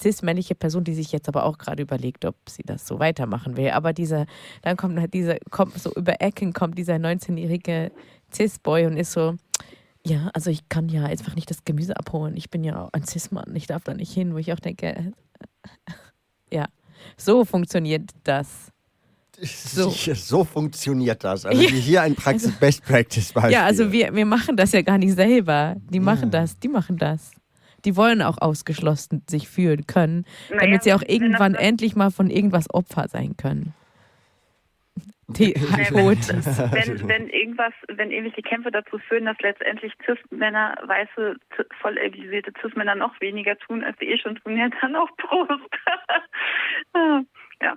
cis-männliche 0.00 0.54
Person, 0.54 0.84
die 0.84 0.94
sich 0.94 1.12
jetzt 1.12 1.28
aber 1.28 1.44
auch 1.44 1.58
gerade 1.58 1.82
überlegt, 1.82 2.24
ob 2.24 2.36
sie 2.48 2.62
das 2.64 2.86
so 2.86 2.98
weitermachen 2.98 3.56
will. 3.56 3.70
Aber 3.70 3.92
dieser, 3.92 4.26
dann 4.62 4.76
kommt 4.76 4.98
halt 4.98 5.14
dieser, 5.14 5.38
kommt 5.50 5.78
so 5.78 5.92
über 5.94 6.20
Ecken, 6.20 6.52
kommt 6.52 6.78
dieser 6.78 6.94
19-jährige 6.94 7.92
cis-Boy 8.32 8.86
und 8.86 8.96
ist 8.96 9.12
so, 9.12 9.36
ja, 10.06 10.30
also 10.34 10.50
ich 10.50 10.68
kann 10.68 10.88
ja 10.88 11.04
einfach 11.04 11.34
nicht 11.34 11.50
das 11.50 11.64
Gemüse 11.64 11.96
abholen. 11.96 12.36
Ich 12.36 12.50
bin 12.50 12.64
ja 12.64 12.88
ein 12.92 13.06
cis-Mann, 13.06 13.54
ich 13.54 13.66
darf 13.66 13.84
da 13.84 13.94
nicht 13.94 14.12
hin, 14.12 14.34
wo 14.34 14.38
ich 14.38 14.52
auch 14.52 14.60
denke, 14.60 15.12
ja, 16.52 16.66
so 17.16 17.44
funktioniert 17.44 18.10
das 18.24 18.72
So. 19.42 19.90
so 19.90 20.44
funktioniert 20.44 21.24
das. 21.24 21.44
Also 21.44 21.60
hier 21.60 22.02
ein 22.02 22.14
Praxis 22.14 22.52
Best 22.52 22.84
Practice 22.84 23.32
Beispiel. 23.32 23.52
Ja, 23.54 23.64
also 23.64 23.90
wir, 23.90 24.14
wir 24.14 24.26
machen 24.26 24.56
das 24.56 24.72
ja 24.72 24.82
gar 24.82 24.98
nicht 24.98 25.14
selber. 25.14 25.76
Die 25.90 26.00
machen 26.00 26.30
das, 26.30 26.58
die 26.58 26.68
machen 26.68 26.96
das. 26.96 27.32
Die 27.84 27.96
wollen 27.96 28.22
auch 28.22 28.38
ausgeschlossen 28.40 29.22
sich 29.28 29.48
fühlen 29.48 29.86
können, 29.86 30.24
Naja, 30.50 30.60
damit 30.62 30.82
sie 30.84 30.92
auch 30.94 31.02
wenn 31.02 31.08
irgendwann 31.08 31.54
endlich 31.54 31.96
mal 31.96 32.10
von 32.10 32.30
irgendwas 32.30 32.72
Opfer 32.72 33.08
sein 33.08 33.36
können. 33.36 33.74
Die 35.28 35.54
Naja, 35.70 35.84
Tod. 35.88 36.18
wenn, 36.28 37.08
wenn 37.08 37.28
irgendwas, 37.30 37.72
wenn 37.88 38.10
irgendwelche 38.10 38.42
Kämpfe 38.42 38.70
dazu 38.70 38.98
führen, 38.98 39.24
dass 39.24 39.38
letztendlich 39.40 39.92
Cis-Männer, 40.04 40.76
weiße, 40.86 41.36
cis- 41.56 41.66
voll 41.80 41.96
egalisierte 41.96 42.52
Cis-Männer 42.60 42.94
noch 42.94 43.18
weniger 43.22 43.56
tun, 43.58 43.82
als 43.82 43.96
sie 43.98 44.06
eh 44.06 44.18
schon 44.18 44.36
tun, 44.36 44.56
ja, 44.58 44.68
dann 44.82 44.96
auch 44.96 45.08
Prost. 45.16 45.62
ja. 47.62 47.74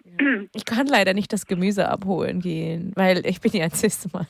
Ich 0.53 0.66
kann 0.66 0.88
leider 0.88 1.14
nicht 1.14 1.32
das 1.32 1.45
Gemüse 1.45 1.88
abholen 1.89 2.41
gehen, 2.41 2.91
weil 2.95 3.26
ich 3.26 3.39
bin 3.39 3.51
ja 3.53 3.64
ein 3.66 3.72
Cis-Mann. 3.72 4.28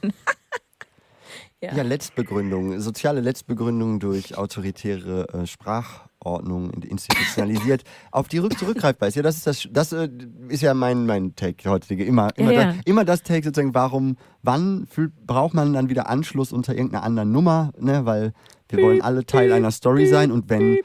Ja. 1.61 1.73
Ja, 1.75 1.83
Letztbegründung, 1.83 2.79
soziale 2.79 3.21
Letztbegründung 3.21 3.99
durch 3.99 4.37
autoritäre 4.37 5.27
äh, 5.33 5.45
Sprachordnung 5.47 6.69
in- 6.71 6.83
institutionalisiert, 6.83 7.83
auf 8.11 8.27
die 8.27 8.37
rück 8.37 8.57
zurückgreifbar 8.57 9.09
ist. 9.09 9.15
Ja, 9.15 9.23
das 9.23 9.37
ist 9.37 9.47
das, 9.47 9.67
das 9.71 9.91
äh, 9.93 10.09
ist 10.49 10.61
ja 10.61 10.73
mein, 10.73 11.05
mein 11.05 11.35
Take 11.35 11.69
heutige. 11.69 12.03
Immer, 12.05 12.29
immer, 12.37 12.51
Ja, 12.51 12.65
das, 12.65 12.75
ja. 12.75 12.81
immer 12.85 13.05
das 13.05 13.23
Take 13.23 13.43
sozusagen, 13.43 13.73
warum, 13.73 14.17
wann 14.43 14.85
fühlt, 14.89 15.13
braucht 15.25 15.53
man 15.53 15.73
dann 15.73 15.89
wieder 15.89 16.09
Anschluss 16.09 16.51
unter 16.51 16.73
irgendeiner 16.75 17.03
anderen 17.03 17.31
Nummer, 17.31 17.71
ne? 17.79 18.05
Weil 18.05 18.33
wir 18.69 18.83
wollen 18.83 19.01
alle 19.01 19.25
Teil 19.25 19.51
einer 19.53 19.71
Story 19.71 20.07
sein 20.07 20.31
und 20.31 20.49
wenn 20.49 20.77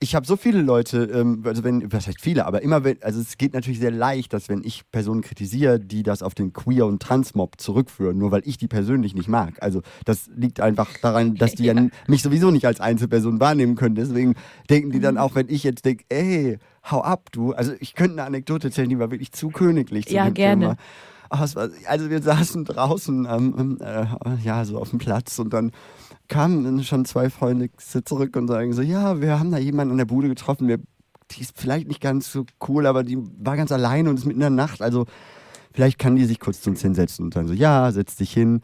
ich 0.00 0.14
habe 0.14 0.26
so 0.26 0.36
viele 0.36 0.60
Leute, 0.60 1.04
ähm, 1.04 1.42
also 1.44 1.64
wenn, 1.64 1.90
was 1.92 2.06
heißt 2.06 2.20
viele, 2.20 2.44
aber 2.46 2.62
immer 2.62 2.84
wenn, 2.84 3.02
also 3.02 3.20
es 3.20 3.38
geht 3.38 3.54
natürlich 3.54 3.78
sehr 3.78 3.90
leicht, 3.90 4.32
dass 4.32 4.48
wenn 4.48 4.62
ich 4.64 4.82
Personen 4.90 5.22
kritisiere, 5.22 5.80
die 5.80 6.02
das 6.02 6.22
auf 6.22 6.34
den 6.34 6.52
Queer- 6.52 6.86
und 6.86 7.00
Transmob 7.00 7.60
zurückführen, 7.60 8.18
nur 8.18 8.30
weil 8.30 8.42
ich 8.44 8.58
die 8.58 8.66
persönlich 8.68 9.14
nicht 9.14 9.28
mag. 9.28 9.54
Also 9.62 9.82
das 10.04 10.28
liegt 10.36 10.60
einfach 10.60 10.88
daran, 11.00 11.36
dass 11.36 11.54
die 11.54 11.64
ja. 11.64 11.74
Ja. 11.74 11.88
mich 12.06 12.22
sowieso 12.22 12.50
nicht 12.50 12.66
als 12.66 12.80
Einzelperson 12.80 13.40
wahrnehmen 13.40 13.76
können. 13.76 13.94
Deswegen 13.94 14.34
denken 14.68 14.90
die 14.90 14.98
Mhm. 14.98 15.02
dann 15.02 15.18
auch, 15.18 15.34
wenn 15.34 15.48
ich 15.48 15.62
jetzt 15.64 15.84
denke, 15.84 16.04
ey, 16.08 16.58
hau 16.90 17.00
ab, 17.02 17.30
du. 17.32 17.52
Also 17.52 17.72
ich 17.80 17.94
könnte 17.94 18.12
eine 18.14 18.24
Anekdote 18.24 18.68
erzählen, 18.68 18.88
die 18.88 18.98
war 18.98 19.10
wirklich 19.10 19.32
zu 19.32 19.48
königlich. 19.48 20.06
Zu 20.06 20.14
Ja, 20.14 20.24
dem 20.26 20.34
gerne. 20.34 20.60
Thema. 20.62 20.76
Also 21.86 22.10
wir 22.10 22.22
saßen 22.22 22.64
draußen, 22.64 23.26
ähm, 23.30 23.78
äh, 23.80 24.06
ja, 24.42 24.64
so 24.64 24.78
auf 24.78 24.90
dem 24.90 24.98
Platz 24.98 25.38
und 25.38 25.52
dann 25.52 25.72
kamen 26.28 26.82
schon 26.84 27.04
zwei 27.04 27.30
Freunde 27.30 27.70
zurück 27.76 28.36
und 28.36 28.48
sagen 28.48 28.72
so, 28.72 28.82
ja, 28.82 29.20
wir 29.20 29.38
haben 29.38 29.50
da 29.50 29.58
jemanden 29.58 29.92
an 29.92 29.98
der 29.98 30.04
Bude 30.04 30.28
getroffen, 30.28 30.68
wir, 30.68 30.78
die 31.30 31.40
ist 31.40 31.52
vielleicht 31.56 31.88
nicht 31.88 32.00
ganz 32.00 32.32
so 32.32 32.44
cool, 32.68 32.86
aber 32.86 33.02
die 33.02 33.18
war 33.38 33.56
ganz 33.56 33.72
allein 33.72 34.08
und 34.08 34.18
ist 34.18 34.24
mitten 34.24 34.40
in 34.40 34.40
der 34.40 34.50
Nacht, 34.50 34.80
also 34.80 35.06
vielleicht 35.72 35.98
kann 35.98 36.16
die 36.16 36.24
sich 36.24 36.40
kurz 36.40 36.62
zu 36.62 36.70
uns 36.70 36.80
hinsetzen 36.80 37.24
und 37.24 37.36
dann 37.36 37.46
so, 37.46 37.52
ja, 37.52 37.90
setz 37.92 38.16
dich 38.16 38.32
hin. 38.32 38.62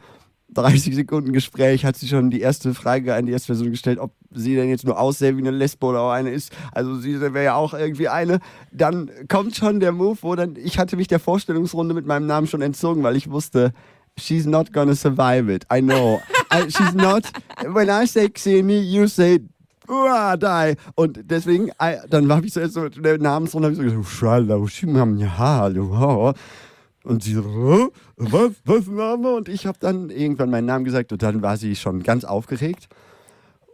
30 0.53 0.95
Sekunden 0.95 1.31
Gespräch 1.31 1.85
hat 1.85 1.95
sie 1.95 2.07
schon 2.07 2.29
die 2.29 2.41
erste 2.41 2.73
Frage 2.73 3.15
an 3.15 3.25
die 3.25 3.31
erste 3.31 3.47
Person 3.47 3.71
gestellt, 3.71 3.99
ob 3.99 4.11
sie 4.31 4.55
denn 4.55 4.69
jetzt 4.69 4.85
nur 4.85 4.99
aussähe 4.99 5.35
wie 5.37 5.41
eine 5.41 5.51
Lesbe 5.51 5.85
oder 5.85 6.01
auch 6.01 6.11
eine 6.11 6.31
ist. 6.31 6.51
Also 6.71 6.95
sie 6.95 7.19
wäre 7.21 7.43
ja 7.43 7.55
auch 7.55 7.73
irgendwie 7.73 8.09
eine. 8.09 8.39
Dann 8.71 9.09
kommt 9.29 9.55
schon 9.55 9.79
der 9.79 9.91
Move, 9.91 10.17
wo 10.21 10.35
dann, 10.35 10.55
ich 10.55 10.77
hatte 10.77 10.97
mich 10.97 11.07
der 11.07 11.19
Vorstellungsrunde 11.19 11.93
mit 11.93 12.05
meinem 12.05 12.27
Namen 12.27 12.47
schon 12.47 12.61
entzogen, 12.61 13.03
weil 13.03 13.15
ich 13.15 13.31
wusste, 13.31 13.71
she's 14.17 14.45
not 14.45 14.73
gonna 14.73 14.95
survive 14.95 15.51
it. 15.51 15.65
I 15.73 15.81
know. 15.81 16.21
I, 16.53 16.69
she's 16.69 16.93
not, 16.93 17.23
when 17.65 17.89
I 17.89 18.05
say 18.05 18.25
Xeni, 18.25 18.81
you 18.81 19.07
say 19.07 19.39
Uah, 19.87 20.37
die. 20.37 20.77
Und 20.95 21.19
deswegen, 21.23 21.69
I, 21.81 21.97
dann 22.09 22.31
habe 22.31 22.45
ich 22.45 22.53
so, 22.53 22.65
so 22.67 22.87
der 22.87 23.17
Namensrunde 23.17 23.67
habe 23.67 23.73
ich 23.73 23.79
so 23.79 23.83
gesagt, 23.83 24.07
Und 27.03 27.23
sie 27.23 27.33
so, 27.33 27.43
"Hä? 27.43 27.87
was, 28.17 28.51
was 28.65 28.87
Name? 28.87 29.33
Und 29.33 29.49
ich 29.49 29.65
habe 29.65 29.77
dann 29.79 30.09
irgendwann 30.09 30.49
meinen 30.51 30.65
Namen 30.65 30.85
gesagt 30.85 31.11
und 31.11 31.23
dann 31.23 31.41
war 31.41 31.57
sie 31.57 31.75
schon 31.75 32.03
ganz 32.03 32.23
aufgeregt. 32.23 32.87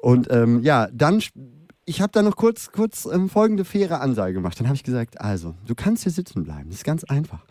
Und 0.01 0.31
ähm, 0.31 0.61
ja, 0.63 0.87
dann, 0.93 1.21
ich 1.85 2.01
habe 2.01 2.11
dann 2.11 2.25
noch 2.25 2.35
kurz, 2.35 2.71
kurz 2.71 3.05
ähm, 3.05 3.29
folgende 3.29 3.65
faire 3.65 3.99
Ansage 4.01 4.33
gemacht. 4.33 4.59
Dann 4.59 4.67
habe 4.67 4.75
ich 4.75 4.83
gesagt, 4.83 5.19
also, 5.19 5.55
du 5.65 5.75
kannst 5.75 6.03
hier 6.03 6.11
sitzen 6.11 6.43
bleiben. 6.43 6.69
Das 6.69 6.77
ist 6.79 6.85
ganz 6.85 7.03
einfach. 7.03 7.43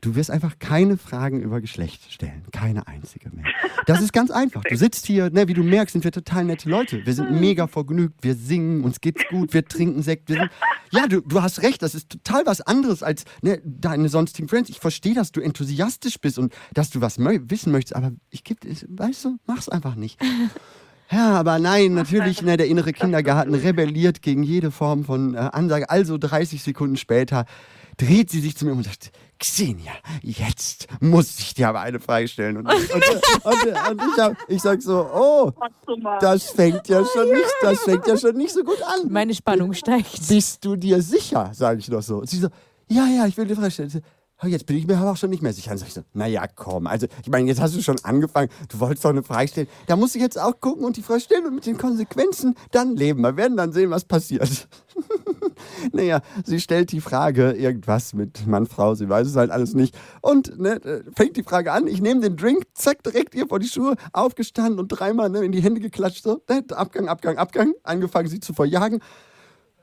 Du 0.00 0.14
wirst 0.14 0.30
einfach 0.30 0.58
keine 0.58 0.96
Fragen 0.96 1.40
über 1.40 1.60
Geschlecht 1.60 2.10
stellen. 2.10 2.44
Keine 2.52 2.86
einzige 2.86 3.30
mehr. 3.30 3.44
Das 3.86 4.00
ist 4.00 4.12
ganz 4.12 4.30
einfach. 4.30 4.62
Du 4.64 4.76
sitzt 4.76 5.06
hier, 5.06 5.30
ne, 5.30 5.46
wie 5.48 5.52
du 5.52 5.62
merkst, 5.62 5.92
sind 5.92 6.04
wir 6.04 6.12
total 6.12 6.44
nette 6.44 6.68
Leute. 6.70 7.04
Wir 7.04 7.12
sind 7.12 7.32
mega 7.32 7.66
vergnügt, 7.66 8.22
wir 8.22 8.34
singen, 8.34 8.82
uns 8.84 9.00
geht's 9.00 9.22
gut, 9.28 9.52
wir 9.52 9.64
trinken 9.64 10.02
Sekt. 10.02 10.28
Wir 10.28 10.36
sind, 10.36 10.50
ja, 10.90 11.06
du, 11.06 11.20
du 11.20 11.42
hast 11.42 11.62
recht, 11.62 11.82
das 11.82 11.94
ist 11.94 12.08
total 12.08 12.46
was 12.46 12.60
anderes 12.62 13.02
als 13.02 13.24
ne, 13.42 13.60
deine 13.64 14.08
sonstigen 14.08 14.48
Friends. 14.48 14.70
Ich 14.70 14.80
verstehe, 14.80 15.14
dass 15.14 15.32
du 15.32 15.40
enthusiastisch 15.40 16.18
bist 16.18 16.38
und 16.38 16.54
dass 16.72 16.90
du 16.90 17.00
was 17.00 17.18
wissen 17.18 17.72
möchtest, 17.72 17.96
aber 17.96 18.12
ich 18.30 18.42
gebe, 18.44 18.60
weißt 18.88 19.24
du, 19.26 19.38
mach's 19.46 19.68
einfach 19.68 19.96
nicht. 19.96 20.18
Ja, 21.12 21.32
aber 21.32 21.58
nein, 21.58 21.94
natürlich, 21.94 22.40
ne, 22.42 22.56
der 22.56 22.68
innere 22.68 22.92
Kindergarten 22.92 23.52
rebelliert 23.54 24.22
gegen 24.22 24.44
jede 24.44 24.70
Form 24.70 25.04
von 25.04 25.34
äh, 25.34 25.38
Ansage. 25.38 25.90
Also 25.90 26.18
30 26.18 26.62
Sekunden 26.62 26.96
später 26.96 27.46
dreht 27.96 28.30
sie 28.30 28.40
sich 28.40 28.56
zu 28.56 28.64
mir 28.64 28.72
und 28.72 28.84
sagt, 28.84 29.10
Xenia, 29.40 29.92
jetzt 30.22 30.86
muss 31.00 31.38
ich 31.38 31.54
dir 31.54 31.70
aber 31.70 31.80
eine 31.80 31.98
Frage 31.98 32.28
stellen. 32.28 32.58
Und, 32.58 32.66
und, 32.66 32.92
und, 32.92 33.04
und, 33.44 33.90
und 33.90 34.02
ich, 34.12 34.22
hab, 34.22 34.36
ich 34.48 34.60
sag 34.60 34.82
so, 34.82 35.00
oh, 35.14 35.52
das 36.20 36.50
fängt 36.50 36.86
ja 36.88 37.02
schon 37.06 37.28
nicht, 37.30 37.54
das 37.62 37.80
fängt 37.80 38.06
ja 38.06 38.18
schon 38.18 38.36
nicht 38.36 38.52
so 38.52 38.62
gut 38.62 38.82
an. 38.82 39.10
Meine 39.10 39.34
Spannung 39.34 39.72
steigt. 39.72 40.28
Bist 40.28 40.62
du 40.64 40.76
dir 40.76 41.00
sicher, 41.00 41.50
sage 41.54 41.80
ich 41.80 41.88
noch 41.88 42.02
so. 42.02 42.18
Und 42.18 42.28
sie 42.28 42.36
so, 42.36 42.48
ja, 42.88 43.06
ja, 43.06 43.26
ich 43.26 43.36
will 43.38 43.46
dir 43.46 43.56
Frage 43.56 43.70
stellen. 43.70 44.02
Ich 44.42 44.46
"Oh, 44.46 44.48
Jetzt 44.48 44.64
bin 44.64 44.76
ich 44.78 44.86
mir 44.86 44.96
aber 44.96 45.10
auch 45.10 45.16
schon 45.18 45.28
nicht 45.28 45.42
mehr 45.42 45.52
sicher. 45.52 45.72
Und 45.72 45.78
sag 45.78 45.88
ich 45.88 45.92
so, 45.94 46.00
naja, 46.14 46.46
komm. 46.46 46.86
Also, 46.86 47.06
ich 47.22 47.28
meine, 47.28 47.46
jetzt 47.46 47.60
hast 47.60 47.76
du 47.76 47.82
schon 47.82 47.96
angefangen. 48.04 48.48
Du 48.70 48.80
wolltest 48.80 49.04
doch 49.04 49.10
eine 49.10 49.22
Frage 49.22 49.48
stellen. 49.48 49.68
Da 49.86 49.96
musst 49.96 50.14
du 50.14 50.18
jetzt 50.18 50.40
auch 50.40 50.58
gucken 50.60 50.84
und 50.84 50.96
die 50.96 51.02
Frage 51.02 51.20
stellen 51.20 51.44
und 51.44 51.56
mit 51.56 51.66
den 51.66 51.76
Konsequenzen 51.76 52.56
dann 52.70 52.96
leben. 52.96 53.20
Wir 53.20 53.36
werden 53.36 53.58
dann 53.58 53.72
sehen, 53.72 53.90
was 53.90 54.06
passiert. 54.06 54.66
naja, 55.92 56.22
sie 56.42 56.58
stellt 56.58 56.90
die 56.92 57.02
Frage, 57.02 57.52
irgendwas 57.52 58.14
mit 58.14 58.46
Mann, 58.46 58.66
Frau, 58.66 58.94
sie 58.94 59.10
weiß 59.10 59.26
es 59.26 59.36
halt 59.36 59.50
alles 59.50 59.74
nicht. 59.74 59.94
Und 60.22 60.58
ne, 60.58 60.82
äh, 60.84 61.02
fängt 61.14 61.36
die 61.36 61.42
Frage 61.42 61.72
an. 61.72 61.86
Ich 61.86 62.00
nehme 62.00 62.22
den 62.22 62.38
Drink, 62.38 62.64
zack, 62.72 63.02
direkt 63.02 63.34
ihr 63.34 63.46
vor 63.46 63.58
die 63.58 63.68
Schuhe, 63.68 63.94
aufgestanden 64.14 64.78
und 64.78 64.88
dreimal 64.88 65.28
ne, 65.28 65.40
in 65.44 65.52
die 65.52 65.62
Hände 65.62 65.80
geklatscht. 65.80 66.22
So, 66.22 66.40
ne, 66.48 66.64
Abgang, 66.70 67.08
Abgang, 67.08 67.36
Abgang. 67.36 67.74
Angefangen, 67.82 68.28
sie 68.28 68.40
zu 68.40 68.54
verjagen. 68.54 69.00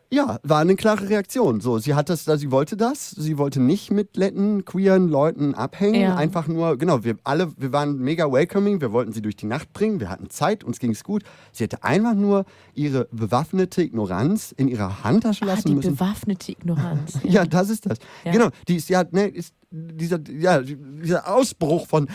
Ja, 0.10 0.40
war 0.44 0.60
eine 0.62 0.76
klare 0.78 1.10
Reaktion. 1.10 1.60
So, 1.60 1.80
sie 1.80 1.94
hat 1.94 2.10
das, 2.10 2.24
sie 2.24 2.50
wollte 2.52 2.78
das. 2.78 3.12
Sie 3.12 3.38
wollte 3.38 3.60
nicht 3.60 3.92
mit 3.92 4.16
netten, 4.18 4.64
queeren 4.64 5.10
Leuten 5.10 5.54
abhängen. 5.54 6.00
Ja. 6.00 6.16
Einfach 6.16 6.48
nur, 6.48 6.78
genau, 6.78 7.04
wir 7.04 7.18
alle, 7.26 7.52
wir 7.58 7.74
waren 7.74 7.98
mega 8.00 8.32
welcoming. 8.32 8.80
Wir 8.80 8.94
wollten 8.94 9.12
sie 9.12 9.22
durch 9.22 9.36
die 9.36 9.48
Nacht 9.48 9.74
bringen. 9.74 10.00
Wir 10.00 10.10
hatten 10.10 10.30
Zeit, 10.30 10.64
uns 10.64 10.80
ging's 10.80 11.04
gut. 11.04 11.24
Sie 11.52 11.66
hätte 11.66 11.84
einfach 11.84 12.14
nur 12.14 12.46
ihre 12.74 13.10
bewaffnete 13.12 13.82
Ignoranz 13.84 14.54
in 14.56 14.70
ihrer 14.70 15.04
Handtasche 15.04 15.44
Ah, 15.44 15.48
lassen 15.48 15.68
die 15.68 15.76
müssen. 15.76 15.96
bewaffnete 15.96 16.54
Ignoranz. 16.54 17.20
Ja, 17.26 17.46
das 17.46 17.70
ist 17.70 17.86
das. 17.86 17.98
Ja. 18.24 18.32
Genau, 18.32 18.48
die 18.70 18.78
ist 18.78 18.88
ja, 18.90 19.04
ne, 19.12 19.28
ist 19.28 19.54
dieser, 19.70 20.20
ja, 20.30 20.62
dieser 20.62 21.28
Ausbruch 21.28 21.88
von, 21.88 22.08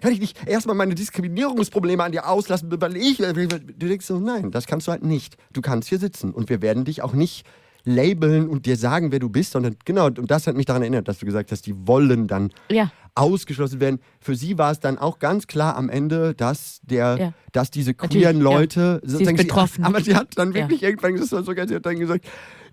kann 0.00 0.12
ich 0.12 0.20
nicht 0.20 0.46
erstmal 0.46 0.76
meine 0.76 0.94
Diskriminierungsprobleme 0.94 2.02
an 2.02 2.12
dir 2.12 2.28
auslassen, 2.28 2.70
weil 2.80 2.96
ich, 2.96 3.16
du 3.18 3.86
denkst 3.88 4.06
so, 4.06 4.18
nein, 4.18 4.50
das 4.50 4.66
kannst 4.66 4.86
du 4.86 4.92
halt 4.92 5.04
nicht. 5.04 5.36
Du 5.52 5.60
kannst 5.60 5.88
hier 5.88 5.98
sitzen 5.98 6.32
und 6.32 6.48
wir 6.50 6.60
werden 6.62 6.84
dich 6.84 7.02
auch 7.02 7.14
nicht 7.14 7.46
labeln 7.84 8.48
und 8.48 8.66
dir 8.66 8.76
sagen, 8.76 9.12
wer 9.12 9.18
du 9.18 9.30
bist, 9.30 9.52
sondern 9.52 9.76
genau, 9.84 10.06
und 10.06 10.30
das 10.30 10.46
hat 10.46 10.56
mich 10.56 10.66
daran 10.66 10.82
erinnert, 10.82 11.08
dass 11.08 11.18
du 11.18 11.26
gesagt 11.26 11.50
hast, 11.52 11.64
die 11.66 11.86
wollen 11.86 12.26
dann 12.26 12.52
Ja. 12.70 12.90
ausgeschlossen 13.14 13.80
werden. 13.80 14.00
Für 14.20 14.34
sie 14.34 14.58
war 14.58 14.72
es 14.72 14.80
dann 14.80 14.98
auch 14.98 15.18
ganz 15.18 15.46
klar 15.46 15.76
am 15.76 15.88
Ende, 15.88 16.34
dass 16.34 16.80
der, 16.82 17.16
Ja. 17.18 17.32
dass 17.52 17.70
diese 17.70 17.92
Natürlich, 17.92 18.24
queeren 18.24 18.36
ja. 18.38 18.42
Leute 18.42 19.00
Sie 19.04 19.22
ist 19.22 19.36
betroffen. 19.36 19.84
aber 19.84 20.02
sie 20.02 20.14
hat 20.14 20.36
dann 20.36 20.52
wirklich 20.52 20.82
irgendwann, 20.82 21.16
das 21.16 21.32
war 21.32 21.42
sogar, 21.42 21.66
sie 21.66 21.76
hat 21.76 21.86
dann 21.86 21.98
gesagt, 21.98 22.26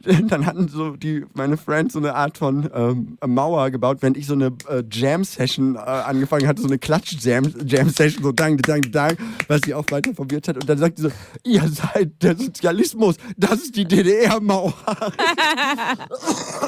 dann 0.28 0.46
hatten 0.46 0.68
so 0.68 0.96
die, 0.96 1.26
meine 1.34 1.58
Friends 1.58 1.94
so 1.94 2.00
eine 2.00 2.16
Art 2.16 2.38
von 2.38 2.70
ähm, 2.74 3.18
Mauer 3.26 3.70
gebaut, 3.72 3.98
während 4.02 4.18
ich 4.18 4.28
so 4.28 4.34
eine 4.34 4.48
äh, 4.70 4.84
Jam-Session 4.92 5.76
äh, 5.76 5.80
angefangen 5.80 6.48
hatte, 6.48 6.62
so 6.62 6.68
eine 6.68 6.78
Klatsch-Jam-Session, 6.78 8.24
so 8.24 8.32
dang, 8.32 8.58
dang, 8.58 8.82
dang, 8.92 9.18
was 9.48 9.62
sie 9.66 9.74
auch 9.74 9.86
weiter 9.90 10.14
verwirrt 10.14 10.48
hat. 10.48 10.58
Und 10.58 10.70
dann 10.70 10.78
sagte 10.78 11.02
sie 11.02 11.08
so, 11.10 11.16
ihr 11.44 11.68
seid 11.68 12.22
der 12.22 12.38
Sozialismus, 12.38 13.16
das 13.38 13.62
ist 13.64 13.76
die 13.76 13.86
DDR-Mauer. 13.86 14.74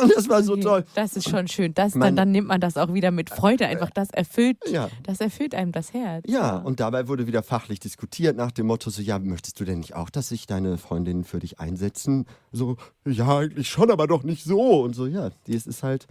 Und 0.03 0.11
das 0.15 0.29
war 0.29 0.43
so 0.43 0.55
toll. 0.55 0.85
Das 0.95 1.15
ist 1.15 1.29
schon 1.29 1.47
schön. 1.47 1.73
Das, 1.73 1.93
dann, 1.93 2.15
dann 2.15 2.31
nimmt 2.31 2.47
man 2.47 2.61
das 2.61 2.77
auch 2.77 2.93
wieder 2.93 3.11
mit 3.11 3.29
Freude. 3.29 3.67
Einfach 3.67 3.89
das 3.91 4.09
erfüllt, 4.09 4.57
Ja. 4.69 4.89
das 5.03 5.21
erfüllt 5.21 5.53
einem 5.55 5.71
das 5.71 5.93
Herz. 5.93 6.25
Ja, 6.27 6.57
und 6.57 6.79
dabei 6.79 7.07
wurde 7.07 7.27
wieder 7.27 7.43
fachlich 7.43 7.79
diskutiert 7.79 8.37
nach 8.37 8.51
dem 8.51 8.67
Motto 8.67 8.89
so, 8.89 9.01
ja, 9.01 9.19
möchtest 9.19 9.59
du 9.59 9.65
denn 9.65 9.79
nicht 9.79 9.95
auch, 9.95 10.09
dass 10.09 10.29
sich 10.29 10.47
deine 10.47 10.77
Freundinnen 10.77 11.23
für 11.23 11.39
dich 11.39 11.59
einsetzen? 11.59 12.25
So, 12.51 12.77
ja, 13.05 13.26
eigentlich 13.27 13.69
schon, 13.69 13.91
aber 13.91 14.07
doch 14.07 14.23
nicht 14.23 14.43
so. 14.43 14.81
Und 14.81 14.95
so, 14.95 15.05
ja, 15.05 15.29
die 15.45 15.53
ist, 15.53 15.83
halt, 15.83 16.07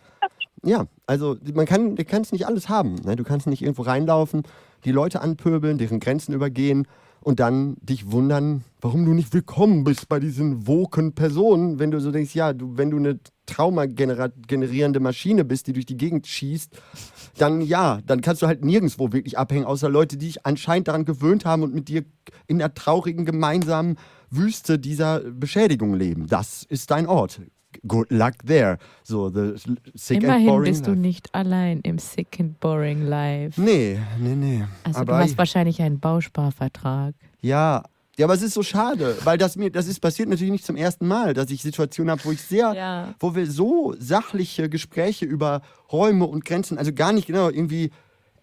ja, 0.62 0.86
also 1.06 1.36
man 1.54 1.66
kann, 1.66 1.96
du 1.96 2.04
kannst 2.04 2.32
nicht 2.32 2.46
alles 2.46 2.68
haben. 2.68 2.96
Ne? 3.04 3.16
Du 3.16 3.24
kannst 3.24 3.46
nicht 3.46 3.62
irgendwo 3.62 3.82
reinlaufen, 3.82 4.42
die 4.84 4.92
Leute 4.92 5.20
anpöbeln, 5.20 5.78
deren 5.78 6.00
Grenzen 6.00 6.32
übergehen 6.32 6.86
und 7.26 7.40
dann 7.40 7.76
dich 7.80 8.12
wundern, 8.12 8.62
warum 8.80 9.04
du 9.04 9.12
nicht 9.12 9.34
willkommen 9.34 9.82
bist 9.82 10.08
bei 10.08 10.20
diesen 10.20 10.68
woken 10.68 11.12
Personen, 11.12 11.80
wenn 11.80 11.90
du 11.90 11.98
so 11.98 12.12
denkst, 12.12 12.36
ja, 12.36 12.52
du, 12.52 12.76
wenn 12.76 12.90
du 12.90 12.98
eine 12.98 13.18
Trauma-generierende 13.46 15.00
Maschine 15.00 15.44
bist, 15.44 15.66
die 15.66 15.72
durch 15.72 15.86
die 15.86 15.96
Gegend 15.96 16.28
schießt, 16.28 16.78
dann 17.38 17.62
ja, 17.62 18.00
dann 18.06 18.20
kannst 18.20 18.42
du 18.42 18.46
halt 18.46 18.64
nirgendwo 18.64 19.12
wirklich 19.12 19.38
abhängen, 19.38 19.64
außer 19.64 19.88
Leute, 19.88 20.16
die 20.16 20.26
sich 20.26 20.46
anscheinend 20.46 20.86
daran 20.86 21.04
gewöhnt 21.04 21.44
haben 21.44 21.64
und 21.64 21.74
mit 21.74 21.88
dir 21.88 22.04
in 22.46 22.58
der 22.58 22.74
traurigen 22.74 23.24
gemeinsamen 23.24 23.96
Wüste 24.30 24.78
dieser 24.78 25.20
Beschädigung 25.20 25.94
leben. 25.94 26.26
Das 26.26 26.62
ist 26.68 26.90
dein 26.90 27.06
Ort. 27.06 27.40
Good 27.86 28.10
luck 28.10 28.34
there. 28.46 28.78
So, 29.02 29.28
the 29.28 29.54
sick 29.94 30.22
Immerhin 30.22 30.40
and 30.40 30.46
boring 30.48 30.72
bist 30.72 30.86
du 30.86 30.90
life. 30.92 31.00
nicht 31.00 31.34
allein 31.34 31.80
im 31.82 31.98
sick 31.98 32.40
and 32.40 32.58
boring 32.58 33.02
life. 33.06 33.60
Nee, 33.60 33.98
nee, 34.18 34.34
nee. 34.34 34.64
Also 34.82 35.00
aber 35.00 35.12
du 35.12 35.18
hast 35.18 35.36
wahrscheinlich 35.38 35.82
einen 35.82 36.00
Bausparvertrag. 36.00 37.14
Ja. 37.40 37.82
Ja, 38.18 38.24
aber 38.24 38.32
es 38.32 38.40
ist 38.40 38.54
so 38.54 38.62
schade, 38.62 39.14
weil 39.24 39.36
das 39.36 39.56
mir, 39.56 39.70
das 39.70 39.86
ist 39.86 40.00
passiert 40.00 40.30
natürlich 40.30 40.50
nicht 40.52 40.64
zum 40.64 40.76
ersten 40.76 41.06
Mal, 41.06 41.34
dass 41.34 41.50
ich 41.50 41.60
Situationen 41.60 42.10
habe, 42.10 42.24
wo 42.24 42.32
ich 42.32 42.40
sehr, 42.40 42.72
Ja. 42.74 43.14
wo 43.20 43.34
wir 43.34 43.50
so 43.50 43.94
sachliche 43.98 44.70
Gespräche 44.70 45.26
über 45.26 45.60
Räume 45.92 46.24
und 46.24 46.46
Grenzen, 46.46 46.78
also 46.78 46.94
gar 46.94 47.12
nicht 47.12 47.26
genau 47.26 47.50
irgendwie, 47.50 47.90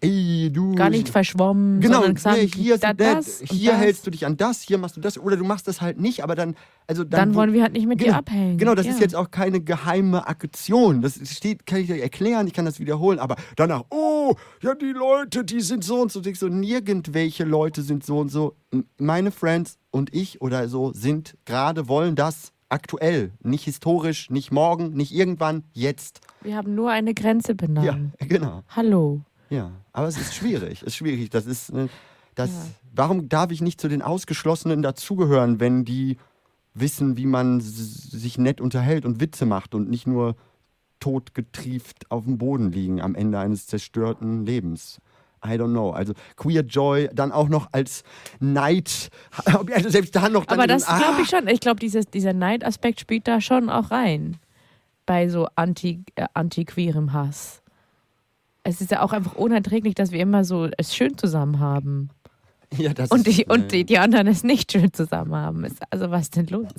ey, 0.04 0.50
du. 0.52 0.74
Gar 0.74 0.90
nicht 0.90 1.08
verschwommen, 1.08 1.80
Genau, 1.80 2.02
gesagt, 2.12 2.36
nee, 2.38 2.46
hier, 2.46 2.78
da, 2.78 2.92
das 2.92 3.40
hier 3.44 3.72
das. 3.72 3.80
hältst 3.80 4.06
du 4.06 4.10
dich 4.10 4.26
an 4.26 4.36
das, 4.36 4.62
hier 4.62 4.78
machst 4.78 4.96
du 4.96 5.00
das, 5.00 5.18
oder 5.18 5.36
du 5.36 5.44
machst 5.44 5.66
das 5.68 5.80
halt 5.80 5.98
nicht, 6.00 6.22
aber 6.22 6.34
dann, 6.34 6.54
also 6.86 7.04
dann, 7.04 7.20
Dann 7.20 7.34
wo- 7.34 7.38
wollen 7.40 7.52
wir 7.52 7.62
halt 7.62 7.72
nicht 7.72 7.86
mit 7.86 7.98
genau, 7.98 8.12
dir 8.12 8.18
abhängen. 8.18 8.58
Genau, 8.58 8.74
das 8.74 8.86
ja. 8.86 8.92
ist 8.92 9.00
jetzt 9.00 9.14
auch 9.16 9.30
keine 9.30 9.60
geheime 9.60 10.26
Aktion. 10.26 11.02
Das 11.02 11.18
steht, 11.30 11.66
kann 11.66 11.80
ich 11.80 11.86
dir 11.86 12.00
erklären, 12.02 12.46
ich 12.46 12.52
kann 12.52 12.64
das 12.64 12.78
wiederholen, 12.80 13.18
aber 13.18 13.36
danach, 13.56 13.84
oh, 13.90 14.34
ja, 14.62 14.74
die 14.74 14.92
Leute, 14.92 15.44
die 15.44 15.60
sind 15.60 15.84
so 15.84 16.00
und 16.02 16.12
so, 16.12 16.20
denkst 16.20 16.40
so, 16.40 16.48
nirgendwelche 16.48 17.44
Leute 17.44 17.82
sind 17.82 18.04
so 18.04 18.18
und 18.18 18.28
so. 18.30 18.56
Meine 18.98 19.30
Friends 19.30 19.78
und 19.90 20.14
ich 20.14 20.40
oder 20.42 20.68
so 20.68 20.92
sind 20.92 21.36
gerade, 21.44 21.88
wollen 21.88 22.14
das 22.16 22.52
aktuell, 22.70 23.30
nicht 23.42 23.64
historisch, 23.64 24.30
nicht 24.30 24.50
morgen, 24.50 24.94
nicht 24.94 25.12
irgendwann, 25.14 25.62
jetzt. 25.72 26.20
Wir 26.42 26.56
haben 26.56 26.74
nur 26.74 26.90
eine 26.90 27.14
Grenze 27.14 27.54
benannt. 27.54 27.86
Ja, 28.20 28.26
genau. 28.26 28.62
Hallo. 28.68 29.20
Ja, 29.50 29.70
aber 29.92 30.08
es 30.08 30.18
ist 30.18 30.34
schwierig. 30.34 30.80
Es 30.80 30.88
ist 30.88 30.96
schwierig. 30.96 31.30
Das 31.30 31.46
ist, 31.46 31.70
äh, 31.70 31.88
das. 32.34 32.50
Ja. 32.50 32.56
Warum 32.94 33.28
darf 33.28 33.50
ich 33.50 33.60
nicht 33.60 33.80
zu 33.80 33.88
den 33.88 34.02
Ausgeschlossenen 34.02 34.82
dazugehören, 34.82 35.60
wenn 35.60 35.84
die 35.84 36.16
wissen, 36.74 37.16
wie 37.16 37.26
man 37.26 37.60
sich 37.60 38.38
nett 38.38 38.60
unterhält 38.60 39.04
und 39.04 39.20
Witze 39.20 39.46
macht 39.46 39.74
und 39.74 39.88
nicht 39.88 40.06
nur 40.06 40.36
totgetrieft 41.00 42.10
auf 42.10 42.24
dem 42.24 42.38
Boden 42.38 42.72
liegen 42.72 43.00
am 43.00 43.14
Ende 43.14 43.38
eines 43.38 43.66
zerstörten 43.66 44.44
Lebens? 44.44 45.00
I 45.44 45.58
don't 45.58 45.72
know. 45.72 45.90
Also 45.90 46.14
Queer 46.36 46.62
Joy 46.62 47.10
dann 47.12 47.30
auch 47.30 47.48
noch 47.48 47.68
als 47.72 48.02
Neid, 48.40 49.10
also 49.44 49.88
selbst 49.90 50.16
da 50.16 50.28
noch 50.28 50.46
dann 50.46 50.58
Aber 50.58 50.66
das 50.66 50.86
glaube 50.86 51.04
ah, 51.04 51.18
ich 51.22 51.28
schon. 51.28 51.48
Ich 51.48 51.60
glaube, 51.60 51.80
dieser 51.80 52.32
Neidaspekt 52.32 53.00
spielt 53.00 53.28
da 53.28 53.40
schon 53.40 53.68
auch 53.68 53.90
rein. 53.90 54.38
Bei 55.06 55.28
so 55.28 55.48
anti, 55.54 56.02
äh, 56.14 56.26
anti-queerem 56.32 57.12
Hass. 57.12 57.60
Es 58.64 58.80
ist 58.80 58.90
ja 58.90 59.02
auch 59.02 59.12
einfach 59.12 59.34
unerträglich, 59.34 59.94
dass 59.94 60.10
wir 60.10 60.20
immer 60.20 60.42
so 60.42 60.68
es 60.78 60.96
schön 60.96 61.16
zusammen 61.18 61.60
haben. 61.60 62.08
Ja, 62.76 62.92
das 62.94 63.10
Und, 63.10 63.28
ist, 63.28 63.38
die, 63.38 63.44
und 63.44 63.64
äh, 63.64 63.68
die, 63.68 63.84
die 63.84 63.98
anderen 63.98 64.26
es 64.26 64.42
nicht 64.42 64.72
schön 64.72 64.92
zusammen 64.92 65.34
haben. 65.34 65.64
Ist, 65.64 65.80
also 65.90 66.10
was 66.10 66.22
ist 66.22 66.36
denn 66.36 66.46
los? 66.46 66.72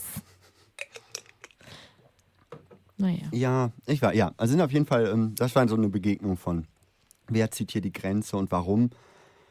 Naja. 2.98 3.28
Ja, 3.32 3.72
ich 3.86 4.02
war, 4.02 4.14
ja. 4.14 4.34
Also 4.36 4.52
sind 4.52 4.62
auf 4.62 4.72
jeden 4.72 4.86
Fall, 4.86 5.08
ähm, 5.08 5.36
das 5.36 5.56
war 5.56 5.68
so 5.68 5.76
eine 5.76 5.90
Begegnung 5.90 6.38
von, 6.38 6.66
wer 7.28 7.52
zieht 7.52 7.72
hier 7.72 7.82
die 7.82 7.94
Grenze 7.94 8.36
und 8.36 8.52
warum. 8.52 8.90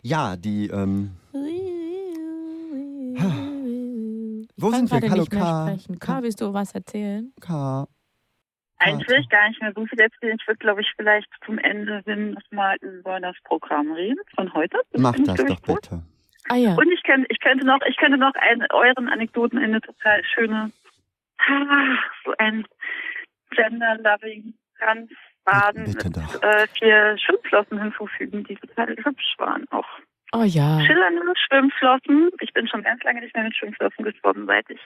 Ja, 0.02 0.36
die, 0.36 0.66
ähm, 0.68 1.12
Wo 4.56 4.70
Ich 4.70 4.76
sind 4.76 4.90
kann 4.90 5.02
wir? 5.02 5.10
Hallo, 5.10 5.24
K. 5.26 5.66
sprechen. 5.66 5.98
K, 5.98 6.22
willst 6.22 6.40
du 6.40 6.52
was 6.52 6.72
erzählen? 6.72 7.32
K. 7.40 7.86
Eigentlich 8.84 9.08
will 9.08 9.20
ich 9.20 9.28
gar 9.28 9.48
nicht 9.48 9.60
mehr 9.60 9.72
so 9.74 9.86
viel 9.86 10.00
erzählen. 10.00 10.36
Ich 10.40 10.46
würde, 10.46 10.58
glaube 10.58 10.80
ich, 10.80 10.92
vielleicht 10.96 11.28
zum 11.44 11.58
Ende 11.58 12.02
hin 12.04 12.32
nochmal 12.32 12.76
über 12.80 13.20
das 13.20 13.36
Programm 13.44 13.92
reden 13.92 14.20
von 14.34 14.52
heute. 14.54 14.78
Mach 14.96 15.12
das 15.12 15.20
ich, 15.20 15.34
glaub 15.34 15.48
doch 15.48 15.62
gut. 15.62 15.80
bitte. 15.82 16.02
Ah 16.48 16.56
ja. 16.56 16.74
Und 16.74 16.92
ich 16.92 17.02
könnte, 17.02 17.26
ich 17.30 17.40
könnte 17.40 17.66
noch, 17.66 17.80
ich 17.88 17.96
könnte 17.96 18.18
noch 18.18 18.34
eine, 18.34 18.66
euren 18.70 19.08
Anekdoten 19.08 19.58
eine 19.58 19.80
total 19.80 20.22
schöne, 20.24 20.70
ah, 21.38 21.96
so 22.24 22.34
ein 22.38 22.66
gender-loving 23.50 24.54
Tanzbaden 24.78 25.84
Bitte 25.84 26.08
mit 26.08 26.42
äh, 26.42 26.66
vier 26.78 27.16
Schwimmflossen 27.18 27.80
hinzufügen, 27.80 28.44
die 28.44 28.56
total 28.56 28.96
hübsch 28.96 29.34
waren. 29.38 29.66
Auch 29.70 29.88
Oh 30.34 30.42
ja. 30.42 30.80
schillernde 30.80 31.22
Schwimmflossen. 31.46 32.30
Ich 32.40 32.52
bin 32.52 32.66
schon 32.66 32.82
ganz 32.82 33.02
lange 33.04 33.20
nicht 33.20 33.34
mehr 33.36 33.44
mit 33.44 33.54
Schwimmflossen 33.54 34.04
geschwommen, 34.04 34.46
seit 34.46 34.68
ich 34.68 34.80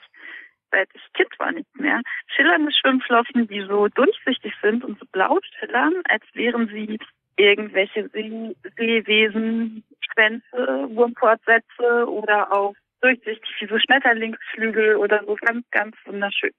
seit 0.71 0.89
ich 0.95 1.12
Kind 1.14 1.31
war 1.39 1.53
nicht 1.53 1.79
mehr. 1.79 2.01
Schillernde 2.29 2.73
Schwimmflossen, 2.73 3.49
die 3.49 3.62
so 3.62 3.89
durchsichtig 3.89 4.53
sind 4.62 4.85
und 4.85 4.99
so 4.99 5.07
blau 5.12 5.39
schillern, 5.59 5.95
als 6.09 6.25
wären 6.35 6.69
sie 6.69 6.99
irgendwelche 7.37 8.09
See 8.11 8.55
Seewesen, 8.77 9.85
Schwänze, 10.12 10.89
Wurmfortsätze 10.91 12.09
oder 12.09 12.53
auch 12.53 12.75
durchsichtig 13.01 13.51
wie 13.61 13.66
so 13.66 13.79
Schmetterlingsflügel 13.79 14.97
oder 14.97 15.25
so 15.25 15.37
ganz, 15.37 15.64
ganz 15.71 15.97
wunderschön. 16.05 16.51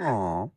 Oh. 0.00 0.50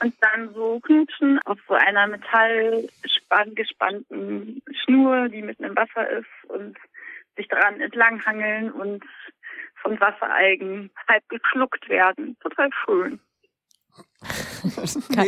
Und 0.00 0.14
dann 0.20 0.54
so 0.54 0.80
knutschen 0.80 1.38
auf 1.44 1.58
so 1.68 1.74
einer 1.74 2.06
metallgespannten 2.06 4.62
Schnur, 4.84 5.28
die 5.28 5.42
mitten 5.42 5.64
im 5.64 5.76
Wasser 5.76 6.08
ist 6.10 6.30
und 6.48 6.78
sich 7.36 7.48
daran 7.48 7.80
entlanghangeln 7.80 8.70
und 8.70 9.04
von 9.84 10.00
Wasseralgen 10.00 10.90
halb 11.06 11.28
geschluckt 11.28 11.88
werden. 11.88 12.36
Total 12.40 12.70
schön. 12.84 13.20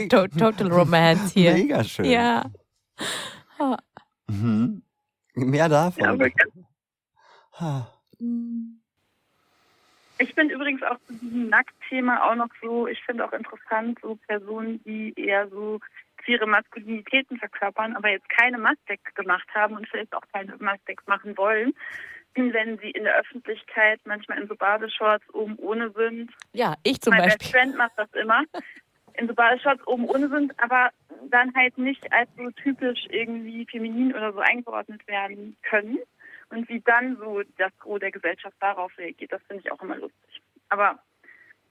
Total 0.08 0.72
Romance 0.72 1.32
hier. 1.32 1.52
Mega 1.52 1.84
schön. 1.84 2.06
Ja. 2.06 2.44
Ah. 3.58 3.76
Mhm. 4.26 4.82
Mehr 5.34 5.68
davon. 5.68 6.02
Ja, 6.02 6.12
aber 6.12 6.30
Ha. 7.60 7.86
Hm. 8.18 8.80
Ich 10.18 10.34
bin 10.34 10.48
übrigens 10.48 10.82
auch 10.82 10.98
zu 11.06 11.12
diesem 11.14 11.50
Nacktthema 11.50 12.22
auch 12.22 12.34
noch 12.34 12.48
so, 12.62 12.86
ich 12.86 13.02
finde 13.04 13.24
auch 13.24 13.32
interessant, 13.32 13.98
so 14.00 14.16
Personen, 14.26 14.82
die 14.84 15.12
eher 15.16 15.48
so 15.48 15.78
queere 16.16 16.46
Maskulinitäten 16.46 17.38
verkörpern, 17.38 17.94
aber 17.94 18.10
jetzt 18.10 18.28
keine 18.30 18.56
Mastecks 18.58 19.14
gemacht 19.14 19.46
haben 19.54 19.76
und 19.76 19.86
vielleicht 19.88 20.14
auch 20.14 20.24
keine 20.32 20.56
Mastecks 20.58 21.06
machen 21.06 21.36
wollen, 21.36 21.74
wenn 22.36 22.78
sie 22.78 22.90
in 22.90 23.04
der 23.04 23.16
Öffentlichkeit 23.16 24.00
manchmal 24.04 24.40
in 24.40 24.48
so 24.48 24.54
Badeshorts 24.54 25.24
oben 25.34 25.56
ohne 25.56 25.90
sind. 25.90 26.30
Ja, 26.52 26.74
ich 26.82 27.00
zum 27.00 27.12
mein 27.12 27.24
Best 27.24 27.38
Beispiel. 27.38 27.60
Friend 27.60 27.76
macht 27.76 27.92
das 27.96 28.12
immer. 28.12 28.42
In 29.14 29.28
so 29.28 29.34
Badeshorts 29.34 29.86
oben 29.86 30.04
ohne 30.06 30.28
sind, 30.28 30.52
aber 30.60 30.90
dann 31.30 31.54
halt 31.54 31.78
nicht 31.78 32.12
als 32.12 32.28
so 32.36 32.50
typisch 32.50 33.06
irgendwie 33.08 33.66
feminin 33.70 34.14
oder 34.14 34.32
so 34.32 34.40
eingeordnet 34.40 35.06
werden 35.08 35.56
können. 35.62 35.98
Und 36.50 36.68
wie 36.68 36.80
dann 36.80 37.16
so 37.16 37.42
das 37.56 37.72
Gros 37.78 38.00
der 38.00 38.12
Gesellschaft 38.12 38.56
darauf 38.60 38.96
reagiert, 38.98 39.32
das 39.32 39.42
finde 39.48 39.62
ich 39.64 39.72
auch 39.72 39.82
immer 39.82 39.96
lustig. 39.96 40.42
Aber 40.68 40.98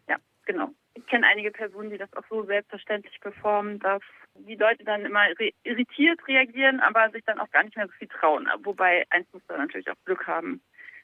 ja, 0.10 0.18
genau. 0.46 0.72
Ich 0.96 1.06
kenne 1.08 1.28
einige 1.28 1.52
Personen, 1.52 1.90
die 1.90 1.98
das 1.98 2.12
auch 2.14 2.24
so 2.30 2.44
selbstverständlich 2.46 3.20
performen, 3.20 3.80
dass 3.80 4.02
die 4.36 4.56
Leute 4.56 4.84
dann 4.84 5.06
immer 5.06 5.28
re 5.40 5.52
irritiert 5.64 6.20
reagieren, 6.28 6.80
aber 6.80 7.10
sich 7.12 7.24
dann 7.26 7.40
auch 7.40 7.50
gar 7.52 7.64
nicht 7.64 7.76
mehr 7.76 7.88
so 7.88 7.94
viel 7.94 8.08
trauen. 8.08 8.48
Wobei 8.64 9.06
eins 9.10 9.28
muss 9.34 9.44
da 9.48 9.58
natürlich 9.58 9.90
auch 9.90 10.06
Glück 10.06 10.26
haben. 10.26 10.62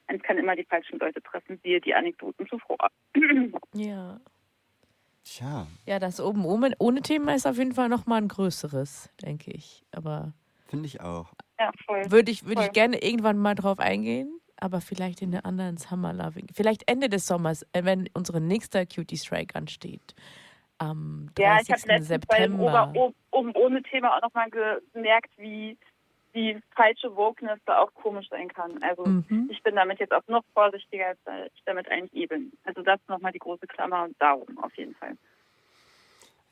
Eins 0.07 0.23
kann 0.23 0.37
immer 0.37 0.55
die 0.55 0.65
falschen 0.65 0.97
Leute 0.99 1.21
treffen, 1.21 1.59
siehe 1.63 1.79
die 1.79 1.93
Anekdoten 1.93 2.47
zuvor. 2.47 2.87
Ja. 3.73 4.19
Tja, 5.23 5.67
Ja, 5.85 5.99
das 5.99 6.19
oben 6.19 6.45
ohne, 6.45 6.73
ohne 6.79 7.01
Thema 7.01 7.35
ist 7.35 7.45
auf 7.45 7.57
jeden 7.57 7.73
Fall 7.73 7.89
nochmal 7.89 8.21
ein 8.21 8.27
größeres, 8.27 9.09
denke 9.21 9.51
ich. 9.51 9.85
Aber 9.91 10.33
finde 10.67 10.87
ich 10.87 10.99
auch. 10.99 11.33
ja, 11.59 11.71
voll. 11.85 12.09
würde 12.09 12.31
ich, 12.31 12.45
würde 12.47 12.63
ich 12.63 12.71
gerne 12.71 13.01
irgendwann 13.03 13.37
mal 13.37 13.53
drauf 13.53 13.79
eingehen, 13.79 14.40
aber 14.61 14.79
vielleicht 14.79 15.21
in 15.21 15.31
der 15.31 15.45
anderen 15.45 15.77
Summer 15.77 16.13
Loving. 16.13 16.47
Vielleicht 16.53 16.89
Ende 16.89 17.09
des 17.09 17.25
Sommers, 17.27 17.63
äh, 17.73 17.83
wenn 17.83 18.09
unsere 18.13 18.39
nächste 18.39 18.85
Cutie 18.85 19.17
Strike 19.17 19.55
ansteht. 19.55 20.15
Am 20.77 21.29
30. 21.35 21.37
Ja, 21.37 21.59
ich 21.61 21.69
habe 21.71 21.93
letztens 21.93 22.25
bei 22.27 22.37
dem 22.39 22.51
September. 22.53 22.91
Ober 22.93 23.13
ohne 23.31 23.83
Thema 23.83 24.15
auch 24.15 24.21
nochmal 24.21 24.49
gemerkt, 24.49 25.31
wie 25.37 25.77
die 26.33 26.57
falsche 26.75 27.15
Wokeness 27.15 27.59
da 27.65 27.79
auch 27.79 27.93
komisch 27.93 28.27
sein 28.29 28.47
kann. 28.47 28.81
Also 28.81 29.05
Mhm. 29.05 29.49
ich 29.51 29.61
bin 29.63 29.75
damit 29.75 29.99
jetzt 29.99 30.13
auch 30.13 30.25
noch 30.27 30.43
vorsichtiger, 30.53 31.07
als 31.25 31.51
ich 31.53 31.61
damit 31.65 31.89
eigentlich 31.89 32.13
eh 32.23 32.25
bin. 32.25 32.51
Also 32.63 32.81
das 32.81 32.99
nochmal 33.07 33.31
die 33.31 33.39
große 33.39 33.67
Klammer 33.67 34.03
und 34.05 34.15
darum 34.19 34.57
auf 34.59 34.75
jeden 34.77 34.95
Fall. 34.95 35.17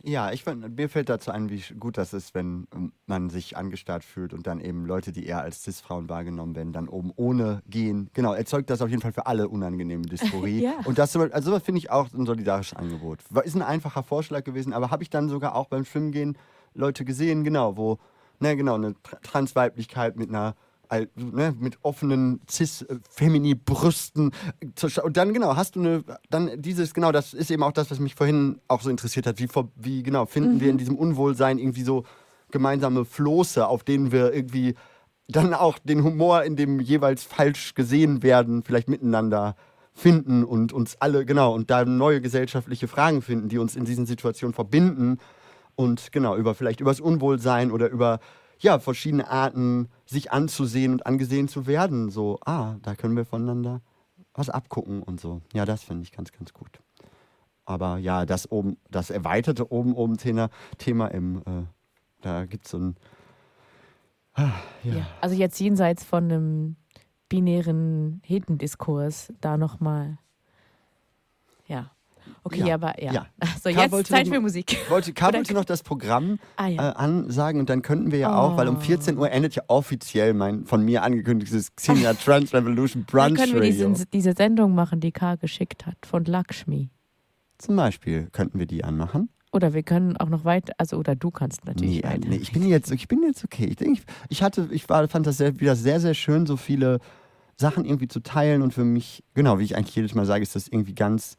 Ja, 0.01 0.31
ich 0.31 0.45
find, 0.45 0.77
mir 0.77 0.87
fällt 0.87 1.09
dazu 1.09 1.31
ein, 1.31 1.49
wie 1.49 1.61
gut 1.77 1.97
das 1.97 2.13
ist, 2.13 2.33
wenn 2.33 2.67
ähm, 2.73 2.93
man 3.05 3.29
sich 3.29 3.57
angestarrt 3.57 4.03
fühlt 4.03 4.33
und 4.33 4.47
dann 4.47 4.61
eben 4.61 4.85
Leute, 4.85 5.11
die 5.11 5.25
eher 5.25 5.41
als 5.41 5.63
Cis-Frauen 5.63 6.07
wahrgenommen 6.07 6.55
werden, 6.55 6.71
dann 6.71 6.87
oben 6.87 7.11
ohne 7.17 7.61
gehen. 7.67 8.09
Genau, 8.13 8.33
erzeugt 8.33 8.69
das 8.69 8.81
auf 8.81 8.89
jeden 8.89 9.01
Fall 9.01 9.11
für 9.11 9.25
alle 9.25 9.49
unangenehme 9.49 10.03
Dysphorie. 10.03 10.59
Ja. 10.69 10.75
Und 10.85 10.97
das 10.97 11.15
also 11.15 11.51
sowas 11.51 11.63
finde 11.63 11.79
ich 11.79 11.91
auch 11.91 12.11
ein 12.13 12.25
solidarisches 12.25 12.77
Angebot. 12.77 13.19
Ist 13.43 13.55
ein 13.55 13.61
einfacher 13.61 14.03
Vorschlag 14.03 14.43
gewesen, 14.43 14.73
aber 14.73 14.89
habe 14.91 15.03
ich 15.03 15.09
dann 15.09 15.29
sogar 15.29 15.55
auch 15.55 15.67
beim 15.67 15.85
Schwimmen 15.85 16.11
gehen 16.11 16.37
Leute 16.73 17.03
gesehen, 17.05 17.43
genau, 17.43 17.77
wo, 17.77 17.97
na 18.39 18.53
genau, 18.55 18.75
eine 18.75 18.91
Tra- 18.91 19.21
Transweiblichkeit 19.21 20.17
mit 20.17 20.29
einer 20.29 20.55
ne, 21.15 21.55
mit 21.59 21.77
offenen 21.83 22.41
Cis-Femini-Brüsten. 22.49 24.31
Und 25.03 25.17
dann, 25.17 25.33
genau, 25.33 25.55
hast 25.55 25.75
du 25.75 25.79
eine, 25.79 26.03
dann 26.29 26.61
dieses, 26.61 26.93
genau, 26.93 27.11
das 27.11 27.33
ist 27.33 27.51
eben 27.51 27.63
auch 27.63 27.71
das, 27.71 27.91
was 27.91 27.99
mich 27.99 28.15
vorhin 28.15 28.59
auch 28.67 28.81
so 28.81 28.89
interessiert 28.89 29.27
hat. 29.27 29.39
Wie, 29.39 29.47
wie 29.75 30.03
genau, 30.03 30.25
finden 30.25 30.59
wir 30.59 30.69
in 30.69 30.77
diesem 30.77 30.95
Unwohlsein 30.95 31.59
irgendwie 31.59 31.83
so 31.83 32.03
gemeinsame 32.51 33.05
Floße, 33.05 33.67
auf 33.67 33.83
denen 33.83 34.11
wir 34.11 34.33
irgendwie 34.33 34.75
dann 35.27 35.53
auch 35.53 35.77
den 35.77 36.03
Humor 36.03 36.43
in 36.43 36.55
dem 36.55 36.79
jeweils 36.79 37.23
falsch 37.23 37.75
gesehen 37.75 38.23
werden, 38.23 38.63
vielleicht 38.63 38.89
miteinander 38.89 39.55
finden 39.93 40.43
und 40.43 40.73
uns 40.73 40.97
alle, 40.99 41.25
genau, 41.25 41.53
und 41.53 41.69
da 41.69 41.85
neue 41.85 42.21
gesellschaftliche 42.21 42.87
Fragen 42.87 43.21
finden, 43.21 43.49
die 43.49 43.59
uns 43.59 43.75
in 43.75 43.85
diesen 43.85 44.05
Situationen 44.05 44.53
verbinden 44.53 45.19
und 45.75 46.11
genau, 46.11 46.35
über 46.35 46.55
vielleicht 46.55 46.79
über 46.79 46.91
das 46.91 46.99
Unwohlsein 46.99 47.71
oder 47.71 47.89
über 47.89 48.19
ja, 48.59 48.79
verschiedene 48.79 49.29
Arten, 49.29 49.89
sich 50.05 50.31
anzusehen 50.31 50.93
und 50.93 51.05
angesehen 51.05 51.47
zu 51.47 51.65
werden. 51.65 52.09
So, 52.09 52.39
ah, 52.45 52.75
da 52.81 52.95
können 52.95 53.15
wir 53.15 53.25
voneinander 53.25 53.81
was 54.33 54.49
abgucken 54.49 55.01
und 55.03 55.19
so. 55.19 55.41
Ja, 55.53 55.65
das 55.65 55.83
finde 55.83 56.03
ich 56.03 56.11
ganz, 56.11 56.31
ganz 56.31 56.53
gut. 56.53 56.79
Aber 57.65 57.97
ja, 57.97 58.25
das 58.25 58.51
oben, 58.51 58.77
das 58.89 59.09
erweiterte 59.09 59.71
oben 59.71 59.93
oben 59.93 60.17
Thema, 60.17 60.49
Thema 60.77 61.07
im, 61.07 61.37
äh, 61.39 61.65
da 62.21 62.45
gibt 62.45 62.65
es 62.65 62.71
so 62.71 62.79
ein 62.79 62.95
ah, 64.33 64.51
ja. 64.83 64.95
Ja. 64.95 65.07
Also 65.21 65.35
jetzt 65.35 65.59
jenseits 65.59 66.03
von 66.03 66.23
einem 66.25 66.75
binären 67.27 68.21
Hetendiskurs 68.25 69.31
da 69.39 69.57
nochmal. 69.57 70.17
Ja. 71.67 71.91
Okay, 72.43 72.65
Ja, 72.67 72.75
aber 72.75 73.01
ja. 73.01 73.11
ja. 73.13 73.25
So, 73.63 73.69
Karl 73.69 73.83
jetzt 73.83 73.91
wollte 73.91 74.09
Zeit 74.09 74.27
noch- 74.27 74.33
für 74.35 74.41
Musik. 74.41 74.77
Wollte, 74.89 75.13
Karl 75.13 75.33
wollte 75.35 75.53
noch 75.53 75.65
das 75.65 75.83
Programm 75.83 76.39
Ah 76.55 76.67
äh, 76.67 76.73
ja. 76.75 76.91
ansagen 76.93 77.59
und 77.59 77.69
dann 77.69 77.81
könnten 77.81 78.11
wir 78.11 78.19
ja 78.19 78.35
auch, 78.37 78.57
weil 78.57 78.67
um 78.67 78.77
Oh. 78.77 78.79
14 78.79 79.17
Uhr 79.17 79.29
endet 79.31 79.55
ja 79.55 79.63
offiziell 79.67 80.33
mein 80.33 80.65
von 80.65 80.83
mir 80.85 81.03
angekündigtes 81.03 81.75
Xenia 81.75 82.13
Trans 82.13 82.53
Revolution 82.53 83.05
Dann 83.11 83.35
Brunch 83.35 83.39
können 83.39 83.53
wir 83.53 83.61
diese, 83.61 84.05
diese 84.07 84.33
Sendung 84.33 84.73
machen, 84.75 84.99
die 84.99 85.11
K 85.11 85.35
geschickt 85.35 85.85
hat, 85.85 85.97
von 86.05 86.25
Lakshmi. 86.25 86.89
Zum 87.57 87.75
Beispiel 87.75 88.29
könnten 88.31 88.57
wir 88.59 88.65
die 88.65 88.83
anmachen. 88.83 89.29
Oder 89.51 89.73
wir 89.73 89.81
können 89.83 90.15
auch 90.17 90.29
noch 90.29 90.45
weiter, 90.45 90.73
also 90.77 90.97
oder 90.97 91.15
du 91.15 91.31
kannst 91.31 91.65
natürlich 91.65 91.95
Nee, 91.95 91.99
äh, 92.01 92.13
weiter. 92.13 92.29
nee, 92.29 92.35
ich 92.37 92.51
bin 92.53 92.67
jetzt, 92.67 92.91
ich 92.91 93.07
bin 93.07 93.23
jetzt 93.23 93.43
okay. 93.43 93.65
Ich 93.65 93.75
denke, 93.77 94.01
ich 94.29 94.43
hatte, 94.43 94.67
ich 94.71 94.87
war, 94.89 95.07
fand 95.07 95.25
das 95.25 95.37
sehr, 95.37 95.59
wieder 95.59 95.75
sehr, 95.75 95.99
sehr 95.99 96.13
schön, 96.13 96.45
so 96.45 96.55
viele 96.55 96.99
Sachen 97.57 97.83
irgendwie 97.83 98.07
zu 98.07 98.19
teilen 98.21 98.61
und 98.61 98.73
für 98.75 98.85
mich, 98.85 99.23
genau, 99.33 99.57
wie 99.59 99.63
ich 99.63 99.75
eigentlich 99.75 99.95
jedes 99.95 100.13
Mal 100.15 100.25
sage, 100.27 100.43
ist 100.43 100.55
das 100.55 100.67
irgendwie 100.67 100.93
ganz 100.93 101.35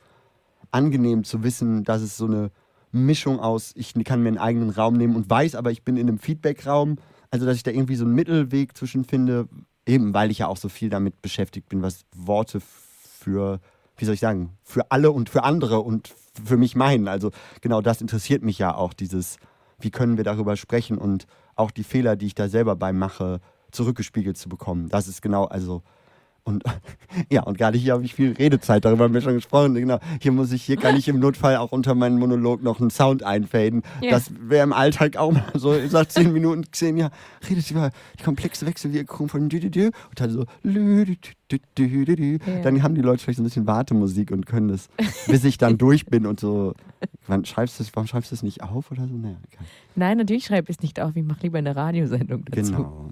angenehm 0.71 1.25
zu 1.25 1.43
wissen, 1.43 1.85
dass 1.85 2.03
es 2.03 2.17
so 2.17 2.27
eine 2.27 2.51
Mischung 2.93 3.39
aus, 3.41 3.73
ich 3.77 3.95
kann 4.05 4.23
mir 4.23 4.29
einen 4.29 4.39
eigenen 4.39 4.71
Raum 4.71 4.95
nehmen 4.95 5.17
und 5.17 5.31
weiß, 5.31 5.55
aber 5.55 5.71
ich 5.71 5.85
bin 5.85 5.97
in 5.97 6.09
einem 6.09 6.19
Feedback-Raum. 6.19 6.97
Also, 7.31 7.47
dass 7.47 7.57
ich 7.57 7.63
da 7.63 7.71
irgendwie 7.71 7.95
so 7.95 8.05
einen 8.05 8.15
Mittelweg 8.15 8.77
zwischen 8.77 9.05
finde, 9.05 9.49
eben 9.87 10.13
weil 10.15 10.31
ich 10.31 10.39
ja 10.39 10.49
auch 10.49 10.57
so 10.57 10.69
viel 10.69 10.91
damit 10.91 11.23
beschäftigt 11.23 11.69
bin, 11.69 11.83
was 11.83 12.05
Worte 12.15 12.61
für, 12.61 13.61
wie 13.97 14.05
soll 14.05 14.15
ich 14.15 14.21
sagen, 14.21 14.57
für 14.65 14.91
alle 14.91 15.13
und 15.13 15.29
für 15.29 15.45
andere 15.45 15.81
und 15.81 16.13
für 16.45 16.57
mich 16.57 16.75
meinen. 16.75 17.07
Also, 17.07 17.31
genau 17.61 17.81
das 17.81 18.01
interessiert 18.01 18.43
mich 18.43 18.59
ja 18.59 18.75
auch, 18.75 18.93
dieses, 18.93 19.37
wie 19.79 19.91
können 19.91 20.17
wir 20.17 20.25
darüber 20.25 20.57
sprechen 20.57 20.99
und 20.99 21.27
auch 21.55 21.71
die 21.71 21.85
Fehler, 21.85 22.17
die 22.17 22.27
ich 22.27 22.35
da 22.35 22.49
selber 22.49 22.75
bei 22.75 22.93
mache, 22.93 23.41
zurückgespiegelt 23.71 24.37
zu 24.37 24.49
bekommen. 24.49 24.89
Das 24.89 25.07
ist 25.07 25.23
genau, 25.23 25.45
also, 25.45 25.83
und 26.45 26.63
ja, 27.31 27.43
und 27.43 27.59
gerade 27.59 27.79
hier 27.79 27.95
habe 27.95 28.05
ich 28.05 28.15
viel 28.15 28.33
Redezeit, 28.33 28.85
darüber 28.85 29.05
haben 29.05 29.15
wir 29.15 29.21
schon 29.21 29.35
gesprochen. 29.35 29.75
Genau, 29.75 29.99
hier 30.21 30.33
muss 30.33 30.53
ich, 30.53 30.63
hier 30.63 30.77
kann 30.77 30.97
ich 30.97 31.09
im 31.09 31.19
Notfall 31.19 31.57
auch 31.57 31.73
unter 31.73 31.95
meinen 31.95 32.19
Monolog 32.19 32.63
noch 32.63 32.81
einen 32.81 32.91
Sound 32.91 33.23
einfaden. 33.23 33.83
Ja. 34.01 34.11
Das 34.11 34.31
wäre 34.41 34.65
im 34.65 34.73
Alltag 34.73 35.17
auch 35.17 35.33
mal 35.33 35.45
so, 35.55 35.75
ich 35.75 35.91
sag 35.91 36.11
zehn 36.11 36.33
Minuten, 36.33 36.65
zehn 36.73 36.97
Jahre, 36.97 37.13
redet 37.49 37.71
über 37.71 37.91
die 38.19 38.23
komplexe 38.23 38.67
Wechselwirkung 38.67 39.29
von 39.29 39.49
dü, 39.49 39.61
dü, 39.61 39.71
dü, 39.71 39.87
und 39.87 40.21
dann 40.21 40.31
so 40.31 40.45
lü, 40.63 41.05
dü, 41.05 41.17
dü, 41.51 41.59
dü, 41.77 42.05
dü, 42.05 42.17
dü. 42.17 42.39
Ja. 42.47 42.63
Dann 42.63 42.83
haben 42.83 42.95
die 42.95 43.03
Leute 43.03 43.23
vielleicht 43.23 43.39
so 43.39 43.43
ein 43.43 43.47
bisschen 43.47 43.67
Wartemusik 43.67 44.31
und 44.31 44.47
können 44.47 44.69
das, 44.69 44.89
bis 45.27 45.45
ich 45.45 45.59
dann 45.59 45.79
durch 45.79 46.07
bin 46.07 46.27
und 46.27 46.41
so, 46.41 46.75
wann 47.27 47.45
schreibst 47.45 47.79
du 47.79 47.85
das, 47.85 47.95
warum 47.95 48.07
schreibst 48.07 48.31
du 48.31 48.35
das 48.35 48.43
nicht 48.43 48.63
auf 48.63 48.91
oder 48.91 49.07
so? 49.07 49.15
Naja. 49.15 49.37
Nein, 49.95 50.19
natürlich 50.19 50.45
schreibe 50.45 50.71
ich 50.71 50.79
es 50.79 50.83
nicht 50.83 51.01
auf. 51.01 51.17
Ich 51.17 51.25
mache 51.25 51.41
lieber 51.43 51.59
eine 51.59 51.75
Radiosendung 51.75 52.45
dazu. 52.47 52.73
Genau. 52.73 53.10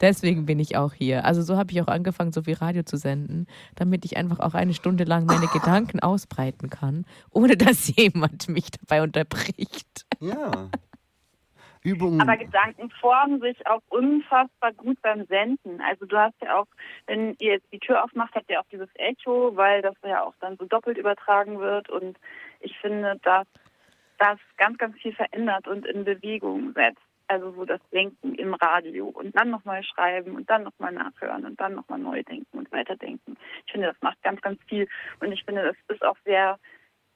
Deswegen 0.00 0.46
bin 0.46 0.58
ich 0.58 0.76
auch 0.76 0.92
hier. 0.92 1.24
Also 1.24 1.42
so 1.42 1.56
habe 1.56 1.72
ich 1.72 1.80
auch 1.82 1.88
angefangen, 1.88 2.32
so 2.32 2.42
viel 2.42 2.54
Radio 2.54 2.82
zu 2.82 2.96
senden, 2.96 3.46
damit 3.74 4.04
ich 4.04 4.16
einfach 4.16 4.40
auch 4.40 4.54
eine 4.54 4.74
Stunde 4.74 5.04
lang 5.04 5.26
meine 5.26 5.46
Gedanken 5.46 6.00
ausbreiten 6.00 6.70
kann, 6.70 7.04
ohne 7.30 7.56
dass 7.56 7.88
jemand 7.96 8.48
mich 8.48 8.70
dabei 8.70 9.02
unterbricht. 9.02 10.06
Ja. 10.20 10.70
Übungen. 11.86 12.20
Aber 12.20 12.36
Gedanken 12.36 12.90
formen 12.90 13.40
sich 13.40 13.64
auch 13.66 13.80
unfassbar 13.88 14.72
gut 14.72 15.00
beim 15.02 15.24
Senden. 15.26 15.80
Also 15.80 16.04
du 16.04 16.16
hast 16.16 16.34
ja 16.42 16.58
auch, 16.58 16.66
wenn 17.06 17.36
ihr 17.38 17.52
jetzt 17.52 17.72
die 17.72 17.78
Tür 17.78 18.02
aufmacht, 18.02 18.34
habt 18.34 18.50
ihr 18.50 18.60
auch 18.60 18.66
dieses 18.72 18.88
Echo, 18.94 19.56
weil 19.56 19.82
das 19.82 19.94
ja 20.04 20.24
auch 20.24 20.34
dann 20.40 20.56
so 20.56 20.64
doppelt 20.64 20.98
übertragen 20.98 21.60
wird. 21.60 21.88
Und 21.88 22.18
ich 22.60 22.76
finde, 22.78 23.20
dass 23.22 23.46
das 24.18 24.38
ganz, 24.56 24.78
ganz 24.78 24.96
viel 24.98 25.14
verändert 25.14 25.68
und 25.68 25.86
in 25.86 26.04
Bewegung 26.04 26.72
setzt. 26.72 27.05
Also 27.28 27.50
so 27.52 27.64
das 27.64 27.80
Denken 27.92 28.34
im 28.36 28.54
Radio 28.54 29.06
und 29.08 29.34
dann 29.36 29.50
nochmal 29.50 29.82
schreiben 29.82 30.36
und 30.36 30.48
dann 30.48 30.62
nochmal 30.62 30.92
nachhören 30.92 31.44
und 31.44 31.60
dann 31.60 31.74
nochmal 31.74 31.98
neu 31.98 32.22
denken 32.22 32.58
und 32.58 32.70
weiterdenken. 32.70 33.36
Ich 33.66 33.72
finde, 33.72 33.88
das 33.88 33.96
macht 34.00 34.22
ganz, 34.22 34.40
ganz 34.42 34.60
viel. 34.68 34.86
Und 35.20 35.32
ich 35.32 35.42
finde, 35.44 35.62
das 35.64 35.76
ist 35.96 36.04
auch 36.04 36.16
sehr 36.24 36.58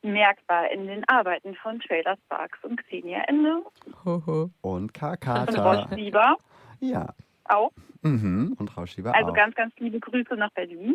merkbar 0.02 0.70
in 0.72 0.86
den 0.86 1.08
Arbeiten 1.08 1.54
von 1.56 1.78
Trailer 1.80 2.16
Sparks 2.24 2.58
und 2.64 2.82
Xenia 2.84 3.20
Ende 3.28 3.62
und 4.04 4.50
und 4.62 4.94
Kakata. 4.94 5.62
Ross 5.62 5.90
Lieber 5.90 6.36
Ja. 6.80 7.10
auch. 7.44 7.70
Mhm. 8.02 8.56
Und 8.58 8.76
Rauschieber 8.76 9.14
Also 9.14 9.30
auch. 9.30 9.34
ganz, 9.34 9.54
ganz 9.54 9.72
liebe 9.78 10.00
Grüße 10.00 10.34
nach 10.34 10.50
Berlin. 10.52 10.94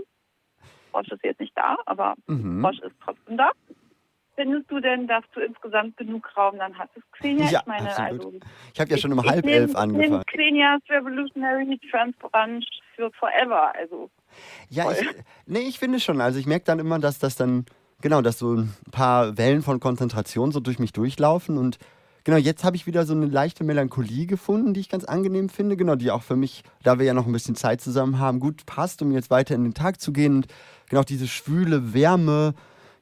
Roche 0.93 1.15
ist 1.15 1.23
jetzt 1.23 1.39
nicht 1.39 1.55
da, 1.57 1.77
aber 1.85 2.15
Mhm. 2.27 2.65
Roche 2.65 2.85
ist 2.85 2.95
trotzdem 3.03 3.37
da. 3.37 3.51
Findest 4.35 4.69
du 4.69 4.79
denn, 4.81 5.07
dass 5.07 5.23
du 5.33 5.39
insgesamt 5.39 5.95
genug 5.97 6.29
Raum 6.35 6.57
dann 6.57 6.77
hattest, 6.77 7.05
Xenia? 7.13 7.49
Ja, 7.49 7.59
ich 7.61 7.65
meine, 7.67 7.89
absolut. 7.89 8.25
also 8.25 8.39
Ich 8.73 8.79
habe 8.81 8.89
ja 8.91 8.97
schon 8.97 9.13
um 9.13 9.19
ich 9.19 9.25
halb 9.29 9.45
nehm- 9.45 9.53
elf 9.53 9.69
Ich 9.71 9.77
angefangen. 9.77 10.09
nehme 10.11 10.23
Xenias 10.25 10.81
Revolutionary 10.89 11.79
Transparenz 11.89 12.65
für 12.95 13.09
Forever. 13.11 13.73
Also 13.75 14.09
Ja, 14.69 14.91
ich, 14.91 15.07
nee, 15.45 15.59
ich 15.59 15.79
finde 15.79 15.99
schon. 15.99 16.19
Also 16.21 16.37
ich 16.39 16.45
merke 16.47 16.65
dann 16.65 16.79
immer, 16.79 16.99
dass 16.99 17.17
das 17.19 17.35
dann, 17.37 17.65
genau, 18.01 18.21
dass 18.21 18.37
so 18.39 18.55
ein 18.55 18.73
paar 18.91 19.37
Wellen 19.37 19.61
von 19.61 19.79
Konzentration 19.79 20.51
so 20.51 20.59
durch 20.59 20.79
mich 20.79 20.91
durchlaufen 20.91 21.57
und 21.57 21.77
genau, 22.25 22.37
jetzt 22.37 22.63
habe 22.65 22.75
ich 22.75 22.87
wieder 22.87 23.05
so 23.05 23.13
eine 23.13 23.27
leichte 23.27 23.63
Melancholie 23.63 24.25
gefunden, 24.25 24.73
die 24.73 24.81
ich 24.81 24.89
ganz 24.89 25.05
angenehm 25.05 25.47
finde, 25.47 25.77
genau, 25.77 25.95
die 25.95 26.11
auch 26.11 26.23
für 26.23 26.35
mich, 26.35 26.63
da 26.83 26.99
wir 26.99 27.05
ja 27.05 27.13
noch 27.13 27.25
ein 27.27 27.31
bisschen 27.31 27.55
Zeit 27.55 27.79
zusammen 27.79 28.19
haben, 28.19 28.39
gut 28.41 28.65
passt, 28.65 29.01
um 29.01 29.11
jetzt 29.13 29.29
weiter 29.29 29.55
in 29.55 29.63
den 29.63 29.73
Tag 29.73 30.01
zu 30.01 30.11
gehen 30.11 30.35
und 30.37 30.47
genau 30.89 31.03
diese 31.03 31.27
schwüle 31.27 31.93
Wärme 31.93 32.53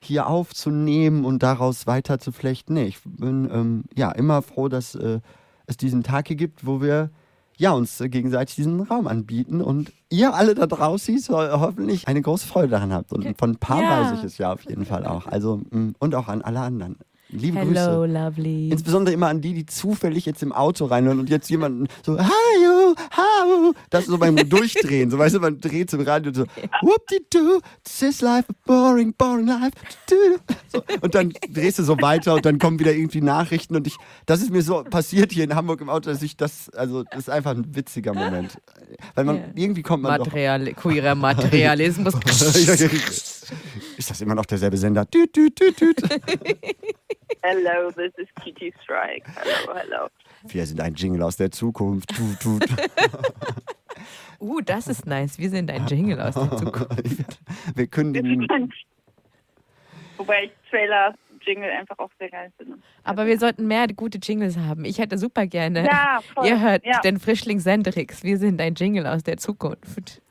hier 0.04 0.28
aufzunehmen 0.28 1.26
und 1.26 1.44
daraus 1.44 1.88
weiter 1.88 2.20
zu 2.20 2.32
flechten. 2.32 2.74
Nee, 2.74 2.86
ich 2.86 3.00
bin 3.04 3.50
ähm, 3.52 3.84
ja 3.96 4.12
immer 4.12 4.42
froh, 4.42 4.68
dass 4.70 4.96
äh, 4.96 5.20
es 5.68 5.78
diesen 5.78 6.04
Tag 6.04 6.28
hier 6.28 6.38
gibt, 6.38 6.66
wo 6.66 6.82
wir 6.82 7.10
ja, 7.58 7.72
uns 7.72 8.02
äh, 8.02 8.10
gegenseitig 8.10 8.56
diesen 8.56 8.82
Raum 8.82 9.08
anbieten 9.08 9.62
und 9.62 9.94
ihr 10.10 10.34
alle 10.34 10.56
da 10.56 10.66
draußen 10.66 11.20
so, 11.20 11.40
äh, 11.40 11.52
hoffentlich 11.52 12.08
eine 12.08 12.22
große 12.22 12.48
Freude 12.48 12.70
daran 12.70 12.92
habt. 12.92 13.14
Und 13.14 13.38
von 13.38 13.52
ein 13.52 13.58
paar 13.58 13.82
Ja. 13.82 13.90
weiß 14.02 14.18
ich 14.18 14.24
es 14.24 14.38
ja 14.40 14.52
auf 14.54 14.64
jeden 14.68 14.86
Fall 14.86 15.06
auch. 15.06 15.28
Also, 15.28 15.62
mh, 15.70 15.94
und 16.00 16.16
auch 16.16 16.28
an 16.28 16.42
alle 16.42 16.62
anderen. 16.62 16.98
Liebe 17.36 17.60
Hello, 17.60 18.02
Grüße. 18.02 18.14
lovely. 18.14 18.70
Insbesondere 18.70 19.14
immer 19.14 19.28
an 19.28 19.42
die, 19.42 19.54
die 19.54 19.66
zufällig 19.66 20.26
jetzt 20.26 20.44
im 20.44 20.52
Auto 20.52 20.86
reinhören 20.86 21.20
und 21.20 21.30
jetzt 21.30 21.50
jemanden 21.50 21.88
so, 22.06 22.18
hallo, 22.18 22.96
hallo, 23.12 23.74
das 23.90 24.06
so 24.06 24.18
beim 24.18 24.36
Durchdrehen, 24.48 25.10
so 25.10 25.18
weißt 25.18 25.36
du, 25.36 25.40
man 25.40 25.60
dreht 25.60 25.90
zum 25.90 26.02
Radio 26.02 26.30
und 26.30 26.36
so, 26.36 26.44
whoop-de-doo, 26.84 27.60
this 27.84 28.02
is 28.04 28.22
life, 28.22 28.46
a 28.50 28.54
boring, 28.66 29.14
boring 29.14 29.48
life, 29.48 29.72
so, 30.72 30.84
und 31.02 31.16
dann 31.16 31.34
drehst 31.50 31.80
du 31.80 31.84
so 31.84 32.00
weiter 32.02 32.36
und 32.36 32.46
dann 32.46 32.60
kommen 32.60 32.78
wieder 32.80 32.94
irgendwie 32.94 33.22
Nachrichten 33.22 33.76
und 33.76 33.88
ich, 33.88 33.98
das 34.28 34.42
ist 34.42 34.52
mir 34.52 34.62
so 34.62 34.84
passiert 34.84 35.32
hier 35.32 35.44
in 35.46 35.56
Hamburg 35.56 35.82
im 35.82 35.90
Auto, 35.90 36.12
dass 36.12 36.22
ich 36.22 36.38
das, 36.38 36.70
also 36.70 37.04
das 37.04 37.22
ist 37.22 37.30
einfach 37.30 37.52
ein 37.52 37.76
witziger 37.76 38.14
Moment, 38.14 38.58
weil 39.16 39.26
man, 39.26 39.38
Ja. 39.38 39.44
irgendwie 39.56 39.82
kommt 39.82 40.04
man 40.04 40.18
doch 40.20 40.28
Material, 40.28 40.72
queerer 40.74 41.16
Materialismus. 41.16 42.14
ist 43.98 44.10
das 44.10 44.22
immer 44.22 44.36
noch 44.36 44.46
derselbe 44.46 44.78
Sender? 44.78 45.06
Düt, 45.06 45.36
düt, 45.36 45.60
düt, 45.60 45.82
düt. 45.82 46.02
hello, 47.42 47.92
this 47.92 48.14
is 48.18 48.28
Kitty 48.44 48.74
Strike. 48.84 49.30
Hello, 49.36 49.76
hello. 49.76 50.08
Wir 50.44 50.66
sind 50.66 50.82
ein 50.82 50.94
Jingle 50.94 51.24
aus 51.24 51.38
der 51.38 51.52
Zukunft. 51.52 52.16
Tut, 52.16 52.40
tut. 52.40 52.66
uh, 54.40 54.62
das 54.62 54.88
ist 54.88 55.06
nice. 55.06 55.38
Wir 55.38 55.50
sind 55.50 55.72
ein 55.72 55.88
Jingle 55.88 56.20
aus 56.20 56.36
der 56.36 56.58
Zukunft. 56.58 57.40
Wir 57.76 57.88
kündigen. 57.88 58.48
Wobei 60.18 60.46
ich 60.46 60.52
Trailer 60.70 61.16
Jingle 61.46 61.70
einfach 61.70 62.00
auch 62.00 62.12
sehr 62.20 62.30
geil 62.30 62.52
finde. 62.58 62.78
Aber 63.04 63.26
wir 63.26 63.38
sollten 63.38 63.68
mehr 63.68 63.88
gute 63.88 64.18
Jingles 64.18 64.58
haben. 64.58 64.86
Ich 64.86 65.00
hätte 65.00 65.18
super 65.18 65.46
gerne. 65.46 65.86
Ja, 65.86 66.20
voll. 66.34 66.48
Ihr 66.48 66.62
hört 66.62 66.86
ja. 66.86 67.00
den 67.02 67.20
Frischling 67.20 67.60
Senderix. 67.60 68.24
Wir 68.24 68.38
sind 68.38 68.62
ein 68.62 68.76
Jingle 68.76 69.08
aus 69.08 69.24
der 69.24 69.38
Zukunft. 69.38 70.22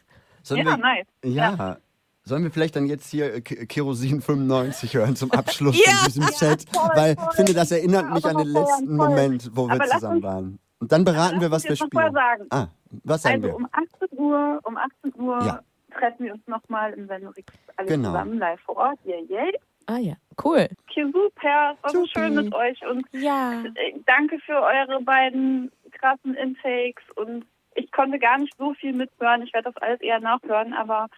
Sollen 0.42 0.66
ja, 0.66 0.76
wir, 0.76 0.76
nice. 0.78 1.06
ja. 1.22 1.76
Sollen 2.24 2.44
wir 2.44 2.50
vielleicht 2.52 2.76
dann 2.76 2.86
jetzt 2.86 3.10
hier 3.10 3.34
äh, 3.34 3.40
Ke- 3.40 3.66
Kerosin 3.66 4.20
95 4.22 4.94
hören 4.94 5.16
zum 5.16 5.32
Abschluss 5.32 5.76
Ja. 5.84 5.92
von 5.92 6.06
diesem 6.06 6.22
Set? 6.24 6.66
voll, 6.72 6.90
Weil 6.94 7.16
voll. 7.16 7.26
ich 7.30 7.36
finde, 7.36 7.54
das 7.54 7.72
erinnert 7.72 8.10
mich 8.12 8.24
an 8.24 8.36
den 8.36 8.46
letzten 8.48 8.96
voll. 8.96 9.08
Moment, 9.08 9.50
wo 9.54 9.66
wir 9.66 9.74
Aber 9.74 9.84
zusammen 9.86 10.14
uns- 10.16 10.22
waren. 10.24 10.58
Und 10.78 10.90
dann 10.92 11.04
beraten 11.04 11.40
wir, 11.40 11.50
was 11.50 11.64
wir 11.64 11.70
jetzt 11.70 11.80
noch 11.80 11.92
mal 11.92 12.02
spielen. 12.08 12.14
sagen. 12.14 12.46
Ah, 12.50 12.66
was 13.04 13.22
sagen 13.22 13.34
Also 13.36 13.48
wir? 13.48 13.54
um 13.56 13.68
18 13.72 14.18
Uhr, 14.18 14.60
um 14.64 14.76
18 14.76 15.14
Uhr 15.20 15.44
Ja. 15.44 15.60
treffen 15.96 16.24
wir 16.24 16.32
uns 16.34 16.46
nochmal 16.46 16.92
im 16.94 17.08
Venorix 17.08 17.52
alle 17.76 17.88
Genau. 17.88 18.08
zusammen 18.10 18.38
live 18.38 18.60
vor 18.60 18.76
Ort. 18.76 18.98
Yay, 19.04 19.24
yay. 19.28 19.52
Ah 19.86 19.98
ja, 19.98 20.14
cool. 20.44 20.68
Okay, 20.88 21.04
super. 21.12 21.76
War 21.82 21.90
so 21.90 22.06
schön 22.06 22.34
mit 22.36 22.54
euch 22.54 22.80
und 22.88 23.04
Ja. 23.12 23.52
äh, 23.64 23.94
danke 24.06 24.38
für 24.46 24.54
eure 24.60 25.02
beiden 25.02 25.70
krassen 25.90 26.34
Intakes 26.34 27.02
und 27.16 27.44
ich 27.74 27.90
konnte 27.90 28.18
gar 28.20 28.38
nicht 28.38 28.54
so 28.58 28.74
viel 28.74 28.92
mithören. 28.92 29.42
Ich 29.42 29.52
werde 29.52 29.72
das 29.72 29.82
alles 29.82 30.00
eher 30.00 30.20
nachhören, 30.20 30.72
aber 30.72 31.08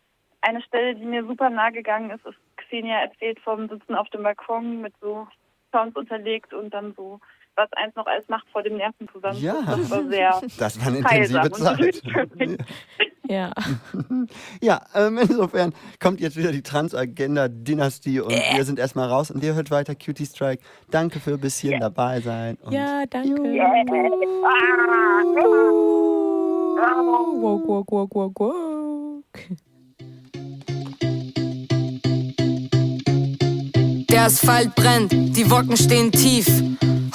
eine 0.44 0.62
Stelle, 0.62 0.94
die 0.94 1.04
mir 1.04 1.26
super 1.26 1.50
nahe 1.50 1.72
gegangen 1.72 2.10
ist, 2.10 2.24
ist 2.26 2.38
Xenia 2.56 3.00
erzählt 3.00 3.40
vom 3.40 3.68
Sitzen 3.68 3.94
auf 3.94 4.08
dem 4.10 4.22
Balkon 4.22 4.80
mit 4.80 4.94
so 5.00 5.26
Sounds 5.72 5.96
unterlegt 5.96 6.54
und 6.54 6.72
dann 6.72 6.94
so, 6.96 7.20
was 7.56 7.72
eins 7.72 7.94
noch 7.96 8.06
alles 8.06 8.28
macht 8.28 8.46
vor 8.50 8.62
dem 8.62 8.76
Nerven 8.76 9.08
zusammen. 9.12 9.40
Ja. 9.40 9.54
Das 9.66 9.90
war 9.90 10.04
sehr 10.04 10.40
Das 10.58 10.80
war 10.80 10.88
eine 10.88 10.98
intensive 10.98 11.50
Zeit. 11.52 12.02
Ja. 13.26 13.52
Ja, 14.60 14.82
ähm, 14.94 15.18
insofern 15.18 15.72
kommt 15.98 16.20
jetzt 16.20 16.36
wieder 16.36 16.52
die 16.52 16.62
Transagenda-Dynastie 16.62 18.20
und 18.20 18.32
wir 18.32 18.64
sind 18.64 18.78
erstmal 18.78 19.08
raus 19.08 19.30
und 19.30 19.42
ihr 19.42 19.54
hört 19.54 19.70
weiter 19.70 19.94
Cutie 19.94 20.26
Strike. 20.26 20.62
Danke 20.90 21.20
für 21.20 21.32
ein 21.32 21.40
bisschen 21.40 21.80
dabei 21.80 22.20
sein. 22.20 22.56
Und 22.60 22.72
Ja, 22.72 23.04
danke. 23.06 23.40
Ah, 26.76 26.94
Woke, 27.00 27.40
woke, 27.40 27.92
woke, 27.92 28.14
woke, 28.14 28.40
woke. 28.40 29.56
Der 34.14 34.26
Asphalt 34.26 34.72
brennt, 34.76 35.10
die 35.12 35.50
Wocken 35.50 35.76
stehen 35.76 36.12
tief. 36.12 36.46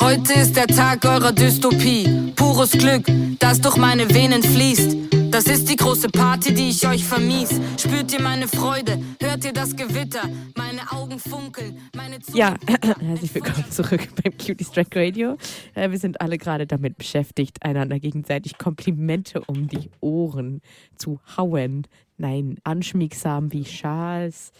Heute 0.02 0.34
ist 0.34 0.58
der 0.58 0.68
Tag 0.68 1.06
eurer 1.06 1.32
Dystopie. 1.32 2.34
Pures 2.36 2.72
Glück, 2.72 3.06
das 3.40 3.62
durch 3.62 3.78
meine 3.78 4.14
Venen 4.14 4.44
fließt. 4.44 4.98
Das 5.32 5.46
ist 5.46 5.70
die 5.70 5.78
große 5.78 6.10
Party, 6.10 6.54
die 6.54 6.72
ich 6.72 6.86
euch 6.86 7.06
vermies. 7.06 7.58
Spürt 7.78 8.12
ihr 8.12 8.22
meine 8.22 8.50
Freude? 8.50 9.02
Hört 9.22 9.46
ihr 9.46 9.54
das 9.54 9.78
Gewitter? 9.78 10.24
Meine 10.58 10.92
Augen 10.92 11.20
funkeln, 11.20 11.78
meine 11.96 12.20
Zunge 12.20 12.38
Ja, 12.38 12.56
herzlich 13.00 13.34
willkommen 13.34 13.72
zurück 13.72 14.10
beim 14.22 14.38
Cutie 14.38 14.66
Strike 14.66 15.00
Radio. 15.00 15.38
Äh, 15.76 15.92
Wir 15.92 16.00
sind 16.00 16.20
alle 16.20 16.38
gerade 16.38 16.68
damit 16.68 16.98
beschäftigt, 16.98 17.64
einander 17.64 18.02
gegenseitig 18.02 18.58
Komplimente 18.58 19.40
um 19.48 19.70
die 19.70 19.90
Ohren 20.02 20.60
zu 20.98 21.22
hauen. 21.38 21.88
Nein, 22.18 22.58
anschmiegsam 22.66 23.54
wie 23.54 23.64
Schals 23.64 24.52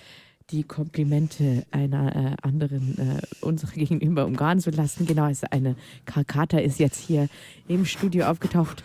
die 0.52 0.64
Komplimente 0.64 1.66
einer 1.72 2.16
äh, 2.16 2.36
anderen 2.42 2.98
äh, 2.98 3.46
unserer 3.46 3.72
gegenüber 3.72 4.26
umgarnen 4.26 4.62
zu 4.62 4.72
lassen. 4.72 5.06
Genau, 5.06 5.24
also 5.24 5.48
eine 5.52 5.76
Karkata 6.06 6.58
ist 6.58 6.80
jetzt 6.80 7.00
hier 7.00 7.30
im 7.68 7.86
Studio 7.86 8.26
aufgetaucht 8.26 8.84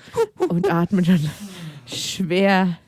und 0.48 0.70
atmet 0.70 1.06
schon 1.06 1.30
schwer. 1.86 2.78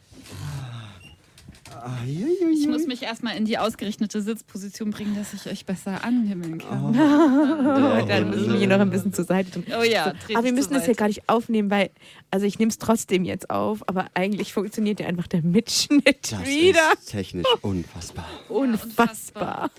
Ich 2.06 2.66
muss 2.66 2.86
mich 2.86 3.02
erstmal 3.02 3.36
in 3.36 3.44
die 3.44 3.58
ausgerichtete 3.58 4.20
Sitzposition 4.20 4.90
bringen, 4.90 5.14
dass 5.16 5.32
ich 5.34 5.46
euch 5.50 5.64
besser 5.66 6.02
anhimmeln 6.04 6.58
kann. 6.58 6.92
Dann 8.08 8.30
müssen 8.30 8.52
wir 8.52 8.58
hier 8.58 8.68
noch 8.68 8.80
ein 8.80 8.90
bisschen 8.90 9.12
zur 9.12 9.24
Seite 9.24 9.50
tun. 9.52 9.64
Oh 9.78 9.82
ja, 9.82 10.12
Aber 10.34 10.44
wir 10.44 10.52
müssen 10.52 10.74
das 10.74 10.84
hier 10.86 10.94
gar 10.94 11.08
nicht 11.08 11.28
aufnehmen, 11.28 11.70
weil, 11.70 11.90
also 12.30 12.44
ich 12.46 12.58
nehme 12.58 12.70
es 12.70 12.78
trotzdem 12.78 13.24
jetzt 13.24 13.50
auf, 13.50 13.88
aber 13.88 14.06
eigentlich 14.14 14.52
funktioniert 14.52 14.98
ja 15.00 15.06
einfach 15.06 15.26
der 15.28 15.42
Mitschnitt 15.42 16.32
Das 16.32 16.44
wieder. 16.46 16.92
ist 16.98 17.10
technisch 17.10 17.46
unfassbar. 17.62 18.26
Unfassbar. 18.48 19.70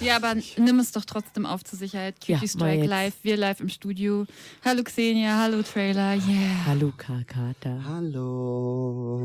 Ja, 0.00 0.16
aber 0.16 0.34
nimm 0.56 0.78
es 0.80 0.90
doch 0.92 1.04
trotzdem 1.04 1.46
auf 1.46 1.62
zur 1.64 1.78
Sicherheit. 1.78 2.16
Ja, 2.26 2.38
Cutie 2.38 2.58
mal 2.58 2.70
Strike 2.72 2.86
live, 2.86 3.14
wir 3.22 3.36
live 3.36 3.60
im 3.60 3.68
Studio. 3.68 4.26
Hallo 4.64 4.82
Xenia, 4.82 5.38
hallo 5.38 5.62
Trailer, 5.62 6.14
yeah. 6.14 6.66
Hallo 6.66 6.92
Karkata. 6.96 7.84
Hallo. 7.86 9.20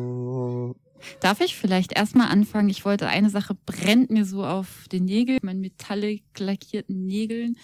Darf 1.20 1.42
ich 1.42 1.56
vielleicht 1.56 1.94
erstmal 1.94 2.30
anfangen? 2.30 2.70
Ich 2.70 2.86
wollte 2.86 3.08
eine 3.08 3.30
Sache 3.30 3.56
brennt 3.66 4.10
mir 4.10 4.26
so 4.26 4.44
auf 4.44 4.88
den 4.92 5.06
Nägel, 5.06 5.38
meinen 5.42 5.62
metallic 5.62 6.24
lackierten 6.38 7.06
Nägeln. 7.06 7.58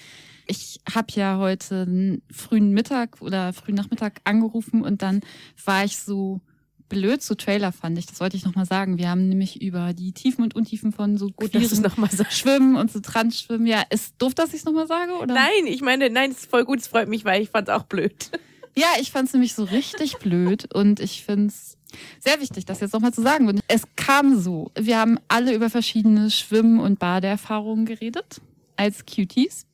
Ich 0.46 0.82
habe 0.94 1.08
ja 1.14 1.38
heute 1.38 1.84
einen 1.84 2.22
frühen 2.32 2.72
Mittag 2.72 3.22
oder 3.22 3.54
frühen 3.54 3.76
Nachmittag 3.76 4.20
angerufen 4.24 4.82
und 4.82 5.02
dann 5.02 5.22
war 5.64 5.86
ich 5.86 5.98
so 5.98 6.42
blöd 6.90 7.22
zu 7.24 7.36
Trailer 7.36 7.72
fand 7.72 7.98
ich. 7.98 8.06
Das 8.06 8.20
wollte 8.20 8.38
ich 8.38 8.46
nochmal 8.46 8.66
sagen. 8.66 8.98
Wir 8.98 9.10
haben 9.10 9.28
nämlich 9.28 9.62
über 9.62 9.94
die 9.94 10.12
Tiefen 10.12 10.44
und 10.44 10.56
Untiefen 10.56 10.92
von 10.92 11.18
so 11.18 11.30
Gut, 11.30 11.56
dass 11.56 11.64
sagst. 12.12 12.38
Schwimmen 12.38 12.76
und 12.76 12.92
so 12.92 13.00
Transschwimmen. 13.00 13.66
Ja, 13.66 13.84
ist 13.90 14.14
doof, 14.20 14.36
dass 14.36 14.50
ich 14.50 14.60
es 14.60 14.66
nochmal 14.66 14.88
sage, 14.88 15.14
oder? 15.14 15.34
Nein, 15.34 15.66
ich 15.66 15.82
meine, 15.82 16.10
nein, 16.10 16.32
es 16.32 16.40
ist 16.40 16.50
voll 16.50 16.66
gut, 16.66 16.80
es 16.80 16.88
freut 16.88 17.10
mich, 17.10 17.26
weil 17.26 17.42
ich 17.42 17.50
fand 17.50 17.68
es 17.68 17.74
auch 17.74 17.84
blöd. 17.84 18.30
Ja, 18.76 18.88
ich 19.00 19.12
fand 19.12 19.28
es 19.28 19.34
nämlich 19.34 19.54
so 19.54 19.64
richtig 19.66 20.18
blöd 20.18 20.74
und 20.74 21.00
ich 21.00 21.24
finde 21.24 21.48
es 21.48 21.78
sehr 22.20 22.40
wichtig, 22.40 22.66
das 22.66 22.80
jetzt 22.80 22.94
nochmal 22.94 23.14
zu 23.14 23.22
sagen. 23.22 23.60
Es 23.68 23.84
kam 23.96 24.40
so, 24.40 24.72
wir 24.78 24.98
haben 24.98 25.18
alle 25.28 25.54
über 25.54 25.70
verschiedene 25.70 26.30
Schwimmen- 26.30 26.80
und 26.80 27.00
Badeerfahrungen 27.00 27.86
geredet 27.86 28.42
als 28.76 29.06
Cuties. 29.06 29.66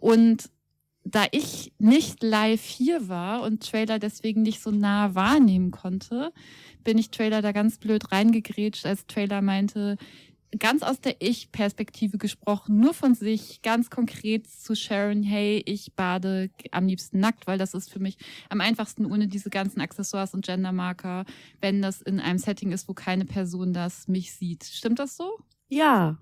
Und 0.00 0.50
da 1.04 1.24
ich 1.30 1.72
nicht 1.78 2.22
live 2.22 2.62
hier 2.62 3.08
war 3.08 3.42
und 3.42 3.68
Trailer 3.68 3.98
deswegen 3.98 4.42
nicht 4.42 4.60
so 4.60 4.72
nah 4.72 5.14
wahrnehmen 5.14 5.70
konnte, 5.70 6.32
bin 6.82 6.98
ich 6.98 7.10
Trailer 7.10 7.42
da 7.42 7.52
ganz 7.52 7.78
blöd 7.78 8.10
reingegrätscht, 8.10 8.86
als 8.86 9.06
Trailer 9.06 9.40
meinte, 9.40 9.98
ganz 10.58 10.82
aus 10.82 11.00
der 11.00 11.16
Ich-Perspektive 11.20 12.18
gesprochen, 12.18 12.78
nur 12.78 12.94
von 12.94 13.14
sich, 13.14 13.62
ganz 13.62 13.90
konkret 13.90 14.46
zu 14.46 14.74
Sharon, 14.74 15.22
hey, 15.22 15.62
ich 15.66 15.94
bade 15.94 16.50
am 16.70 16.86
liebsten 16.86 17.20
nackt, 17.20 17.46
weil 17.46 17.58
das 17.58 17.74
ist 17.74 17.90
für 17.90 17.98
mich 17.98 18.16
am 18.48 18.60
einfachsten 18.60 19.06
ohne 19.06 19.28
diese 19.28 19.50
ganzen 19.50 19.80
Accessoires 19.80 20.34
und 20.34 20.46
Gendermarker, 20.46 21.24
wenn 21.60 21.82
das 21.82 22.00
in 22.02 22.20
einem 22.20 22.38
Setting 22.38 22.72
ist, 22.72 22.88
wo 22.88 22.94
keine 22.94 23.24
Person 23.24 23.72
das 23.72 24.08
mich 24.08 24.32
sieht. 24.32 24.64
Stimmt 24.64 24.98
das 24.98 25.16
so? 25.16 25.38
Ja. 25.68 26.18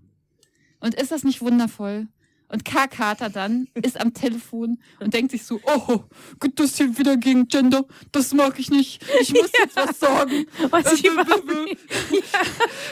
Und 0.81 0.95
ist 0.95 1.13
das 1.13 1.25
nicht 1.25 1.41
wundervoll? 1.41 2.09
Und 2.49 2.65
K. 2.65 2.87
Carter 2.87 3.31
dann 3.31 3.69
ist 3.75 4.01
am 4.01 4.15
Telefon 4.15 4.79
und 5.01 5.13
denkt 5.15 5.33
sich 5.33 5.45
so, 5.45 5.61
oh, 5.65 6.05
geht 6.41 6.59
das 6.61 6.77
hier 6.77 6.97
wieder 6.99 7.17
gegen 7.17 7.49
Gender? 7.49 7.85
Das 8.13 8.33
mag 8.33 8.59
ich 8.59 8.71
nicht. 8.71 9.03
Ich 9.21 9.33
muss 9.33 9.51
jetzt 9.59 9.77
was 9.77 9.99
sagen. 9.99 10.47
Was 10.71 10.93
ich 10.93 11.05
Äh, 11.05 11.09
überhaupt 11.09 11.51
äh, 11.51 11.65
nicht. 11.65 11.81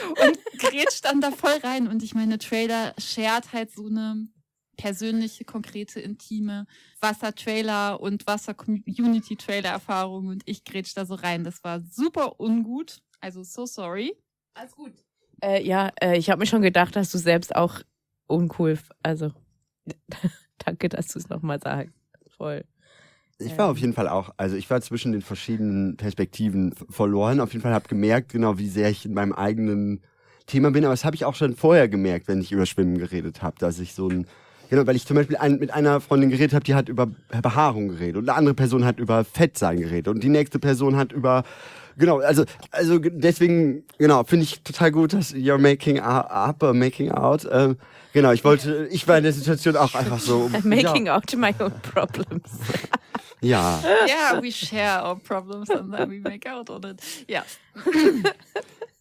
und 0.09 0.59
grätscht 0.59 1.05
dann 1.05 1.21
da 1.21 1.31
voll 1.31 1.57
rein. 1.63 1.87
Und 1.87 2.03
ich 2.03 2.13
meine, 2.13 2.37
Trailer 2.39 2.93
shared 2.97 3.53
halt 3.53 3.71
so 3.71 3.87
eine 3.87 4.27
persönliche, 4.75 5.45
konkrete, 5.45 5.99
intime 5.99 6.65
Wasser-Trailer 6.99 8.01
und 8.01 8.25
Wasser-Community-Trailer-Erfahrung. 8.27 10.27
Und 10.27 10.43
ich 10.45 10.63
grätsch 10.63 10.93
da 10.95 11.05
so 11.05 11.15
rein. 11.15 11.43
Das 11.43 11.63
war 11.63 11.81
super 11.81 12.39
ungut. 12.39 13.01
Also 13.21 13.43
so 13.43 13.65
sorry. 13.65 14.15
Alles 14.55 14.75
gut. 14.75 14.93
Äh, 15.41 15.65
ja, 15.65 15.91
äh, 16.01 16.17
ich 16.17 16.29
habe 16.29 16.39
mir 16.39 16.45
schon 16.47 16.61
gedacht, 16.61 16.95
dass 16.95 17.11
du 17.11 17.17
selbst 17.17 17.55
auch 17.55 17.79
uncool, 18.27 18.79
also 19.03 19.31
danke, 20.65 20.89
dass 20.89 21.07
du 21.07 21.19
es 21.19 21.29
nochmal 21.29 21.59
sagst. 21.61 21.93
Voll. 22.37 22.63
Ich 23.39 23.57
war 23.57 23.69
auf 23.71 23.77
jeden 23.77 23.93
Fall 23.93 24.07
auch, 24.07 24.29
also 24.37 24.55
ich 24.55 24.69
war 24.69 24.79
zwischen 24.81 25.11
den 25.11 25.21
verschiedenen 25.21 25.97
Perspektiven 25.97 26.73
verloren. 26.89 27.39
Auf 27.39 27.51
jeden 27.51 27.63
Fall 27.63 27.73
habe 27.73 27.87
gemerkt, 27.89 28.31
genau 28.31 28.57
wie 28.57 28.69
sehr 28.69 28.89
ich 28.89 29.05
in 29.05 29.13
meinem 29.13 29.33
eigenen 29.33 30.01
Thema 30.45 30.71
bin. 30.71 30.85
Aber 30.85 30.93
das 30.93 31.03
habe 31.03 31.15
ich 31.15 31.25
auch 31.25 31.35
schon 31.35 31.55
vorher 31.55 31.89
gemerkt, 31.89 32.27
wenn 32.27 32.39
ich 32.39 32.51
über 32.51 32.65
Schwimmen 32.65 32.97
geredet 32.97 33.41
habe, 33.41 33.55
dass 33.59 33.79
ich 33.79 33.93
so 33.93 34.07
ein 34.09 34.27
Genau, 34.69 34.87
weil 34.87 34.95
ich 34.95 35.05
zum 35.05 35.15
Beispiel 35.15 35.37
ein, 35.37 35.59
mit 35.59 35.71
einer 35.71 35.99
Freundin 36.01 36.31
geredet 36.31 36.53
habe, 36.53 36.63
die 36.63 36.73
hat 36.73 36.89
über 36.89 37.05
Behaarung 37.41 37.89
geredet 37.89 38.15
und 38.17 38.27
eine 38.29 38.35
andere 38.37 38.55
Person 38.55 38.85
hat 38.85 38.97
über 38.97 39.23
Fettsein 39.23 39.79
geredet 39.79 40.07
und 40.07 40.23
die 40.23 40.29
nächste 40.29 40.57
Person 40.57 40.95
hat 40.95 41.11
über 41.11 41.43
genau, 41.95 42.19
also 42.19 42.43
also 42.71 42.99
ge- 42.99 43.11
deswegen 43.13 43.83
genau 43.99 44.23
finde 44.23 44.45
ich 44.45 44.63
total 44.63 44.91
gut, 44.91 45.13
dass 45.13 45.31
you're 45.35 45.59
making 45.59 45.99
up, 45.99 46.63
making 46.73 47.11
out. 47.11 47.47
Ähm, 47.51 47.77
genau, 48.13 48.31
ich 48.31 48.43
wollte, 48.43 48.87
ich 48.91 49.07
war 49.07 49.17
in 49.17 49.23
der 49.23 49.33
Situation 49.33 49.75
auch 49.75 49.93
einfach 49.95 50.19
so 50.19 50.49
Making 50.63 51.09
out 51.09 51.35
my 51.35 51.53
own 51.59 51.73
problems. 51.81 52.49
ja, 53.41 53.81
Yeah, 54.07 54.41
we 54.41 54.51
share 54.51 55.03
our 55.03 55.15
problems 55.19 55.69
and 55.69 55.93
then 55.93 56.09
we 56.09 56.19
make 56.19 56.49
out 56.49 56.69
on 56.69 56.83
it. 56.83 57.01
Ja. 57.27 57.43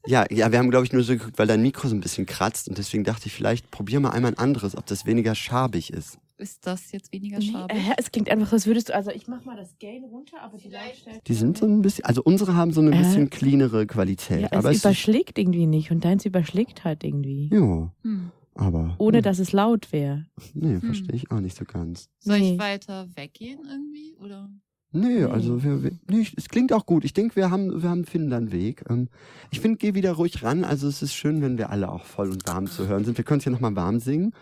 Ja, 0.05 0.27
ja, 0.33 0.51
wir 0.51 0.59
haben, 0.59 0.71
glaube 0.73 0.85
ich, 0.85 0.93
nur 0.93 1.05
so 1.05 1.13
geguckt, 1.13 1.39
weil 1.39 1.47
dein 1.47 1.63
Mikro 1.63 1.87
so 1.87 1.95
ein 1.95 2.01
bisschen 2.01 2.27
kratzt 2.27 2.69
und 2.69 2.77
deswegen 2.77 3.05
dachte 3.05 3.27
ich, 3.29 3.33
vielleicht 3.35 3.71
probier 3.71 4.01
mal 4.01 4.11
einmal 4.11 4.33
ein 4.33 4.39
anderes, 4.39 4.77
ob 4.77 4.85
das 4.87 5.07
weniger 5.07 5.37
schabig 5.37 5.93
ist. 5.93 6.19
Ist 6.39 6.67
das 6.67 6.91
jetzt 6.91 7.13
weniger 7.13 7.39
Nee, 7.39 7.53
schade? 7.53 7.73
äh, 7.73 7.79
es 7.97 8.11
klingt 8.11 8.29
einfach 8.29 8.49
so, 8.49 8.57
als 8.57 8.67
würdest 8.67 8.89
du, 8.89 8.97
also 8.97 9.13
ich 9.13 9.29
mach 9.29 9.45
mal 9.45 9.57
das 9.57 9.79
Gain 9.79 10.03
runter, 10.03 10.39
aber 10.43 10.59
die 10.59 10.71
Lautstärke. 10.71 11.21
Die 11.25 11.35
sind 11.35 11.57
so 11.57 11.67
ein 11.67 11.83
bisschen, 11.83 12.05
also 12.05 12.21
unsere 12.25 12.57
haben 12.57 12.73
so 12.73 12.81
eine 12.81 12.91
Äh, 12.97 12.99
bisschen 12.99 13.31
cleanere 13.31 13.87
Qualität. 13.87 14.41
Ja, 14.41 14.49
es 14.51 14.59
aber 14.59 14.71
es 14.73 14.79
überschlägt 14.79 15.39
irgendwie 15.39 15.67
nicht 15.67 15.93
und 15.93 16.05
deins 16.05 16.25
überschlägt 16.27 16.83
halt 16.83 17.05
irgendwie. 17.05 17.49
ja, 17.53 17.89
Hm. 18.03 18.33
Aber 18.55 18.95
Ohne 18.99 19.19
hm, 19.19 19.23
dass 19.25 19.39
es 19.39 19.53
laut 19.53 19.93
wäre. 19.93 20.27
nee, 20.55 20.79
verstehe 20.81 21.15
ich 21.17 21.31
auch 21.31 21.41
nicht 21.41 21.57
so 21.57 21.65
ganz. 21.65 22.09
Soll 22.19 22.39
Nee. 22.41 22.53
ich 22.55 22.59
weiter 22.59 23.09
weggehen 23.15 23.61
irgendwie? 23.69 24.15
Oder? 24.23 24.51
Nee, 24.95 25.25
also 25.25 25.65
wir, 25.65 25.83
wir, 25.83 25.93
nee, 26.11 26.27
es 26.37 26.49
klingt 26.51 26.71
auch 26.71 26.85
gut. 26.85 27.05
Ich 27.05 27.15
denke, 27.15 27.35
wir 27.37 27.51
haben, 27.51 27.83
wir 27.83 27.89
haben 27.89 28.05
finden 28.05 28.29
da 28.29 28.37
einen 28.37 28.53
Weg. 28.53 28.85
Ähm, 28.91 29.09
ich 29.51 29.61
finde, 29.61 29.79
geh 29.79 29.95
wieder 29.95 30.13
ruhig 30.13 30.43
ran. 30.43 30.65
Also 30.65 30.87
es 30.87 31.01
ist 31.01 31.15
schön, 31.15 31.41
wenn 31.41 31.57
wir 31.57 31.71
alle 31.71 31.91
auch 31.91 32.05
voll 32.05 32.31
und 32.31 32.47
warm 32.47 32.67
zu 32.67 32.87
hören 32.89 33.03
sind. 33.05 33.17
Wir 33.17 33.25
können 33.25 33.39
es 33.39 33.45
hier 33.45 33.53
nochmal 33.53 33.75
warm 33.75 34.01
singen. 34.01 34.35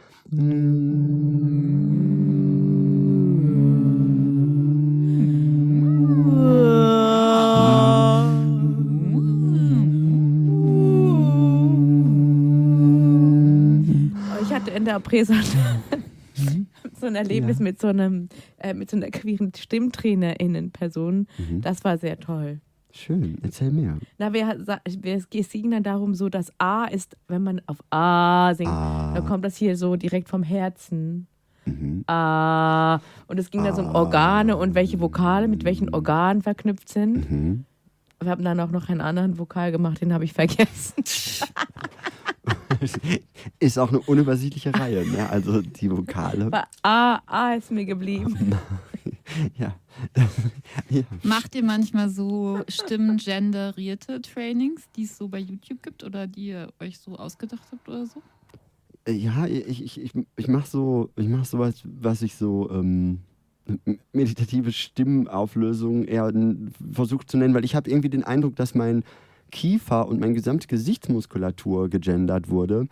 Bresern 14.99 15.43
so 17.01 17.07
ein 17.07 17.15
Erlebnis 17.15 17.59
Ja. 17.59 17.65
mit 17.65 17.81
so 17.81 17.89
einem, 17.89 18.29
äh, 18.59 18.75
mit 18.75 18.91
so 18.91 18.97
einer 18.97 19.11
queeren 19.11 19.53
Stimmtrainerinnen-Person. 19.55 21.27
Mhm. 21.39 21.61
Das 21.61 21.85
war 21.85 21.99
sehr 21.99 22.19
toll. 22.19 22.61
Schön, 22.93 23.39
erzähl 23.43 23.71
mehr. 23.71 23.99
Na, 24.19 24.33
wir, 24.33 24.49
wir 24.67 25.15
es 25.17 25.29
ging 25.51 25.71
dann 25.71 25.83
darum, 25.85 26.15
so 26.15 26.29
dass 26.29 26.51
A 26.59 26.87
ist, 26.87 27.17
wenn 27.29 27.43
man 27.45 27.61
auf 27.67 27.77
A 27.91 28.53
singt, 28.55 28.69
Ah. 28.71 29.13
dann 29.15 29.27
kommt 29.27 29.45
das 29.45 29.57
hier 29.57 29.77
so 29.77 29.95
direkt 29.97 30.29
vom 30.29 30.43
Herzen. 30.43 31.29
Mhm. 31.67 32.03
A. 32.09 33.01
Und 33.29 33.39
es 33.39 33.51
ging 33.51 33.63
dann 33.63 33.77
so 33.77 33.83
um 33.83 33.95
Organe 33.95 34.57
und 34.57 34.75
welche 34.75 34.99
Vokale 34.99 35.47
mit 35.47 35.63
welchen 35.65 35.95
Organen 35.95 36.43
verknüpft 36.43 36.89
sind. 36.89 37.31
Mhm. 37.31 37.65
Wir 38.23 38.31
haben 38.31 38.45
dann 38.45 38.59
auch 38.61 38.71
noch 38.73 38.89
einen 38.89 39.01
anderen 39.01 39.39
Vokal 39.39 39.71
gemacht, 39.73 40.01
den 40.01 40.13
habe 40.13 40.25
ich 40.25 40.33
vergessen. 40.33 41.05
Ist 43.59 43.79
auch 43.79 43.89
eine 43.89 44.01
unübersichtliche 44.01 44.75
Reihe, 44.75 45.07
ne? 45.07 45.29
Also 45.29 45.63
die 45.63 45.91
Vokale. 45.91 46.47
Aber 46.47 46.67
A, 46.83 47.21
A 47.27 47.55
ist 47.55 47.71
mir 47.71 47.85
geblieben. 47.85 48.57
Ja. 49.57 49.77
ja. 50.91 51.03
Macht 51.23 51.55
ihr 51.55 51.65
manchmal 51.65 52.11
so 52.11 52.61
stimmengenderierte 52.69 54.21
Trainings, 54.21 54.83
die 54.97 55.05
es 55.05 55.17
so 55.17 55.29
bei 55.29 55.39
YouTube 55.39 55.83
gibt 55.83 56.05
oder 56.05 56.27
die 56.27 56.49
ihr 56.49 56.73
euch 56.81 56.99
so 56.99 57.17
ausgedacht 57.17 57.63
habt 57.71 57.89
oder 57.89 58.07
so? 58.07 58.23
Ja, 59.09 59.47
ich, 59.47 59.83
ich, 59.83 60.01
ich, 60.01 60.13
ich 60.37 60.49
mache 60.49 60.69
so, 60.69 61.11
ich 61.17 61.29
mach 61.29 61.45
sowas, 61.45 61.83
was 61.85 62.23
ich 62.23 62.35
so 62.35 62.71
ähm, 62.71 63.21
meditative 64.13 64.73
Stimmenauflösung 64.73 66.05
eher 66.05 66.33
versuche 66.93 67.27
zu 67.27 67.37
nennen, 67.37 67.55
weil 67.55 67.65
ich 67.65 67.75
habe 67.75 67.91
irgendwie 67.91 68.11
den 68.11 68.25
Eindruck, 68.25 68.57
dass 68.57 68.75
mein 68.75 69.05
Kiefer 69.51 70.09
und 70.09 70.21
meine 70.21 70.35
gesamte 70.35 70.67
Gesichtsmuskulatur 70.67 71.89
gegendert 71.89 72.49
wurde. 72.49 72.87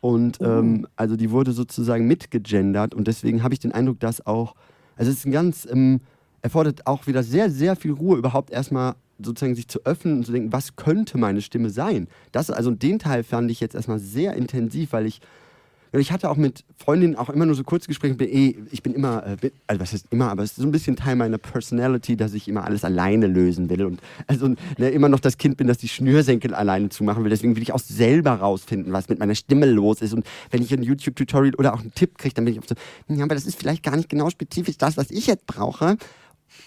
Und 0.00 0.38
ähm, 0.42 0.86
also 0.96 1.16
die 1.16 1.30
wurde 1.30 1.52
sozusagen 1.52 2.06
mitgegendert 2.06 2.94
und 2.94 3.08
deswegen 3.08 3.42
habe 3.42 3.54
ich 3.54 3.60
den 3.60 3.72
Eindruck, 3.72 4.00
dass 4.00 4.26
auch, 4.26 4.54
also 4.96 5.10
es 5.10 5.18
ist 5.18 5.26
ein 5.26 5.32
ganz, 5.32 5.66
ähm, 5.70 6.00
erfordert 6.42 6.86
auch 6.86 7.06
wieder 7.06 7.22
sehr, 7.22 7.50
sehr 7.50 7.74
viel 7.74 7.92
Ruhe, 7.92 8.18
überhaupt 8.18 8.50
erstmal 8.50 8.96
sozusagen 9.18 9.54
sich 9.54 9.68
zu 9.68 9.80
öffnen 9.84 10.18
und 10.18 10.26
zu 10.26 10.32
denken, 10.32 10.52
was 10.52 10.76
könnte 10.76 11.16
meine 11.16 11.40
Stimme 11.40 11.70
sein? 11.70 12.08
Das, 12.32 12.50
also 12.50 12.70
den 12.70 12.98
Teil 12.98 13.22
fand 13.22 13.50
ich 13.50 13.60
jetzt 13.60 13.74
erstmal 13.74 13.98
sehr 13.98 14.34
intensiv, 14.34 14.92
weil 14.92 15.06
ich 15.06 15.20
ich 16.00 16.12
hatte 16.12 16.30
auch 16.30 16.36
mit 16.36 16.64
Freundinnen 16.76 17.16
auch 17.16 17.30
immer 17.30 17.46
nur 17.46 17.54
so 17.54 17.62
kurze 17.62 17.88
Gespräche. 17.88 18.16
Ich 18.70 18.82
bin 18.82 18.94
immer, 18.94 19.24
äh, 19.26 19.50
also 19.66 19.80
was 19.80 19.92
heißt 19.92 20.06
immer, 20.10 20.30
aber 20.30 20.42
es 20.42 20.50
ist 20.50 20.56
so 20.56 20.64
ein 20.64 20.72
bisschen 20.72 20.96
Teil 20.96 21.16
meiner 21.16 21.38
Personality, 21.38 22.16
dass 22.16 22.34
ich 22.34 22.48
immer 22.48 22.64
alles 22.64 22.84
alleine 22.84 23.26
lösen 23.26 23.70
will 23.70 23.84
und 23.84 24.00
also 24.26 24.48
ne, 24.78 24.90
immer 24.90 25.08
noch 25.08 25.20
das 25.20 25.38
Kind 25.38 25.56
bin, 25.56 25.66
das 25.66 25.78
die 25.78 25.88
Schnürsenkel 25.88 26.54
alleine 26.54 26.88
zumachen 26.88 27.22
will. 27.22 27.30
Deswegen 27.30 27.56
will 27.56 27.62
ich 27.62 27.72
auch 27.72 27.78
selber 27.78 28.32
rausfinden, 28.32 28.92
was 28.92 29.08
mit 29.08 29.18
meiner 29.18 29.34
Stimme 29.34 29.66
los 29.66 30.00
ist. 30.02 30.12
Und 30.14 30.26
wenn 30.50 30.62
ich 30.62 30.72
ein 30.72 30.82
YouTube-Tutorial 30.82 31.54
oder 31.54 31.74
auch 31.74 31.80
einen 31.80 31.94
Tipp 31.94 32.18
kriege, 32.18 32.34
dann 32.34 32.44
bin 32.44 32.54
ich 32.54 32.60
oft 32.60 32.68
so, 32.68 32.74
ja, 33.08 33.24
aber 33.24 33.34
das 33.34 33.46
ist 33.46 33.58
vielleicht 33.58 33.82
gar 33.82 33.96
nicht 33.96 34.08
genau 34.08 34.30
spezifisch 34.30 34.78
das, 34.78 34.96
was 34.96 35.10
ich 35.10 35.26
jetzt 35.26 35.46
brauche 35.46 35.96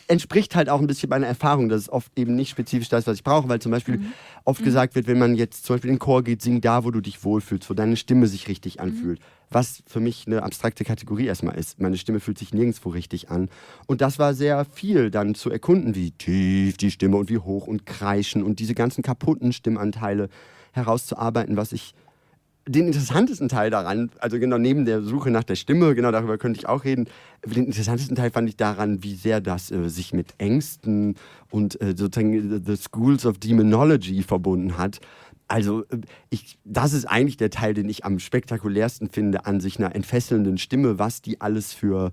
entspricht 0.07 0.55
halt 0.55 0.69
auch 0.69 0.79
ein 0.79 0.87
bisschen 0.87 1.09
meiner 1.09 1.27
Erfahrung, 1.27 1.69
dass 1.69 1.81
es 1.81 1.89
oft 1.89 2.11
eben 2.17 2.35
nicht 2.35 2.49
spezifisch 2.49 2.89
das, 2.89 3.07
was 3.07 3.17
ich 3.17 3.23
brauche, 3.23 3.49
weil 3.49 3.59
zum 3.59 3.71
Beispiel 3.71 4.01
oft 4.45 4.63
gesagt 4.63 4.95
wird, 4.95 5.07
wenn 5.07 5.19
man 5.19 5.35
jetzt 5.35 5.65
zum 5.65 5.75
Beispiel 5.75 5.89
in 5.89 5.95
den 5.95 5.99
Chor 5.99 6.23
geht, 6.23 6.41
sing 6.41 6.61
da, 6.61 6.83
wo 6.83 6.91
du 6.91 7.01
dich 7.01 7.23
wohlfühlst, 7.23 7.69
wo 7.69 7.73
deine 7.73 7.97
Stimme 7.97 8.27
sich 8.27 8.47
richtig 8.47 8.79
anfühlt. 8.79 9.19
Was 9.49 9.83
für 9.85 9.99
mich 9.99 10.25
eine 10.27 10.43
abstrakte 10.43 10.83
Kategorie 10.83 11.25
erstmal 11.25 11.55
ist. 11.55 11.79
Meine 11.79 11.97
Stimme 11.97 12.19
fühlt 12.19 12.37
sich 12.37 12.53
nirgendwo 12.53 12.89
richtig 12.89 13.29
an. 13.29 13.49
Und 13.85 14.01
das 14.01 14.19
war 14.19 14.33
sehr 14.33 14.65
viel 14.65 15.09
dann 15.09 15.35
zu 15.35 15.49
erkunden, 15.49 15.95
wie 15.95 16.11
tief 16.11 16.77
die 16.77 16.91
Stimme 16.91 17.17
und 17.17 17.29
wie 17.29 17.37
hoch 17.37 17.67
und 17.67 17.85
kreischen 17.85 18.43
und 18.43 18.59
diese 18.59 18.75
ganzen 18.75 19.03
kaputten 19.03 19.53
Stimmanteile 19.53 20.29
herauszuarbeiten, 20.73 21.55
was 21.55 21.71
ich 21.71 21.93
den 22.67 22.87
interessantesten 22.87 23.49
Teil 23.49 23.69
daran, 23.69 24.11
also 24.19 24.39
genau 24.39 24.57
neben 24.57 24.85
der 24.85 25.01
Suche 25.01 25.31
nach 25.31 25.43
der 25.43 25.55
Stimme, 25.55 25.95
genau 25.95 26.11
darüber 26.11 26.37
könnte 26.37 26.59
ich 26.59 26.67
auch 26.67 26.83
reden, 26.83 27.07
den 27.45 27.65
interessantesten 27.65 28.15
Teil 28.15 28.31
fand 28.31 28.49
ich 28.49 28.57
daran, 28.57 29.03
wie 29.03 29.15
sehr 29.15 29.41
das 29.41 29.71
äh, 29.71 29.89
sich 29.89 30.13
mit 30.13 30.35
Ängsten 30.37 31.15
und 31.49 31.81
äh, 31.81 31.95
sozusagen 31.95 32.63
The 32.65 32.75
Schools 32.75 33.25
of 33.25 33.37
Demonology 33.37 34.21
verbunden 34.23 34.77
hat. 34.77 34.99
Also 35.47 35.83
äh, 35.85 36.01
ich, 36.29 36.59
das 36.65 36.93
ist 36.93 37.05
eigentlich 37.05 37.37
der 37.37 37.49
Teil, 37.49 37.73
den 37.73 37.87
ich 37.89 38.03
am 38.03 38.19
spektakulärsten 38.19 39.09
finde 39.09 39.45
an 39.45 39.59
sich 39.59 39.79
einer 39.79 39.95
entfesselnden 39.95 40.57
Stimme, 40.57 40.99
was 40.99 41.21
die 41.21 41.39
alles 41.41 41.73
für 41.73 42.11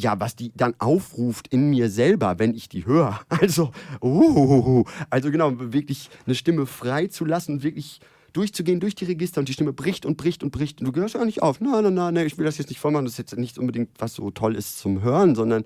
ja, 0.00 0.20
was 0.20 0.36
die 0.36 0.52
dann 0.54 0.74
aufruft 0.78 1.48
in 1.48 1.70
mir 1.70 1.90
selber, 1.90 2.38
wenn 2.38 2.54
ich 2.54 2.68
die 2.68 2.86
höre. 2.86 3.20
Also, 3.28 3.72
uh, 4.00 4.84
also 5.10 5.32
genau, 5.32 5.52
wirklich 5.58 6.08
eine 6.24 6.36
Stimme 6.36 6.66
frei 6.66 7.08
zu 7.08 7.24
lassen 7.24 7.64
wirklich 7.64 8.00
durchzugehen 8.32 8.80
durch 8.80 8.94
die 8.94 9.04
Register 9.04 9.40
und 9.40 9.48
die 9.48 9.52
Stimme 9.52 9.72
bricht 9.72 10.06
und 10.06 10.16
bricht 10.16 10.42
und 10.42 10.50
bricht. 10.50 10.80
Und 10.80 10.86
du 10.86 10.92
gehörst 10.92 11.14
ja 11.14 11.24
nicht 11.24 11.42
auf. 11.42 11.60
Nein, 11.60 11.94
nein, 11.94 12.14
nein, 12.14 12.26
ich 12.26 12.38
will 12.38 12.44
das 12.44 12.58
jetzt 12.58 12.68
nicht 12.68 12.80
vormachen, 12.80 13.04
das 13.04 13.14
ist 13.14 13.18
jetzt 13.18 13.36
nicht 13.36 13.58
unbedingt 13.58 13.90
was 13.98 14.14
so 14.14 14.30
toll 14.30 14.54
ist 14.54 14.78
zum 14.78 15.02
Hören, 15.02 15.34
sondern 15.34 15.64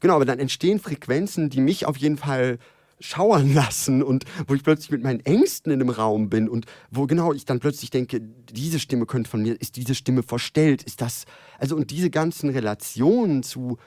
genau, 0.00 0.14
aber 0.14 0.24
dann 0.24 0.38
entstehen 0.38 0.80
Frequenzen, 0.80 1.50
die 1.50 1.60
mich 1.60 1.86
auf 1.86 1.96
jeden 1.96 2.16
Fall 2.16 2.58
schauern 3.00 3.54
lassen 3.54 4.02
und 4.02 4.24
wo 4.46 4.54
ich 4.54 4.62
plötzlich 4.62 4.90
mit 4.90 5.02
meinen 5.02 5.20
Ängsten 5.20 5.72
in 5.72 5.80
einem 5.80 5.90
Raum 5.90 6.30
bin 6.30 6.48
und 6.48 6.66
wo 6.90 7.06
genau 7.06 7.32
ich 7.32 7.44
dann 7.44 7.60
plötzlich 7.60 7.90
denke, 7.90 8.20
diese 8.20 8.78
Stimme 8.78 9.06
könnte 9.06 9.30
von 9.30 9.42
mir, 9.42 9.60
ist 9.60 9.76
diese 9.76 9.94
Stimme 9.94 10.22
verstellt, 10.22 10.82
ist 10.82 11.00
das, 11.00 11.24
also 11.58 11.76
und 11.76 11.90
diese 11.90 12.10
ganzen 12.10 12.50
Relationen 12.50 13.42
zu 13.42 13.78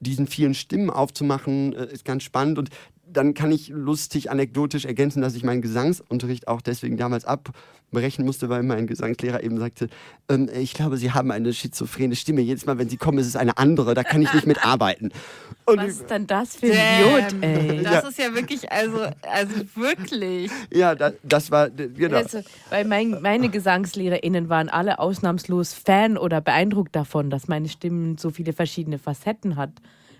diesen 0.00 0.26
vielen 0.26 0.54
Stimmen 0.54 0.90
aufzumachen, 0.90 1.74
äh, 1.74 1.92
ist 1.92 2.04
ganz 2.04 2.24
spannend 2.24 2.58
und 2.58 2.70
dann 3.12 3.34
kann 3.34 3.52
ich 3.52 3.68
lustig 3.68 4.30
anekdotisch 4.30 4.84
ergänzen, 4.84 5.22
dass 5.22 5.34
ich 5.34 5.44
meinen 5.44 5.62
Gesangsunterricht 5.62 6.48
auch 6.48 6.60
deswegen 6.60 6.96
damals 6.96 7.24
abbrechen 7.24 8.24
musste, 8.24 8.48
weil 8.48 8.62
mein 8.62 8.86
Gesangslehrer 8.86 9.42
eben 9.42 9.58
sagte, 9.58 9.88
ähm, 10.28 10.48
ich 10.54 10.74
glaube, 10.74 10.96
Sie 10.96 11.12
haben 11.12 11.30
eine 11.30 11.52
schizophrene 11.52 12.16
Stimme. 12.16 12.40
Jedes 12.40 12.66
Mal, 12.66 12.78
wenn 12.78 12.88
Sie 12.88 12.96
kommen, 12.96 13.18
ist 13.18 13.26
es 13.26 13.36
eine 13.36 13.58
andere. 13.58 13.94
Da 13.94 14.02
kann 14.04 14.22
ich 14.22 14.32
nicht 14.34 14.46
mitarbeiten. 14.46 15.12
Und 15.64 15.78
Was 15.78 15.88
ist 15.88 16.10
denn 16.10 16.26
das 16.26 16.56
für 16.56 16.72
ein 16.72 17.00
Idiot, 17.00 17.42
ey? 17.42 17.82
Das 17.84 18.08
ist 18.08 18.18
ja 18.18 18.34
wirklich, 18.34 18.70
also, 18.72 19.06
also 19.22 19.54
wirklich. 19.76 20.50
ja, 20.72 20.94
da, 20.94 21.12
das 21.22 21.52
war 21.52 21.70
genau. 21.70 22.16
Also, 22.16 22.40
weil 22.70 22.84
mein, 22.84 23.22
meine 23.22 23.48
GesangslehrerInnen 23.48 24.48
waren 24.48 24.68
alle 24.68 24.98
ausnahmslos 24.98 25.72
Fan 25.72 26.18
oder 26.18 26.40
beeindruckt 26.40 26.96
davon, 26.96 27.30
dass 27.30 27.46
meine 27.46 27.68
Stimme 27.68 28.16
so 28.18 28.30
viele 28.30 28.52
verschiedene 28.52 28.98
Facetten 28.98 29.54
hat. 29.56 29.70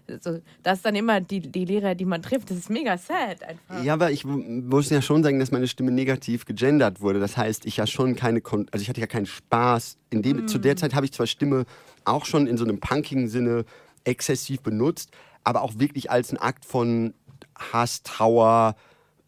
Also, 0.08 0.40
das 0.62 0.78
ist 0.78 0.84
dann 0.86 0.94
immer 0.94 1.20
die, 1.20 1.40
die 1.40 1.64
Lehrer, 1.64 1.94
die 1.94 2.04
man 2.04 2.22
trifft. 2.22 2.50
Das 2.50 2.58
ist 2.58 2.70
mega 2.70 2.98
sad 2.98 3.42
einfach. 3.42 3.82
Ja, 3.84 3.94
aber 3.94 4.10
ich 4.10 4.24
mu- 4.24 4.36
muss 4.36 4.90
ja 4.90 5.00
schon 5.02 5.22
sagen, 5.22 5.38
dass 5.38 5.50
meine 5.52 5.68
Stimme 5.68 5.90
negativ 5.90 6.44
gegendert 6.44 7.00
wurde. 7.00 7.20
Das 7.20 7.36
heißt, 7.36 7.66
ich 7.66 7.76
ja 7.78 7.86
schon 7.86 8.14
keine, 8.16 8.40
Kon 8.40 8.66
also 8.72 8.82
ich 8.82 8.88
hatte 8.88 9.00
ja 9.00 9.06
keinen 9.06 9.26
Spaß. 9.26 9.96
In 10.10 10.22
dem, 10.22 10.48
Zu 10.48 10.58
der 10.58 10.76
Zeit 10.76 10.94
habe 10.94 11.06
ich 11.06 11.12
zwar 11.12 11.26
Stimme 11.26 11.64
auch 12.04 12.24
schon 12.24 12.46
in 12.46 12.56
so 12.56 12.64
einem 12.64 12.80
punkigen 12.80 13.28
Sinne 13.28 13.64
exzessiv 14.04 14.60
benutzt, 14.60 15.10
aber 15.44 15.62
auch 15.62 15.78
wirklich 15.78 16.10
als 16.10 16.32
ein 16.32 16.38
Akt 16.38 16.64
von 16.64 17.14
Hass, 17.56 18.02
Trauer, 18.02 18.74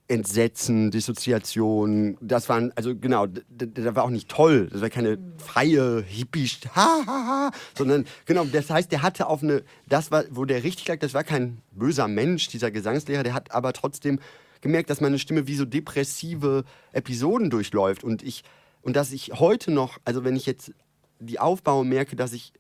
Entsetzen, 0.07 0.91
Dissoziation. 0.91 2.19
Das 2.21 2.49
waren, 2.49 2.73
also 2.77 2.95
genau, 2.95 3.27
das 3.27 3.95
war 3.95 4.05
auch 4.05 4.11
nicht 4.11 4.29
toll. 4.29 4.69
Das 4.71 4.83
war 4.83 4.91
keine 4.91 5.19
freie 5.39 6.03
Hippie, 6.03 6.51
ha, 6.75 7.01
ha, 7.07 7.27
ha, 7.27 7.51
sondern 7.77 8.05
genau, 8.27 8.45
das 8.45 8.69
heißt, 8.69 8.93
der 8.93 9.03
hatte 9.03 9.27
auf 9.29 9.43
eine, 9.43 9.63
das 9.89 10.11
war, 10.11 10.25
wo 10.31 10.45
der 10.45 10.63
richtig 10.63 10.89
lag, 10.89 10.99
das 10.99 11.15
war 11.15 11.25
kein 11.25 11.59
böser 11.73 12.07
Mensch, 12.07 12.49
dieser 12.49 12.71
Gesangslehrer, 12.71 13.23
der 13.23 13.33
hat 13.33 13.53
aber 13.53 13.73
trotzdem 13.73 14.19
gemerkt, 14.61 14.91
dass 14.91 15.01
meine 15.01 15.19
Stimme 15.19 15.47
wie 15.47 15.55
so 15.55 15.65
depressive 15.65 16.65
Episoden 16.93 17.49
durchläuft 17.49 18.05
und 18.05 18.23
ich, 18.23 18.45
und 18.83 18.97
dass 18.97 19.11
ich 19.11 19.33
heute 19.33 19.71
noch, 19.71 19.99
also 20.05 20.25
wenn 20.25 20.37
ich 20.37 20.45
jetzt 20.45 20.73
die 21.19 21.39
aufbaue, 21.39 21.85
merke, 21.85 22.17
dass 22.17 22.33
ich 22.35 22.53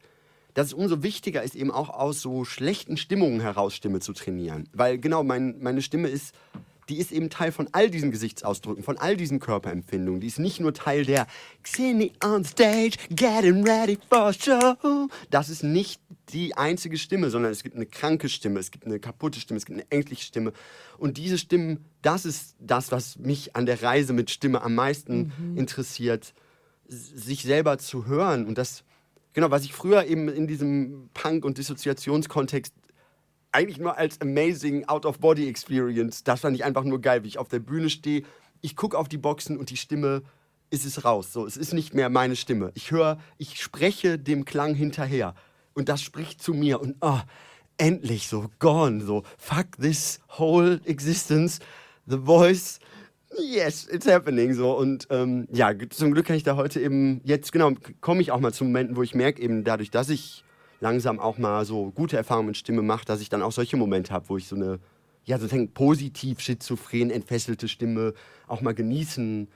dass 0.54 0.68
es 0.68 0.72
umso 0.72 1.02
wichtiger 1.02 1.42
ist, 1.42 1.56
eben 1.56 1.72
auch 1.72 1.90
aus 1.90 2.20
so 2.20 2.44
schlechten 2.44 2.96
Stimmungen 2.96 3.40
heraus 3.40 3.74
Stimme 3.74 3.98
zu 3.98 4.12
trainieren. 4.12 4.68
Weil 4.72 4.98
genau, 4.98 5.24
mein, 5.24 5.58
meine 5.60 5.82
Stimme 5.82 6.06
ist, 6.06 6.32
die 6.88 6.98
ist 6.98 7.12
eben 7.12 7.30
Teil 7.30 7.52
von 7.52 7.68
all 7.72 7.90
diesen 7.90 8.10
Gesichtsausdrücken, 8.10 8.82
von 8.82 8.98
all 8.98 9.16
diesen 9.16 9.40
Körperempfindungen. 9.40 10.20
Die 10.20 10.26
ist 10.26 10.38
nicht 10.38 10.60
nur 10.60 10.74
Teil 10.74 11.04
der 11.04 11.26
Xeni 11.62 12.12
on 12.22 12.44
stage, 12.44 12.96
getting 13.10 13.66
ready 13.66 13.98
for 14.10 14.32
show. 14.32 15.08
Das 15.30 15.48
ist 15.48 15.62
nicht 15.62 16.00
die 16.32 16.56
einzige 16.56 16.98
Stimme, 16.98 17.30
sondern 17.30 17.52
es 17.52 17.62
gibt 17.62 17.76
eine 17.76 17.86
kranke 17.86 18.28
Stimme, 18.28 18.58
es 18.60 18.70
gibt 18.70 18.86
eine 18.86 18.98
kaputte 18.98 19.40
Stimme, 19.40 19.58
es 19.58 19.66
gibt 19.66 19.78
eine 19.78 19.90
ängstliche 19.90 20.24
Stimme. 20.24 20.52
Und 20.98 21.16
diese 21.18 21.38
Stimmen, 21.38 21.84
das 22.02 22.24
ist 22.24 22.54
das, 22.60 22.92
was 22.92 23.18
mich 23.18 23.56
an 23.56 23.66
der 23.66 23.82
Reise 23.82 24.12
mit 24.12 24.30
Stimme 24.30 24.62
am 24.62 24.74
meisten 24.74 25.32
interessiert, 25.56 26.34
s- 26.88 27.08
sich 27.14 27.42
selber 27.42 27.78
zu 27.78 28.06
hören. 28.06 28.46
Und 28.46 28.58
das, 28.58 28.84
genau, 29.32 29.50
was 29.50 29.64
ich 29.64 29.72
früher 29.72 30.04
eben 30.06 30.28
in 30.28 30.46
diesem 30.46 31.10
Punk- 31.14 31.44
und 31.44 31.58
Dissoziationskontext 31.58 32.72
eigentlich 33.54 33.78
nur 33.78 33.96
als 33.96 34.20
amazing 34.20 34.84
Out-of-Body-Experience. 34.86 36.24
Das 36.24 36.40
fand 36.40 36.56
ich 36.56 36.64
einfach 36.64 36.84
nur 36.84 37.00
geil, 37.00 37.22
wie 37.24 37.28
ich 37.28 37.38
auf 37.38 37.48
der 37.48 37.60
Bühne 37.60 37.88
stehe. 37.88 38.24
Ich 38.60 38.76
gucke 38.76 38.98
auf 38.98 39.08
die 39.08 39.18
Boxen 39.18 39.56
und 39.56 39.70
die 39.70 39.76
Stimme 39.76 40.22
ist 40.70 40.84
es 40.84 41.04
raus. 41.04 41.32
So, 41.32 41.46
es 41.46 41.56
ist 41.56 41.72
nicht 41.72 41.94
mehr 41.94 42.08
meine 42.08 42.36
Stimme. 42.36 42.72
Ich 42.74 42.90
höre, 42.90 43.18
ich 43.38 43.60
spreche 43.62 44.18
dem 44.18 44.44
Klang 44.44 44.74
hinterher. 44.74 45.34
Und 45.74 45.88
das 45.88 46.02
spricht 46.02 46.42
zu 46.42 46.52
mir. 46.52 46.80
Und 46.80 46.96
oh, 47.00 47.20
endlich 47.78 48.28
so 48.28 48.50
gone. 48.58 49.04
So, 49.04 49.22
fuck 49.38 49.66
this 49.80 50.20
whole 50.38 50.80
existence. 50.84 51.60
The 52.06 52.18
voice 52.18 52.80
yes, 53.38 53.86
it's 53.90 54.06
happening 54.06 54.54
so. 54.54 54.76
Und 54.76 55.06
ähm, 55.10 55.46
ja, 55.52 55.72
zum 55.90 56.12
Glück 56.12 56.26
kann 56.26 56.36
ich 56.36 56.42
da 56.42 56.56
heute 56.56 56.80
eben, 56.80 57.20
jetzt 57.24 57.52
genau, 57.52 57.72
komme 58.00 58.20
ich 58.20 58.30
auch 58.30 58.40
mal 58.40 58.52
zu 58.52 58.64
Momenten, 58.64 58.96
wo 58.96 59.02
ich 59.02 59.14
merke, 59.14 59.42
eben 59.42 59.64
dadurch, 59.64 59.90
dass 59.90 60.08
ich 60.08 60.43
langsam 60.84 61.18
auch 61.18 61.38
mal 61.38 61.64
so 61.64 61.90
gute 61.92 62.18
Erfahrungen 62.18 62.48
mit 62.48 62.58
Stimme 62.58 62.82
mache, 62.82 63.06
dass 63.06 63.22
ich 63.22 63.30
dann 63.30 63.40
auch 63.40 63.52
solche 63.52 63.78
Momente 63.78 64.12
habe, 64.12 64.28
wo 64.28 64.36
ich 64.36 64.46
so 64.46 64.54
eine, 64.54 64.78
ja, 65.24 65.38
sozusagen 65.38 65.72
positiv 65.72 66.40
schizophren 66.40 67.10
entfesselte 67.10 67.68
Stimme 67.68 68.12
auch 68.46 68.60
mal 68.60 68.74
genießen 68.74 69.48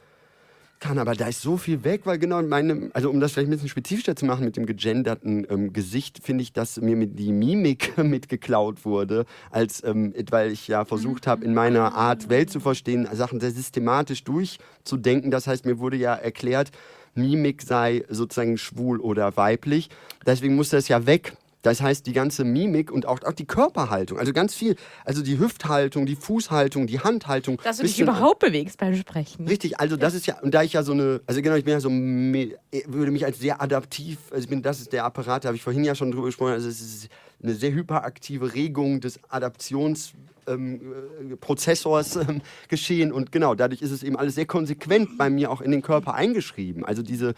kann, 0.80 0.98
aber 0.98 1.14
da 1.14 1.26
ist 1.26 1.42
so 1.42 1.58
viel 1.58 1.84
weg, 1.84 2.02
weil 2.04 2.18
genau 2.18 2.40
meine, 2.40 2.90
also 2.94 3.10
um 3.10 3.20
das 3.20 3.32
vielleicht 3.32 3.48
ein 3.48 3.50
bisschen 3.50 3.68
spezifischer 3.68 4.16
zu 4.16 4.24
machen 4.24 4.44
mit 4.44 4.56
dem 4.56 4.64
gegenderten 4.64 5.46
ähm, 5.50 5.72
Gesicht, 5.72 6.20
finde 6.22 6.42
ich, 6.42 6.54
dass 6.54 6.80
mir 6.80 7.06
die 7.06 7.32
Mimik 7.32 7.98
mitgeklaut 8.02 8.86
wurde, 8.86 9.26
als 9.50 9.84
ähm, 9.84 10.14
weil 10.30 10.50
ich 10.50 10.66
ja 10.66 10.86
versucht 10.86 11.26
habe, 11.26 11.44
in 11.44 11.52
meiner 11.52 11.94
Art 11.94 12.30
Welt 12.30 12.50
zu 12.50 12.60
verstehen, 12.60 13.06
Sachen 13.12 13.40
sehr 13.40 13.50
systematisch 13.50 14.24
durchzudenken. 14.24 15.30
Das 15.30 15.46
heißt, 15.46 15.66
mir 15.66 15.78
wurde 15.78 15.98
ja 15.98 16.14
erklärt, 16.14 16.70
Mimik 17.18 17.62
sei 17.62 18.04
sozusagen 18.08 18.56
schwul 18.56 19.00
oder 19.00 19.36
weiblich. 19.36 19.90
Deswegen 20.26 20.56
musste 20.56 20.76
es 20.76 20.88
ja 20.88 21.06
weg. 21.06 21.36
Das 21.62 21.82
heißt, 21.82 22.06
die 22.06 22.12
ganze 22.12 22.44
Mimik 22.44 22.90
und 22.92 23.06
auch, 23.06 23.20
auch 23.24 23.32
die 23.32 23.44
Körperhaltung, 23.44 24.18
also 24.18 24.32
ganz 24.32 24.54
viel, 24.54 24.76
also 25.04 25.22
die 25.22 25.40
Hüfthaltung, 25.40 26.06
die 26.06 26.14
Fußhaltung, 26.14 26.86
die 26.86 27.00
Handhaltung. 27.00 27.60
Dass 27.64 27.78
du 27.78 27.82
dich 27.82 27.98
überhaupt 27.98 28.38
bewegst 28.38 28.78
beim 28.78 28.94
Sprechen. 28.94 29.48
Richtig, 29.48 29.80
also 29.80 29.96
das 29.96 30.14
ist 30.14 30.26
ja, 30.26 30.38
und 30.40 30.54
da 30.54 30.62
ich 30.62 30.74
ja 30.74 30.84
so 30.84 30.92
eine, 30.92 31.20
also 31.26 31.42
genau, 31.42 31.56
ich 31.56 31.64
bin 31.64 31.72
ja 31.72 31.80
so, 31.80 31.90
würde 31.90 33.10
mich 33.10 33.24
als 33.24 33.40
sehr 33.40 33.60
adaptiv, 33.60 34.18
also 34.30 34.44
ich 34.44 34.48
bin, 34.48 34.62
das 34.62 34.80
ist 34.80 34.92
der 34.92 35.04
Apparat, 35.04 35.44
da 35.44 35.48
habe 35.48 35.56
ich 35.56 35.62
vorhin 35.62 35.82
ja 35.82 35.96
schon 35.96 36.12
drüber 36.12 36.26
gesprochen, 36.26 36.52
also 36.52 36.68
es 36.68 36.80
ist 36.80 37.08
eine 37.42 37.54
sehr 37.54 37.72
hyperaktive 37.72 38.54
Regung 38.54 39.00
des 39.00 39.18
Adaptionsprozessors 39.28 40.28
ähm, 40.48 40.80
ähm, 41.20 42.40
geschehen 42.68 43.12
und 43.12 43.32
genau, 43.32 43.54
dadurch 43.54 43.82
ist 43.82 43.90
es 43.90 44.02
eben 44.02 44.16
alles 44.16 44.34
sehr 44.34 44.46
konsequent 44.46 45.18
bei 45.18 45.30
mir 45.30 45.50
auch 45.50 45.60
in 45.60 45.70
den 45.70 45.82
Körper 45.82 46.14
eingeschrieben. 46.14 46.84
Also 46.84 47.02
diese 47.02 47.34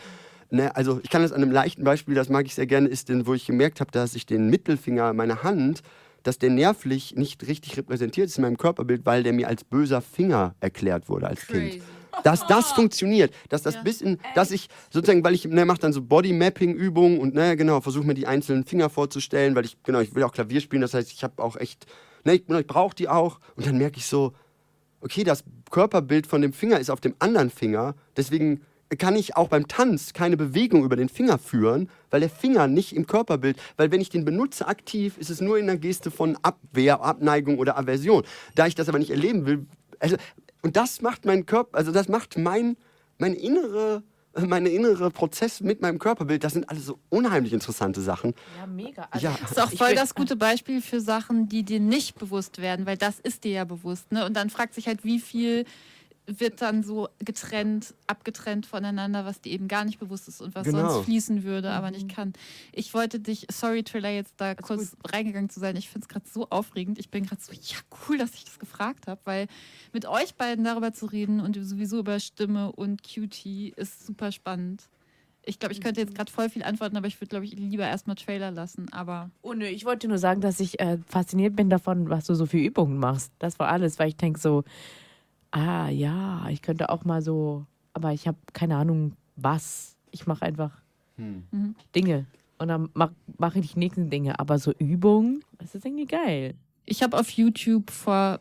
Ne, 0.52 0.74
also 0.74 1.00
ich 1.04 1.10
kann 1.10 1.22
das 1.22 1.30
an 1.30 1.42
einem 1.42 1.52
leichten 1.52 1.84
Beispiel, 1.84 2.16
das 2.16 2.28
mag 2.28 2.44
ich 2.44 2.56
sehr 2.56 2.66
gerne, 2.66 2.88
ist, 2.88 3.08
denn, 3.08 3.24
wo 3.26 3.34
ich 3.34 3.46
gemerkt 3.46 3.80
habe, 3.80 3.92
dass 3.92 4.16
ich 4.16 4.26
den 4.26 4.50
Mittelfinger 4.50 5.12
meiner 5.12 5.44
Hand, 5.44 5.82
dass 6.24 6.38
der 6.38 6.50
nervlich 6.50 7.14
nicht 7.14 7.46
richtig 7.46 7.76
repräsentiert 7.76 8.26
ist 8.26 8.38
in 8.38 8.42
meinem 8.42 8.58
Körperbild, 8.58 9.06
weil 9.06 9.22
der 9.22 9.32
mir 9.32 9.46
als 9.46 9.62
böser 9.62 10.00
Finger 10.00 10.56
erklärt 10.60 11.08
wurde 11.08 11.28
als 11.28 11.46
Crazy. 11.46 11.70
Kind. 11.70 11.84
Dass 12.24 12.44
das 12.48 12.72
funktioniert, 12.72 13.32
dass 13.48 13.62
das 13.62 13.76
ja. 13.76 13.82
bis 13.82 14.00
in, 14.00 14.18
dass 14.34 14.50
ich 14.50 14.68
sozusagen, 14.90 15.22
weil 15.22 15.34
ich, 15.34 15.44
ne, 15.46 15.64
mache 15.64 15.78
dann 15.78 15.92
so 15.92 16.02
Body-Mapping-Übungen 16.02 17.18
und 17.20 17.34
ne, 17.34 17.56
genau, 17.56 17.80
versuche 17.80 18.04
mir 18.04 18.14
die 18.14 18.26
einzelnen 18.26 18.64
Finger 18.64 18.90
vorzustellen, 18.90 19.54
weil 19.54 19.64
ich, 19.64 19.80
genau, 19.84 20.00
ich 20.00 20.16
will 20.16 20.24
auch 20.24 20.32
Klavier 20.32 20.60
spielen, 20.60 20.82
das 20.82 20.94
heißt, 20.94 21.12
ich 21.12 21.22
habe 21.22 21.40
auch 21.40 21.56
echt, 21.56 21.86
ne, 22.24 22.34
ich, 22.34 22.48
ich 22.48 22.66
brauche 22.66 22.94
die 22.94 23.08
auch 23.08 23.40
und 23.56 23.66
dann 23.66 23.78
merke 23.78 23.98
ich 23.98 24.06
so, 24.06 24.32
okay, 25.00 25.24
das 25.24 25.44
Körperbild 25.70 26.26
von 26.26 26.42
dem 26.42 26.52
Finger 26.52 26.78
ist 26.78 26.90
auf 26.90 27.00
dem 27.00 27.14
anderen 27.18 27.50
Finger, 27.50 27.94
deswegen 28.16 28.60
kann 28.98 29.14
ich 29.14 29.36
auch 29.36 29.48
beim 29.48 29.68
Tanz 29.68 30.12
keine 30.12 30.36
Bewegung 30.36 30.84
über 30.84 30.96
den 30.96 31.08
Finger 31.08 31.38
führen, 31.38 31.88
weil 32.10 32.20
der 32.20 32.30
Finger 32.30 32.66
nicht 32.66 32.94
im 32.94 33.06
Körperbild, 33.06 33.56
weil 33.76 33.92
wenn 33.92 34.00
ich 34.00 34.10
den 34.10 34.24
benutze 34.24 34.66
aktiv, 34.66 35.16
ist 35.16 35.30
es 35.30 35.40
nur 35.40 35.58
in 35.58 35.66
der 35.66 35.78
Geste 35.78 36.10
von 36.10 36.36
Abwehr, 36.42 37.00
Abneigung 37.00 37.58
oder 37.58 37.78
Aversion. 37.78 38.24
Da 38.56 38.66
ich 38.66 38.74
das 38.74 38.88
aber 38.88 38.98
nicht 38.98 39.10
erleben 39.10 39.46
will, 39.46 39.66
also, 40.00 40.16
und 40.62 40.76
das 40.76 41.02
macht 41.02 41.24
mein 41.24 41.46
Körper, 41.46 41.78
also 41.78 41.92
das 41.92 42.08
macht 42.08 42.36
mein, 42.36 42.76
mein 43.18 43.34
innere 43.34 44.02
meine 44.34 44.68
innere 44.68 45.10
Prozess 45.10 45.60
mit 45.60 45.80
meinem 45.80 45.98
Körperbild, 45.98 46.44
das 46.44 46.52
sind 46.52 46.68
alles 46.68 46.86
so 46.86 46.98
unheimlich 47.08 47.52
interessante 47.52 48.00
Sachen. 48.00 48.34
Ja, 48.58 48.66
mega. 48.66 49.08
Also 49.10 49.26
ja. 49.26 49.36
Das 49.40 49.50
ist 49.52 49.60
auch 49.60 49.72
voll 49.72 49.94
das 49.94 50.14
gute 50.14 50.36
Beispiel 50.36 50.80
für 50.80 51.00
Sachen, 51.00 51.48
die 51.48 51.64
dir 51.64 51.80
nicht 51.80 52.18
bewusst 52.18 52.60
werden, 52.60 52.86
weil 52.86 52.96
das 52.96 53.18
ist 53.18 53.44
dir 53.44 53.52
ja 53.52 53.64
bewusst. 53.64 54.12
Ne? 54.12 54.24
Und 54.24 54.34
dann 54.34 54.50
fragt 54.50 54.74
sich 54.74 54.86
halt, 54.86 55.04
wie 55.04 55.18
viel 55.18 55.64
wird 56.26 56.62
dann 56.62 56.82
so 56.82 57.08
getrennt, 57.18 57.94
abgetrennt 58.06 58.66
voneinander, 58.66 59.24
was 59.24 59.40
dir 59.40 59.52
eben 59.52 59.68
gar 59.68 59.84
nicht 59.84 59.98
bewusst 59.98 60.28
ist 60.28 60.40
und 60.40 60.54
was 60.54 60.64
genau. 60.64 60.88
sonst 60.88 61.04
fließen 61.04 61.44
würde, 61.44 61.70
aber 61.70 61.90
nicht 61.90 62.04
mhm. 62.06 62.14
kann. 62.14 62.32
Ich 62.72 62.94
wollte 62.94 63.20
dich, 63.20 63.46
sorry 63.50 63.82
Trailer, 63.82 64.10
jetzt 64.10 64.34
da 64.36 64.54
das 64.54 64.64
kurz 64.64 64.96
reingegangen 65.06 65.50
zu 65.50 65.60
sein. 65.60 65.76
Ich 65.76 65.88
finde 65.88 66.04
es 66.04 66.08
gerade 66.08 66.26
so 66.28 66.48
aufregend. 66.50 66.98
Ich 66.98 67.10
bin 67.10 67.24
gerade 67.24 67.42
so, 67.42 67.52
ja, 67.52 67.78
cool, 68.08 68.18
dass 68.18 68.34
ich 68.34 68.44
das 68.44 68.58
gefragt 68.58 69.06
habe, 69.08 69.20
weil 69.24 69.46
mit 69.92 70.06
euch 70.06 70.34
beiden 70.34 70.64
darüber 70.64 70.92
zu 70.92 71.06
reden 71.06 71.40
und 71.40 71.56
sowieso 71.60 71.98
über 71.98 72.20
Stimme 72.20 72.72
und 72.72 73.02
Cutie 73.02 73.72
ist 73.76 74.06
super 74.06 74.32
spannend. 74.32 74.88
Ich 75.42 75.58
glaube, 75.58 75.72
ich 75.72 75.80
könnte 75.80 76.00
jetzt 76.00 76.14
gerade 76.14 76.30
voll 76.30 76.50
viel 76.50 76.62
antworten, 76.62 76.96
aber 76.96 77.06
ich 77.06 77.18
würde, 77.18 77.30
glaube 77.30 77.46
ich, 77.46 77.52
lieber 77.52 77.86
erstmal 77.86 78.14
Trailer 78.14 78.50
lassen. 78.50 78.92
Aber. 78.92 79.30
Oh 79.40 79.54
nö, 79.54 79.64
ich 79.64 79.86
wollte 79.86 80.06
nur 80.06 80.18
sagen, 80.18 80.42
dass 80.42 80.60
ich 80.60 80.78
äh, 80.80 80.98
fasziniert 81.06 81.56
bin 81.56 81.70
davon, 81.70 82.10
was 82.10 82.26
du 82.26 82.34
so 82.34 82.44
viel 82.44 82.64
Übungen 82.64 82.98
machst. 82.98 83.32
Das 83.38 83.58
war 83.58 83.68
alles, 83.68 83.98
weil 83.98 84.08
ich 84.08 84.16
denke 84.16 84.38
so, 84.38 84.64
ah 85.50 85.88
ja, 85.88 86.46
ich 86.50 86.62
könnte 86.62 86.90
auch 86.90 87.04
mal 87.04 87.22
so, 87.22 87.66
aber 87.92 88.12
ich 88.12 88.26
habe 88.26 88.38
keine 88.52 88.76
Ahnung, 88.76 89.16
was. 89.36 89.96
Ich 90.10 90.26
mache 90.26 90.42
einfach 90.42 90.72
hm. 91.16 91.44
Mhm. 91.50 91.74
Dinge. 91.94 92.26
Und 92.58 92.68
dann 92.68 92.90
mache 92.94 93.14
mach 93.38 93.54
ich 93.54 93.72
die 93.72 93.78
nächsten 93.78 94.10
Dinge. 94.10 94.38
Aber 94.38 94.58
so 94.58 94.72
Übungen, 94.72 95.44
das 95.58 95.74
ist 95.74 95.84
irgendwie 95.84 96.06
geil. 96.06 96.54
Ich 96.84 97.02
habe 97.02 97.18
auf 97.18 97.30
YouTube 97.30 97.90
vor 97.90 98.40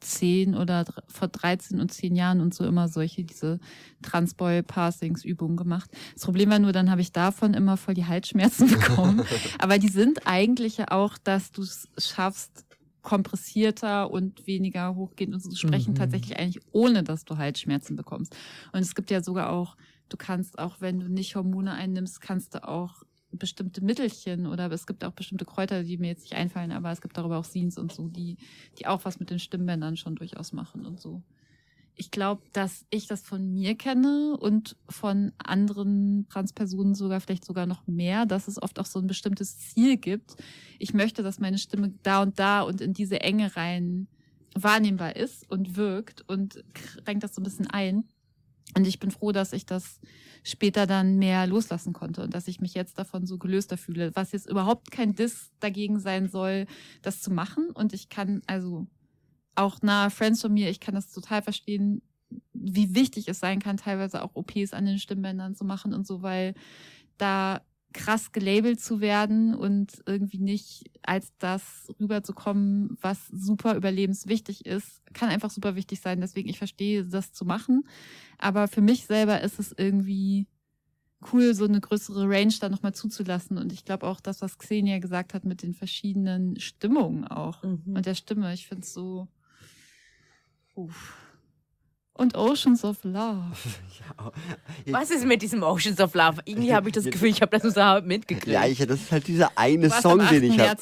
zehn 0.00 0.54
oder 0.54 0.84
vor 1.08 1.28
13 1.28 1.80
und 1.80 1.92
zehn 1.92 2.16
Jahren 2.16 2.40
und 2.40 2.54
so 2.54 2.64
immer 2.64 2.88
solche, 2.88 3.24
diese 3.24 3.60
Transboy-Passings-Übungen 4.02 5.56
gemacht. 5.56 5.90
Das 6.14 6.24
Problem 6.24 6.50
war 6.50 6.58
nur, 6.58 6.72
dann 6.72 6.90
habe 6.90 7.00
ich 7.00 7.12
davon 7.12 7.54
immer 7.54 7.76
voll 7.76 7.94
die 7.94 8.06
Halsschmerzen 8.06 8.68
bekommen. 8.70 9.22
Aber 9.58 9.78
die 9.78 9.88
sind 9.88 10.26
eigentlich 10.26 10.78
ja 10.78 10.90
auch, 10.90 11.18
dass 11.18 11.52
du 11.52 11.62
es 11.62 11.88
schaffst, 11.98 12.64
kompressierter 13.02 14.10
und 14.10 14.46
weniger 14.46 14.94
hochgehend 14.94 15.34
und 15.34 15.40
zu 15.40 15.56
sprechen, 15.56 15.92
mhm. 15.92 15.96
tatsächlich 15.96 16.38
eigentlich 16.38 16.62
ohne, 16.72 17.02
dass 17.02 17.24
du 17.24 17.36
Halsschmerzen 17.36 17.96
bekommst. 17.96 18.36
Und 18.72 18.80
es 18.80 18.94
gibt 18.94 19.10
ja 19.10 19.22
sogar 19.22 19.50
auch, 19.50 19.76
du 20.08 20.16
kannst 20.16 20.58
auch, 20.58 20.80
wenn 20.80 21.00
du 21.00 21.08
nicht 21.08 21.36
Hormone 21.36 21.72
einnimmst, 21.72 22.20
kannst 22.20 22.54
du 22.54 22.66
auch 22.66 23.02
bestimmte 23.32 23.82
Mittelchen 23.82 24.46
oder 24.46 24.70
es 24.72 24.86
gibt 24.86 25.04
auch 25.04 25.12
bestimmte 25.12 25.44
Kräuter, 25.44 25.84
die 25.84 25.98
mir 25.98 26.08
jetzt 26.08 26.22
nicht 26.22 26.34
einfallen, 26.34 26.72
aber 26.72 26.90
es 26.90 27.00
gibt 27.00 27.16
darüber 27.16 27.38
auch 27.38 27.44
Scenes 27.44 27.78
und 27.78 27.92
so, 27.92 28.08
die, 28.08 28.36
die 28.78 28.86
auch 28.86 29.04
was 29.04 29.20
mit 29.20 29.30
den 29.30 29.38
Stimmbändern 29.38 29.96
schon 29.96 30.16
durchaus 30.16 30.52
machen 30.52 30.84
und 30.84 31.00
so 31.00 31.22
ich 32.00 32.10
glaube, 32.10 32.42
dass 32.54 32.86
ich 32.88 33.06
das 33.08 33.20
von 33.20 33.52
mir 33.52 33.76
kenne 33.76 34.34
und 34.40 34.74
von 34.88 35.32
anderen 35.36 36.26
Transpersonen 36.30 36.94
sogar 36.94 37.20
vielleicht 37.20 37.44
sogar 37.44 37.66
noch 37.66 37.86
mehr, 37.86 38.24
dass 38.24 38.48
es 38.48 38.60
oft 38.60 38.78
auch 38.78 38.86
so 38.86 38.98
ein 38.98 39.06
bestimmtes 39.06 39.58
Ziel 39.58 39.98
gibt. 39.98 40.36
Ich 40.78 40.94
möchte, 40.94 41.22
dass 41.22 41.40
meine 41.40 41.58
Stimme 41.58 41.92
da 42.02 42.22
und 42.22 42.38
da 42.38 42.62
und 42.62 42.80
in 42.80 42.94
diese 42.94 43.20
Enge 43.20 43.54
rein 43.54 44.08
wahrnehmbar 44.54 45.14
ist 45.14 45.48
und 45.50 45.76
wirkt 45.76 46.26
und 46.26 46.64
renkt 47.06 47.22
das 47.22 47.34
so 47.34 47.42
ein 47.42 47.44
bisschen 47.44 47.66
ein. 47.66 48.08
Und 48.74 48.86
ich 48.86 48.98
bin 48.98 49.10
froh, 49.10 49.32
dass 49.32 49.52
ich 49.52 49.66
das 49.66 50.00
später 50.42 50.86
dann 50.86 51.18
mehr 51.18 51.46
loslassen 51.46 51.92
konnte 51.92 52.22
und 52.22 52.32
dass 52.32 52.48
ich 52.48 52.60
mich 52.60 52.72
jetzt 52.72 52.98
davon 52.98 53.26
so 53.26 53.36
gelöster 53.36 53.76
fühle, 53.76 54.10
was 54.14 54.32
jetzt 54.32 54.48
überhaupt 54.48 54.90
kein 54.90 55.14
Diss 55.14 55.50
dagegen 55.60 56.00
sein 56.00 56.30
soll, 56.30 56.64
das 57.02 57.20
zu 57.20 57.30
machen. 57.30 57.68
Und 57.74 57.92
ich 57.92 58.08
kann 58.08 58.40
also 58.46 58.86
auch 59.54 59.82
nahe 59.82 60.10
Friends 60.10 60.42
von 60.42 60.52
mir, 60.52 60.70
ich 60.70 60.80
kann 60.80 60.94
das 60.94 61.12
total 61.12 61.42
verstehen, 61.42 62.02
wie 62.52 62.94
wichtig 62.94 63.28
es 63.28 63.40
sein 63.40 63.60
kann, 63.60 63.76
teilweise 63.76 64.22
auch 64.22 64.34
OPs 64.34 64.72
an 64.72 64.86
den 64.86 64.98
Stimmbändern 64.98 65.54
zu 65.54 65.64
machen 65.64 65.92
und 65.92 66.06
so, 66.06 66.22
weil 66.22 66.54
da 67.18 67.60
krass 67.92 68.32
gelabelt 68.32 68.80
zu 68.80 69.00
werden 69.00 69.54
und 69.54 70.02
irgendwie 70.06 70.38
nicht 70.38 70.84
als 71.02 71.32
das 71.38 71.92
rüberzukommen, 71.98 72.96
was 73.00 73.26
super 73.28 73.74
überlebenswichtig 73.74 74.64
ist, 74.66 75.02
kann 75.12 75.28
einfach 75.28 75.50
super 75.50 75.74
wichtig 75.74 76.00
sein. 76.00 76.20
Deswegen, 76.20 76.48
ich 76.48 76.58
verstehe 76.58 77.04
das 77.04 77.32
zu 77.32 77.44
machen. 77.44 77.82
Aber 78.38 78.68
für 78.68 78.80
mich 78.80 79.06
selber 79.06 79.40
ist 79.40 79.58
es 79.58 79.74
irgendwie 79.76 80.46
cool, 81.32 81.54
so 81.54 81.64
eine 81.64 81.80
größere 81.80 82.28
Range 82.28 82.54
da 82.60 82.68
nochmal 82.68 82.94
zuzulassen. 82.94 83.58
Und 83.58 83.72
ich 83.72 83.84
glaube 83.84 84.06
auch 84.06 84.20
das, 84.20 84.40
was 84.40 84.58
Xenia 84.58 84.98
gesagt 85.00 85.34
hat 85.34 85.44
mit 85.44 85.62
den 85.62 85.74
verschiedenen 85.74 86.58
Stimmungen 86.60 87.26
auch 87.26 87.62
mhm. 87.62 87.82
und 87.94 88.06
der 88.06 88.14
Stimme. 88.14 88.54
Ich 88.54 88.68
finde 88.68 88.84
es 88.84 88.94
so 88.94 89.28
Oof. 90.78 91.29
Und 92.20 92.36
Oceans 92.36 92.84
of 92.84 93.02
Love. 93.02 93.40
ja. 94.84 94.92
Was 94.92 95.10
ist 95.10 95.24
mit 95.24 95.40
diesem 95.40 95.62
Oceans 95.62 95.98
of 96.00 96.12
Love? 96.12 96.42
Irgendwie 96.44 96.74
habe 96.74 96.90
ich 96.90 96.94
das 96.94 97.04
Gefühl, 97.10 97.30
ich 97.30 97.40
habe 97.40 97.58
das 97.58 97.62
nur 97.62 97.72
so 97.72 98.06
mitgekriegt. 98.06 98.46
Ja, 98.46 98.66
ich, 98.66 98.76
das 98.76 99.00
ist 99.00 99.10
halt 99.10 99.26
dieser 99.26 99.50
eine 99.56 99.88
Song, 99.88 100.20
den 100.28 100.42
ich 100.44 100.58
habe. 100.58 100.76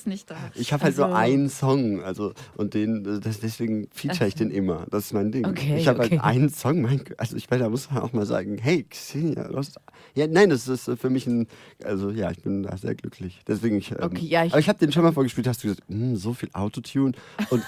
Ich 0.56 0.72
habe 0.72 0.82
halt 0.82 0.98
also. 0.98 1.06
nur 1.06 1.16
einen 1.16 1.48
Song, 1.48 2.02
also 2.02 2.32
und 2.56 2.74
den 2.74 3.20
das, 3.22 3.38
deswegen 3.38 3.86
feature 3.94 4.26
ich 4.26 4.34
den 4.34 4.50
immer. 4.50 4.84
Das 4.90 5.04
ist 5.04 5.12
mein 5.12 5.30
Ding. 5.30 5.46
Okay, 5.46 5.76
ich 5.78 5.86
habe 5.86 6.00
halt 6.00 6.10
okay. 6.12 6.20
halt 6.20 6.36
einen 6.36 6.48
Song, 6.48 6.82
mein, 6.82 7.04
also 7.18 7.36
ich 7.36 7.48
meine, 7.48 7.62
da 7.62 7.68
muss 7.68 7.88
man 7.88 8.02
auch 8.02 8.12
mal 8.12 8.26
sagen, 8.26 8.58
hey 8.58 8.82
Xenia, 8.82 9.46
du 9.46 9.58
hast, 9.58 9.78
ja, 10.16 10.26
nein, 10.26 10.50
das 10.50 10.66
ist 10.66 10.90
für 11.00 11.08
mich 11.08 11.28
ein, 11.28 11.46
also 11.84 12.10
ja, 12.10 12.32
ich 12.32 12.42
bin 12.42 12.64
da 12.64 12.76
sehr 12.76 12.96
glücklich. 12.96 13.38
Deswegen 13.46 13.78
ich, 13.78 13.92
ähm, 13.92 13.98
okay, 14.00 14.26
ja, 14.26 14.44
ich 14.44 14.52
aber 14.52 14.58
ich 14.58 14.68
habe 14.68 14.80
den 14.80 14.90
schon 14.90 15.04
mal 15.04 15.12
vorgespielt, 15.12 15.46
hast 15.46 15.62
du 15.62 15.68
gesagt, 15.68 15.88
hm, 15.88 16.16
so 16.16 16.34
viel 16.34 16.48
Autotune 16.52 17.12
und 17.50 17.62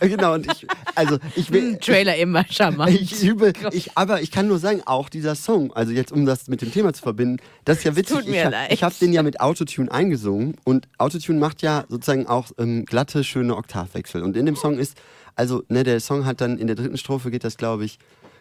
äh, 0.00 0.08
genau 0.08 0.32
und 0.32 0.50
ich, 0.50 0.66
also 0.94 1.18
ich 1.36 1.50
will 1.52 1.76
Trailer 1.76 2.16
immer 2.16 2.46
charmant. 2.48 3.01
Ich 3.02 3.22
übe, 3.22 3.52
ich, 3.72 3.96
aber 3.96 4.22
ich 4.22 4.30
kann 4.30 4.46
nur 4.46 4.58
sagen, 4.58 4.82
auch 4.84 5.08
dieser 5.08 5.34
Song, 5.34 5.72
also 5.72 5.92
jetzt 5.92 6.12
um 6.12 6.26
das 6.26 6.48
mit 6.48 6.62
dem 6.62 6.72
Thema 6.72 6.92
zu 6.92 7.02
verbinden, 7.02 7.38
das 7.64 7.78
ist 7.78 7.84
ja 7.84 7.96
witzig. 7.96 8.18
tut 8.18 8.28
mir 8.28 8.44
ich, 8.44 8.50
leid. 8.50 8.72
ich 8.72 8.82
habe 8.82 8.94
den 9.00 9.12
ja 9.12 9.22
mit 9.22 9.40
Autotune 9.40 9.90
eingesungen 9.90 10.56
und 10.64 10.88
Autotune 10.98 11.38
macht 11.38 11.62
ja 11.62 11.84
sozusagen 11.88 12.26
auch 12.26 12.50
ähm, 12.58 12.84
glatte, 12.84 13.24
schöne 13.24 13.56
Oktavwechsel. 13.56 14.22
Und 14.22 14.36
in 14.36 14.46
dem 14.46 14.56
Song 14.56 14.78
ist, 14.78 14.96
also 15.34 15.62
ne, 15.68 15.84
der 15.84 16.00
Song 16.00 16.24
hat 16.24 16.40
dann 16.40 16.58
in 16.58 16.66
der 16.66 16.76
dritten 16.76 16.96
Strophe 16.96 17.30
geht 17.30 17.44
das, 17.44 17.56
glaube 17.56 17.84
ich, 17.84 17.98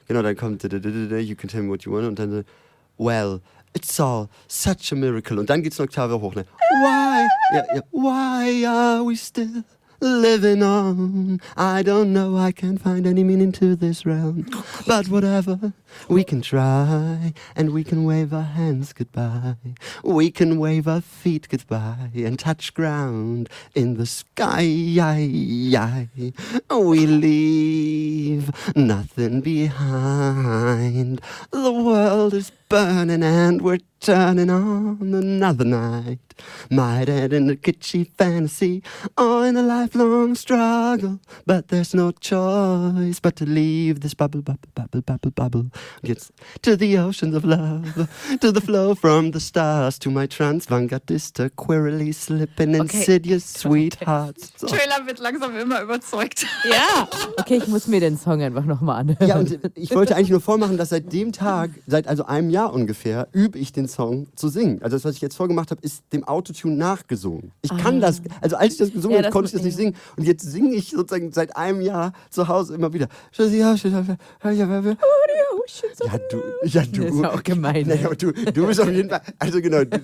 genau, 0.08 0.22
dann 0.22 0.36
kommt 0.36 0.64
You 0.64 1.36
can 1.36 1.50
tell 1.50 1.64
me 1.64 1.70
what 1.70 1.84
you 1.84 1.92
want 1.94 2.08
und 2.08 2.20
dann 2.20 2.46
Well, 2.98 3.42
it's 3.74 4.00
all 4.00 4.30
such 4.48 4.92
a 4.92 4.96
miracle. 4.96 5.40
Und 5.40 5.50
dann 5.50 5.64
geht's 5.64 5.80
eine 5.80 5.86
Oktave 5.86 6.22
hoch. 6.22 6.36
Ne? 6.36 6.46
Why, 6.70 7.28
ja, 7.56 7.76
ja, 7.76 7.82
why 7.92 8.66
are 8.66 9.04
we 9.04 9.16
still 9.16 9.64
living 10.02 10.64
on? 10.64 11.40
I 11.56 11.84
don't 11.84 12.12
know, 12.12 12.38
I 12.38 12.52
can't 12.52 12.82
find 12.82 13.08
any 13.08 13.24
meaning 13.24 13.52
to 13.54 13.76
this 13.76 14.06
realm. 14.06 14.48
But 14.88 15.08
whatever, 15.08 15.74
we 16.08 16.24
can 16.24 16.42
try, 16.42 17.34
and 17.56 17.72
we 17.72 17.84
can 17.84 18.04
wave 18.04 18.34
our 18.34 18.42
hands 18.42 18.94
goodbye. 18.94 19.56
We 20.04 20.32
can 20.32 20.60
wave 20.60 20.88
our 20.88 21.02
feet 21.02 21.50
goodbye 21.50 22.12
and 22.16 22.38
touch 22.40 22.74
ground 22.74 23.50
in 23.76 23.96
the 23.98 24.06
sky. 24.06 24.62
We 26.70 27.06
leave 27.06 28.52
nothing 28.76 29.42
behind. 29.42 31.22
The 31.52 31.72
world 31.72 32.34
is 32.34 32.52
burning 32.70 33.22
and 33.24 33.62
we're 33.62 33.80
turning 34.00 34.50
on 34.50 35.14
another 35.14 35.66
night. 35.66 36.20
Might 36.70 37.10
end 37.10 37.34
in 37.34 37.50
a 37.50 37.56
kitschy 37.56 38.10
fantasy 38.18 38.82
or 39.18 39.46
in 39.46 39.58
a 39.58 39.62
lifelong 39.62 40.36
struggle. 40.36 41.20
But 41.46 41.68
there's 41.68 41.94
no 41.94 42.12
choice 42.12 43.20
but 43.20 43.36
to 43.36 43.46
leave 43.46 44.00
this 44.00 44.14
bubble, 44.14 44.42
bubble, 44.42 44.70
bubble, 44.74 45.02
bubble, 45.02 45.32
bubble. 45.32 45.66
Und 46.02 46.10
jetzt 46.10 46.32
to 46.62 46.76
the 46.78 47.00
oceans 47.00 47.36
of 47.36 47.44
love, 47.44 48.08
to 48.40 48.52
the 48.54 48.62
flow 48.62 48.96
from 48.96 49.32
the 49.34 49.40
stars, 49.40 50.00
to 50.00 50.10
my 50.10 50.28
transvangardista 50.28 51.50
queerly 51.56 52.12
slipping 52.14 52.80
Okay. 52.80 52.98
insidious 52.98 53.54
sweethearts. 53.54 54.54
So. 54.58 54.68
Trailer 54.68 55.06
wird 55.06 55.20
langsam 55.20 55.56
immer 55.58 55.82
überzeugt. 55.82 56.46
Ja. 56.70 57.08
Okay, 57.38 57.58
ich 57.58 57.68
muss 57.68 57.88
mir 57.88 58.00
den 58.00 58.18
Song 58.18 58.42
einfach 58.42 58.66
nochmal 58.66 59.00
anhören. 59.02 59.28
Ja, 59.28 59.38
und 59.38 59.60
ich 59.76 59.94
wollte 59.96 60.16
eigentlich 60.16 60.30
nur 60.30 60.42
vormachen, 60.42 60.78
dass 60.78 60.90
seit 60.90 61.12
dem 61.12 61.32
Tag, 61.32 61.72
seit 61.88 62.08
also 62.08 62.26
einem 62.26 62.50
Jahr 62.50 62.74
ungefähr, 62.74 63.28
übe 63.32 63.60
ich 63.60 63.72
den 63.72 63.88
Song 63.88 64.28
zu 64.36 64.50
singen. 64.50 64.82
Also 64.82 64.96
das, 64.96 65.06
was 65.06 65.16
ich 65.16 65.22
jetzt 65.22 65.36
vorgemacht 65.36 65.72
habe, 65.72 65.82
ist 65.82 66.04
dem 66.14 66.24
Autotune 66.24 66.76
nachgesungen. 66.76 67.52
Ich 67.62 67.76
kann 67.78 68.00
das, 68.02 68.22
also 68.42 68.56
als 68.56 68.74
ich 68.74 68.80
das 68.80 68.92
gesungen 68.92 69.18
Ja, 69.18 69.24
habe, 69.24 69.32
konnte 69.32 69.48
ich 69.48 69.54
das 69.54 69.64
nicht 69.64 69.76
singen. 69.76 69.96
Und 70.18 70.24
jetzt 70.24 70.44
singe 70.44 70.74
ich 70.76 70.90
sozusagen 70.92 71.32
seit 71.32 71.56
einem 71.56 71.82
Jahr 71.82 72.14
zu 72.30 72.48
Hause 72.48 72.76
immer 72.76 72.94
wieder. 72.94 73.08
Ja, 76.06 76.18
du, 76.30 76.42
ja, 76.64 76.84
du. 76.86 77.04
Das 77.06 77.16
ist 77.16 77.26
auch 77.26 77.44
gemein, 77.44 77.88
Naja, 77.88 78.02
ne? 78.02 78.06
aber 78.08 78.16
du, 78.16 78.32
du 78.32 78.68
bist 78.68 78.80
auf 78.82 78.90
jeden 78.90 79.10
Fall, 79.10 79.22
also 79.40 79.62
genau, 79.62 79.84
du, 79.84 80.00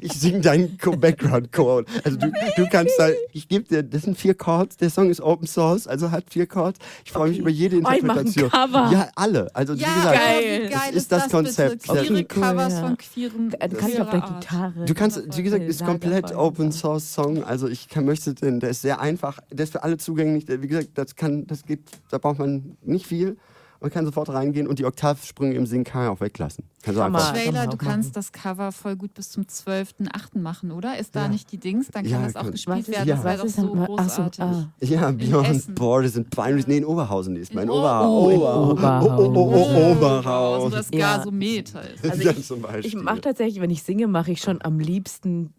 ich 0.00 0.12
singe 0.12 0.40
deinen 0.40 0.76
Background-Code. 0.78 1.86
Also 2.04 2.18
du, 2.18 2.32
du 2.56 2.66
kannst 2.70 2.94
da, 2.98 3.08
ich 3.32 3.48
gebe 3.48 3.64
dir, 3.64 3.82
das 3.82 4.02
sind 4.02 4.16
vier 4.16 4.34
Chords, 4.34 4.76
der 4.76 4.90
Song 4.90 5.10
ist 5.10 5.20
Open 5.20 5.46
Source, 5.46 5.86
also 5.86 6.10
hat 6.10 6.24
vier 6.30 6.46
Chords. 6.46 6.78
Ich 7.04 7.12
freue 7.12 7.30
mich 7.30 7.38
über 7.38 7.50
jede 7.50 7.76
Oh, 7.84 7.90
ich 7.90 7.98
Interpretation. 8.02 8.50
Cover. 8.50 8.90
Ja, 8.92 9.08
alle. 9.14 9.54
Also 9.54 9.74
Ja, 9.74 9.88
wie 9.88 9.94
gesagt, 9.94 10.14
geil. 10.18 10.42
wie 10.64 10.68
geil 10.68 10.80
das 10.88 10.96
ist 10.96 11.12
das 11.12 11.28
Konzept. 11.28 11.82
Bitte? 11.82 11.92
Queere 11.92 12.04
Okay, 12.14 12.26
cool, 12.36 12.42
Covers 12.42 12.72
ja. 12.72 12.80
von 12.80 12.96
queeren 12.98 13.50
Dann 13.58 13.76
kann 13.76 13.90
ich 13.90 14.00
auf 14.00 14.10
der. 14.10 14.20
Gitarre. 14.20 14.84
Du 14.86 14.94
kannst, 14.94 15.36
wie 15.36 15.42
gesagt, 15.42 15.62
ist 15.64 15.84
komplett. 15.84 16.34
Open 16.34 16.72
Source 16.72 17.12
Song. 17.12 17.42
Also 17.44 17.68
ich 17.68 17.88
kann, 17.88 18.04
möchte 18.04 18.34
den, 18.34 18.60
der 18.60 18.70
ist 18.70 18.82
sehr 18.82 19.00
einfach, 19.00 19.38
der 19.50 19.64
ist 19.64 19.72
für 19.72 19.82
alle 19.82 19.98
zugänglich. 19.98 20.46
Wie 20.48 20.66
gesagt, 20.66 20.90
das 20.94 21.16
kann, 21.16 21.46
das 21.46 21.64
geht, 21.64 21.80
da 22.10 22.18
braucht 22.18 22.38
man 22.38 22.76
nicht 22.82 23.06
viel. 23.06 23.36
Man 23.82 23.90
kann 23.90 24.04
sofort 24.06 24.28
reingehen 24.28 24.68
und 24.68 24.78
die 24.78 24.84
Oktavsprünge 24.84 25.54
im 25.56 25.66
Singen 25.66 25.82
kann 25.84 26.02
man 26.04 26.10
auch 26.10 26.20
weglassen. 26.20 26.64
Kannst 26.82 26.98
du 26.98 27.02
einfach. 27.04 27.34
Man 27.34 27.52
du 27.52 27.60
auch 27.60 27.78
kannst 27.78 28.16
das 28.16 28.30
Cover 28.30 28.70
voll 28.70 28.94
gut 28.94 29.12
bis 29.14 29.30
zum 29.30 29.42
12.8. 29.44 30.38
machen, 30.38 30.70
oder? 30.70 30.96
Ist 30.98 31.16
da 31.16 31.22
Ja. 31.22 31.28
nicht 31.28 31.50
die 31.50 31.58
Dings? 31.58 31.88
Dann 31.88 32.04
kann 32.04 32.12
Ja, 32.12 32.22
das 32.22 32.36
auch 32.36 32.42
kann- 32.42 32.52
gespielt 32.52 32.88
werden. 32.88 33.08
ja. 33.08 33.16
Das 33.16 33.24
wäre 33.24 33.38
doch 33.38 33.44
ist 33.44 33.56
so 33.56 33.74
ach 33.98 34.08
so, 34.08 34.22
großartig. 34.22 34.40
ah. 34.42 34.68
Ja, 34.80 35.10
Beyond. 35.10 35.74
Borders 35.74 36.16
and 36.16 36.30
Binaries. 36.30 36.66
Nee, 36.68 36.78
in 36.78 36.84
Oberhausen 36.84 37.34
ist 37.34 37.52
mein 37.54 37.64
In 37.64 37.70
Oberha 37.70 38.06
Ober 38.08 38.70
Oberhausen. 38.70 39.36
Oh, 39.36 39.92
Oberhausen. 39.92 40.70
Das. 40.70 40.90
Gasometer 40.90 41.82
ist. 41.92 42.04
Also 42.08 42.22
ja, 42.22 42.30
ich- 42.30 42.46
zum 42.46 42.62
Beispiel. 42.62 42.86
Ich 42.86 42.94
mache 42.94 43.20
tatsächlich, 43.20 43.60
wenn 43.60 43.70
ich 43.70 43.82
singe, 43.82 44.06
mache 44.06 44.30
ich 44.32 44.40
schon 44.40 44.62
am 44.62 44.78
liebsten 44.78 45.52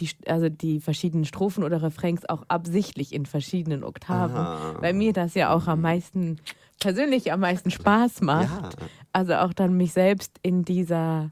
die, 0.00 0.08
also 0.26 0.48
die 0.48 0.80
verschiedenen 0.80 1.24
Strophen 1.26 1.62
oder 1.64 1.82
Refrains 1.82 2.26
auch 2.28 2.44
absichtlich 2.48 3.12
in 3.12 3.26
verschiedenen 3.26 3.84
Oktaven, 3.84 4.36
Aha. 4.36 4.74
weil 4.80 4.94
mir 4.94 5.12
das 5.12 5.34
ja 5.34 5.52
auch 5.52 5.66
am 5.66 5.82
meisten, 5.82 6.36
persönlich 6.80 7.32
am 7.32 7.40
meisten 7.40 7.70
Spaß 7.70 8.20
macht. 8.20 8.80
Ja. 8.80 8.86
Also 9.12 9.34
auch 9.34 9.52
dann 9.52 9.76
mich 9.76 9.92
selbst 9.92 10.38
in 10.42 10.64
dieser, 10.64 11.30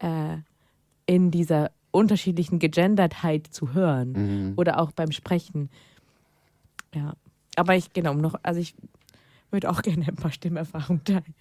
äh, 0.00 0.38
in 1.06 1.30
dieser 1.30 1.70
unterschiedlichen 1.90 2.58
Gegendertheit 2.58 3.46
zu 3.46 3.72
hören 3.72 4.12
Mhm. 4.12 4.52
oder 4.56 4.78
auch 4.80 4.92
beim 4.92 5.12
Sprechen. 5.12 5.70
Ja, 6.94 7.14
aber 7.56 7.76
ich, 7.76 7.92
genau, 7.92 8.14
noch, 8.14 8.34
also 8.42 8.60
ich 8.60 8.74
würde 9.50 9.70
auch 9.70 9.80
gerne 9.82 10.06
ein 10.08 10.16
paar 10.16 10.32
Stimmerfahrungen 10.32 11.04
teilen. 11.04 11.34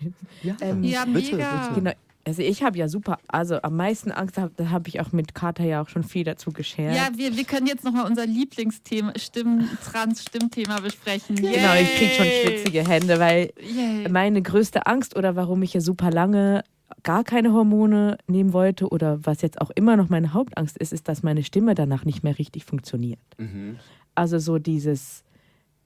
Ja, 0.43 0.55
Ähm, 0.61 0.83
Ja, 0.83 1.05
bitte, 1.05 1.37
bitte. 1.37 1.69
Genau. 1.75 1.91
Also 2.25 2.41
ich 2.41 2.63
habe 2.63 2.77
ja 2.77 2.87
super, 2.87 3.17
also 3.27 3.61
am 3.63 3.75
meisten 3.75 4.11
Angst, 4.11 4.37
da 4.37 4.49
habe 4.69 4.87
ich 4.87 5.01
auch 5.01 5.11
mit 5.11 5.35
Kater 5.35 5.65
ja 5.65 5.81
auch 5.81 5.89
schon 5.89 6.03
viel 6.03 6.23
dazu 6.23 6.51
geschert. 6.51 6.95
Ja, 6.95 7.09
wir, 7.15 7.35
wir 7.35 7.43
können 7.43 7.67
jetzt 7.67 7.83
nochmal 7.83 8.05
unser 8.05 8.25
Lieblingsthema, 8.25 9.13
Stimmen, 9.17 9.69
Trans-Stimmthema 9.83 10.79
besprechen. 10.79 11.35
genau, 11.35 11.73
ich 11.75 11.95
kriege 11.95 12.11
schon 12.11 12.25
Yay! 12.25 12.45
schwitzige 12.45 12.87
Hände, 12.87 13.19
weil 13.19 13.51
Yay. 13.61 14.07
meine 14.09 14.41
größte 14.41 14.85
Angst 14.85 15.17
oder 15.17 15.35
warum 15.35 15.61
ich 15.63 15.73
ja 15.73 15.81
super 15.81 16.11
lange 16.11 16.63
gar 17.03 17.25
keine 17.25 17.51
Hormone 17.51 18.17
nehmen 18.27 18.53
wollte 18.53 18.87
oder 18.87 19.25
was 19.25 19.41
jetzt 19.41 19.59
auch 19.59 19.71
immer 19.71 19.97
noch 19.97 20.07
meine 20.09 20.33
Hauptangst 20.33 20.77
ist, 20.77 20.93
ist, 20.93 21.09
dass 21.09 21.23
meine 21.23 21.43
Stimme 21.43 21.75
danach 21.75 22.05
nicht 22.05 22.23
mehr 22.23 22.37
richtig 22.37 22.63
funktioniert. 22.63 23.19
Mhm. 23.37 23.77
Also 24.15 24.39
so 24.39 24.59
dieses, 24.59 25.23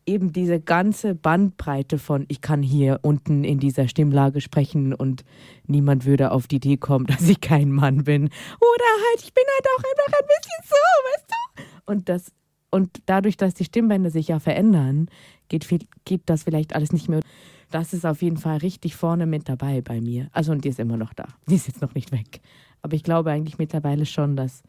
eben 0.08 0.32
diese 0.32 0.60
ganze 0.60 1.14
Bandbreite 1.14 2.00
von, 2.00 2.26
ich 2.30 2.42
kann 2.42 2.64
hier 2.64 3.00
unten 3.04 3.44
in 3.44 3.60
dieser 3.60 3.88
Stimmlage 3.88 4.42
sprechen 4.42 4.94
und 4.94 5.24
niemand 5.68 6.06
würde 6.06 6.32
auf 6.32 6.48
die 6.48 6.56
Idee 6.56 6.78
kommen, 6.78 7.06
dass 7.08 7.28
ich 7.28 7.42
kein 7.42 7.72
Mann 7.72 8.06
bin. 8.06 8.26
Oder 8.26 8.90
halt, 9.10 9.22
ich 9.24 9.34
bin 9.34 9.44
halt 9.54 9.68
auch 9.76 9.84
einfach 9.84 10.20
ein 10.20 10.28
bisschen 10.28 10.64
so, 10.64 10.76
weißt 11.12 11.26
du? 11.30 11.92
Und 11.92 12.10
das, 12.10 12.32
und 12.72 13.02
dadurch, 13.06 13.38
dass 13.38 13.54
die 13.54 13.66
Stimmbänder 13.66 14.10
sich 14.10 14.30
ja 14.30 14.40
verändern, 14.40 15.10
geht, 15.50 15.66
viel, 15.66 15.80
geht 16.06 16.22
das 16.26 16.44
vielleicht 16.44 16.76
alles 16.76 16.92
nicht 16.92 17.10
mehr. 17.10 17.22
Das 17.70 17.94
ist 17.94 18.06
auf 18.06 18.22
jeden 18.22 18.38
Fall 18.38 18.58
richtig 18.58 18.96
vorne 18.96 19.26
mit 19.26 19.50
dabei 19.50 19.82
bei 19.82 20.00
mir. 20.00 20.30
Also 20.32 20.54
und 20.54 20.64
die 20.64 20.70
ist 20.70 20.80
immer 20.80 20.96
noch 20.96 21.14
da. 21.14 21.26
Die 21.50 21.56
ist 21.56 21.68
jetzt 21.68 21.82
noch 21.82 21.94
nicht 21.94 22.14
weg. 22.14 22.40
Aber 22.82 22.96
ich 22.96 23.04
glaube 23.04 23.32
eigentlich 23.32 23.58
mittlerweile 23.58 24.06
schon, 24.06 24.38
dass 24.38 24.64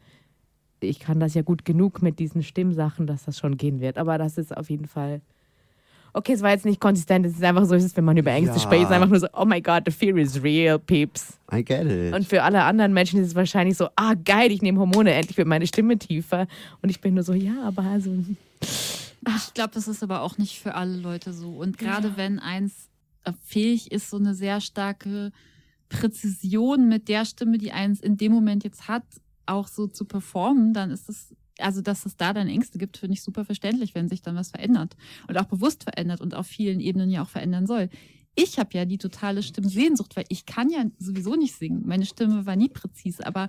ich 0.83 0.99
kann 0.99 1.19
das 1.19 1.33
ja 1.33 1.41
gut 1.41 1.65
genug 1.65 2.01
mit 2.01 2.19
diesen 2.19 2.43
Stimmsachen, 2.43 3.07
dass 3.07 3.25
das 3.25 3.37
schon 3.37 3.57
gehen 3.57 3.79
wird. 3.79 3.97
Aber 3.97 4.17
das 4.17 4.37
ist 4.37 4.55
auf 4.55 4.69
jeden 4.69 4.87
Fall. 4.87 5.21
Okay, 6.11 6.33
es 6.33 6.41
war 6.41 6.49
jetzt 6.49 6.65
nicht 6.65 6.79
konsistent. 6.81 7.25
Es 7.25 7.33
ist 7.33 7.43
einfach 7.43 7.65
so, 7.65 7.75
es 7.75 7.83
ist, 7.83 7.95
wenn 7.95 8.03
man 8.05 8.17
über 8.17 8.31
Ängste 8.31 8.55
Ja. 8.55 8.59
spricht, 8.61 8.83
ist 8.85 8.91
einfach 8.91 9.09
nur 9.09 9.19
so, 9.19 9.27
oh 9.33 9.45
my 9.45 9.61
God, 9.61 9.83
the 9.85 9.91
fear 9.91 10.17
is 10.17 10.41
real, 10.41 10.79
peeps. 10.79 11.37
I 11.53 11.63
get 11.63 11.85
it. 11.85 12.13
Und 12.13 12.25
für 12.27 12.41
alle 12.41 12.63
anderen 12.63 12.93
Menschen 12.93 13.19
ist 13.21 13.27
es 13.27 13.35
wahrscheinlich 13.35 13.77
so, 13.77 13.89
ah 13.95 14.15
geil, 14.25 14.51
ich 14.51 14.61
nehme 14.63 14.79
Hormone, 14.79 15.13
endlich 15.13 15.37
wird 15.37 15.47
meine 15.47 15.67
Stimme 15.67 15.97
tiefer. 15.97 16.47
Und 16.81 16.89
ich 16.89 16.99
bin 16.99 17.13
nur 17.13 17.23
so, 17.23 17.33
ja, 17.33 17.63
aber 17.63 17.83
also. 17.83 18.11
Ich 18.61 19.53
glaube, 19.53 19.71
das 19.73 19.87
ist 19.87 20.01
aber 20.01 20.21
auch 20.23 20.37
nicht 20.39 20.59
für 20.59 20.73
alle 20.75 20.97
Leute 20.97 21.31
so. 21.33 21.51
Und 21.51 21.77
gerade 21.77 22.17
wenn 22.17 22.39
eins 22.39 22.89
äh, 23.23 23.33
fähig 23.45 23.91
ist, 23.91 24.09
so 24.09 24.17
eine 24.17 24.33
sehr 24.33 24.61
starke 24.61 25.31
Präzision 25.89 26.87
mit 26.87 27.07
der 27.07 27.25
Stimme, 27.25 27.57
die 27.57 27.71
eins 27.71 27.99
in 27.99 28.17
dem 28.17 28.31
Moment 28.31 28.63
jetzt 28.63 28.87
hat, 28.87 29.03
auch 29.49 29.67
so 29.67 29.87
zu 29.87 30.05
performen, 30.05 30.73
dann 30.73 30.91
ist 30.91 31.09
es, 31.09 31.35
also 31.57 31.81
dass 31.81 32.05
es 32.05 32.17
da 32.17 32.33
dann 32.33 32.47
Ängste 32.47 32.77
gibt, 32.77 32.97
finde 32.97 33.13
ich 33.13 33.23
super 33.23 33.45
verständlich, 33.45 33.95
wenn 33.95 34.09
sich 34.09 34.21
dann 34.21 34.35
was 34.35 34.51
verändert. 34.51 34.95
Und 35.27 35.37
auch 35.37 35.45
bewusst 35.45 35.83
verändert 35.83 36.21
und 36.21 36.35
auf 36.35 36.47
vielen 36.47 36.79
Ebenen 36.79 37.09
ja 37.09 37.23
auch 37.23 37.29
verändern 37.29 37.67
soll. 37.67 37.89
Ich 38.35 38.59
habe 38.59 38.69
ja 38.73 38.85
die 38.85 38.97
totale 38.97 39.43
Stimmsehnsucht, 39.43 40.15
weil 40.15 40.25
ich 40.29 40.45
kann 40.45 40.69
ja 40.69 40.85
sowieso 40.97 41.35
nicht 41.35 41.55
singen. 41.55 41.83
Meine 41.85 42.05
Stimme 42.05 42.45
war 42.45 42.55
nie 42.55 42.69
präzise, 42.69 43.25
aber 43.25 43.47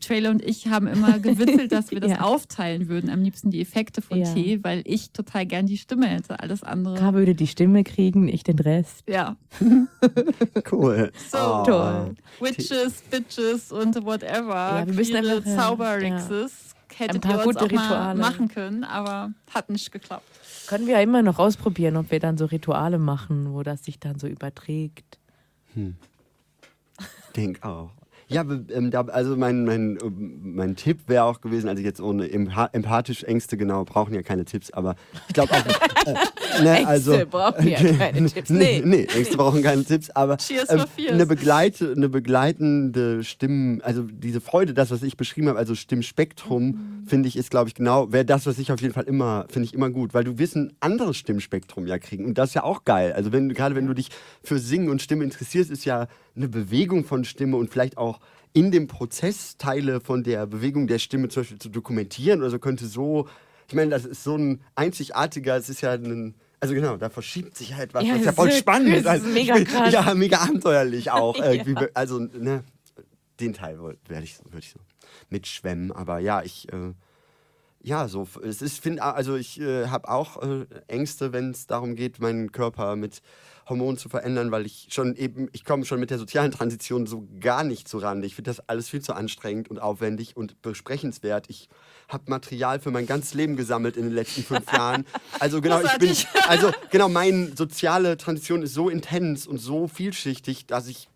Trailer 0.00 0.30
und 0.30 0.42
ich 0.42 0.68
haben 0.68 0.86
immer 0.86 1.18
gewitzelt, 1.18 1.72
dass 1.72 1.90
wir 1.90 2.00
das 2.00 2.12
Ja. 2.12 2.20
aufteilen 2.20 2.88
würden. 2.88 3.10
Am 3.10 3.22
liebsten 3.22 3.50
die 3.50 3.60
Effekte 3.60 4.00
von 4.02 4.18
Ja. 4.18 4.32
T, 4.32 4.62
weil 4.62 4.82
ich 4.84 5.10
total 5.12 5.46
gern 5.46 5.66
die 5.66 5.76
Stimme 5.78 6.06
hätte. 6.06 6.38
Alles 6.40 6.62
andere. 6.62 6.94
K 6.96 7.12
würde 7.14 7.34
die 7.34 7.46
Stimme 7.46 7.82
kriegen, 7.84 8.28
ich 8.28 8.42
den 8.44 8.58
Rest. 8.58 9.02
ja. 9.08 9.36
Cool. 10.70 11.10
So 11.30 11.38
Oh. 11.38 11.64
toll. 11.64 12.14
Witches, 12.40 13.02
Bitches 13.10 13.72
und 13.72 13.96
whatever. 14.04 14.54
Ja, 14.80 14.86
wir 14.86 14.94
müssen 14.94 15.16
einfach, 15.16 15.44
äh, 15.46 15.56
Zauberrixes. 15.56 16.52
Hättet 16.96 17.16
Ein 17.16 17.20
paar 17.20 17.40
ihr 17.40 17.46
uns 17.46 17.56
gute 17.56 17.64
auch 17.66 17.70
mal 17.72 17.82
Rituale. 17.84 18.18
machen 18.20 18.48
können, 18.48 18.84
aber 18.84 19.32
hat 19.54 19.70
nicht 19.70 19.90
geklappt. 19.92 20.24
Können 20.66 20.86
wir 20.86 20.94
ja 20.94 21.00
immer 21.00 21.22
noch 21.22 21.38
ausprobieren, 21.38 21.96
ob 21.96 22.10
wir 22.10 22.20
dann 22.20 22.36
so 22.36 22.44
Rituale 22.46 22.98
machen, 22.98 23.52
wo 23.54 23.62
das 23.62 23.84
sich 23.84 23.98
dann 24.00 24.18
so 24.18 24.26
überträgt. 24.26 25.18
Denk 27.36 27.64
auch. 27.64 27.90
Ja, 28.30 28.42
ähm, 28.42 28.92
da, 28.92 29.02
also 29.02 29.36
mein, 29.36 29.64
mein, 29.64 29.98
mein 30.40 30.76
Tipp 30.76 31.00
wäre 31.08 31.24
auch 31.24 31.40
gewesen, 31.40 31.68
also 31.68 31.82
jetzt 31.82 32.00
ohne 32.00 32.30
empathisch 32.30 33.24
Ängste, 33.24 33.56
genau, 33.56 33.84
brauchen 33.84 34.14
ja 34.14 34.22
keine 34.22 34.44
Tipps, 34.44 34.70
aber 34.70 34.94
ich 35.26 35.34
glaube 35.34 35.52
auch. 35.52 36.06
Äh, 36.06 36.62
ne, 36.62 36.86
also, 36.86 37.12
Ängste 37.12 37.26
brauchen 37.26 37.66
ja 37.66 37.78
keine 37.98 38.26
Tipps. 38.26 38.50
Nee. 38.50 38.82
nee, 38.84 39.08
Ängste 39.12 39.36
brauchen 39.36 39.62
keine 39.62 39.84
Tipps, 39.84 40.10
aber 40.10 40.36
ähm, 40.68 40.84
eine, 41.10 41.26
begleite, 41.26 41.92
eine 41.96 42.08
begleitende 42.08 43.24
Stimmen, 43.24 43.80
also 43.82 44.02
diese 44.02 44.40
Freude, 44.40 44.74
das, 44.74 44.92
was 44.92 45.02
ich 45.02 45.16
beschrieben 45.16 45.48
habe, 45.48 45.58
also 45.58 45.74
Stimmspektrum, 45.74 46.66
mhm. 46.66 47.06
finde 47.06 47.28
ich, 47.28 47.36
ist, 47.36 47.50
glaube 47.50 47.68
ich, 47.68 47.74
genau, 47.74 48.12
wäre 48.12 48.24
das, 48.24 48.46
was 48.46 48.60
ich 48.60 48.70
auf 48.70 48.80
jeden 48.80 48.94
Fall 48.94 49.04
immer, 49.04 49.46
finde 49.48 49.66
ich 49.66 49.74
immer 49.74 49.90
gut, 49.90 50.14
weil 50.14 50.22
du 50.22 50.38
wirst 50.38 50.54
ein 50.54 50.72
anderes 50.78 51.16
Stimmspektrum 51.16 51.88
ja 51.88 51.98
kriegen 51.98 52.24
und 52.26 52.38
das 52.38 52.50
ist 52.50 52.54
ja 52.54 52.62
auch 52.62 52.84
geil. 52.84 53.12
Also 53.12 53.32
wenn 53.32 53.52
gerade 53.52 53.74
wenn 53.74 53.88
du 53.88 53.94
dich 53.94 54.10
für 54.44 54.60
Singen 54.60 54.88
und 54.88 55.02
Stimme 55.02 55.24
interessierst, 55.24 55.70
ist 55.70 55.84
ja 55.84 56.06
eine 56.36 56.48
Bewegung 56.48 57.04
von 57.04 57.24
Stimme 57.24 57.56
und 57.56 57.70
vielleicht 57.70 57.98
auch 57.98 58.20
in 58.52 58.70
dem 58.70 58.86
Prozess 58.86 59.56
Teile 59.56 60.00
von 60.00 60.22
der 60.22 60.46
Bewegung 60.46 60.86
der 60.86 60.98
Stimme 60.98 61.28
zum 61.28 61.42
Beispiel 61.42 61.58
zu 61.58 61.68
dokumentieren 61.68 62.40
oder 62.40 62.50
so 62.50 62.58
könnte 62.58 62.86
so, 62.86 63.28
ich 63.68 63.74
meine, 63.74 63.90
das 63.90 64.04
ist 64.04 64.24
so 64.24 64.36
ein 64.36 64.62
einzigartiger, 64.74 65.56
es 65.56 65.68
ist 65.68 65.80
ja 65.80 65.92
ein, 65.92 66.34
also 66.58 66.74
genau, 66.74 66.96
da 66.96 67.08
verschiebt 67.08 67.56
sich 67.56 67.74
halt 67.74 67.94
was, 67.94 68.04
ja, 68.04 68.16
was 68.16 68.24
ja 68.24 68.32
voll 68.32 68.52
spannend 68.52 68.94
ist. 68.94 69.06
Also, 69.06 69.28
mega 69.28 69.58
krass. 69.60 69.92
Ja, 69.92 70.14
mega 70.14 70.38
abenteuerlich 70.38 71.10
auch. 71.10 71.36
ja. 71.38 71.62
Also, 71.94 72.18
ne, 72.18 72.64
den 73.38 73.54
Teil 73.54 73.78
würde 73.78 73.98
ich, 74.22 74.38
würd 74.50 74.64
ich 74.64 74.70
so 74.70 74.80
mitschwemmen, 75.30 75.92
aber 75.92 76.18
ja, 76.18 76.42
ich, 76.42 76.70
äh, 76.72 76.92
ja, 77.82 78.08
so, 78.08 78.28
es 78.42 78.60
ist, 78.60 78.80
finde, 78.80 79.02
also 79.02 79.36
ich 79.36 79.60
äh, 79.60 79.86
habe 79.86 80.08
auch 80.08 80.42
äh, 80.42 80.66
Ängste, 80.86 81.32
wenn 81.32 81.50
es 81.50 81.66
darum 81.66 81.94
geht, 81.94 82.20
meinen 82.20 82.52
Körper 82.52 82.94
mit 82.96 83.22
Hormonen 83.68 83.96
zu 83.96 84.08
verändern, 84.08 84.50
weil 84.50 84.66
ich 84.66 84.88
schon 84.90 85.16
eben, 85.16 85.48
ich 85.52 85.64
komme 85.64 85.84
schon 85.86 86.00
mit 86.00 86.10
der 86.10 86.18
sozialen 86.18 86.50
Transition 86.50 87.06
so 87.06 87.26
gar 87.40 87.64
nicht 87.64 87.88
so 87.88 87.98
ran. 87.98 88.22
Ich 88.22 88.34
finde 88.34 88.50
das 88.50 88.68
alles 88.68 88.88
viel 88.88 89.00
zu 89.00 89.14
anstrengend 89.14 89.70
und 89.70 89.78
aufwendig 89.78 90.36
und 90.36 90.60
besprechenswert. 90.60 91.46
Ich 91.48 91.68
habe 92.08 92.24
Material 92.26 92.80
für 92.80 92.90
mein 92.90 93.06
ganzes 93.06 93.32
Leben 93.32 93.56
gesammelt 93.56 93.96
in 93.96 94.04
den 94.04 94.12
letzten 94.12 94.42
fünf 94.42 94.70
Jahren. 94.72 95.06
Also 95.38 95.60
genau, 95.60 95.80
ich 95.80 95.98
bin, 95.98 96.14
also 96.48 96.72
genau, 96.90 97.08
meine 97.08 97.56
soziale 97.56 98.16
Transition 98.16 98.62
ist 98.62 98.74
so 98.74 98.90
intens 98.90 99.46
und 99.46 99.58
so 99.58 99.88
vielschichtig, 99.88 100.66
dass 100.66 100.88
ich, 100.88 101.08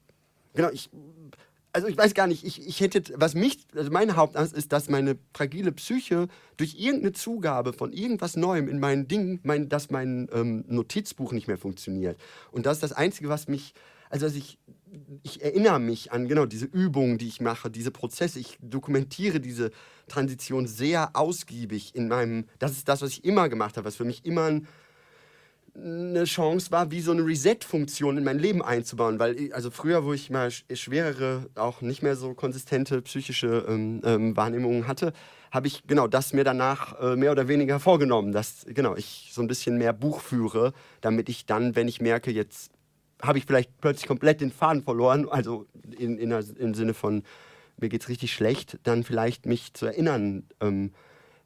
genau, 0.54 0.70
ich 0.70 0.88
also 1.74 1.88
ich 1.88 1.98
weiß 1.98 2.14
gar 2.14 2.28
nicht, 2.28 2.44
ich, 2.44 2.66
ich 2.66 2.80
hätte, 2.80 3.02
was 3.16 3.34
mich, 3.34 3.66
also 3.74 3.90
meine 3.90 4.14
Hauptangst 4.14 4.54
ist, 4.54 4.72
dass 4.72 4.88
meine 4.88 5.18
fragile 5.34 5.72
Psyche 5.72 6.28
durch 6.56 6.76
irgendeine 6.78 7.12
Zugabe 7.12 7.72
von 7.72 7.92
irgendwas 7.92 8.36
Neuem 8.36 8.68
in 8.68 8.78
mein 8.78 9.08
Ding, 9.08 9.40
mein, 9.42 9.68
dass 9.68 9.90
mein 9.90 10.28
ähm, 10.32 10.64
Notizbuch 10.68 11.32
nicht 11.32 11.48
mehr 11.48 11.58
funktioniert. 11.58 12.16
Und 12.52 12.66
das 12.66 12.76
ist 12.76 12.84
das 12.84 12.92
Einzige, 12.92 13.28
was 13.28 13.48
mich, 13.48 13.74
also 14.08 14.24
dass 14.24 14.36
ich, 14.36 14.56
ich 15.24 15.42
erinnere 15.42 15.80
mich 15.80 16.12
an 16.12 16.28
genau 16.28 16.46
diese 16.46 16.66
Übungen, 16.66 17.18
die 17.18 17.26
ich 17.26 17.40
mache, 17.40 17.72
diese 17.72 17.90
Prozesse. 17.90 18.38
Ich 18.38 18.56
dokumentiere 18.60 19.40
diese 19.40 19.72
Transition 20.06 20.68
sehr 20.68 21.16
ausgiebig 21.16 21.96
in 21.96 22.06
meinem, 22.06 22.44
das 22.60 22.70
ist 22.70 22.88
das, 22.88 23.02
was 23.02 23.10
ich 23.10 23.24
immer 23.24 23.48
gemacht 23.48 23.76
habe, 23.76 23.86
was 23.86 23.96
für 23.96 24.04
mich 24.04 24.24
immer 24.24 24.44
ein 24.44 24.68
eine 25.76 26.24
Chance 26.24 26.70
war, 26.70 26.90
wie 26.90 27.00
so 27.00 27.10
eine 27.10 27.26
Reset-Funktion 27.26 28.16
in 28.16 28.24
mein 28.24 28.38
Leben 28.38 28.62
einzubauen. 28.62 29.18
Weil, 29.18 29.52
also 29.52 29.70
früher, 29.70 30.04
wo 30.04 30.12
ich 30.12 30.30
mal 30.30 30.50
schwerere, 30.50 31.48
auch 31.56 31.80
nicht 31.80 32.02
mehr 32.02 32.16
so 32.16 32.34
konsistente 32.34 33.02
psychische 33.02 33.64
ähm, 33.68 34.00
ähm, 34.04 34.36
Wahrnehmungen 34.36 34.86
hatte, 34.86 35.12
habe 35.50 35.66
ich 35.66 35.86
genau 35.86 36.06
das 36.06 36.32
mir 36.32 36.44
danach 36.44 37.00
äh, 37.00 37.16
mehr 37.16 37.32
oder 37.32 37.48
weniger 37.48 37.80
vorgenommen, 37.80 38.32
dass 38.32 38.66
genau 38.68 38.96
ich 38.96 39.30
so 39.32 39.40
ein 39.42 39.48
bisschen 39.48 39.78
mehr 39.78 39.92
Buch 39.92 40.20
führe, 40.20 40.72
damit 41.00 41.28
ich 41.28 41.46
dann, 41.46 41.76
wenn 41.76 41.88
ich 41.88 42.00
merke, 42.00 42.30
jetzt 42.30 42.70
habe 43.22 43.38
ich 43.38 43.46
vielleicht 43.46 43.80
plötzlich 43.80 44.06
komplett 44.06 44.40
den 44.40 44.52
Faden 44.52 44.82
verloren, 44.82 45.28
also 45.28 45.66
in, 45.96 46.18
in, 46.18 46.30
im 46.30 46.74
Sinne 46.74 46.94
von 46.94 47.22
mir 47.78 47.88
geht 47.88 48.02
es 48.02 48.08
richtig 48.08 48.32
schlecht, 48.32 48.78
dann 48.84 49.02
vielleicht 49.02 49.46
mich 49.46 49.74
zu 49.74 49.86
erinnern, 49.86 50.44
ähm, 50.60 50.92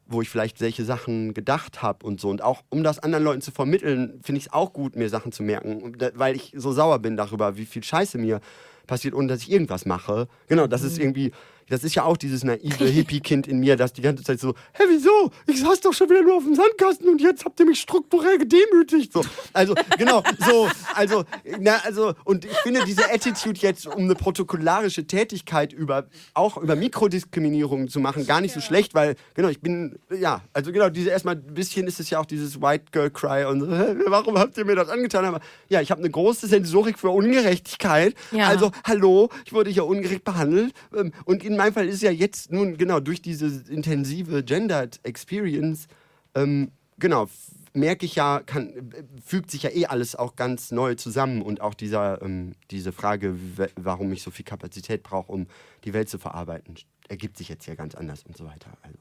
wo 0.09 0.23
ich 0.23 0.31
vielleicht 0.31 0.59
solche 0.59 0.85
Sachen 0.85 1.35
gedacht 1.35 1.83
habe 1.83 2.05
und 2.05 2.21
so. 2.21 2.31
Und 2.31 2.43
auch 2.43 2.63
um 2.71 2.83
das 2.83 2.99
anderen 2.99 3.25
Leuten 3.25 3.43
zu 3.43 3.53
vermitteln, 3.53 4.21
finde 4.23 4.39
ich 4.39 4.47
es 4.47 4.53
auch 4.53 4.73
gut, 4.73 4.97
mir 4.97 5.09
Sachen 5.09 5.33
zu 5.33 5.43
merken, 5.43 5.97
weil 6.15 6.35
ich 6.35 6.53
so 6.57 6.73
sauer 6.73 6.99
bin 6.99 7.17
darüber, 7.17 7.57
wie 7.57 7.67
viel 7.67 7.85
Scheiße 7.85 8.19
mir 8.19 8.41
passiert, 8.87 9.15
ohne 9.15 9.29
dass 9.29 9.43
ich 9.43 9.53
irgendwas 9.53 9.87
mache. 9.87 10.27
Genau, 10.49 10.67
das 10.67 10.83
ist 10.83 10.97
mhm. 10.97 11.05
irgendwie 11.05 11.33
das 11.69 11.85
ist 11.85 11.95
ja 11.95 12.05
auch 12.05 12.17
dieses 12.17 12.45
naive 12.45 12.85
Hippie-Kind 12.85 13.47
in 13.47 13.59
mir, 13.61 13.77
das 13.77 13.93
die 13.93 14.03
ganze 14.03 14.25
Zeit 14.25 14.41
so, 14.41 14.55
hä, 14.73 14.85
wieso? 14.89 15.31
Ich 15.47 15.61
saß 15.61 15.81
doch 15.81 15.93
schon 15.93 16.09
wieder 16.11 16.23
nur 16.23 16.37
auf 16.37 16.45
dem 16.45 16.55
Sandkasten 16.55 17.09
und 17.09 17.21
jetzt 17.21 17.45
habt 17.45 17.61
ihr 17.61 17.67
mich 17.67 17.81
strukturell 17.81 18.39
gedemütigt. 18.39 19.13
So. 19.13 19.23
Also, 19.53 19.75
genau, 19.97 20.23
so, 20.47 20.69
also, 20.95 21.25
na, 21.61 21.77
also, 21.85 22.15
und 22.25 22.45
ich 22.45 22.57
finde 22.59 22.85
diese 22.87 23.11
Attitude 23.11 23.59
jetzt, 23.61 23.87
um 23.87 24.05
eine 24.05 24.15
protokollarische 24.15 25.07
Tätigkeit 25.07 25.73
über, 25.73 26.07
auch 26.35 26.57
über 26.57 26.77
Mikrodiskriminierung 26.77 27.89
zu 27.89 28.01
machen, 28.01 28.27
gar 28.27 28.41
nicht 28.41 28.55
so 28.55 28.61
schlecht, 28.61 28.95
weil, 28.95 29.17
genau, 29.35 29.49
ich 29.49 29.61
bin, 29.61 29.99
ja, 30.19 30.43
also 30.53 30.73
genau, 30.73 30.89
diese 30.89 31.11
erstmal 31.11 31.37
ein 31.37 31.55
bisschen 31.55 31.87
ist 31.87 32.01
es 32.01 32.11
ja 32.11 32.19
auch 32.19 32.27
dieses 32.27 32.61
White 32.61 32.87
Girl 32.93 33.11
Cry 33.11 33.45
und 33.45 33.61
so, 33.61 33.69
warum 34.07 34.39
habt 34.39 34.57
ihr 34.57 34.65
mir 34.65 34.77
das 34.77 34.89
angetan? 34.89 35.25
Aber 35.25 35.41
ja, 35.69 35.81
ich 35.81 35.91
habe 35.91 36.01
eine 36.01 36.11
große 36.11 36.47
Sensorik 36.47 36.99
für 36.99 37.11
Ungerechtigkeit. 37.11 38.15
Ja. 38.33 38.49
Also, 38.49 38.71
hallo, 38.85 39.29
ich 39.45 39.53
wurde 39.53 39.71
hier 39.71 39.85
ungerecht 39.85 40.25
behandelt 40.25 40.73
ähm, 40.97 41.13
und 41.25 41.45
in 41.45 41.58
meinem 41.59 41.75
Fall 41.75 41.89
ist 41.89 42.03
ja 42.03 42.11
jetzt 42.11 42.51
nun 42.51 42.77
genau 42.77 43.01
durch 43.01 43.21
diese 43.21 43.47
intensive 43.69 44.43
Gendered 44.43 45.01
Experience, 45.03 45.87
ähm, 46.35 46.71
genau, 46.99 47.29
merke 47.75 48.07
ich 48.07 48.15
ja, 48.15 48.41
kann, 48.45 48.93
fügt 49.25 49.51
sich 49.51 49.63
ja 49.63 49.71
eh 49.71 49.87
alles 49.87 50.17
auch 50.17 50.37
ganz 50.37 50.71
neu 50.71 50.95
zusammen 50.95 51.43
und 51.43 51.61
auch 51.61 51.75
dieser, 51.75 52.23
ähm, 52.23 52.53
diese 52.71 52.93
Frage, 52.93 53.37
warum 53.77 54.13
ich 54.13 54.23
so 54.23 54.31
viel 54.31 54.45
Kapazität 54.45 55.03
brauche, 55.03 55.33
um 55.33 55.47
die 55.85 55.93
Welt 55.93 56.09
zu 56.09 56.19
verarbeiten, 56.19 56.75
ergibt 57.09 57.37
sich 57.37 57.49
jetzt 57.49 57.67
ja 57.67 57.75
ganz 57.75 57.95
anders 57.95 58.25
und 58.25 58.37
so 58.37 58.45
weiter. 58.45 58.71
Also. 58.83 58.99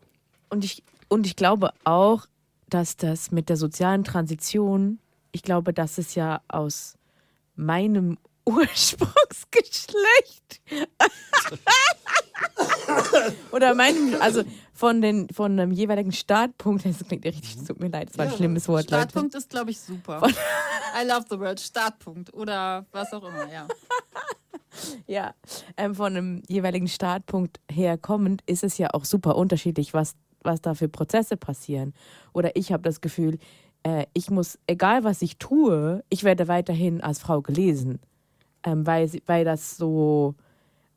Und, 0.49 0.63
ich, 0.63 0.83
und 1.07 1.25
ich 1.25 1.35
glaube 1.35 1.71
auch, 1.83 2.27
dass 2.69 2.97
das 2.97 3.31
mit 3.31 3.49
der 3.49 3.57
sozialen 3.57 4.03
Transition, 4.03 4.99
ich 5.31 5.41
glaube, 5.41 5.73
dass 5.73 5.97
es 5.97 6.15
ja 6.15 6.41
aus 6.47 6.97
meinem 7.55 8.17
Ursprungsgeschlecht 8.47 10.61
Oder 13.51 13.75
meinem, 13.75 14.15
also 14.21 14.43
von, 14.73 15.01
den, 15.01 15.27
von 15.29 15.59
einem 15.59 15.71
jeweiligen 15.71 16.11
Startpunkt, 16.11 16.85
das 16.85 17.03
klingt 17.05 17.25
ja 17.25 17.31
richtig, 17.31 17.57
tut 17.65 17.79
mir 17.79 17.89
leid, 17.89 18.09
das 18.09 18.17
war 18.17 18.25
ein 18.25 18.31
ja, 18.31 18.37
schlimmes 18.37 18.67
Wort. 18.67 18.85
Startpunkt 18.85 19.33
Leute. 19.33 19.37
ist, 19.37 19.49
glaube 19.49 19.71
ich, 19.71 19.79
super. 19.79 20.19
Von 20.19 20.29
I 20.29 21.05
love 21.05 21.25
the 21.29 21.39
word 21.39 21.59
Startpunkt 21.59 22.33
oder 22.33 22.85
was 22.91 23.11
auch 23.13 23.23
immer, 23.23 23.51
ja. 23.51 23.67
ja, 25.07 25.33
ähm, 25.75 25.95
von 25.95 26.15
einem 26.15 26.43
jeweiligen 26.47 26.87
Startpunkt 26.87 27.59
her 27.71 27.97
kommend 27.97 28.41
ist 28.45 28.63
es 28.63 28.77
ja 28.77 28.89
auch 28.93 29.05
super 29.05 29.35
unterschiedlich, 29.35 29.93
was, 29.93 30.15
was 30.41 30.61
da 30.61 30.73
für 30.73 30.87
Prozesse 30.87 31.37
passieren. 31.37 31.93
Oder 32.33 32.55
ich 32.55 32.71
habe 32.71 32.83
das 32.83 33.01
Gefühl, 33.01 33.39
äh, 33.83 34.05
ich 34.13 34.29
muss, 34.29 34.59
egal 34.67 35.03
was 35.03 35.21
ich 35.21 35.37
tue, 35.37 36.03
ich 36.09 36.23
werde 36.23 36.47
weiterhin 36.47 37.01
als 37.01 37.19
Frau 37.19 37.41
gelesen. 37.41 37.99
Ähm, 38.67 38.85
weil, 38.85 39.09
weil 39.27 39.45
das 39.45 39.77
so, 39.77 40.35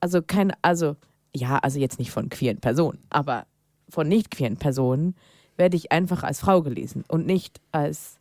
also 0.01 0.23
kein, 0.23 0.53
also 0.61 0.97
ja, 1.33 1.59
also 1.59 1.79
jetzt 1.79 2.01
nicht 2.01 2.11
von 2.11 2.29
queeren 2.29 2.59
Personen, 2.59 2.99
aber 3.11 3.47
von 3.89 4.09
nicht 4.09 4.33
queeren 4.33 4.57
Personen 4.57 5.15
werde 5.57 5.77
ich 5.77 5.93
einfach 5.93 6.25
als 6.25 6.41
Frau 6.41 6.63
gelesen 6.63 7.05
und 7.07 7.27
nicht 7.27 7.61
als 7.71 8.19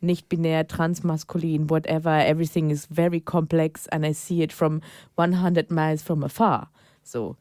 nicht 0.00 0.30
binär, 0.30 0.66
transmaskulin, 0.66 1.68
whatever. 1.68 2.26
Everything 2.26 2.70
is 2.70 2.88
very 2.90 3.20
complex 3.20 3.86
and 3.88 4.06
I 4.06 4.14
see 4.14 4.42
it 4.42 4.54
from 4.54 4.80
100 5.16 5.70
miles 5.70 6.02
from 6.02 6.24
afar. 6.24 6.70
So. 7.02 7.36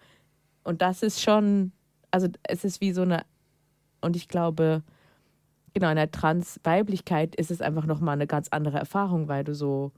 Und 0.65 0.81
das 0.81 1.01
ist 1.01 1.21
schon, 1.21 1.71
also 2.11 2.27
es 2.43 2.65
ist 2.65 2.81
wie 2.81 2.91
so 2.91 3.03
eine, 3.03 3.23
und 4.01 4.17
ich 4.17 4.27
glaube, 4.27 4.83
genau, 5.73 5.91
in 5.91 5.95
der 5.95 6.11
Transweiblichkeit 6.11 7.35
ist 7.35 7.51
es 7.51 7.61
einfach 7.61 7.85
nochmal 7.85 8.15
eine 8.15 8.27
ganz 8.27 8.49
andere 8.49 8.79
Erfahrung, 8.79 9.29
weil 9.29 9.45
du 9.45 9.55
so, 9.55 9.93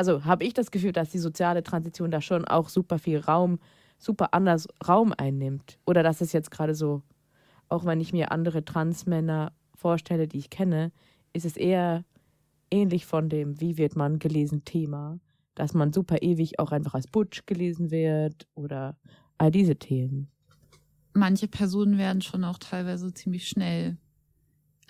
also 0.00 0.24
habe 0.24 0.44
ich 0.44 0.54
das 0.54 0.70
Gefühl, 0.70 0.92
dass 0.92 1.10
die 1.10 1.18
soziale 1.18 1.62
Transition 1.62 2.10
da 2.10 2.22
schon 2.22 2.46
auch 2.46 2.70
super 2.70 2.98
viel 2.98 3.18
Raum, 3.18 3.58
super 3.98 4.32
anders 4.32 4.66
Raum 4.88 5.12
einnimmt. 5.14 5.78
Oder 5.84 6.02
dass 6.02 6.22
es 6.22 6.32
jetzt 6.32 6.50
gerade 6.50 6.74
so, 6.74 7.02
auch 7.68 7.84
wenn 7.84 8.00
ich 8.00 8.14
mir 8.14 8.32
andere 8.32 8.64
Transmänner 8.64 9.52
vorstelle, 9.74 10.26
die 10.26 10.38
ich 10.38 10.48
kenne, 10.48 10.90
ist 11.34 11.44
es 11.44 11.58
eher 11.58 12.06
ähnlich 12.70 13.04
von 13.04 13.28
dem, 13.28 13.60
wie 13.60 13.76
wird 13.76 13.94
man 13.94 14.18
gelesen 14.18 14.64
Thema, 14.64 15.20
dass 15.54 15.74
man 15.74 15.92
super 15.92 16.22
ewig 16.22 16.58
auch 16.60 16.72
einfach 16.72 16.94
als 16.94 17.06
Butch 17.06 17.44
gelesen 17.44 17.90
wird 17.90 18.46
oder 18.54 18.96
all 19.36 19.50
diese 19.50 19.76
Themen. 19.76 20.28
Manche 21.12 21.46
Personen 21.46 21.98
werden 21.98 22.22
schon 22.22 22.44
auch 22.44 22.56
teilweise 22.56 23.12
ziemlich 23.12 23.46
schnell 23.46 23.98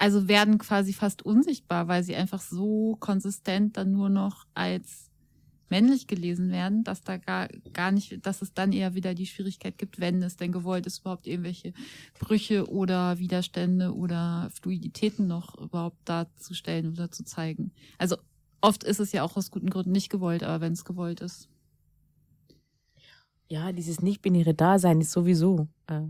also 0.01 0.29
werden 0.29 0.57
quasi 0.57 0.95
fast 0.95 1.23
unsichtbar, 1.23 1.87
weil 1.87 2.03
sie 2.03 2.17
einfach 2.17 2.41
so 2.41 2.97
konsistent 3.01 3.77
dann 3.77 3.93
nur 3.93 4.09
noch 4.09 4.47
als 4.55 5.11
männlich 5.69 6.07
gelesen 6.07 6.51
werden, 6.51 6.85
dass 6.85 7.03
da 7.03 7.19
gar, 7.19 7.49
gar 7.75 7.93
nicht, 7.93 8.25
dass 8.25 8.41
es 8.41 8.55
dann 8.55 8.73
eher 8.73 8.95
wieder 8.95 9.15
die 9.15 9.27
Schwierigkeit 9.27 9.77
gibt, 9.77 10.01
wenn 10.01 10.23
es 10.23 10.39
denn 10.39 10.53
gewollt 10.53 10.87
ist, 10.87 11.01
überhaupt 11.01 11.27
irgendwelche 11.27 11.75
Brüche 12.19 12.71
oder 12.71 13.19
Widerstände 13.19 13.95
oder 13.95 14.51
Fluiditäten 14.55 15.27
noch 15.27 15.57
überhaupt 15.59 15.99
darzustellen 16.07 16.91
oder 16.91 17.11
zu 17.11 17.23
zeigen. 17.23 17.71
Also 17.99 18.17
oft 18.63 18.85
ist 18.85 19.01
es 19.01 19.13
ja 19.13 19.23
auch 19.23 19.37
aus 19.37 19.51
guten 19.51 19.69
Gründen 19.69 19.93
nicht 19.93 20.09
gewollt, 20.09 20.43
aber 20.43 20.63
wenn 20.63 20.73
es 20.73 20.87
gewollt 20.87 21.21
ist. 21.21 21.51
Ja, 23.49 23.71
dieses 23.73 24.01
nicht-binäre 24.01 24.55
Dasein 24.55 25.03
ist 25.03 25.13
sowieso 25.13 25.69
äh, 25.89 26.07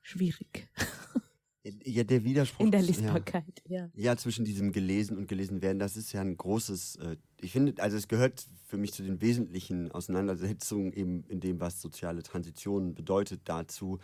schwierig. 0.00 0.70
Ja, 1.64 2.02
der 2.02 2.24
Widerspruch. 2.24 2.64
In 2.64 2.72
der. 2.72 2.82
Lesbarkeit, 2.82 3.62
ja. 3.68 3.88
Ja, 3.94 4.16
zwischen 4.16 4.44
diesem 4.44 4.72
gelesen 4.72 5.16
und 5.16 5.28
gelesen 5.28 5.62
werden, 5.62 5.78
das 5.78 5.96
ist 5.96 6.12
ja 6.12 6.20
ein 6.20 6.36
großes, 6.36 6.96
äh, 6.96 7.16
ich 7.40 7.52
finde, 7.52 7.80
also 7.80 7.96
es 7.96 8.08
gehört 8.08 8.46
für 8.66 8.76
mich 8.76 8.92
zu 8.92 9.04
den 9.04 9.20
wesentlichen 9.20 9.92
Auseinandersetzungen 9.92 10.92
eben 10.92 11.24
in 11.28 11.38
dem, 11.38 11.60
was 11.60 11.80
soziale 11.80 12.24
Transition 12.24 12.94
bedeutet 12.94 13.42
dazu. 13.44 14.00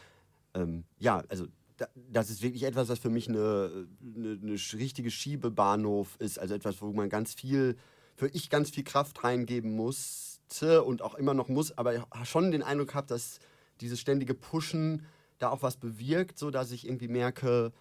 Ähm, 0.55 0.85
ja, 0.98 1.24
also 1.28 1.47
da, 1.78 1.89
das 1.94 2.30
ist 2.30 2.43
wirklich 2.43 2.62
etwas, 2.62 2.89
was 2.89 3.01
für 3.01 3.10
mich 3.10 3.28
eine, 3.28 3.89
eine, 4.02 4.39
eine 4.40 4.52
richtige 4.52 5.10
Schiebebahnhof 5.10 6.16
ist, 6.20 6.39
also 6.39 6.55
etwas, 6.55 6.80
wo 6.80 6.93
man 6.93 7.09
ganz 7.09 7.35
viel, 7.35 7.76
für 8.14 8.28
ich 8.28 8.51
ganz 8.51 8.70
viel 8.70 8.85
Kraft 8.85 9.24
reingeben 9.24 9.74
musste 9.74 10.85
und 10.85 11.02
auch 11.02 11.16
immer 11.16 11.35
noch 11.35 11.48
muss, 11.48 11.76
aber 11.76 11.97
ich 11.97 12.02
habe 12.02 12.26
schon 12.26 12.52
den 12.52 12.62
Eindruck 12.62 12.94
habe, 12.94 13.09
dass 13.09 13.40
dieses 13.80 13.98
ständige 13.98 14.35
Pushen 14.35 15.02
da 15.39 15.51
auch 15.51 15.62
was 15.62 15.77
bewirkt, 15.77 16.39
so 16.39 16.51
dass 16.51 16.70
ich 16.73 16.86
irgendwie 16.86 17.09
merke, 17.09 17.73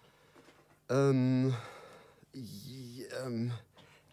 ähm, 0.88 1.54
ähm, 3.24 3.52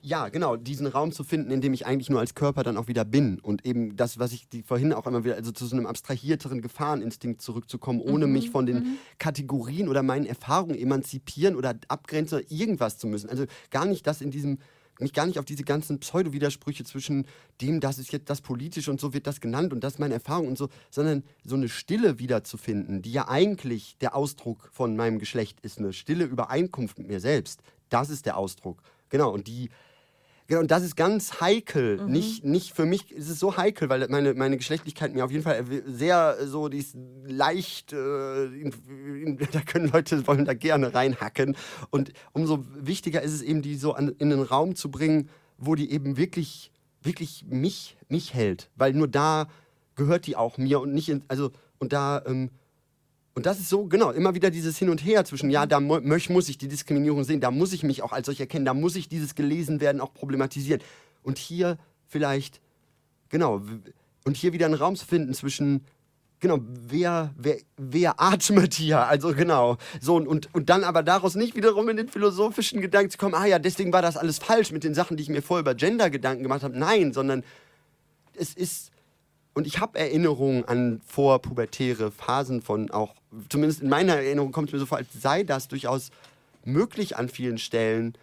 ja, 0.06 0.30
genau, 0.30 0.56
diesen 0.56 0.86
Raum 0.86 1.12
zu 1.12 1.24
finden, 1.24 1.50
in 1.50 1.62
dem 1.62 1.74
ich 1.74 1.88
eigentlich 1.88 2.12
nur 2.12 2.20
als 2.20 2.36
Körper 2.36 2.62
dann 2.62 2.78
auch 2.78 2.88
wieder 2.88 3.04
bin. 3.04 3.40
Und 3.40 3.66
eben 3.66 3.96
das, 3.96 4.20
was 4.20 4.34
ich 4.34 4.48
die 4.48 4.62
vorhin 4.62 4.94
auch 4.94 5.08
immer 5.08 5.24
wieder, 5.24 5.34
also 5.34 5.52
zu 5.52 5.66
so 5.66 5.76
einem 5.76 5.88
abstrahierteren 5.88 6.62
Gefahreninstinkt 6.62 7.42
zurückzukommen, 7.42 8.02
ohne 8.02 8.28
mich 8.28 8.52
von 8.52 8.68
den 8.68 9.00
Kategorien 9.18 9.90
oder 9.90 10.04
meinen 10.04 10.28
Erfahrungen 10.28 10.76
emanzipieren 10.76 11.56
oder 11.56 11.74
abgrenzen 11.88 12.38
oder 12.38 12.52
irgendwas 12.52 13.00
zu 13.00 13.08
müssen. 13.08 13.32
Also 13.32 13.46
gar 13.72 13.86
nicht 13.86 14.06
das 14.06 14.22
in 14.22 14.30
diesem, 14.30 14.60
mich 15.00 15.14
gar 15.14 15.26
nicht 15.26 15.40
auf 15.40 15.46
diese 15.46 15.64
ganzen 15.64 16.00
Pseudo-Widersprüche 16.00 16.84
zwischen 16.84 17.26
dem, 17.62 17.80
das 17.80 17.98
ist 17.98 18.12
jetzt 18.12 18.30
das 18.30 18.42
Politische 18.42 18.92
und 18.92 19.00
so 19.00 19.14
wird 19.14 19.28
das 19.28 19.42
genannt 19.42 19.74
und 19.74 19.84
das 19.84 19.94
ist 19.94 20.00
meine 20.00 20.14
Erfahrung 20.14 20.48
und 20.48 20.58
so, 20.58 20.70
sondern 20.90 21.24
so 21.44 21.56
eine 21.56 21.70
Stille 21.70 22.20
wiederzufinden, 22.20 23.02
die 23.02 23.12
ja 23.12 23.28
eigentlich 23.28 23.98
der 24.00 24.16
Ausdruck 24.16 24.70
von 24.72 24.96
meinem 24.96 25.20
Geschlecht 25.20 25.60
ist, 25.62 25.80
eine 25.80 25.94
stille 25.94 26.26
Übereinkunft 26.26 26.98
mit 26.98 27.08
mir 27.08 27.20
selbst. 27.20 27.62
Das 27.90 28.10
ist 28.10 28.26
der 28.26 28.38
Ausdruck. 28.38 28.82
Genau, 29.10 29.32
und 29.32 29.48
die, 29.48 29.70
Genau, 30.48 30.60
und 30.60 30.70
das 30.70 30.84
ist 30.84 30.96
ganz 30.96 31.42
heikel. 31.42 32.06
Nicht, 32.06 32.44
nicht 32.44 32.74
für 32.74 32.86
mich 32.86 33.12
ist 33.12 33.30
es 33.30 33.40
so 33.40 33.58
heikel, 33.58 33.90
weil 33.90 34.08
meine, 34.10 34.36
meine 34.36 34.58
Geschlechtlichkeit 34.58 35.14
mir 35.14 35.26
auf 35.26 35.32
jeden 35.32 35.44
Fall 35.44 35.66
sehr 35.88 36.38
äh, 36.40 36.46
so, 36.46 36.70
die 36.70 36.78
ist 36.78 36.96
leicht, 37.26 37.94
äh, 37.94 38.46
in, 38.46 38.74
in, 39.24 39.38
da 39.52 39.62
können 39.62 39.90
Leute, 39.92 40.28
wollen 40.28 40.46
da 40.46 40.54
gerne 40.54 40.94
reinhacken. 40.94 41.58
Und 41.90 42.14
umso 42.32 42.64
wichtiger 42.76 43.24
ist 43.24 43.34
es 43.34 43.42
eben, 43.42 43.64
die 43.64 43.76
so 43.76 43.94
an, 43.94 44.10
in 44.20 44.32
einen 44.32 44.44
Raum 44.44 44.76
zu 44.76 44.92
bringen, 44.92 45.30
wo 45.58 45.74
die 45.74 45.92
eben 45.92 46.18
wirklich, 46.18 46.72
wirklich 47.02 47.46
mich, 47.50 47.98
mich 48.08 48.36
hält. 48.36 48.70
Weil 48.76 48.94
nur 48.94 49.08
da 49.08 49.48
gehört 49.96 50.28
die 50.28 50.36
auch 50.36 50.60
mir 50.60 50.80
und 50.80 50.94
nicht 50.94 51.10
in, 51.10 51.24
also, 51.28 51.52
und 51.80 51.92
da, 51.92 52.22
ähm, 52.28 52.52
und 53.36 53.45
das 53.45 53.60
ist 53.60 53.70
so, 53.70 53.86
genau, 53.86 54.12
immer 54.12 54.34
wieder 54.34 54.49
dieses 54.49 54.78
Hin 54.78 54.90
und 54.90 55.03
Her 55.03 55.26
zwischen, 55.26 55.49
ja, 55.49 55.66
da 55.66 55.82
muss 55.82 56.48
ich 56.48 56.57
die 56.57 56.70
Diskriminierung 56.70 57.26
sehen, 57.26 57.41
da 57.41 57.52
muss 57.52 57.74
ich 57.74 57.84
mich 57.84 58.02
auch 58.02 58.14
als 58.14 58.28
solch 58.28 58.40
erkennen, 58.40 58.64
da 58.64 58.74
muss 58.74 58.95
ich 58.95 59.10
dieses 59.10 59.36
Gelesen-Werden 59.36 59.99
auch 59.99 60.14
problematisieren. 60.14 60.82
Und 61.22 61.38
hier 61.38 61.78
vielleicht, 62.07 62.62
genau, 63.28 63.62
und 64.24 64.38
hier 64.38 64.53
wieder 64.53 64.66
einen 64.68 64.76
Raum 64.76 64.95
zu 64.95 65.06
finden 65.06 65.34
zwischen, 65.34 65.84
genau, 66.40 66.60
wer, 66.62 67.34
wer, 67.38 67.57
wer 67.76 68.22
atmet 68.22 68.74
hier, 68.74 69.06
also 69.06 69.34
genau, 69.34 69.76
so, 69.99 70.16
und, 70.16 70.56
und 70.56 70.70
dann 70.70 70.86
aber 70.86 71.03
daraus 71.03 71.36
nicht 71.36 71.57
wiederum 71.57 71.90
in 71.90 71.98
den 71.98 72.07
philosophischen 72.07 72.80
Gedanken 72.80 73.12
zu 73.12 73.18
kommen, 73.18 73.36
ah 73.36 73.45
ja, 73.45 73.60
deswegen 73.60 73.91
war 73.91 74.02
das 74.02 74.16
alles 74.16 74.38
falsch 74.38 74.72
mit 74.72 74.86
den 74.86 74.94
Sachen, 74.94 75.18
die 75.18 75.24
ich 75.24 75.30
mir 75.30 75.41
vorher 75.41 75.62
über 75.62 75.76
Gender 75.76 76.10
Gedanken 76.10 76.44
gemacht 76.44 76.64
habe. 76.64 76.80
Nein, 76.80 77.12
sondern 77.12 77.44
es 78.34 78.53
ist, 78.53 78.91
und 79.56 79.65
ich 79.65 79.80
habe 79.80 79.98
Erinnerungen 79.98 80.65
an 80.65 81.02
vorpubertäre 81.06 82.11
Phasen 82.11 82.61
von 82.61 82.91
auch, 82.91 83.15
zumindest 83.49 83.82
in 83.82 83.90
meiner 83.90 84.15
Erinnerung 84.15 84.52
kommt 84.52 84.69
es 84.69 84.73
mir 84.73 84.80
so 84.80 84.86
vor, 84.86 84.98
als 84.98 85.07
sei 85.14 85.44
das 85.44 85.69
durchaus 85.69 86.11
möglich 86.65 87.15
an 87.15 87.30
vielen 87.30 87.57
Stellen, 87.57 88.18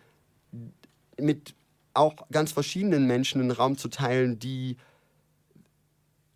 mit 1.18 1.54
auch 1.94 2.28
ganz 2.30 2.52
verschiedenen 2.52 3.06
Menschen 3.06 3.40
einen 3.40 3.50
Raum 3.50 3.78
zu 3.78 3.88
teilen, 3.88 4.38
die 4.38 4.76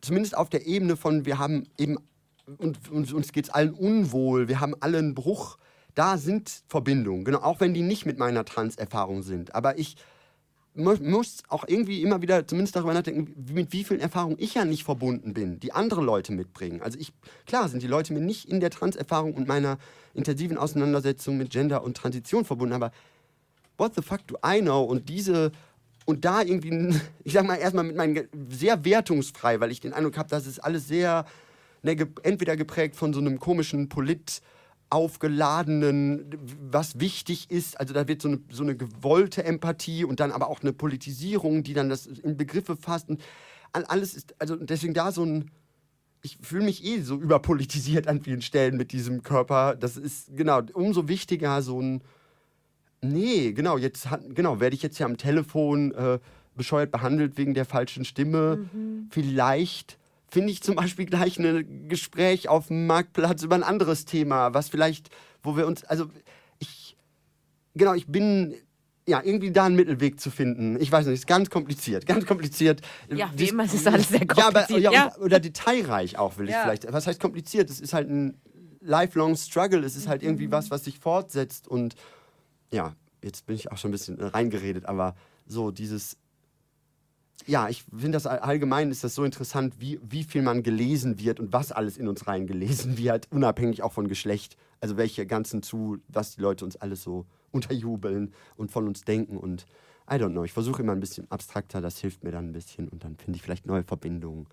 zumindest 0.00 0.36
auf 0.36 0.48
der 0.48 0.66
Ebene 0.66 0.96
von, 0.96 1.26
wir 1.26 1.38
haben 1.38 1.64
eben, 1.76 1.98
und, 2.56 2.90
und 2.90 3.12
uns 3.12 3.32
geht 3.32 3.44
es 3.44 3.50
allen 3.50 3.74
unwohl, 3.74 4.48
wir 4.48 4.60
haben 4.60 4.74
alle 4.80 4.98
einen 4.98 5.14
Bruch, 5.14 5.58
da 5.94 6.16
sind 6.16 6.62
Verbindungen, 6.68 7.24
genau, 7.24 7.40
auch 7.40 7.60
wenn 7.60 7.74
die 7.74 7.82
nicht 7.82 8.06
mit 8.06 8.18
meiner 8.18 8.46
Trans-Erfahrung 8.46 9.22
sind. 9.22 9.54
Aber 9.54 9.78
ich 9.78 9.96
muss 10.76 11.42
auch 11.48 11.64
irgendwie 11.66 12.02
immer 12.02 12.22
wieder 12.22 12.46
zumindest 12.46 12.76
darüber 12.76 12.94
nachdenken, 12.94 13.34
mit 13.52 13.72
wie 13.72 13.84
vielen 13.84 14.00
Erfahrungen 14.00 14.36
ich 14.38 14.54
ja 14.54 14.64
nicht 14.64 14.84
verbunden 14.84 15.32
bin, 15.32 15.58
die 15.58 15.72
andere 15.72 16.02
Leute 16.02 16.32
mitbringen. 16.32 16.82
Also 16.82 16.98
ich, 16.98 17.12
klar 17.46 17.68
sind 17.68 17.82
die 17.82 17.86
Leute 17.86 18.12
mir 18.12 18.20
nicht 18.20 18.48
in 18.48 18.60
der 18.60 18.70
Trans-Erfahrung 18.70 19.34
und 19.34 19.48
meiner 19.48 19.78
intensiven 20.14 20.58
Auseinandersetzung 20.58 21.36
mit 21.36 21.50
Gender 21.50 21.82
und 21.82 21.96
Transition 21.96 22.44
verbunden, 22.44 22.74
aber 22.74 22.92
what 23.78 23.94
the 23.94 24.02
fuck 24.02 24.26
do 24.26 24.36
I 24.46 24.60
know? 24.60 24.82
Und 24.82 25.08
diese, 25.08 25.52
und 26.04 26.24
da 26.24 26.42
irgendwie, 26.42 26.94
ich 27.24 27.32
sag 27.32 27.46
mal 27.46 27.56
erstmal 27.56 27.84
mit 27.84 27.96
meinen, 27.96 28.28
sehr 28.50 28.84
wertungsfrei, 28.84 29.60
weil 29.60 29.70
ich 29.70 29.80
den 29.80 29.92
Eindruck 29.92 30.18
habe, 30.18 30.28
das 30.28 30.46
ist 30.46 30.58
alles 30.58 30.86
sehr, 30.88 31.24
ne, 31.82 31.96
entweder 32.22 32.56
geprägt 32.56 32.96
von 32.96 33.12
so 33.12 33.20
einem 33.20 33.40
komischen 33.40 33.88
Polit- 33.88 34.42
aufgeladenen, 34.90 36.36
was 36.70 37.00
wichtig 37.00 37.50
ist. 37.50 37.78
Also 37.78 37.92
da 37.94 38.06
wird 38.08 38.22
so 38.22 38.28
eine, 38.28 38.40
so 38.50 38.62
eine 38.62 38.76
gewollte 38.76 39.44
Empathie 39.44 40.04
und 40.04 40.20
dann 40.20 40.32
aber 40.32 40.48
auch 40.48 40.60
eine 40.62 40.72
Politisierung, 40.72 41.62
die 41.62 41.74
dann 41.74 41.88
das 41.88 42.06
in 42.06 42.36
Begriffe 42.36 42.76
fasst. 42.76 43.08
Und 43.08 43.20
all- 43.72 43.84
alles 43.86 44.14
ist, 44.14 44.34
also 44.38 44.56
deswegen 44.56 44.94
da 44.94 45.12
so 45.12 45.24
ein, 45.24 45.50
ich 46.22 46.38
fühle 46.40 46.64
mich 46.64 46.84
eh 46.84 47.00
so 47.02 47.16
überpolitisiert 47.16 48.08
an 48.08 48.20
vielen 48.22 48.42
Stellen 48.42 48.76
mit 48.76 48.92
diesem 48.92 49.22
Körper. 49.22 49.76
Das 49.76 49.96
ist, 49.96 50.36
genau, 50.36 50.62
umso 50.74 51.08
wichtiger 51.08 51.62
so 51.62 51.80
ein, 51.80 52.02
Nee, 53.02 53.52
genau, 53.52 53.76
jetzt 53.76 54.10
hat, 54.10 54.22
genau, 54.34 54.58
werde 54.58 54.74
ich 54.74 54.82
jetzt 54.82 54.96
hier 54.96 55.06
am 55.06 55.18
Telefon 55.18 55.92
äh, 55.92 56.18
bescheuert 56.56 56.90
behandelt 56.90 57.36
wegen 57.36 57.52
der 57.52 57.66
falschen 57.66 58.06
Stimme. 58.06 58.70
Vielleicht 59.10 59.98
finde 60.28 60.50
ich 60.52 60.62
zum 60.62 60.74
Beispiel 60.74 61.06
gleich 61.06 61.38
ein 61.38 61.88
Gespräch 61.88 62.48
auf 62.48 62.68
dem 62.68 62.86
Marktplatz 62.86 63.42
über 63.42 63.54
ein 63.54 63.62
anderes 63.62 64.04
Thema, 64.04 64.54
was 64.54 64.68
vielleicht, 64.68 65.10
wo 65.42 65.56
wir 65.56 65.66
uns, 65.66 65.84
also 65.84 66.06
ich, 66.58 66.96
genau, 67.74 67.94
ich 67.94 68.06
bin, 68.06 68.54
ja, 69.08 69.22
irgendwie 69.22 69.52
da 69.52 69.66
einen 69.66 69.76
Mittelweg 69.76 70.18
zu 70.20 70.30
finden. 70.30 70.80
Ich 70.80 70.90
weiß 70.90 71.06
nicht, 71.06 71.14
ist 71.14 71.26
ganz 71.28 71.48
kompliziert, 71.48 72.06
ganz 72.06 72.26
kompliziert. 72.26 72.80
Ja, 73.08 73.30
wie 73.32 73.36
Dis- 73.44 73.50
immer, 73.50 73.64
es 73.64 73.74
ist 73.74 73.86
alles 73.86 74.08
sehr 74.08 74.20
Ja, 74.36 74.46
aber, 74.48 74.60
kompliziert, 74.62 74.80
ja, 74.80 74.92
ja. 74.92 75.16
oder 75.18 75.38
detailreich 75.38 76.18
auch, 76.18 76.38
will 76.38 76.46
ich 76.46 76.52
Ja. 76.54 76.62
vielleicht. 76.62 76.92
Was 76.92 77.06
heißt 77.06 77.20
kompliziert? 77.20 77.70
Es 77.70 77.78
ist 77.80 77.92
halt 77.92 78.10
ein 78.10 78.40
lifelong 78.80 79.36
struggle. 79.36 79.84
Es 79.84 79.94
ist 79.96 80.08
halt 80.08 80.22
irgendwie 80.24 80.50
was, 80.50 80.70
was 80.72 80.84
sich 80.84 80.98
fortsetzt 80.98 81.68
und 81.68 81.94
ja, 82.72 82.96
jetzt 83.22 83.46
bin 83.46 83.54
ich 83.54 83.70
auch 83.70 83.78
schon 83.78 83.90
ein 83.90 83.92
bisschen 83.92 84.20
reingeredet, 84.20 84.86
aber 84.86 85.14
so 85.46 85.70
dieses. 85.70 86.16
Ja, 87.46 87.68
ich 87.68 87.84
finde 87.84 88.12
das 88.12 88.26
all- 88.26 88.38
allgemein 88.40 88.90
ist 88.90 89.04
das 89.04 89.14
so 89.14 89.22
interessant, 89.24 89.74
wie, 89.78 90.00
wie 90.02 90.24
viel 90.24 90.42
man 90.42 90.62
gelesen 90.62 91.20
wird 91.20 91.38
und 91.38 91.52
was 91.52 91.70
alles 91.70 91.96
in 91.96 92.08
uns 92.08 92.26
reingelesen 92.26 92.96
wird, 92.98 93.28
unabhängig 93.30 93.82
auch 93.82 93.92
von 93.92 94.08
Geschlecht. 94.08 94.56
Also 94.80 94.96
welche 94.96 95.26
ganzen 95.26 95.62
zu, 95.62 95.98
was 96.08 96.34
die 96.36 96.40
Leute 96.40 96.64
uns 96.64 96.76
alles 96.76 97.02
so 97.02 97.26
unterjubeln 97.52 98.32
und 98.56 98.70
von 98.70 98.86
uns 98.86 99.02
denken 99.02 99.36
und 99.36 99.66
I 100.10 100.14
don't 100.14 100.30
know. 100.30 100.44
Ich 100.44 100.52
versuche 100.52 100.82
immer 100.82 100.92
ein 100.92 101.00
bisschen 101.00 101.30
abstrakter, 101.30 101.80
das 101.80 101.98
hilft 101.98 102.22
mir 102.24 102.30
dann 102.30 102.46
ein 102.48 102.52
bisschen 102.52 102.88
und 102.88 103.02
dann 103.04 103.16
finde 103.16 103.36
ich 103.36 103.42
vielleicht 103.42 103.66
neue 103.66 103.82
Verbindungen. 103.82 104.46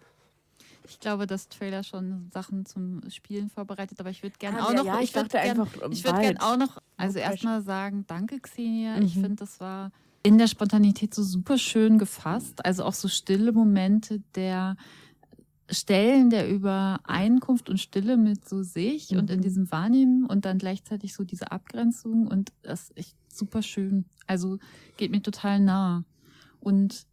Ich 0.86 1.00
glaube, 1.00 1.28
dass 1.28 1.48
Trailer 1.48 1.84
schon 1.84 2.30
Sachen 2.34 2.66
zum 2.66 3.02
Spielen 3.10 3.50
vorbereitet, 3.50 4.00
aber 4.00 4.10
ich 4.10 4.22
würde 4.24 4.36
gerne 4.38 4.62
Ah, 4.62 4.66
auch 4.68 4.72
ja, 4.72 4.78
noch. 4.78 4.86
ja, 4.86 5.00
ich 5.02 5.16
würd 5.16 5.30
gern, 5.32 5.68
Ich 5.92 6.04
würde 6.04 6.20
gerne 6.20 6.42
auch 6.42 6.58
noch. 6.58 6.78
Also 6.98 7.20
erstmal 7.20 7.62
sagen, 7.62 8.04
danke 8.08 8.40
Xenia. 8.40 8.98
Ich 9.00 9.16
Mhm. 9.16 9.22
finde, 9.22 9.36
das 9.38 9.60
war 9.60 9.92
in 10.24 10.38
der 10.38 10.48
Spontanität 10.48 11.14
so 11.14 11.22
super 11.22 11.58
schön 11.58 12.00
gefasst. 12.00 12.66
Also 12.66 12.86
auch 12.86 12.94
so 12.94 13.08
stille 13.10 13.52
Momente 13.52 14.22
der 14.36 14.78
Stellen 15.70 16.30
der 16.30 16.50
Übereinkunft 16.50 17.70
und 17.70 17.80
Stille 17.80 18.18
mit 18.18 18.48
so 18.48 18.64
sich 18.64 19.12
und 19.12 19.30
in 19.30 19.40
Mhm. 19.40 19.44
diesem 19.44 19.72
Wahrnehmen 19.72 20.26
und 20.26 20.46
dann 20.46 20.58
gleichzeitig 20.58 21.14
so 21.14 21.24
diese 21.24 21.52
Abgrenzung 21.52 22.28
und 22.28 22.52
das 22.62 22.84
ist 22.90 22.98
echt 22.98 23.16
super 23.34 23.62
schön. 23.62 24.06
Also 24.28 24.60
geht 24.98 25.12
mir 25.12 25.22
total 25.22 25.60
nah. 25.60 26.04
Und 26.60 27.06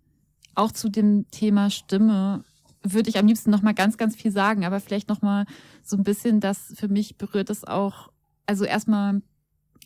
auch 0.54 0.72
zu 0.72 0.88
dem 0.88 1.30
Thema 1.30 1.70
Stimme 1.70 2.44
würde 2.82 3.08
ich 3.08 3.18
am 3.18 3.26
liebsten 3.26 3.50
noch 3.50 3.62
mal 3.62 3.74
ganz, 3.74 3.96
ganz 3.98 4.16
viel 4.16 4.30
sagen, 4.30 4.64
aber 4.64 4.80
vielleicht 4.80 5.08
noch 5.08 5.22
mal 5.22 5.46
so 5.82 5.96
ein 5.96 6.04
bisschen, 6.04 6.40
das 6.40 6.72
für 6.76 6.88
mich 6.88 7.16
berührt 7.16 7.50
es 7.50 7.64
auch, 7.64 8.10
also 8.46 8.64
erstmal 8.64 9.22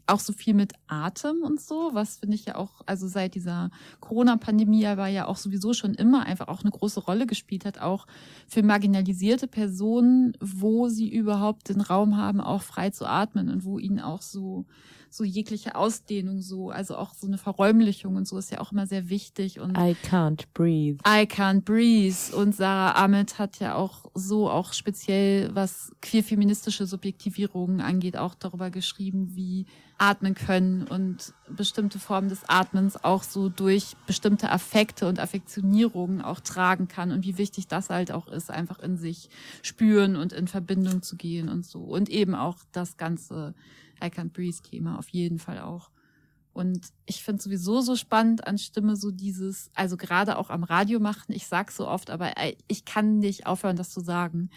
auch 0.06 0.20
so 0.20 0.32
viel 0.32 0.54
mit 0.54 0.72
Atem 0.86 1.42
und 1.42 1.60
so, 1.60 1.90
was 1.92 2.18
finde 2.18 2.34
ich 2.36 2.44
ja 2.46 2.56
auch, 2.56 2.82
also 2.86 3.08
seit 3.08 3.34
dieser 3.34 3.70
Corona-Pandemie 4.00 4.86
aber 4.86 5.06
ja 5.06 5.26
auch 5.26 5.36
sowieso 5.36 5.72
schon 5.72 5.94
immer 5.94 6.26
einfach 6.26 6.48
auch 6.48 6.60
eine 6.60 6.70
große 6.70 7.00
Rolle 7.00 7.26
gespielt 7.26 7.64
hat, 7.64 7.80
auch 7.80 8.06
für 8.46 8.62
marginalisierte 8.62 9.48
Personen, 9.48 10.36
wo 10.40 10.88
sie 10.88 11.08
überhaupt 11.08 11.68
den 11.68 11.80
Raum 11.80 12.16
haben, 12.16 12.40
auch 12.40 12.62
frei 12.62 12.90
zu 12.90 13.06
atmen 13.06 13.48
und 13.48 13.64
wo 13.64 13.78
ihnen 13.78 14.00
auch 14.00 14.20
so 14.20 14.66
so 15.14 15.22
jegliche 15.22 15.76
Ausdehnung 15.76 16.40
so, 16.42 16.70
also 16.70 16.96
auch 16.96 17.14
so 17.14 17.28
eine 17.28 17.38
Verräumlichung 17.38 18.16
und 18.16 18.26
so 18.26 18.36
ist 18.36 18.50
ja 18.50 18.60
auch 18.60 18.72
immer 18.72 18.88
sehr 18.88 19.08
wichtig 19.08 19.60
und 19.60 19.78
I 19.78 19.94
can't 20.10 20.42
breathe. 20.54 20.98
I 21.06 21.22
can't 21.22 21.60
breathe 21.60 22.34
und 22.36 22.56
Sarah 22.56 23.00
Ahmed 23.00 23.38
hat 23.38 23.60
ja 23.60 23.76
auch 23.76 24.10
so 24.14 24.50
auch 24.50 24.72
speziell 24.72 25.54
was 25.54 25.92
queer-feministische 26.02 26.86
Subjektivierungen 26.86 27.80
angeht 27.80 28.16
auch 28.16 28.34
darüber 28.34 28.70
geschrieben, 28.70 29.36
wie 29.36 29.66
atmen 29.98 30.34
können 30.34 30.82
und 30.82 31.32
bestimmte 31.48 32.00
Formen 32.00 32.28
des 32.28 32.48
Atmens 32.48 33.04
auch 33.04 33.22
so 33.22 33.48
durch 33.48 33.94
bestimmte 34.08 34.50
Affekte 34.50 35.06
und 35.06 35.20
Affektionierungen 35.20 36.22
auch 36.22 36.40
tragen 36.40 36.88
kann 36.88 37.12
und 37.12 37.24
wie 37.24 37.38
wichtig 37.38 37.68
das 37.68 37.88
halt 37.88 38.10
auch 38.10 38.26
ist, 38.26 38.50
einfach 38.50 38.80
in 38.80 38.96
sich 38.96 39.28
spüren 39.62 40.16
und 40.16 40.32
in 40.32 40.48
Verbindung 40.48 41.02
zu 41.02 41.14
gehen 41.14 41.48
und 41.48 41.64
so 41.64 41.78
und 41.78 42.08
eben 42.08 42.34
auch 42.34 42.58
das 42.72 42.96
ganze 42.96 43.54
I 44.04 44.10
Can't 44.10 44.32
Breathe 44.32 44.62
Thema 44.62 44.98
auf 44.98 45.08
jeden 45.08 45.38
Fall 45.38 45.60
auch. 45.60 45.90
Und 46.52 46.86
ich 47.04 47.24
finde 47.24 47.42
sowieso 47.42 47.80
so 47.80 47.96
spannend 47.96 48.46
an 48.46 48.58
Stimme 48.58 48.94
so 48.96 49.10
dieses, 49.10 49.70
also 49.74 49.96
gerade 49.96 50.38
auch 50.38 50.50
am 50.50 50.62
Radio 50.62 51.00
machen, 51.00 51.32
ich 51.34 51.48
sag's 51.48 51.76
so 51.76 51.88
oft, 51.88 52.10
aber 52.10 52.32
ich 52.68 52.84
kann 52.84 53.18
nicht 53.18 53.46
aufhören, 53.46 53.76
das 53.76 53.90
zu 53.90 54.00
sagen. 54.00 54.50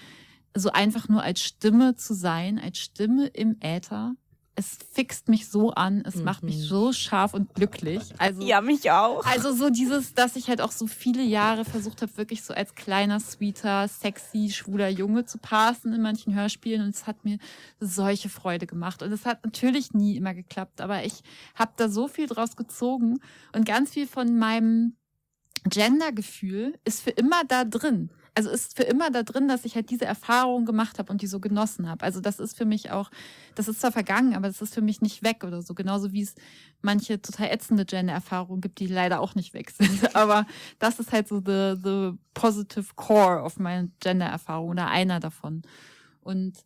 So 0.56 0.72
einfach 0.72 1.10
nur 1.10 1.24
als 1.24 1.42
Stimme 1.42 1.96
zu 1.96 2.14
sein, 2.14 2.60
als 2.60 2.78
Stimme 2.78 3.28
im 3.28 3.58
Äther, 3.62 4.16
es 4.58 4.76
fixt 4.92 5.30
mich 5.30 5.48
so 5.48 5.70
an, 5.70 6.04
es 6.04 6.16
mhm. 6.16 6.24
macht 6.24 6.44
mich 6.44 6.58
mhm. 6.58 6.62
so 6.64 6.92
scharf 6.92 7.36
und 7.36 7.54
glücklich. 7.54 8.02
Also, 8.18 8.42
ja, 8.42 8.60
mich 8.60 8.90
auch. 8.90 9.24
Also 9.24 9.54
so 9.54 9.70
dieses, 9.70 10.16
dass 10.16 10.36
ich 10.36 10.50
halt 10.50 10.62
auch 10.62 10.72
so 10.72 10.88
viele 10.88 11.22
Jahre 11.22 11.64
versucht 11.64 12.02
habe, 12.02 12.18
wirklich 12.18 12.42
so 12.42 12.56
als 12.56 12.74
kleiner, 12.74 13.20
sweeter, 13.20 13.88
sexy, 13.88 14.50
schwuler 14.50 14.90
Junge 14.90 15.26
zu 15.26 15.38
passen 15.38 15.94
in 15.94 16.02
manchen 16.02 16.34
Hörspielen 16.34 16.82
und 16.82 16.90
es 16.90 17.06
hat 17.06 17.24
mir 17.24 17.38
solche 17.80 18.30
Freude 18.30 18.66
gemacht. 18.66 19.04
Und 19.04 19.12
es 19.12 19.28
hat 19.28 19.46
natürlich 19.46 19.94
nie 19.94 20.18
immer 20.18 20.34
geklappt, 20.34 20.82
aber 20.82 21.06
ich 21.06 21.22
habe 21.54 21.74
da 21.78 21.88
so 21.88 22.08
viel 22.08 22.26
draus 22.26 22.56
gezogen 22.56 23.20
und 23.54 23.64
ganz 23.64 23.92
viel 23.92 24.08
von 24.08 24.40
meinem 24.40 24.96
Gendergefühl 25.66 26.80
ist 26.84 27.02
für 27.02 27.12
immer 27.12 27.44
da 27.48 27.64
drin 27.64 28.10
also 28.38 28.52
ist 28.52 28.78
für 28.78 28.84
immer 28.84 29.10
da 29.10 29.24
drin, 29.24 29.48
dass 29.48 29.66
ich 29.66 29.74
halt 29.74 29.90
diese 29.90 30.06
Erfahrung 30.06 30.66
gemacht 30.66 31.00
habe 31.00 31.12
und 31.12 31.24
die 31.24 31.28
so 31.28 31.40
genossen 31.40 31.90
habe. 31.90 32.06
Also 32.06 32.22
das 32.22 32.40
ist 32.40 32.56
für 32.56 32.66
mich 32.66 32.92
auch, 32.92 33.10
das 33.56 33.68
ist 33.68 33.82
zwar 33.82 33.92
vergangen, 33.92 34.36
aber 34.36 34.46
das 34.46 34.62
ist 34.62 34.76
für 34.76 34.84
mich 34.84 35.02
nicht 35.02 35.24
weg 35.24 35.44
oder 35.44 35.64
so. 35.64 35.74
Genauso 35.74 36.12
wie 36.12 36.22
es 36.22 36.36
manche 36.84 37.20
total 37.20 37.48
ätzende 37.48 37.84
Gender-Erfahrungen 37.84 38.62
gibt, 38.62 38.78
die 38.78 38.86
leider 38.86 39.22
auch 39.22 39.34
nicht 39.34 39.56
weg 39.56 39.72
sind. 39.72 40.16
aber 40.16 40.46
das 40.78 41.00
ist 41.00 41.12
halt 41.12 41.28
so 41.28 41.40
the, 41.44 41.82
the 41.84 42.12
positive 42.36 42.94
core 42.96 43.42
of 43.42 43.58
meinen 43.58 43.92
Gender-Erfahrung 44.02 44.70
oder 44.70 44.88
einer 44.88 45.20
davon. 45.20 45.64
Und 46.22 46.60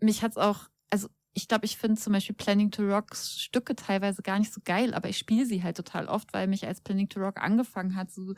mich 0.00 0.20
hat's 0.20 0.36
auch, 0.36 0.68
also 0.90 1.08
ich 1.32 1.48
glaube, 1.48 1.64
ich 1.64 1.78
finde 1.78 1.98
zum 1.98 2.12
Beispiel 2.12 2.36
Planning 2.36 2.70
to 2.70 2.82
Rocks 2.82 3.40
Stücke 3.40 3.74
teilweise 3.74 4.20
gar 4.20 4.38
nicht 4.38 4.52
so 4.52 4.60
geil, 4.62 4.92
aber 4.92 5.08
ich 5.08 5.16
spiele 5.16 5.46
sie 5.46 5.62
halt 5.62 5.78
total 5.78 6.08
oft, 6.08 6.34
weil 6.34 6.46
mich 6.46 6.66
als 6.66 6.82
Planning 6.82 7.08
to 7.08 7.20
Rock 7.20 7.40
angefangen 7.40 7.96
hat, 7.96 8.10
so 8.10 8.34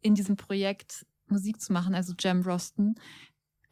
in 0.00 0.14
diesem 0.14 0.36
Projekt 0.36 1.04
Musik 1.30 1.60
zu 1.60 1.72
machen, 1.72 1.94
also 1.94 2.14
Jam 2.18 2.42
Rosten, 2.42 2.94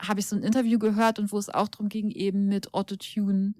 habe 0.01 0.20
ich 0.20 0.27
so 0.27 0.37
ein 0.37 0.43
Interview 0.43 0.78
gehört 0.78 1.19
und 1.19 1.33
wo 1.33 1.39
es 1.39 1.49
auch 1.49 1.69
darum 1.69 1.89
ging, 1.89 2.11
eben 2.11 2.47
mit 2.47 2.74
Autotune 2.74 3.55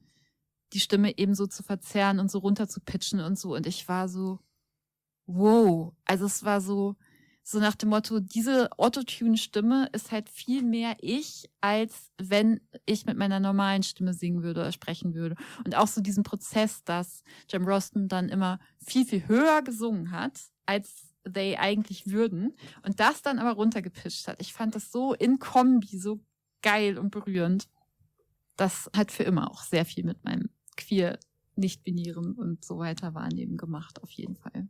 die 0.73 0.81
Stimme 0.81 1.17
eben 1.17 1.35
so 1.35 1.47
zu 1.47 1.63
verzerren 1.63 2.19
und 2.19 2.31
so 2.31 2.39
runter 2.39 2.69
zu 2.69 2.81
pitchen 2.81 3.21
und 3.21 3.39
so. 3.39 3.55
Und 3.55 3.67
ich 3.67 3.89
war 3.89 4.09
so, 4.09 4.41
wow. 5.27 5.95
Also 6.05 6.27
es 6.27 6.45
war 6.45 6.61
so, 6.61 6.97
so 7.43 7.61
nach 7.61 7.77
dem 7.77 7.91
Motto, 7.91 8.19
diese 8.19 8.77
Autotune-Stimme 8.77 9.89
ist 9.93 10.11
halt 10.11 10.29
viel 10.29 10.63
mehr 10.65 10.97
ich, 11.01 11.49
als 11.61 12.11
wenn 12.19 12.61
ich 12.87 13.07
mit 13.07 13.17
meiner 13.17 13.39
normalen 13.39 13.85
Stimme 13.85 14.15
singen 14.15 14.43
würde 14.43 14.61
oder 14.61 14.73
sprechen 14.73 15.15
würde. 15.15 15.37
Und 15.65 15.77
auch 15.77 15.87
so 15.87 16.01
diesen 16.01 16.25
Prozess, 16.25 16.83
dass 16.85 17.23
Jam 17.49 17.65
Rosten 17.65 18.09
dann 18.09 18.29
immer 18.29 18.59
viel, 18.85 19.07
viel 19.07 19.29
höher 19.29 19.63
gesungen 19.63 20.11
hat, 20.11 20.41
als 20.67 21.06
they 21.33 21.57
eigentlich 21.57 22.11
würden 22.11 22.55
und 22.83 23.01
das 23.01 23.23
dann 23.23 23.39
aber 23.39 23.53
runtergepischt 23.53 24.29
hat. 24.29 24.41
Ich 24.41 24.53
fand 24.53 24.75
das 24.75 24.91
so 24.91 25.15
in 25.15 25.39
Kombi 25.39 25.99
so 25.99 26.21
geil 26.63 26.99
und 26.99 27.11
berührend. 27.11 27.69
Das 28.57 28.91
hat 28.97 29.13
für 29.13 29.25
immer 29.25 29.51
auch 29.51 29.63
sehr 29.63 29.85
viel 29.85 30.05
mit 30.05 30.25
meinem 30.25 30.51
queer, 30.77 31.19
nicht-binären 31.57 32.35
und 32.35 32.65
so 32.65 32.79
weiter 32.79 33.15
Wahrnehmen 33.15 33.57
gemacht, 33.57 34.03
auf 34.03 34.11
jeden 34.11 34.37
Fall. 34.37 34.69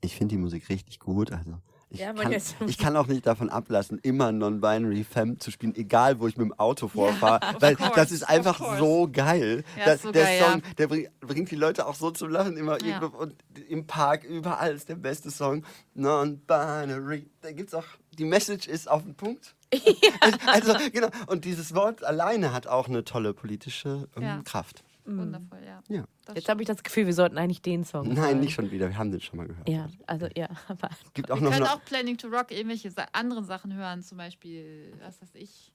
Ich 0.00 0.14
finde 0.14 0.34
die 0.34 0.40
Musik 0.40 0.68
richtig 0.68 0.98
gut. 0.98 1.32
Also 1.32 1.60
ich, 1.88 2.00
ja, 2.00 2.12
kann, 2.12 2.34
ich 2.66 2.78
kann 2.78 2.96
auch 2.96 3.06
nicht 3.06 3.26
davon 3.26 3.48
ablassen, 3.48 3.98
immer 4.02 4.32
Non-Binary 4.32 5.04
Femme 5.04 5.38
zu 5.38 5.52
spielen, 5.52 5.74
egal 5.76 6.18
wo 6.18 6.26
ich 6.26 6.36
mit 6.36 6.46
dem 6.46 6.58
Auto 6.58 6.88
vorfahre. 6.88 7.40
Ja, 7.46 7.60
weil 7.60 7.76
course, 7.76 7.92
das 7.94 8.10
ist 8.10 8.22
einfach 8.24 8.78
so 8.78 9.08
geil. 9.10 9.62
Ja, 9.78 9.84
das, 9.84 10.02
so 10.02 10.10
der 10.10 10.24
geil, 10.24 10.42
Song, 10.42 10.62
der 10.78 10.88
bringt, 10.88 11.20
bringt, 11.20 11.50
die 11.50 11.56
Leute 11.56 11.86
auch 11.86 11.94
so 11.94 12.10
zum 12.10 12.30
Lachen 12.30 12.56
immer 12.56 12.78
und 13.18 13.34
im 13.68 13.86
Park, 13.86 14.24
überall 14.24 14.74
ist 14.74 14.88
der 14.88 14.96
beste 14.96 15.30
Song. 15.30 15.64
Non-Binary. 15.94 17.30
Da 17.40 17.52
gibt's 17.52 17.72
auch, 17.72 17.84
die 18.18 18.24
Message 18.24 18.66
ist 18.66 18.90
auf 18.90 19.02
den 19.02 19.14
Punkt. 19.14 19.54
Also, 20.46 20.74
genau. 20.92 21.08
Und 21.26 21.44
dieses 21.44 21.74
Wort 21.74 22.04
alleine 22.04 22.52
hat 22.52 22.66
auch 22.66 22.88
eine 22.88 23.04
tolle 23.04 23.34
politische 23.34 24.08
ähm, 24.16 24.44
Kraft. 24.44 24.84
Mhm. 25.06 25.18
Wundervoll, 25.18 25.60
ja. 25.64 25.82
ja. 25.88 26.04
Jetzt 26.34 26.48
habe 26.48 26.62
ich 26.62 26.66
das 26.66 26.82
Gefühl, 26.82 27.06
wir 27.06 27.14
sollten 27.14 27.38
eigentlich 27.38 27.62
den 27.62 27.84
Song. 27.84 28.08
Nein, 28.08 28.16
hören. 28.16 28.40
nicht 28.40 28.54
schon 28.54 28.70
wieder. 28.70 28.88
Wir 28.88 28.98
haben 28.98 29.10
den 29.10 29.20
schon 29.20 29.36
mal 29.36 29.46
gehört. 29.46 29.68
Ja, 29.68 29.88
also 30.06 30.28
ja. 30.36 30.48
Aber 30.68 30.90
Gibt 31.14 31.30
auch 31.30 31.36
wir 31.36 31.42
noch 31.42 31.50
können 31.52 31.64
noch 31.64 31.76
auch 31.76 31.84
Planning 31.84 32.16
to 32.18 32.28
Rock 32.28 32.50
irgendwelche 32.50 32.90
anderen 33.12 33.44
Sachen 33.44 33.74
hören, 33.74 34.02
zum 34.02 34.18
Beispiel, 34.18 34.92
was 35.04 35.20
weiß 35.22 35.34
ich. 35.34 35.72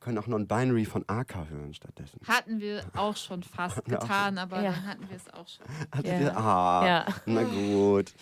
Können 0.00 0.18
auch 0.18 0.26
Non-Binary 0.26 0.84
von 0.84 1.04
AK 1.06 1.48
hören 1.48 1.74
stattdessen. 1.74 2.18
Hatten 2.26 2.60
wir 2.60 2.84
auch 2.96 3.16
schon 3.16 3.42
fast 3.44 3.84
getan, 3.84 4.36
aber 4.36 4.56
ja. 4.62 4.72
dann 4.72 4.86
hatten 4.86 5.08
wir 5.08 5.16
es 5.16 5.32
auch 5.32 5.46
schon. 5.46 5.64
Hattet 5.92 6.06
ja. 6.06 6.20
ihr? 6.20 6.36
Ah, 6.36 6.86
ja. 6.86 7.06
na 7.26 7.42
gut. 7.44 8.12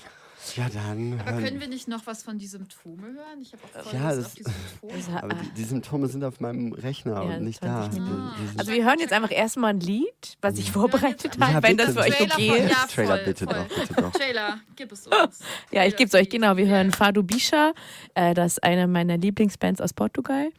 Ja, 0.56 0.68
dann. 0.68 1.20
Aber 1.20 1.40
können 1.40 1.60
wir 1.60 1.68
nicht 1.68 1.86
noch 1.86 2.06
was 2.06 2.22
von 2.22 2.38
die 2.38 2.46
Symptome 2.46 3.02
hören? 3.02 3.40
Ich 3.40 3.52
habe 3.52 3.62
auch 3.64 3.82
voll 3.84 3.94
ja, 3.94 4.14
das, 4.14 4.26
auf 4.26 4.34
die 4.34 4.42
Symptome. 4.42 5.22
Aber 5.22 5.34
die, 5.34 5.50
die, 5.50 5.64
Symptome 5.64 6.08
sind 6.08 6.24
auf 6.24 6.40
meinem 6.40 6.72
Rechner 6.72 7.12
ja, 7.12 7.20
und 7.20 7.44
nicht 7.44 7.62
da. 7.62 7.84
Ah. 7.84 8.32
Also 8.56 8.72
wir 8.72 8.84
hören 8.84 8.98
jetzt 9.00 9.12
einfach 9.12 9.30
erstmal 9.30 9.74
ein 9.74 9.80
Lied, 9.80 10.38
was 10.40 10.58
ich 10.58 10.72
vorbereitet 10.72 11.38
habe, 11.38 11.52
ja, 11.52 11.62
wenn 11.62 11.76
das 11.76 11.92
für 11.92 12.00
euch 12.00 12.20
okay 12.20 12.58
ist. 12.58 12.70
Ja, 12.70 12.86
Trailer 12.86 13.18
bitte 13.18 13.44
voll. 13.44 13.54
doch, 13.54 13.68
bitte 13.68 14.02
doch. 14.02 14.12
Trailer, 14.12 14.60
gib 14.76 14.92
es 14.92 15.06
uns. 15.06 15.40
Ja, 15.70 15.84
ich 15.84 15.96
gebe 15.96 16.08
es 16.08 16.14
euch, 16.14 16.28
genau. 16.28 16.56
Wir 16.56 16.66
hören 16.66 16.90
Fado 16.90 17.22
Bisha, 17.22 17.72
äh, 18.14 18.34
das 18.34 18.52
ist 18.52 18.64
eine 18.64 18.88
meiner 18.88 19.18
Lieblingsbands 19.18 19.80
aus 19.80 19.92
Portugal. 19.92 20.50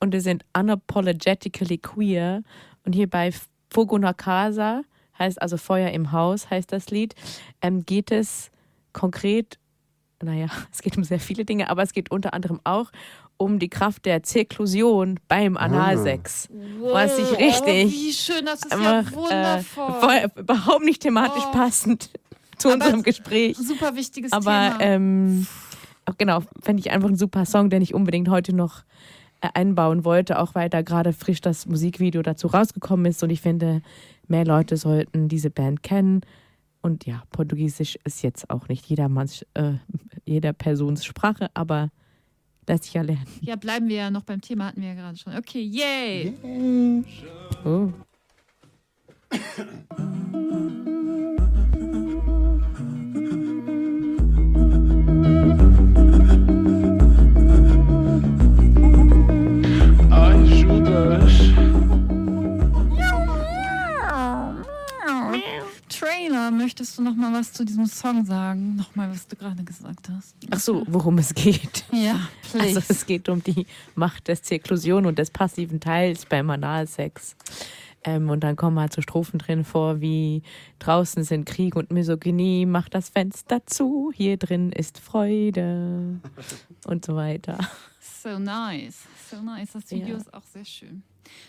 Und 0.00 0.12
wir 0.12 0.20
sind 0.20 0.44
unapologetically 0.56 1.78
queer. 1.78 2.42
Und 2.84 2.94
hier 2.94 3.08
bei 3.08 3.32
Fogo 3.70 3.98
na 3.98 4.12
Casa, 4.12 4.82
heißt 5.18 5.40
also 5.42 5.56
Feuer 5.56 5.90
im 5.90 6.12
Haus, 6.12 6.48
heißt 6.48 6.72
das 6.72 6.90
Lied, 6.90 7.14
ähm, 7.60 7.84
geht 7.84 8.10
es 8.10 8.50
konkret, 8.96 9.58
naja, 10.22 10.48
es 10.72 10.82
geht 10.82 10.96
um 10.96 11.04
sehr 11.04 11.20
viele 11.20 11.44
Dinge, 11.44 11.70
aber 11.70 11.82
es 11.82 11.92
geht 11.92 12.10
unter 12.10 12.34
anderem 12.34 12.60
auch 12.64 12.90
um 13.38 13.58
die 13.58 13.68
Kraft 13.68 14.06
der 14.06 14.22
Zirklusion 14.22 15.20
beim 15.28 15.56
ah. 15.56 15.60
Analsex. 15.60 16.48
Wow. 16.80 16.94
Was 16.94 17.18
ich 17.18 17.30
richtig. 17.38 17.86
Oh, 17.86 17.90
wie 17.90 18.12
schön, 18.12 18.46
das 18.46 18.62
ist 18.62 18.72
einfach, 18.72 19.10
ja 19.10 19.16
wundervoll. 19.16 20.10
Äh, 20.10 20.40
überhaupt 20.40 20.84
nicht 20.84 21.02
thematisch 21.02 21.44
oh. 21.46 21.52
passend 21.52 22.10
zu 22.58 22.68
aber 22.68 22.76
unserem 22.76 23.02
Gespräch. 23.02 23.58
Super 23.58 23.94
wichtiges 23.94 24.32
aber, 24.32 24.72
Thema. 24.78 24.80
Ähm, 24.80 25.46
genau, 26.16 26.40
fände 26.62 26.80
ich 26.80 26.90
einfach 26.90 27.10
ein 27.10 27.16
super 27.16 27.44
Song, 27.44 27.68
den 27.68 27.82
ich 27.82 27.92
unbedingt 27.92 28.30
heute 28.30 28.54
noch 28.54 28.84
äh, 29.42 29.48
einbauen 29.52 30.06
wollte, 30.06 30.38
auch 30.38 30.54
weil 30.54 30.70
da 30.70 30.80
gerade 30.80 31.12
frisch 31.12 31.42
das 31.42 31.66
Musikvideo 31.66 32.22
dazu 32.22 32.46
rausgekommen 32.46 33.04
ist 33.04 33.22
und 33.22 33.28
ich 33.28 33.42
finde, 33.42 33.82
mehr 34.28 34.46
Leute 34.46 34.78
sollten 34.78 35.28
diese 35.28 35.50
Band 35.50 35.82
kennen. 35.82 36.22
Und 36.86 37.04
ja, 37.04 37.24
Portugiesisch 37.30 37.98
ist 38.04 38.22
jetzt 38.22 38.48
auch 38.48 38.68
nicht 38.68 38.86
jedermanns, 38.86 39.44
äh, 39.54 39.72
jeder 40.24 40.52
Persons 40.52 41.04
Sprache, 41.04 41.50
aber 41.52 41.90
lässt 42.68 42.84
sich 42.84 42.94
ja 42.94 43.02
lernen. 43.02 43.26
Ja, 43.40 43.56
bleiben 43.56 43.88
wir 43.88 43.96
ja 43.96 44.08
noch 44.08 44.22
beim 44.22 44.40
Thema, 44.40 44.66
hatten 44.66 44.82
wir 44.82 44.90
ja 44.90 44.94
gerade 44.94 45.18
schon. 45.18 45.36
Okay, 45.36 45.62
yay! 45.62 46.32
yay. 46.44 47.04
Oh. 47.64 47.92
Möchtest 66.50 66.98
du 66.98 67.02
noch 67.02 67.14
mal 67.14 67.32
was 67.32 67.52
zu 67.52 67.64
diesem 67.64 67.86
Song 67.86 68.24
sagen? 68.24 68.76
Noch 68.76 68.94
mal, 68.96 69.10
was 69.10 69.26
du 69.26 69.36
gerade 69.36 69.62
gesagt 69.64 70.08
hast. 70.10 70.34
Ach 70.50 70.60
so, 70.60 70.84
worum 70.88 71.18
es 71.18 71.34
geht. 71.34 71.84
Ja, 71.92 72.28
please. 72.50 72.76
Also 72.76 72.82
es 72.88 73.06
geht 73.06 73.28
um 73.28 73.42
die 73.42 73.66
Macht 73.94 74.28
der 74.28 74.40
Zirklusion 74.42 75.06
und 75.06 75.18
des 75.18 75.30
passiven 75.30 75.80
Teils 75.80 76.26
beim 76.26 76.50
Analsex. 76.50 77.36
Ähm, 78.04 78.30
und 78.30 78.40
dann 78.44 78.54
kommen 78.56 78.78
halt 78.78 78.92
so 78.92 79.02
Strophen 79.02 79.38
drin 79.38 79.64
vor 79.64 80.00
wie 80.00 80.42
draußen 80.78 81.24
sind 81.24 81.44
Krieg 81.46 81.74
und 81.74 81.90
Misogynie, 81.90 82.64
mach 82.64 82.88
das 82.88 83.08
Fenster 83.08 83.66
zu, 83.66 84.12
hier 84.14 84.36
drin 84.36 84.70
ist 84.70 84.98
Freude 84.98 86.20
und 86.86 87.04
so 87.04 87.16
weiter. 87.16 87.58
So 88.22 88.38
nice. 88.38 88.98
So 89.30 89.40
nice. 89.42 89.72
Das 89.72 89.90
Video 89.90 90.08
Ja. 90.08 90.16
ist 90.18 90.32
auch 90.32 90.44
sehr 90.44 90.64
schön. 90.64 91.02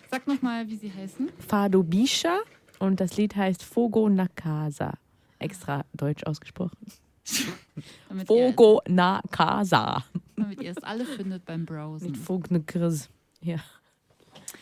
Sag 0.09 0.25
nochmal, 0.27 0.67
wie 0.67 0.77
sie 0.77 0.91
heißen. 0.91 1.29
Fado 1.47 1.83
Bisha 1.83 2.39
und 2.79 2.99
das 2.99 3.17
Lied 3.17 3.35
heißt 3.35 3.63
Fogo 3.63 4.09
na 4.09 4.27
Casa. 4.27 4.93
Extra 5.39 5.85
deutsch 5.93 6.23
ausgesprochen. 6.25 6.77
Fogo 8.25 8.81
na 8.87 9.21
Casa. 9.31 10.03
damit 10.35 10.61
ihr 10.61 10.71
es 10.71 10.77
alle 10.83 11.05
findet 11.05 11.45
beim 11.45 11.65
Browsen. 11.65 12.07
Mit 12.11 12.17
Fogo 12.17 12.47
na 12.49 12.59
Gris. 12.65 13.09
Ja. 13.41 13.57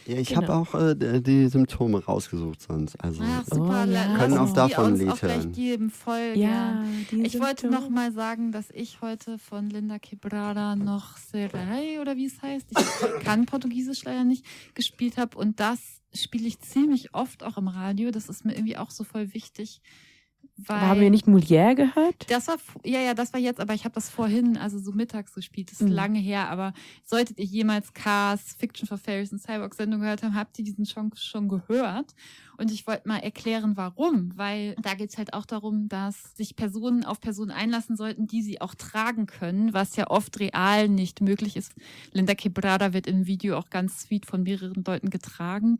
Ja, 0.07 0.17
ich 0.17 0.29
Genau. 0.29 0.41
habe 0.41 0.53
auch 0.53 0.73
äh, 0.75 1.19
die- 1.21 1.47
Symptome 1.47 2.03
rausgesucht 2.03 2.61
sonst. 2.61 2.95
Also 3.03 3.23
Ach, 3.23 3.43
Oh, 3.51 3.55
super. 3.55 3.85
ja. 3.85 4.05
Lass 4.07 4.19
Können 4.19 4.37
uns 4.37 4.49
auch 4.57 4.67
die 4.67 4.73
davon 4.73 4.91
uns 4.93 4.99
ein 5.01 5.09
auch 5.09 5.13
Lied 5.13 5.19
gleich 5.21 5.37
hören. 5.37 5.51
geben. 5.51 5.89
Voll 5.89 6.31
Ja, 6.35 6.83
Ich 7.11 7.39
wollte 7.39 7.69
noch 7.69 7.89
mal 7.89 8.11
sagen, 8.11 8.51
dass 8.51 8.69
ich 8.71 9.01
heute 9.01 9.37
von 9.39 9.69
Linda 9.69 9.97
Quebrada 9.99 10.75
noch 10.75 11.17
Serai 11.17 11.99
oder 12.01 12.15
wie 12.15 12.25
es 12.25 12.41
heißt, 12.41 12.67
ich 12.71 13.23
kann 13.23 13.45
Portugiesisch 13.45 14.03
leider 14.03 14.23
nicht, 14.23 14.45
gespielt 14.75 15.17
habe 15.17 15.37
und 15.37 15.59
das 15.59 15.79
spiele 16.15 16.47
ich 16.47 16.59
ziemlich 16.59 17.13
oft 17.13 17.43
auch 17.43 17.57
im 17.57 17.67
Radio. 17.67 18.11
Das 18.11 18.29
ist 18.29 18.45
mir 18.45 18.53
irgendwie 18.53 18.77
auch 18.77 18.91
so 18.91 19.03
voll 19.03 19.33
wichtig, 19.33 19.81
weil 20.57 20.77
Aber 20.77 20.87
haben 20.87 21.01
wir 21.01 21.09
nicht 21.09 21.27
Molière 21.27 21.75
gehört? 21.75 22.29
das 22.31 22.47
war 22.47 22.55
ja 22.83 22.99
ja, 23.01 23.13
das 23.13 23.33
war 23.33 23.39
jetzt, 23.39 23.59
aber 23.59 23.73
ich 23.73 23.83
habe 23.83 23.93
das 23.95 24.09
vorhin, 24.09 24.57
also 24.57 24.79
so 24.79 24.91
mittags 24.91 25.33
gespielt. 25.33 25.71
Das 25.71 25.81
ist 25.81 25.87
Mhm. 25.89 25.93
lange 25.95 26.19
her, 26.19 26.49
aber 26.49 26.73
solltet 27.03 27.39
ihr 27.39 27.45
jemals 27.45 27.93
Cars 27.93 28.55
Fiction 28.57 28.87
for 28.87 28.97
Fairies 28.97 29.31
und 29.31 29.39
Cyborg 29.39 29.73
Sendung 29.75 30.01
gehört 30.01 30.23
haben, 30.23 30.35
habt 30.35 30.57
ihr 30.59 30.65
diesen 30.65 30.85
Song 30.85 31.11
schon 31.15 31.47
gehört. 31.49 32.15
Und 32.57 32.71
ich 32.71 32.87
wollte 32.87 33.05
mal 33.05 33.17
erklären, 33.17 33.75
warum. 33.75 34.31
Weil 34.37 34.75
da 34.81 34.93
geht's 34.93 35.17
halt 35.17 35.33
auch 35.33 35.45
darum, 35.45 35.89
dass 35.89 36.35
sich 36.37 36.55
Personen 36.55 37.03
auf 37.03 37.19
Personen 37.19 37.51
einlassen 37.51 37.97
sollten, 37.97 38.27
die 38.27 38.41
sie 38.41 38.61
auch 38.61 38.75
tragen 38.75 39.25
können, 39.25 39.73
was 39.73 39.97
ja 39.97 40.09
oft 40.09 40.39
real 40.39 40.87
nicht 40.87 41.19
möglich 41.19 41.57
ist. 41.57 41.73
Linda 42.13 42.33
Quebrada 42.33 42.93
wird 42.93 43.07
im 43.07 43.27
Video 43.27 43.57
auch 43.57 43.69
ganz 43.69 44.03
sweet 44.03 44.25
von 44.25 44.43
mehreren 44.43 44.85
Leuten 44.85 45.09
getragen. 45.09 45.79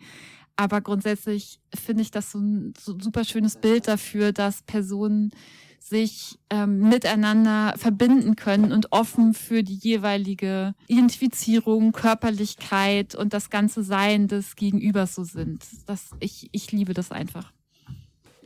Aber 0.55 0.81
grundsätzlich 0.81 1.59
finde 1.73 2.01
ich 2.01 2.11
das 2.11 2.31
so 2.31 2.39
ein 2.39 2.73
so 2.79 2.97
super 2.99 3.23
schönes 3.25 3.57
Bild 3.57 3.87
dafür, 3.87 4.31
dass 4.31 4.63
Personen 4.63 5.31
sich 5.79 6.39
ähm, 6.49 6.89
miteinander 6.89 7.75
verbinden 7.77 8.35
können 8.35 8.71
und 8.71 8.91
offen 8.91 9.35
für 9.35 9.61
die 9.61 9.75
jeweilige 9.75 10.73
Identifizierung, 10.87 11.91
Körperlichkeit 11.91 13.13
und 13.13 13.33
das 13.33 13.51
ganze 13.51 13.83
Sein 13.83 14.27
des 14.27 14.55
Gegenübers 14.55 15.13
so 15.13 15.23
sind. 15.23 15.63
Das, 15.85 16.09
ich, 16.19 16.49
ich 16.51 16.71
liebe 16.71 16.95
das 16.95 17.11
einfach. 17.11 17.51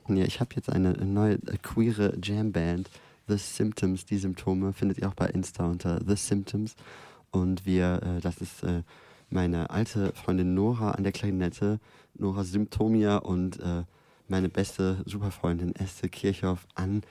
Ja, 0.10 0.26
ich 0.26 0.42
habe 0.42 0.56
jetzt 0.56 0.70
eine 0.70 0.92
neue 1.06 1.36
äh, 1.36 1.58
queere 1.62 2.18
Jamband, 2.22 2.90
The 3.28 3.38
Symptoms. 3.38 4.06
Die 4.06 4.18
Symptome 4.18 4.74
findet 4.74 4.98
ihr 4.98 5.08
auch 5.08 5.14
bei 5.14 5.28
Insta 5.28 5.66
unter 5.66 6.02
The 6.06 6.16
Symptoms. 6.16 6.76
Und 7.32 7.66
wir, 7.66 8.02
äh, 8.04 8.22
das 8.22 8.38
ist 8.42 8.64
äh, 8.64 8.84
meine 9.30 9.70
alte 9.70 10.12
Freundin 10.14 10.54
Nora 10.54 10.92
an 10.92 11.04
der 11.04 11.12
Klarinette, 11.12 11.80
Nora 12.16 12.44
Symptomia 12.44 13.18
und 13.18 13.60
äh, 13.60 13.84
meine 14.28 14.50
beste 14.50 15.02
Superfreundin 15.06 15.76
Esther 15.76 16.10
Kirchhoff 16.10 16.68
an 16.76 17.02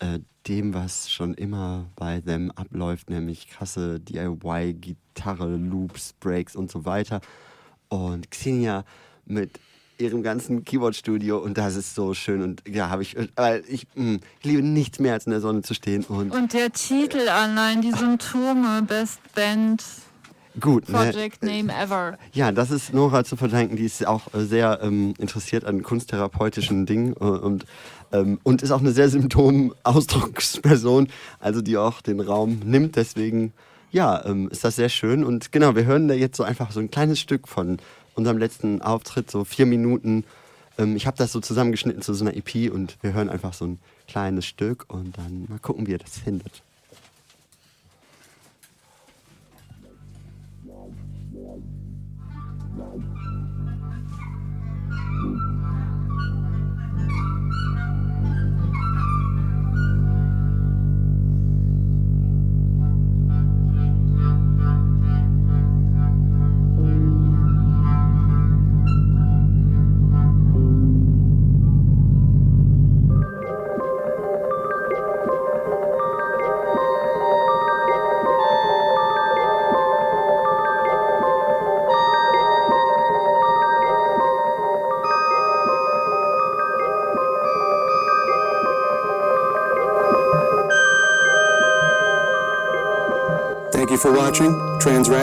äh, 0.00 0.20
dem, 0.46 0.74
was 0.74 1.10
schon 1.10 1.34
immer 1.34 1.86
bei 1.96 2.20
them 2.20 2.50
abläuft, 2.52 3.10
nämlich 3.10 3.48
krasse 3.48 4.00
DIY-Gitarre, 4.00 5.56
Loops, 5.56 6.14
Breaks 6.20 6.54
und 6.54 6.70
so 6.70 6.84
weiter. 6.84 7.20
Und 7.88 8.30
Xenia 8.30 8.84
mit 9.24 9.58
ihrem 9.98 10.22
ganzen 10.22 10.64
Keyboard-Studio 10.64 11.38
und 11.38 11.56
das 11.56 11.76
ist 11.76 11.94
so 11.94 12.12
schön 12.12 12.42
und 12.42 12.62
ja, 12.68 12.90
habe 12.90 13.02
ich, 13.02 13.16
weil 13.36 13.64
ich, 13.66 13.86
mh, 13.94 14.18
ich 14.40 14.44
liebe 14.46 14.62
nichts 14.62 14.98
mehr 14.98 15.14
als 15.14 15.26
in 15.26 15.30
der 15.30 15.40
Sonne 15.40 15.62
zu 15.62 15.72
stehen 15.72 16.04
und 16.04 16.30
Und 16.32 16.52
der 16.52 16.70
Titel 16.70 17.28
allein, 17.28 17.80
die 17.80 17.92
Symptome, 17.92 18.82
Best 18.82 19.20
Band 19.34 19.82
gut, 20.60 20.88
ne? 20.88 20.96
Project 20.96 21.42
Name 21.42 21.72
Ever. 21.72 22.18
Ja, 22.32 22.52
das 22.52 22.70
ist 22.70 22.92
Nora 22.92 23.24
zu 23.24 23.36
verdanken. 23.36 23.76
Die 23.76 23.84
ist 23.84 24.06
auch 24.06 24.32
äh, 24.34 24.44
sehr 24.44 24.80
ähm, 24.82 25.14
interessiert 25.18 25.64
an 25.64 25.82
kunsttherapeutischen 25.82 26.86
Dingen 26.86 27.14
äh, 27.20 27.24
und, 27.24 27.66
ähm, 28.12 28.38
und 28.42 28.62
ist 28.62 28.70
auch 28.70 28.80
eine 28.80 28.92
sehr 28.92 29.08
Symptomausdrucksperson, 29.08 31.08
also 31.40 31.62
die 31.62 31.76
auch 31.76 32.00
den 32.00 32.20
Raum 32.20 32.60
nimmt. 32.64 32.96
Deswegen, 32.96 33.52
ja, 33.90 34.24
ähm, 34.24 34.48
ist 34.50 34.64
das 34.64 34.76
sehr 34.76 34.88
schön. 34.88 35.24
Und 35.24 35.52
genau, 35.52 35.76
wir 35.76 35.84
hören 35.84 36.08
da 36.08 36.14
jetzt 36.14 36.36
so 36.36 36.42
einfach 36.42 36.72
so 36.72 36.80
ein 36.80 36.90
kleines 36.90 37.20
Stück 37.20 37.48
von 37.48 37.78
unserem 38.14 38.38
letzten 38.38 38.82
Auftritt, 38.82 39.30
so 39.30 39.44
vier 39.44 39.66
Minuten. 39.66 40.24
Ähm, 40.78 40.96
ich 40.96 41.06
habe 41.06 41.16
das 41.16 41.32
so 41.32 41.40
zusammengeschnitten 41.40 42.02
zu 42.02 42.14
so 42.14 42.24
einer 42.24 42.36
EP 42.36 42.72
und 42.72 42.96
wir 43.02 43.12
hören 43.12 43.28
einfach 43.28 43.52
so 43.52 43.66
ein 43.66 43.78
kleines 44.08 44.46
Stück 44.46 44.86
und 44.88 45.16
dann 45.18 45.46
mal 45.48 45.58
gucken, 45.58 45.86
wie 45.86 45.92
ihr 45.92 45.98
das 45.98 46.18
findet. 46.18 46.62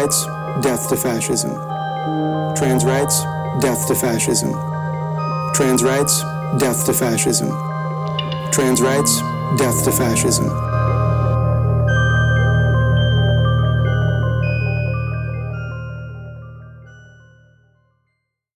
Rights, 0.04 0.26
Death 0.62 0.90
to 0.90 0.98
Fascism. 0.98 1.52
Trans 2.58 2.84
Rights, 2.84 3.24
Death 3.62 3.88
to 3.88 3.96
Fascism. 3.96 4.52
Trans 5.54 5.82
Rights, 5.82 6.22
Death 6.60 6.86
to 6.88 6.94
Fascism. 6.94 7.48
Trans 8.52 8.82
Rights, 8.82 9.22
Death 9.58 9.86
to 9.86 9.92
Fascism. 9.94 10.63